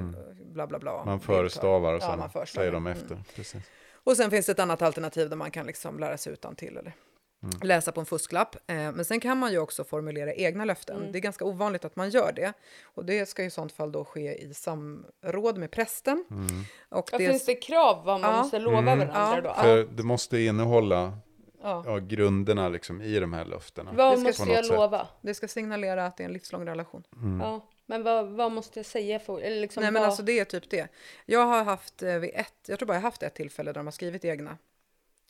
bla 0.53 0.68
bla 0.68 0.80
bla. 0.80 0.93
Mm. 0.93 1.05
Man 1.05 1.20
förestavar 1.20 1.93
och 1.93 2.01
Ja, 2.03 2.07
sen 2.07 2.30
förestavar. 2.30 2.45
säger 2.45 2.72
de 2.72 2.88
Mm. 2.88 2.97
efter. 3.01 3.24
Precis. 3.36 3.64
Och 4.03 4.18
sen 4.18 4.30
finns 4.32 4.45
det 4.45 4.51
ett 4.51 4.60
annat 4.60 4.82
alternativ 4.82 5.30
där 5.30 5.38
man 5.38 5.51
kan 5.51 5.66
liksom 5.66 5.99
lära 5.99 6.18
sig 6.18 6.34
utan 6.34 6.55
till 6.55 6.78
eller 6.78 6.93
Mm. 7.44 7.56
läsa 7.64 7.92
på 7.92 8.00
en 8.00 8.06
fusklapp. 8.06 8.56
Eh, 8.56 8.76
men 8.76 9.06
sen 9.06 9.20
kan 9.20 9.38
man 9.38 9.52
ju 9.52 9.60
också 9.60 9.84
formulera 9.84 10.34
egna 10.34 10.66
löften. 10.66 11.12
Det 11.12 11.18
är 11.18 11.22
ganska 11.22 11.46
ovanligt 11.46 11.86
att 11.86 11.96
man 11.96 12.10
gör 12.10 12.32
det. 12.36 12.54
Och 12.84 13.06
det 13.06 13.26
ska 13.30 13.44
i 13.44 13.50
sånt 13.50 13.72
fall 13.72 13.92
då 13.92 14.06
ske 14.06 14.34
i 14.44 14.54
samråd 14.54 15.58
med 15.58 15.72
prästen. 15.72 16.26
Mm. 16.32 16.48
Och 16.90 17.10
Vad 17.12 17.22
det, 17.22 17.28
finns 17.28 17.46
det 17.46 17.56
krav 17.56 18.06
vad 18.06 18.22
man 18.22 18.32
Ja. 18.32 18.42
måste 18.42 18.60
lova 18.60 18.78
Mm. 18.78 18.86
varandra 19.08 19.16
Ja. 19.36 19.42
då? 19.42 19.54
För 19.62 19.84
det 19.96 20.04
måste 20.04 20.40
innehålla 20.40 21.18
ja, 21.62 21.84
ja, 21.86 21.98
grunderna 21.98 22.70
liksom 22.70 23.02
i 23.02 23.20
de 23.20 23.34
här 23.34 23.46
löftena. 23.46 23.92
Vad 23.94 24.12
Det 24.14 24.18
ska- 24.18 24.44
måste 24.44 24.54
jag 24.54 24.66
sätt. 24.66 24.76
lova? 24.76 25.08
det 25.22 25.34
ska 25.34 25.48
signalera 25.48 26.06
att 26.06 26.18
det 26.18 26.24
är 26.24 26.26
en 26.28 26.34
livslång 26.34 26.66
relation. 26.68 27.04
Ja, 27.42 27.68
men 27.86 28.04
vad, 28.04 28.28
vad 28.28 28.52
måste 28.52 28.80
jag 28.80 28.86
säga 28.86 29.20
för, 29.20 29.40
eller 29.42 29.62
liksom 29.62 29.82
Nej 29.84 29.92
men 29.92 30.02
vad, 30.02 30.10
alltså 30.10 30.24
det 30.24 30.40
är 30.40 30.46
typ 30.46 30.70
det. 30.70 30.88
Jag 31.26 31.46
har 31.46 31.64
haft 31.64 32.04
eh, 32.04 32.16
vid 32.16 32.32
ett, 32.34 32.54
jag 32.68 32.80
tror 32.80 32.88
bara 32.88 32.94
jag 32.94 33.02
haft 33.02 33.24
ett 33.24 33.36
tillfälle 33.36 33.70
där 33.72 33.80
de 33.80 33.88
har 33.88 33.92
skrivit 33.92 34.26
egna, 34.26 34.58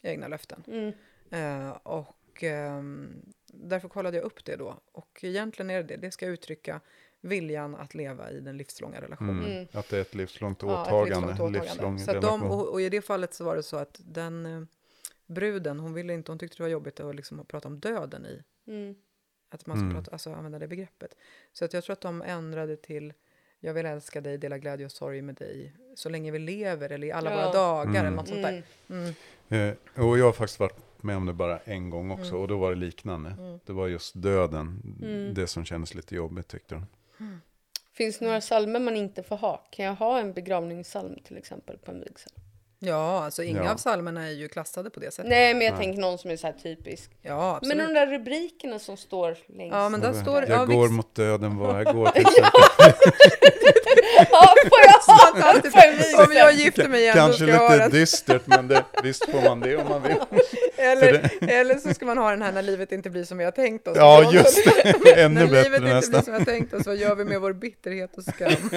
egna 0.03 0.27
löften. 0.27 0.63
Eh, 1.31 1.69
och 1.69 2.43
ehm, 2.43 3.21
därför 3.47 3.87
kollade 3.89 4.17
jag 4.17 4.23
upp 4.25 4.45
det 4.45 4.55
då. 4.55 4.79
Och 4.91 5.19
egentligen 5.23 5.69
är 5.69 5.75
det 5.75 5.83
det, 5.83 5.95
det 5.97 6.11
ska 6.11 6.25
uttrycka 6.27 6.81
viljan 7.21 7.75
att 7.75 7.93
leva 7.95 8.31
i 8.31 8.39
den 8.39 8.57
livslånga 8.57 9.01
relationen. 9.01 9.39
Mm. 9.39 9.51
Mm. 9.51 9.67
Att 9.73 9.89
det 9.89 9.97
är 9.97 10.01
ett 10.01 10.15
livslångt 10.15 10.61
Ja, 10.61 10.81
ett 10.87 10.93
åtagande. 10.93 11.27
livslångt 11.27 11.53
livslång 11.55 11.99
Så 11.99 12.11
att 12.15 12.21
de, 12.21 12.43
och, 12.43 12.67
och 12.71 12.81
i 12.81 12.89
det 12.89 13.01
fallet 13.01 13.33
så 13.33 13.43
var 13.43 13.55
det 13.55 13.63
så 13.63 13.77
att 13.77 14.01
den 14.03 14.45
eh, 14.45 14.61
bruden, 15.25 15.79
hon 15.79 15.93
ville 15.93 16.13
inte, 16.13 16.31
hon 16.31 16.39
tyckte 16.39 16.57
det 16.57 16.63
var 16.63 16.69
jobbigt 16.69 16.99
att 16.99 17.15
liksom 17.15 17.45
prata 17.45 17.67
om 17.67 17.79
döden 17.79 18.25
i, 18.25 18.43
Mm. 18.67 18.95
att 19.49 19.65
man 19.65 19.77
ska 19.77 19.83
Mm. 19.83 19.95
prata, 19.95 20.11
alltså 20.11 20.33
använda 20.33 20.59
det 20.59 20.67
begreppet. 20.67 21.15
Så 21.53 21.65
att 21.65 21.73
jag 21.73 21.83
tror 21.83 21.93
att 21.93 22.01
de 22.01 22.21
ändrade 22.21 22.75
till 22.77 23.13
jag 23.59 23.73
vill 23.73 23.85
älska 23.85 24.21
dig, 24.21 24.37
dela 24.37 24.57
glädje 24.57 24.85
och 24.85 24.91
sorg 24.91 25.21
med 25.21 25.35
dig 25.35 25.73
så 25.95 26.09
länge 26.09 26.31
vi 26.31 26.39
lever 26.39 26.89
eller 26.91 27.07
i 27.07 27.11
alla 27.11 27.31
Ja. 27.31 27.35
våra 27.37 27.51
dagar 27.53 27.89
eller 27.89 27.99
Mm. 27.99 28.13
något 28.13 28.27
sånt 28.27 28.41
där. 28.41 28.63
Mm. 28.89 29.13
Mm. 29.49 29.75
Eh, 29.95 30.05
och 30.05 30.17
jag 30.17 30.25
har 30.25 30.33
faktiskt 30.33 30.59
varit 30.59 30.77
med 31.03 31.17
om 31.17 31.25
det 31.25 31.33
bara 31.33 31.57
en 31.59 31.89
gång 31.89 32.11
också 32.11 32.29
Mm. 32.29 32.41
och 32.41 32.47
då 32.47 32.57
var 32.57 32.69
det 32.69 32.75
liknande. 32.77 33.29
Mm. 33.29 33.59
Det 33.65 33.73
var 33.73 33.87
just 33.87 34.21
döden, 34.21 34.95
Mm. 35.01 35.33
det 35.33 35.47
som 35.47 35.65
kändes 35.65 35.95
lite 35.95 36.15
jobbigt 36.15 36.47
tyckte 36.47 36.75
de. 36.75 36.85
Finns 37.93 38.19
det 38.19 38.25
några 38.25 38.41
salmer 38.41 38.79
man 38.79 38.95
inte 38.95 39.23
får 39.23 39.37
ha? 39.37 39.57
Kan 39.71 39.85
jag 39.85 39.95
ha 39.95 40.19
en 40.19 40.33
begravningssalm 40.33 41.15
till 41.23 41.37
exempel 41.37 41.77
på 41.77 41.91
en 41.91 41.99
vigsel? 41.99 42.33
Ja, 42.81 43.23
alltså 43.25 43.43
inga 43.43 43.63
Ja. 43.63 43.71
av 43.71 43.75
psalmerna 43.75 44.27
är 44.27 44.31
ju 44.31 44.47
klassade 44.47 44.89
på 44.89 44.99
det 44.99 45.11
sättet. 45.13 45.29
Nej, 45.29 45.53
men 45.53 45.65
jag 45.65 45.73
Nej. 45.73 45.81
tänker 45.85 46.01
någon 46.01 46.17
som 46.17 46.31
är 46.31 46.37
så 46.37 46.47
här 46.47 46.53
typisk. 46.63 47.11
Ja, 47.21 47.55
absolut. 47.55 47.77
Men 47.77 47.87
de 47.87 47.93
där 47.99 48.07
rubrikerna 48.07 48.79
som 48.79 48.97
står 48.97 49.37
längst. 49.57 49.75
Ja, 49.75 49.89
men 49.89 49.99
där 50.01 50.07
Jag 50.07 50.15
står... 50.21 50.41
jag 50.41 50.49
ja, 50.49 50.65
går 50.65 50.81
vix- 50.81 50.91
mot 50.91 51.15
döden 51.15 51.57
var 51.57 51.81
jag 51.83 51.95
går 51.95 52.07
till. 52.15 52.25
Ja, 54.31 54.53
får 54.69 54.79
jag 54.85 55.15
ha? 56.15 56.23
Om 56.25 56.31
jag 56.33 56.53
gifter 56.53 56.87
mig 56.87 57.01
igen 57.01 57.15
Kanske 57.15 57.45
lite 57.45 57.87
dystert 57.91 58.41
men 58.45 58.67
det, 58.67 58.83
visst 59.03 59.25
får 59.31 59.41
man 59.41 59.59
det 59.59 59.75
om 59.77 59.89
man 59.89 60.01
vill. 60.03 60.15
Eller, 60.77 61.29
eller 61.49 61.75
så 61.75 61.93
ska 61.93 62.05
man 62.05 62.17
ha 62.17 62.29
den 62.31 62.41
här 62.41 62.51
när 62.51 62.61
livet 62.61 62.91
inte 62.91 63.09
blir 63.09 63.23
som 63.23 63.37
vi 63.37 63.43
har 63.43 63.51
tänkt 63.51 63.87
oss. 63.87 63.97
Ja 63.97 64.31
just 64.33 64.65
det, 65.03 65.21
ännu 65.21 65.33
När 65.35 65.41
livet 65.47 65.51
bättre 65.63 65.65
inte 65.75 65.79
blir 65.79 65.93
nästan. 65.93 66.23
som 66.23 66.33
vi 66.33 66.39
har 66.39 66.45
tänkt 66.45 66.73
oss, 66.73 66.85
vad 66.87 66.95
gör 66.95 67.15
vi 67.15 67.23
med 67.25 67.41
vår 67.41 67.53
bitterhet 67.53 68.17
och 68.17 68.23
skam? 68.23 68.69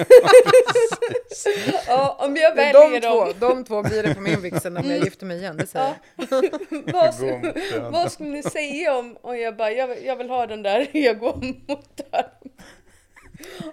Ja, 1.87 2.17
om 2.19 2.35
jag 2.35 2.55
De 2.55 2.61
väljer 2.63 3.01
två, 3.01 3.25
dem. 3.25 3.33
de 3.39 3.63
två 3.63 3.83
blir 3.93 4.03
det 4.03 4.15
på 4.15 4.21
min 4.21 4.41
vigsel 4.41 4.73
när 4.73 4.83
jag 4.83 4.99
gifter 5.03 5.25
mig 5.25 5.37
igen, 5.37 5.57
det 5.57 5.67
säger 5.67 5.95
Ja. 6.15 6.25
jag. 6.29 6.93
vad, 6.93 7.19
döden. 7.19 7.91
vad 7.91 8.11
skulle 8.11 8.29
ni 8.29 8.43
säga 8.43 8.95
om, 8.97 9.17
och 9.21 9.37
jag 9.37 9.57
bara, 9.57 9.71
jag, 9.71 10.03
jag 10.05 10.15
vill 10.15 10.29
ha 10.29 10.47
den 10.47 10.63
där, 10.63 10.87
jag 10.97 11.19
går 11.19 11.35
mot 11.67 11.97
dörren. 11.97 12.51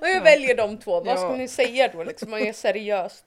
Och 0.00 0.08
jag 0.08 0.22
väljer 0.22 0.56
de 0.56 0.78
två, 0.78 1.00
vad 1.00 1.06
Ja. 1.06 1.16
skulle 1.16 1.38
ni 1.38 1.48
säga 1.48 1.90
då 1.92 2.04
liksom, 2.04 2.32
om 2.32 2.38
jag 2.38 2.48
är 2.48 2.52
seriöst? 2.52 3.24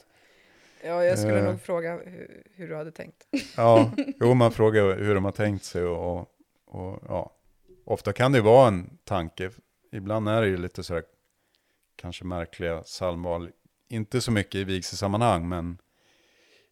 Ja, 0.85 1.03
jag 1.03 1.19
skulle 1.19 1.37
Eh. 1.39 1.43
nog 1.45 1.61
fråga 1.61 1.91
hur, 2.05 2.43
hur 2.55 2.67
du 2.67 2.75
hade 2.75 2.91
tänkt. 2.91 3.27
Ja, 3.57 3.91
jo 4.19 4.33
man 4.33 4.51
frågar 4.51 4.95
hur 4.97 5.15
de 5.15 5.25
har 5.25 5.31
tänkt 5.31 5.65
sig 5.65 5.83
och, 5.83 6.19
och 6.65 7.03
ja. 7.07 7.33
Ofta 7.85 8.13
kan 8.13 8.31
det 8.31 8.37
ju 8.37 8.43
vara 8.43 8.67
en 8.67 8.97
tanke. 9.03 9.51
Ibland 9.91 10.29
är 10.29 10.41
det 10.41 10.47
ju 10.47 10.57
lite 10.57 10.83
sådär 10.83 11.03
kanske 11.95 12.25
märkliga 12.25 12.81
psalmval. 12.81 13.49
Inte 13.89 14.21
så 14.21 14.31
mycket 14.31 14.55
i 14.55 14.63
vigselsammanhang 14.63 15.49
men 15.49 15.77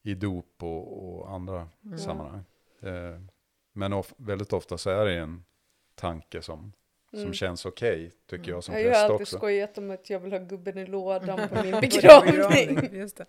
i 0.04 0.14
dop 0.14 0.64
och, 0.64 1.20
och 1.20 1.32
andra 1.34 1.68
sammanhang. 1.98 2.44
Eh, 2.82 3.20
men 3.74 3.94
of, 3.94 4.14
väldigt 4.18 4.54
ofta 4.54 4.78
så 4.78 4.90
är 4.90 5.06
det 5.06 5.14
en 5.18 5.44
tanke 5.96 6.42
som, 6.42 6.74
som 7.12 7.20
Mm. 7.20 7.34
känns 7.34 7.66
okej 7.66 8.12
tycker 8.30 8.52
jag 8.52 8.64
som 8.64 8.74
Jag 8.74 8.80
har 8.80 8.84
ju 8.84 8.90
präst 8.90 9.04
alltid 9.04 9.22
också. 9.22 9.38
skojat 9.38 9.78
om 9.78 9.92
att 9.92 10.10
jag 10.10 10.20
vill 10.20 10.32
ha 10.32 10.40
gubben 10.40 10.78
i 10.78 10.86
lådan 10.86 11.50
på 11.50 11.64
min 11.64 11.72
begravning. 11.82 12.90
Just 12.96 13.18
det. 13.18 13.26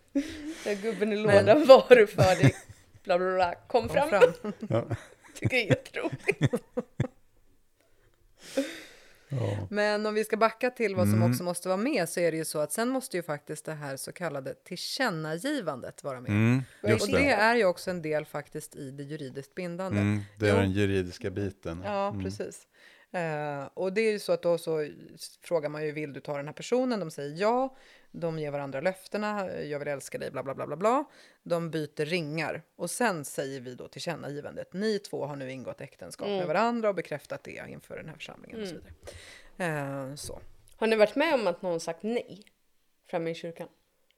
Där 0.64 0.83
gubben 0.83 1.12
i 1.12 1.27
Men- 1.27 1.47
lådan 1.47 1.66
var 1.66 1.97
du 1.97 2.07
för 2.07 2.23
dig. 2.43 2.55
Bla 3.05 3.18
bla 3.18 3.35
bla. 3.35 3.55
Kom, 3.55 3.89
Kom 3.89 3.97
fram. 3.97 4.11
fram. 4.11 4.53
Ja. 4.68 4.85
Tycker 5.35 5.57
det 5.57 5.62
är 5.62 5.66
jätteroligt. 5.66 6.55
Ja. 9.41 9.66
Men 9.70 10.07
om 10.07 10.14
vi 10.14 10.24
ska 10.24 10.37
backa 10.37 10.70
till 10.70 10.95
vad 10.97 11.07
som 11.09 11.14
Mm. 11.18 11.30
också 11.30 11.43
måste 11.45 11.68
vara 11.68 11.76
med 11.78 12.09
så 12.09 12.20
är 12.20 12.30
det 12.30 12.37
ju 12.39 12.45
så 12.45 12.59
att 12.59 12.72
sen 12.72 12.89
måste 12.89 13.16
ju 13.16 13.22
faktiskt 13.22 13.64
det 13.64 13.72
här 13.72 13.97
så 13.97 14.12
kallade 14.12 14.55
tillkännagivandet 14.55 16.05
vara 16.05 16.20
med. 16.20 16.30
Mm, 16.30 16.62
och 16.83 16.89
det 16.89 17.12
det. 17.12 17.30
är 17.33 17.55
ju 17.57 17.64
också 17.64 17.91
en 17.91 18.03
del 18.03 18.24
faktiskt 18.24 18.76
i 18.76 18.91
det 18.91 19.03
juridiskt 19.03 19.55
bindande. 19.55 20.01
Mm, 20.01 20.20
det 20.39 20.49
är 20.49 20.55
Jo. 20.55 20.57
den 20.61 20.72
juridiska 20.72 21.30
biten. 21.30 21.83
Ja, 21.85 22.09
Mm. 22.09 22.24
precis. 22.24 22.66
Eh, 23.12 23.68
och 23.74 23.93
det 23.93 24.01
är 24.01 24.12
ju 24.12 24.18
så 24.18 24.33
att 24.33 24.43
då 24.43 24.59
så 24.59 24.89
frågar 25.43 25.68
man 25.68 25.85
ju, 25.87 25.93
vill 25.93 26.12
du 26.12 26.20
ta 26.20 26.37
den 26.37 26.47
här 26.47 26.53
personen? 26.55 27.01
De 27.01 27.11
säger 27.11 27.37
ja. 27.41 27.76
De 28.13 28.39
ger 28.39 28.51
varandra 28.51 28.81
löftena, 28.81 29.53
jag 29.63 29.79
vill 29.79 29.89
älska 29.89 30.19
dig, 30.19 30.31
bla 30.31 30.43
bla 30.43 30.55
bla 30.55 30.67
bla 30.67 30.77
bla. 30.77 31.05
De 31.43 31.71
byter 31.71 32.05
ringar 32.05 32.63
och 32.77 32.91
sen 32.91 33.25
säger 33.25 33.61
vi 33.61 33.75
då 33.75 33.89
tillkännagivandet. 33.89 34.73
Ni 34.73 34.99
två 34.99 35.27
har 35.27 35.37
nu 35.37 35.51
ingått 35.51 35.81
äktenskap 35.81 36.29
med 36.29 36.47
varandra 36.47 36.89
och 36.89 36.95
bekräftat 36.95 37.45
det 37.45 37.63
inför 37.69 37.97
den 37.97 38.09
här 38.09 38.15
församlingen 38.15 38.63
och 38.63 38.69
så 38.69 38.75
vidare. 38.75 40.09
Eh, 40.11 40.15
så. 40.15 40.41
Har 40.77 40.87
ni 40.87 40.97
varit 40.97 41.17
med 41.17 41.35
om 41.35 41.47
att 41.47 41.63
någon 41.63 41.81
sagt 41.81 42.03
nej? 42.03 42.43
Framme 43.07 43.31
i 43.31 43.35
kyrkan? 43.35 43.69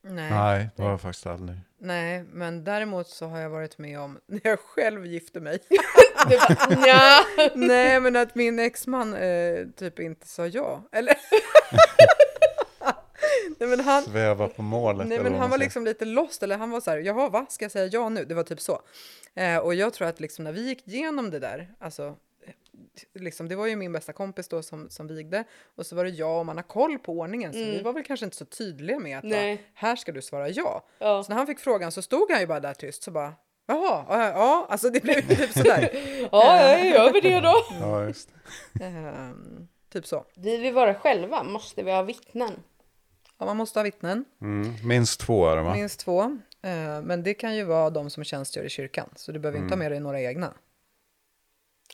Nej. 0.02 0.30
Nej, 0.30 0.68
det 0.76 0.82
var 0.82 0.90
jag 0.90 1.00
faktiskt 1.00 1.26
aldrig. 1.26 1.58
Nej, 1.78 2.24
men 2.32 2.64
däremot 2.64 3.08
så 3.08 3.26
har 3.26 3.40
jag 3.40 3.50
varit 3.50 3.78
med 3.78 4.00
om 4.00 4.20
när 4.26 4.40
jag 4.44 4.60
själv 4.60 5.06
gifte 5.06 5.40
mig. 5.40 5.58
Bara. 6.28 7.50
Nej, 7.54 8.00
men 8.00 8.16
att 8.16 8.34
min 8.34 8.58
exman 8.58 9.14
eh, 9.14 9.66
typ 9.76 9.98
inte 9.98 10.28
sa 10.28 10.46
ja. 10.46 10.88
Eller? 10.92 11.14
Nej, 13.58 13.68
men 13.68 13.80
han, 13.80 14.02
Sväva 14.02 14.48
på 14.48 14.62
målet. 14.62 15.06
nej, 15.08 15.20
men 15.22 15.34
han 15.34 15.50
var 15.50 15.58
liksom 15.58 15.84
lite 15.84 16.04
lost. 16.04 16.42
Eller 16.42 16.56
han 16.58 16.70
var 16.70 16.80
så 16.80 16.90
här, 16.90 16.98
jaha, 16.98 17.28
va? 17.28 17.46
Ska 17.48 17.64
jag 17.64 17.72
säga 17.72 17.86
ja 17.86 18.08
nu? 18.08 18.24
Det 18.24 18.34
var 18.34 18.42
typ 18.42 18.60
så. 18.60 18.80
Eh, 19.34 19.56
och 19.58 19.74
jag 19.74 19.92
tror 19.92 20.08
att 20.08 20.20
liksom 20.20 20.44
när 20.44 20.52
vi 20.52 20.68
gick 20.68 20.88
igenom 20.88 21.30
det 21.30 21.38
där, 21.38 21.74
alltså, 21.80 22.16
eh, 22.46 22.52
liksom, 23.14 23.48
det 23.48 23.56
var 23.56 23.66
ju 23.66 23.76
min 23.76 23.92
bästa 23.92 24.12
kompis 24.12 24.48
då 24.48 24.62
som, 24.62 24.90
som 24.90 25.06
vigde. 25.06 25.44
Och 25.76 25.86
så 25.86 25.96
var 25.96 26.04
det 26.04 26.10
jag 26.10 26.38
och 26.38 26.46
man 26.46 26.56
har 26.56 26.62
koll 26.64 26.98
på 26.98 27.12
ordningen. 27.12 27.52
Så 27.52 27.58
vi 27.58 27.82
var 27.82 27.92
väl 27.92 28.04
kanske 28.04 28.24
inte 28.24 28.36
så 28.36 28.44
tydliga 28.44 28.98
med 28.98 29.18
att 29.18 29.24
bara, 29.24 29.56
här 29.74 29.96
ska 29.96 30.12
du 30.12 30.22
svara 30.22 30.48
ja. 30.48 30.84
Ja. 30.98 31.22
Så 31.22 31.28
när 31.28 31.36
han 31.36 31.46
fick 31.46 31.58
frågan 31.60 31.92
så 31.92 32.02
stod 32.02 32.30
han 32.30 32.40
ju 32.40 32.46
bara 32.46 32.60
där 32.60 32.74
tyst. 32.74 33.02
Så 33.02 33.10
bara, 33.10 33.32
jaha, 33.66 34.04
ja, 34.08 34.28
ja. 34.28 34.66
Alltså 34.68 34.90
det 34.90 35.02
blev 35.02 35.28
typ 35.36 35.52
sådär. 35.52 35.90
Ja, 36.32 36.60
ja, 36.60 36.84
gör 36.84 37.12
vi 37.12 37.20
det 37.20 37.40
då? 37.40 37.54
Ja, 37.80 38.04
just 38.04 38.28
det. 38.72 38.84
Ehm, 38.84 39.68
typ 39.92 40.06
så. 40.06 40.24
Vi 40.34 40.56
vill 40.56 40.74
vara 40.74 40.94
själva, 40.94 41.42
måste 41.42 41.82
vi 41.82 41.90
ha 41.92 42.02
vittnen? 42.02 42.52
Ja, 43.44 43.46
man 43.46 43.56
måste 43.56 43.78
ha 43.78 43.84
vittnen, 43.84 44.24
Mm. 44.40 44.74
Minst 44.84 45.20
två 45.20 45.48
är 45.48 45.56
det 45.56 45.62
va? 45.62 45.74
minst 45.74 46.00
två. 46.00 46.22
Eh, 46.62 47.00
men 47.02 47.22
det 47.22 47.34
kan 47.34 47.54
ju 47.56 47.64
vara 47.64 47.90
de 47.90 48.10
som 48.10 48.24
tjänstgör 48.24 48.64
i 48.64 48.68
kyrkan, 48.68 49.08
så 49.16 49.32
du 49.32 49.38
behöver 49.38 49.58
inte 49.58 49.72
ha 49.72 49.76
med 49.78 49.90
dig 49.92 50.00
några 50.00 50.20
egna. 50.20 50.52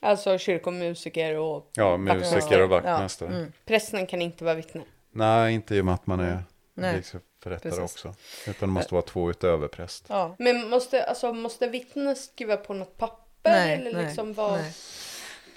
Alltså 0.03 0.39
kyrkomusiker 0.39 1.35
och 1.39 1.71
Ja, 1.75 1.97
musiker 1.97 2.63
och 2.63 2.69
vaktmästare. 2.69 3.29
Mm. 3.29 3.53
prästen 3.65 4.07
kan 4.07 4.23
inte 4.23 4.45
vara 4.45 4.55
vittne. 4.55 4.83
Nej, 5.13 5.55
inte 5.55 5.75
i 5.75 5.81
och 5.81 5.85
med 5.85 5.95
att 5.95 6.07
man 6.07 6.21
är 6.21 6.43
Nej, 6.75 6.97
vigselförrättare 6.97 7.59
precis. 7.73 7.79
också. 7.79 8.15
Utan 8.51 8.69
det 8.69 8.73
måste 8.73 8.95
vara 8.95 9.03
två 9.03 9.31
utöver 9.31 9.69
präst. 9.69 10.05
Ja. 10.09 10.35
Men 10.39 10.69
måste, 10.69 11.05
alltså, 11.05 11.33
måste 11.33 11.67
vittnet 11.69 12.19
skriva 12.19 12.57
på 12.57 12.75
något 12.75 12.97
papper? 12.97 13.51
Nej, 13.53 13.75
eller 13.75 13.93
nej, 13.93 14.05
liksom 14.07 14.33
vara... 14.33 14.57
nej. 14.57 14.73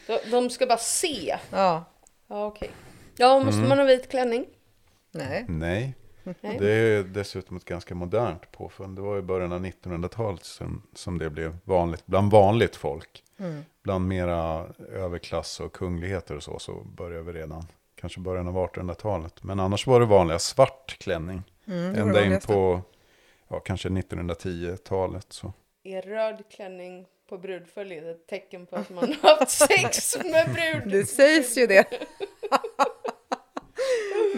De, 0.08 0.20
de 0.32 0.50
ska 0.50 0.66
bara 0.66 0.78
se? 0.78 1.38
Ja, 1.52 1.84
Ja, 2.28 2.46
okej. 2.46 2.72
Ja, 3.18 3.40
måste 3.40 3.58
Mm. 3.58 3.70
man 3.70 3.78
ha 3.78 3.86
vit 3.86 4.10
klänning? 4.10 4.46
Nej. 5.14 5.46
Nej. 5.48 5.96
Nej. 6.42 6.58
Det 6.60 6.72
är 6.72 7.04
dessutom 7.04 7.58
ett 7.58 7.66
ganska 7.66 7.96
modernt 7.96 8.52
påfund. 8.52 8.98
Det 8.98 9.02
var 9.02 9.18
i 9.18 9.22
början 9.22 9.52
av 9.52 9.66
1900-talet 9.66 10.44
som, 10.46 10.82
som 10.94 11.18
det 11.18 11.30
blev 11.30 11.58
vanligt 11.64 12.06
bland 12.06 12.32
vanligt 12.32 12.76
folk. 12.76 13.24
Mm. 13.40 13.64
Bland 13.84 14.08
mera 14.08 14.68
överklass 14.92 15.60
och 15.60 15.74
kungligheter 15.74 16.36
och 16.36 16.44
så, 16.44 16.60
så 16.60 16.74
började 16.84 17.24
vi 17.24 17.40
redan 17.40 17.66
kanske 17.96 18.20
början 18.20 18.48
av 18.48 18.56
1800-talet. 18.56 19.44
Men 19.44 19.60
annars 19.60 19.88
var 19.88 20.00
det 20.00 20.06
vanliga 20.06 20.40
svart 20.40 20.98
klänning. 21.00 21.44
Mm, 21.68 21.96
Ända 21.96 22.26
in 22.26 22.40
på 22.40 22.82
ja, 23.48 23.60
kanske 23.60 23.90
1910-talet. 23.90 25.26
Så. 25.30 25.54
Är 25.84 26.02
röd 26.02 26.44
klänning 26.56 27.06
på 27.30 27.38
brudföljet 27.38 28.04
ett 28.04 28.28
tecken 28.28 28.66
på 28.66 28.76
att 28.76 28.90
man 28.90 29.16
har 29.22 29.40
haft 29.40 29.52
sex 29.70 30.18
med 30.24 30.54
brud? 30.54 30.94
Det 30.94 31.06
sägs 31.06 31.58
ju 31.58 31.68
det. 31.68 31.86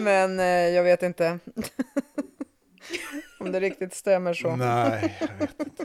Men 0.06 0.40
eh, 0.40 0.46
jag 0.46 0.82
vet 0.82 1.02
inte 1.02 1.38
om 3.40 3.52
det 3.52 3.60
riktigt 3.60 3.94
stämmer 3.94 4.34
så. 4.34 4.56
Nej, 4.56 5.16
jag 5.20 5.28
vet 5.46 5.60
inte. 5.60 5.84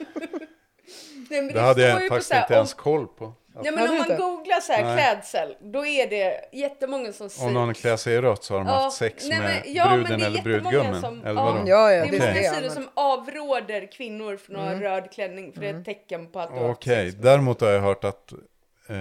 Nej, 1.29 1.41
men 1.41 1.53
det 1.53 1.61
hade 1.61 1.81
jag 1.81 2.07
faktiskt 2.07 2.33
inte 2.33 2.53
ens 2.53 2.73
om- 2.73 2.79
koll 2.79 3.07
på. 3.07 3.25
Att 3.55 3.65
Ja, 3.65 3.71
men 3.71 3.81
om 3.83 3.87
man 3.89 3.97
inte? 3.97 4.15
googlar 4.17 4.59
så 4.59 4.73
här 4.73 4.83
Nej. 4.83 4.95
klädsel, 4.97 5.55
då 5.61 5.85
är 5.85 6.07
det 6.09 6.49
jättemånga 6.53 7.13
som 7.13 7.29
säger... 7.29 7.47
Om 7.47 7.53
någon 7.53 7.73
klär 7.73 7.97
sig 7.97 8.13
i 8.15 8.21
rött 8.21 8.43
så 8.43 8.53
har 8.53 8.59
de 8.59 8.67
Ja, 8.67 8.73
haft 8.73 8.97
sex 8.97 9.25
nej, 9.29 9.39
med 9.39 9.61
men- 9.65 9.73
ja, 9.73 9.89
men 9.89 9.99
bruden 10.03 10.19
det 10.19 10.25
är 10.25 10.27
eller 10.29 10.41
brudgummen. 10.41 11.01
som- 11.01 11.25
eller 11.25 11.41
vadå? 11.41 11.63
Ja, 11.65 11.91
ja, 11.91 12.05
Det 12.05 12.11
det 12.11 12.17
är 12.17 12.19
många 12.19 12.33
det. 12.33 12.55
sidor 12.55 12.69
som 12.69 12.89
avråder 12.93 13.91
kvinnor 13.91 14.37
från 14.37 14.55
att 14.55 14.61
ha 14.61 14.69
Mm. 14.71 14.81
röd 14.83 15.11
klänning 15.11 15.53
för 15.53 15.61
det 15.61 15.67
är 15.69 15.79
ett 15.79 15.85
tecken 15.85 16.31
på 16.31 16.39
att 16.39 16.53
du 16.53 16.59
Okej, 16.59 17.05
med 17.05 17.15
däremot 17.21 17.61
har 17.61 17.69
jag 17.69 17.81
hört 17.81 18.03
att 18.03 18.31
eh, 18.87 18.97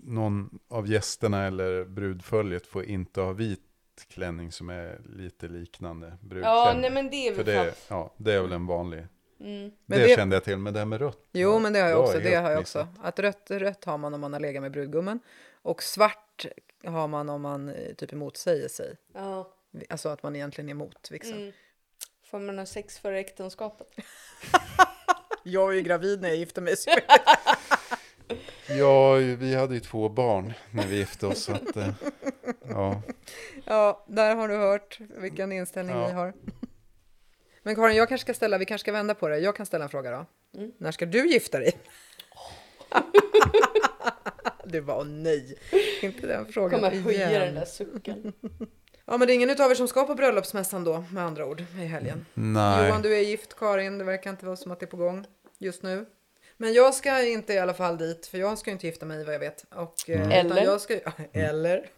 någon 0.00 0.58
av 0.70 0.88
gästerna 0.90 1.46
eller 1.46 1.84
brudföljet 1.84 2.66
får 2.66 2.84
inte 2.84 3.20
ha 3.20 3.32
vit 3.32 3.60
klänning 4.08 4.52
som 4.52 4.70
är 4.70 5.00
lite 5.16 5.48
liknande 5.48 6.06
brudklänning. 6.20 6.42
Ja, 6.44 6.74
nej 6.80 6.90
men 6.90 7.10
det 7.10 7.28
är 7.28 7.34
För 7.34 7.44
väl 7.44 7.66
det, 7.66 7.72
fan... 7.72 7.98
ja, 7.98 8.14
det 8.16 8.32
är 8.32 8.40
väl 8.42 8.52
en 8.52 8.66
vanlig. 8.66 9.06
Mm. 9.40 9.72
Men 9.86 9.98
det, 9.98 10.06
det- 10.06 10.16
kände 10.16 10.36
jag 10.36 10.44
till, 10.44 10.56
men 10.58 10.72
det 10.72 10.78
här 10.78 10.86
med 10.86 11.00
rött. 11.00 11.18
Jo, 11.32 11.58
men 11.58 11.72
det 11.72 11.80
har 11.80 11.88
jag 11.88 12.00
också. 12.00 12.18
Det 12.18 12.34
har 12.34 12.50
jag 12.50 12.58
missat. 12.58 12.88
också. 12.88 13.02
Att 13.02 13.18
rött, 13.18 13.50
rött 13.50 13.84
har 13.84 13.98
man 13.98 14.14
om 14.14 14.20
man 14.20 14.32
har 14.32 14.40
legat 14.40 14.62
med 14.62 14.72
brudgummen. 14.72 15.20
Och 15.62 15.82
svart 15.82 16.46
har 16.84 17.08
man 17.08 17.28
om 17.28 17.42
man 17.42 17.68
eh, 17.68 17.94
typ 17.94 18.12
emotsäger 18.12 18.68
sig. 18.68 18.96
Ja. 19.14 19.52
Alltså 19.88 20.08
att 20.08 20.22
man 20.22 20.36
egentligen 20.36 20.68
är 20.68 20.72
emot 20.72 21.08
vigseln. 21.10 21.40
Mm. 21.42 21.52
Får 22.24 22.38
man 22.38 22.58
ha 22.58 22.66
sex 22.66 22.98
före 22.98 23.18
äktenskapet? 23.20 23.88
Jag 25.44 25.66
var 25.66 25.72
ju 25.72 25.80
gravid 25.82 26.20
när 26.22 26.28
jag 26.28 26.38
gifte 26.38 26.60
mig. 26.60 26.74
Ja, 28.68 29.14
vi 29.14 29.54
hade 29.54 29.74
ju 29.74 29.80
två 29.80 30.08
barn 30.08 30.52
när 30.70 30.86
vi 30.86 30.96
gifte 30.96 31.26
oss. 31.26 31.42
Så 31.44 31.52
att, 31.52 31.76
eh, 31.76 31.88
ja. 32.68 33.02
ja, 33.64 34.04
där 34.08 34.36
har 34.36 34.48
du 34.48 34.56
hört 34.56 34.98
vilken 35.16 35.52
inställning 35.52 35.96
Ja. 35.96 36.06
vi 36.06 36.12
har. 36.12 36.32
Men 37.62 37.74
Karin, 37.74 37.96
jag 37.96 38.08
kanske 38.08 38.24
ska 38.24 38.34
ställa, 38.34 38.58
vi 38.58 38.64
kanske 38.64 38.84
ska 38.84 38.92
vända 38.92 39.14
på 39.14 39.28
det. 39.28 39.38
Jag 39.38 39.56
kan 39.56 39.66
ställa 39.66 39.84
en 39.84 39.90
fråga 39.90 40.10
då. 40.10 40.26
Mm. 40.58 40.72
När 40.78 40.92
ska 40.92 41.06
du 41.06 41.28
gifta 41.32 41.58
dig? 41.58 41.72
du 44.64 44.80
var 44.80 45.04
nej, 45.04 45.58
inte 46.02 46.26
den 46.26 46.46
frågan 46.46 46.70
Kommer 46.80 46.90
höja 46.90 47.28
igen. 47.30 47.40
den 47.40 47.54
där 47.54 47.64
sucken. 47.64 48.32
Ja, 49.04 49.16
men 49.16 49.26
det 49.26 49.32
är 49.32 49.34
ingen 49.34 49.50
utav 49.50 49.70
er 49.70 49.74
som 49.74 49.88
ska 49.88 50.04
på 50.04 50.14
bröllopsmässan 50.14 50.84
då, 50.84 51.04
med 51.10 51.24
andra 51.24 51.46
ord, 51.46 51.60
i 51.60 51.64
helgen. 51.84 52.26
Nej. 52.34 52.88
Johan, 52.88 53.02
du 53.02 53.16
är 53.16 53.20
gift, 53.20 53.56
Karin, 53.56 53.98
det 53.98 54.04
verkar 54.04 54.30
inte 54.30 54.46
vara 54.46 54.56
som 54.56 54.72
att 54.72 54.80
det 54.80 54.86
är 54.86 54.90
på 54.90 54.96
gång 54.96 55.26
just 55.58 55.82
nu. 55.82 56.06
Men 56.62 56.72
jag 56.72 56.94
ska 56.94 57.22
inte 57.22 57.52
i 57.54 57.58
alla 57.58 57.74
fall 57.74 57.98
dit, 57.98 58.26
för 58.26 58.38
jag 58.38 58.58
ska 58.58 58.70
ju 58.70 58.72
inte 58.72 58.86
gifta 58.86 59.06
mig 59.06 59.24
vad 59.24 59.34
jag 59.34 59.38
vet. 59.38 59.64
Och, 59.74 60.10
eh, 60.10 60.38
Eller? 60.38 60.44
Utan 60.54 60.64
jag 60.64 60.80
ska, 60.80 60.94
eller? 61.32 61.90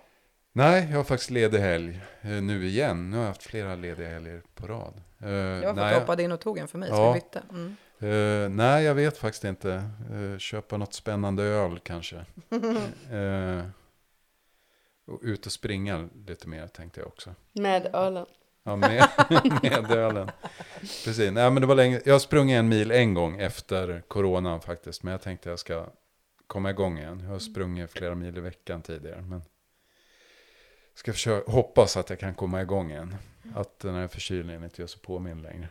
Nej, 0.53 0.87
jag 0.89 0.97
har 0.97 1.03
faktiskt 1.03 1.29
ledig 1.31 1.59
helg 1.59 1.99
eh, 2.21 2.29
nu 2.29 2.65
igen. 2.67 3.09
Nu 3.11 3.17
har 3.17 3.23
jag 3.23 3.27
haft 3.29 3.43
flera 3.43 3.75
lediga 3.75 4.07
helger 4.09 4.41
på 4.55 4.67
rad. 4.67 5.01
Eh, 5.23 5.29
Jag 5.29 5.73
har 5.73 5.89
fått 5.93 5.99
hoppa 6.07 6.21
in 6.21 6.31
och 6.31 6.39
tog 6.39 6.57
en 6.57 6.67
för 6.67 6.77
mig, 6.77 6.89
så 6.89 6.95
Ja. 6.95 7.11
vi 7.13 7.19
bytte. 7.19 7.41
Mm. 7.49 7.75
eh, 8.43 8.49
nej, 8.49 8.83
jag 8.85 8.95
vet 8.95 9.17
faktiskt 9.17 9.43
inte. 9.43 9.71
Eh, 10.13 10.37
köpa 10.37 10.77
något 10.77 10.93
spännande 10.93 11.43
öl 11.43 11.79
kanske. 11.83 12.15
Eh, 13.11 13.63
och 15.07 15.19
ut 15.23 15.45
och 15.45 15.51
springa 15.51 16.09
lite 16.27 16.47
mer 16.47 16.67
tänkte 16.67 16.99
jag 16.99 17.07
också. 17.07 17.35
Med 17.53 17.89
ölen. 17.95 18.25
Ja, 18.67 18.75
med, 18.75 19.07
med 19.61 19.91
ölen. 19.91 20.31
Precis. 20.79 21.31
Nej, 21.31 21.51
men 21.51 21.61
det 21.61 21.67
var 21.67 21.75
länge. 21.75 22.01
Jag 22.05 22.13
har 22.13 22.19
sprungit 22.19 22.55
en 22.55 22.69
mil 22.69 22.91
en 22.91 23.13
gång 23.13 23.39
efter 23.39 24.03
coronan 24.07 24.61
faktiskt. 24.61 25.03
Men 25.03 25.11
jag 25.11 25.21
tänkte 25.21 25.49
jag 25.49 25.59
ska 25.59 25.85
komma 26.47 26.69
igång 26.69 26.97
igen. 26.97 27.19
Jag 27.23 27.29
har 27.29 27.39
sprungit 27.39 27.91
flera 27.91 28.15
mil 28.15 28.37
i 28.37 28.41
veckan 28.41 28.81
tidigare. 28.81 29.21
Men 29.21 29.41
ska 30.93 31.13
försöka, 31.13 31.51
hoppas 31.51 31.97
att 31.97 32.09
jag 32.09 32.19
kan 32.19 32.35
komma 32.35 32.61
igång 32.61 32.91
igen. 32.91 33.15
Att 33.55 33.79
den 33.79 33.95
här 33.95 34.07
förkylningen 34.07 34.63
inte 34.63 34.81
gör 34.81 34.87
sig 34.87 35.01
påminn 35.01 35.41
längre. 35.41 35.69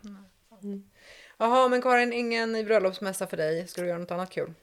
Jaha, 1.38 1.68
men 1.68 1.82
Karin, 1.82 2.12
ingen 2.12 2.56
i 2.56 2.64
bröllopsmässa 2.64 3.26
för 3.26 3.36
dig. 3.36 3.66
Ska 3.66 3.82
du 3.82 3.88
göra 3.88 3.98
något 3.98 4.10
annat 4.10 4.30
kul? 4.30 4.54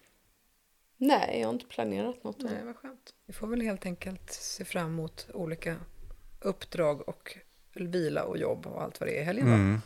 Nej, 0.98 1.40
jag 1.40 1.48
har 1.48 1.54
inte 1.54 1.66
planerat 1.66 2.24
något. 2.24 2.38
Nej, 2.40 2.64
vad 2.64 2.76
skönt. 2.76 3.14
Vi 3.26 3.34
får 3.34 3.48
väl 3.48 3.62
helt 3.62 3.86
enkelt 3.86 4.32
se 4.32 4.66
fram 4.66 4.86
emot 4.86 5.28
olika 5.34 5.76
uppdrag 6.40 7.10
och 7.10 7.38
vila 7.74 8.24
och 8.24 8.38
jobb 8.38 8.66
och 8.68 8.82
allt 8.82 9.00
vad 9.00 9.10
det 9.10 9.18
är 9.18 9.22
i 9.22 9.24
helgen. 9.24 9.48
Mm. 9.48 9.82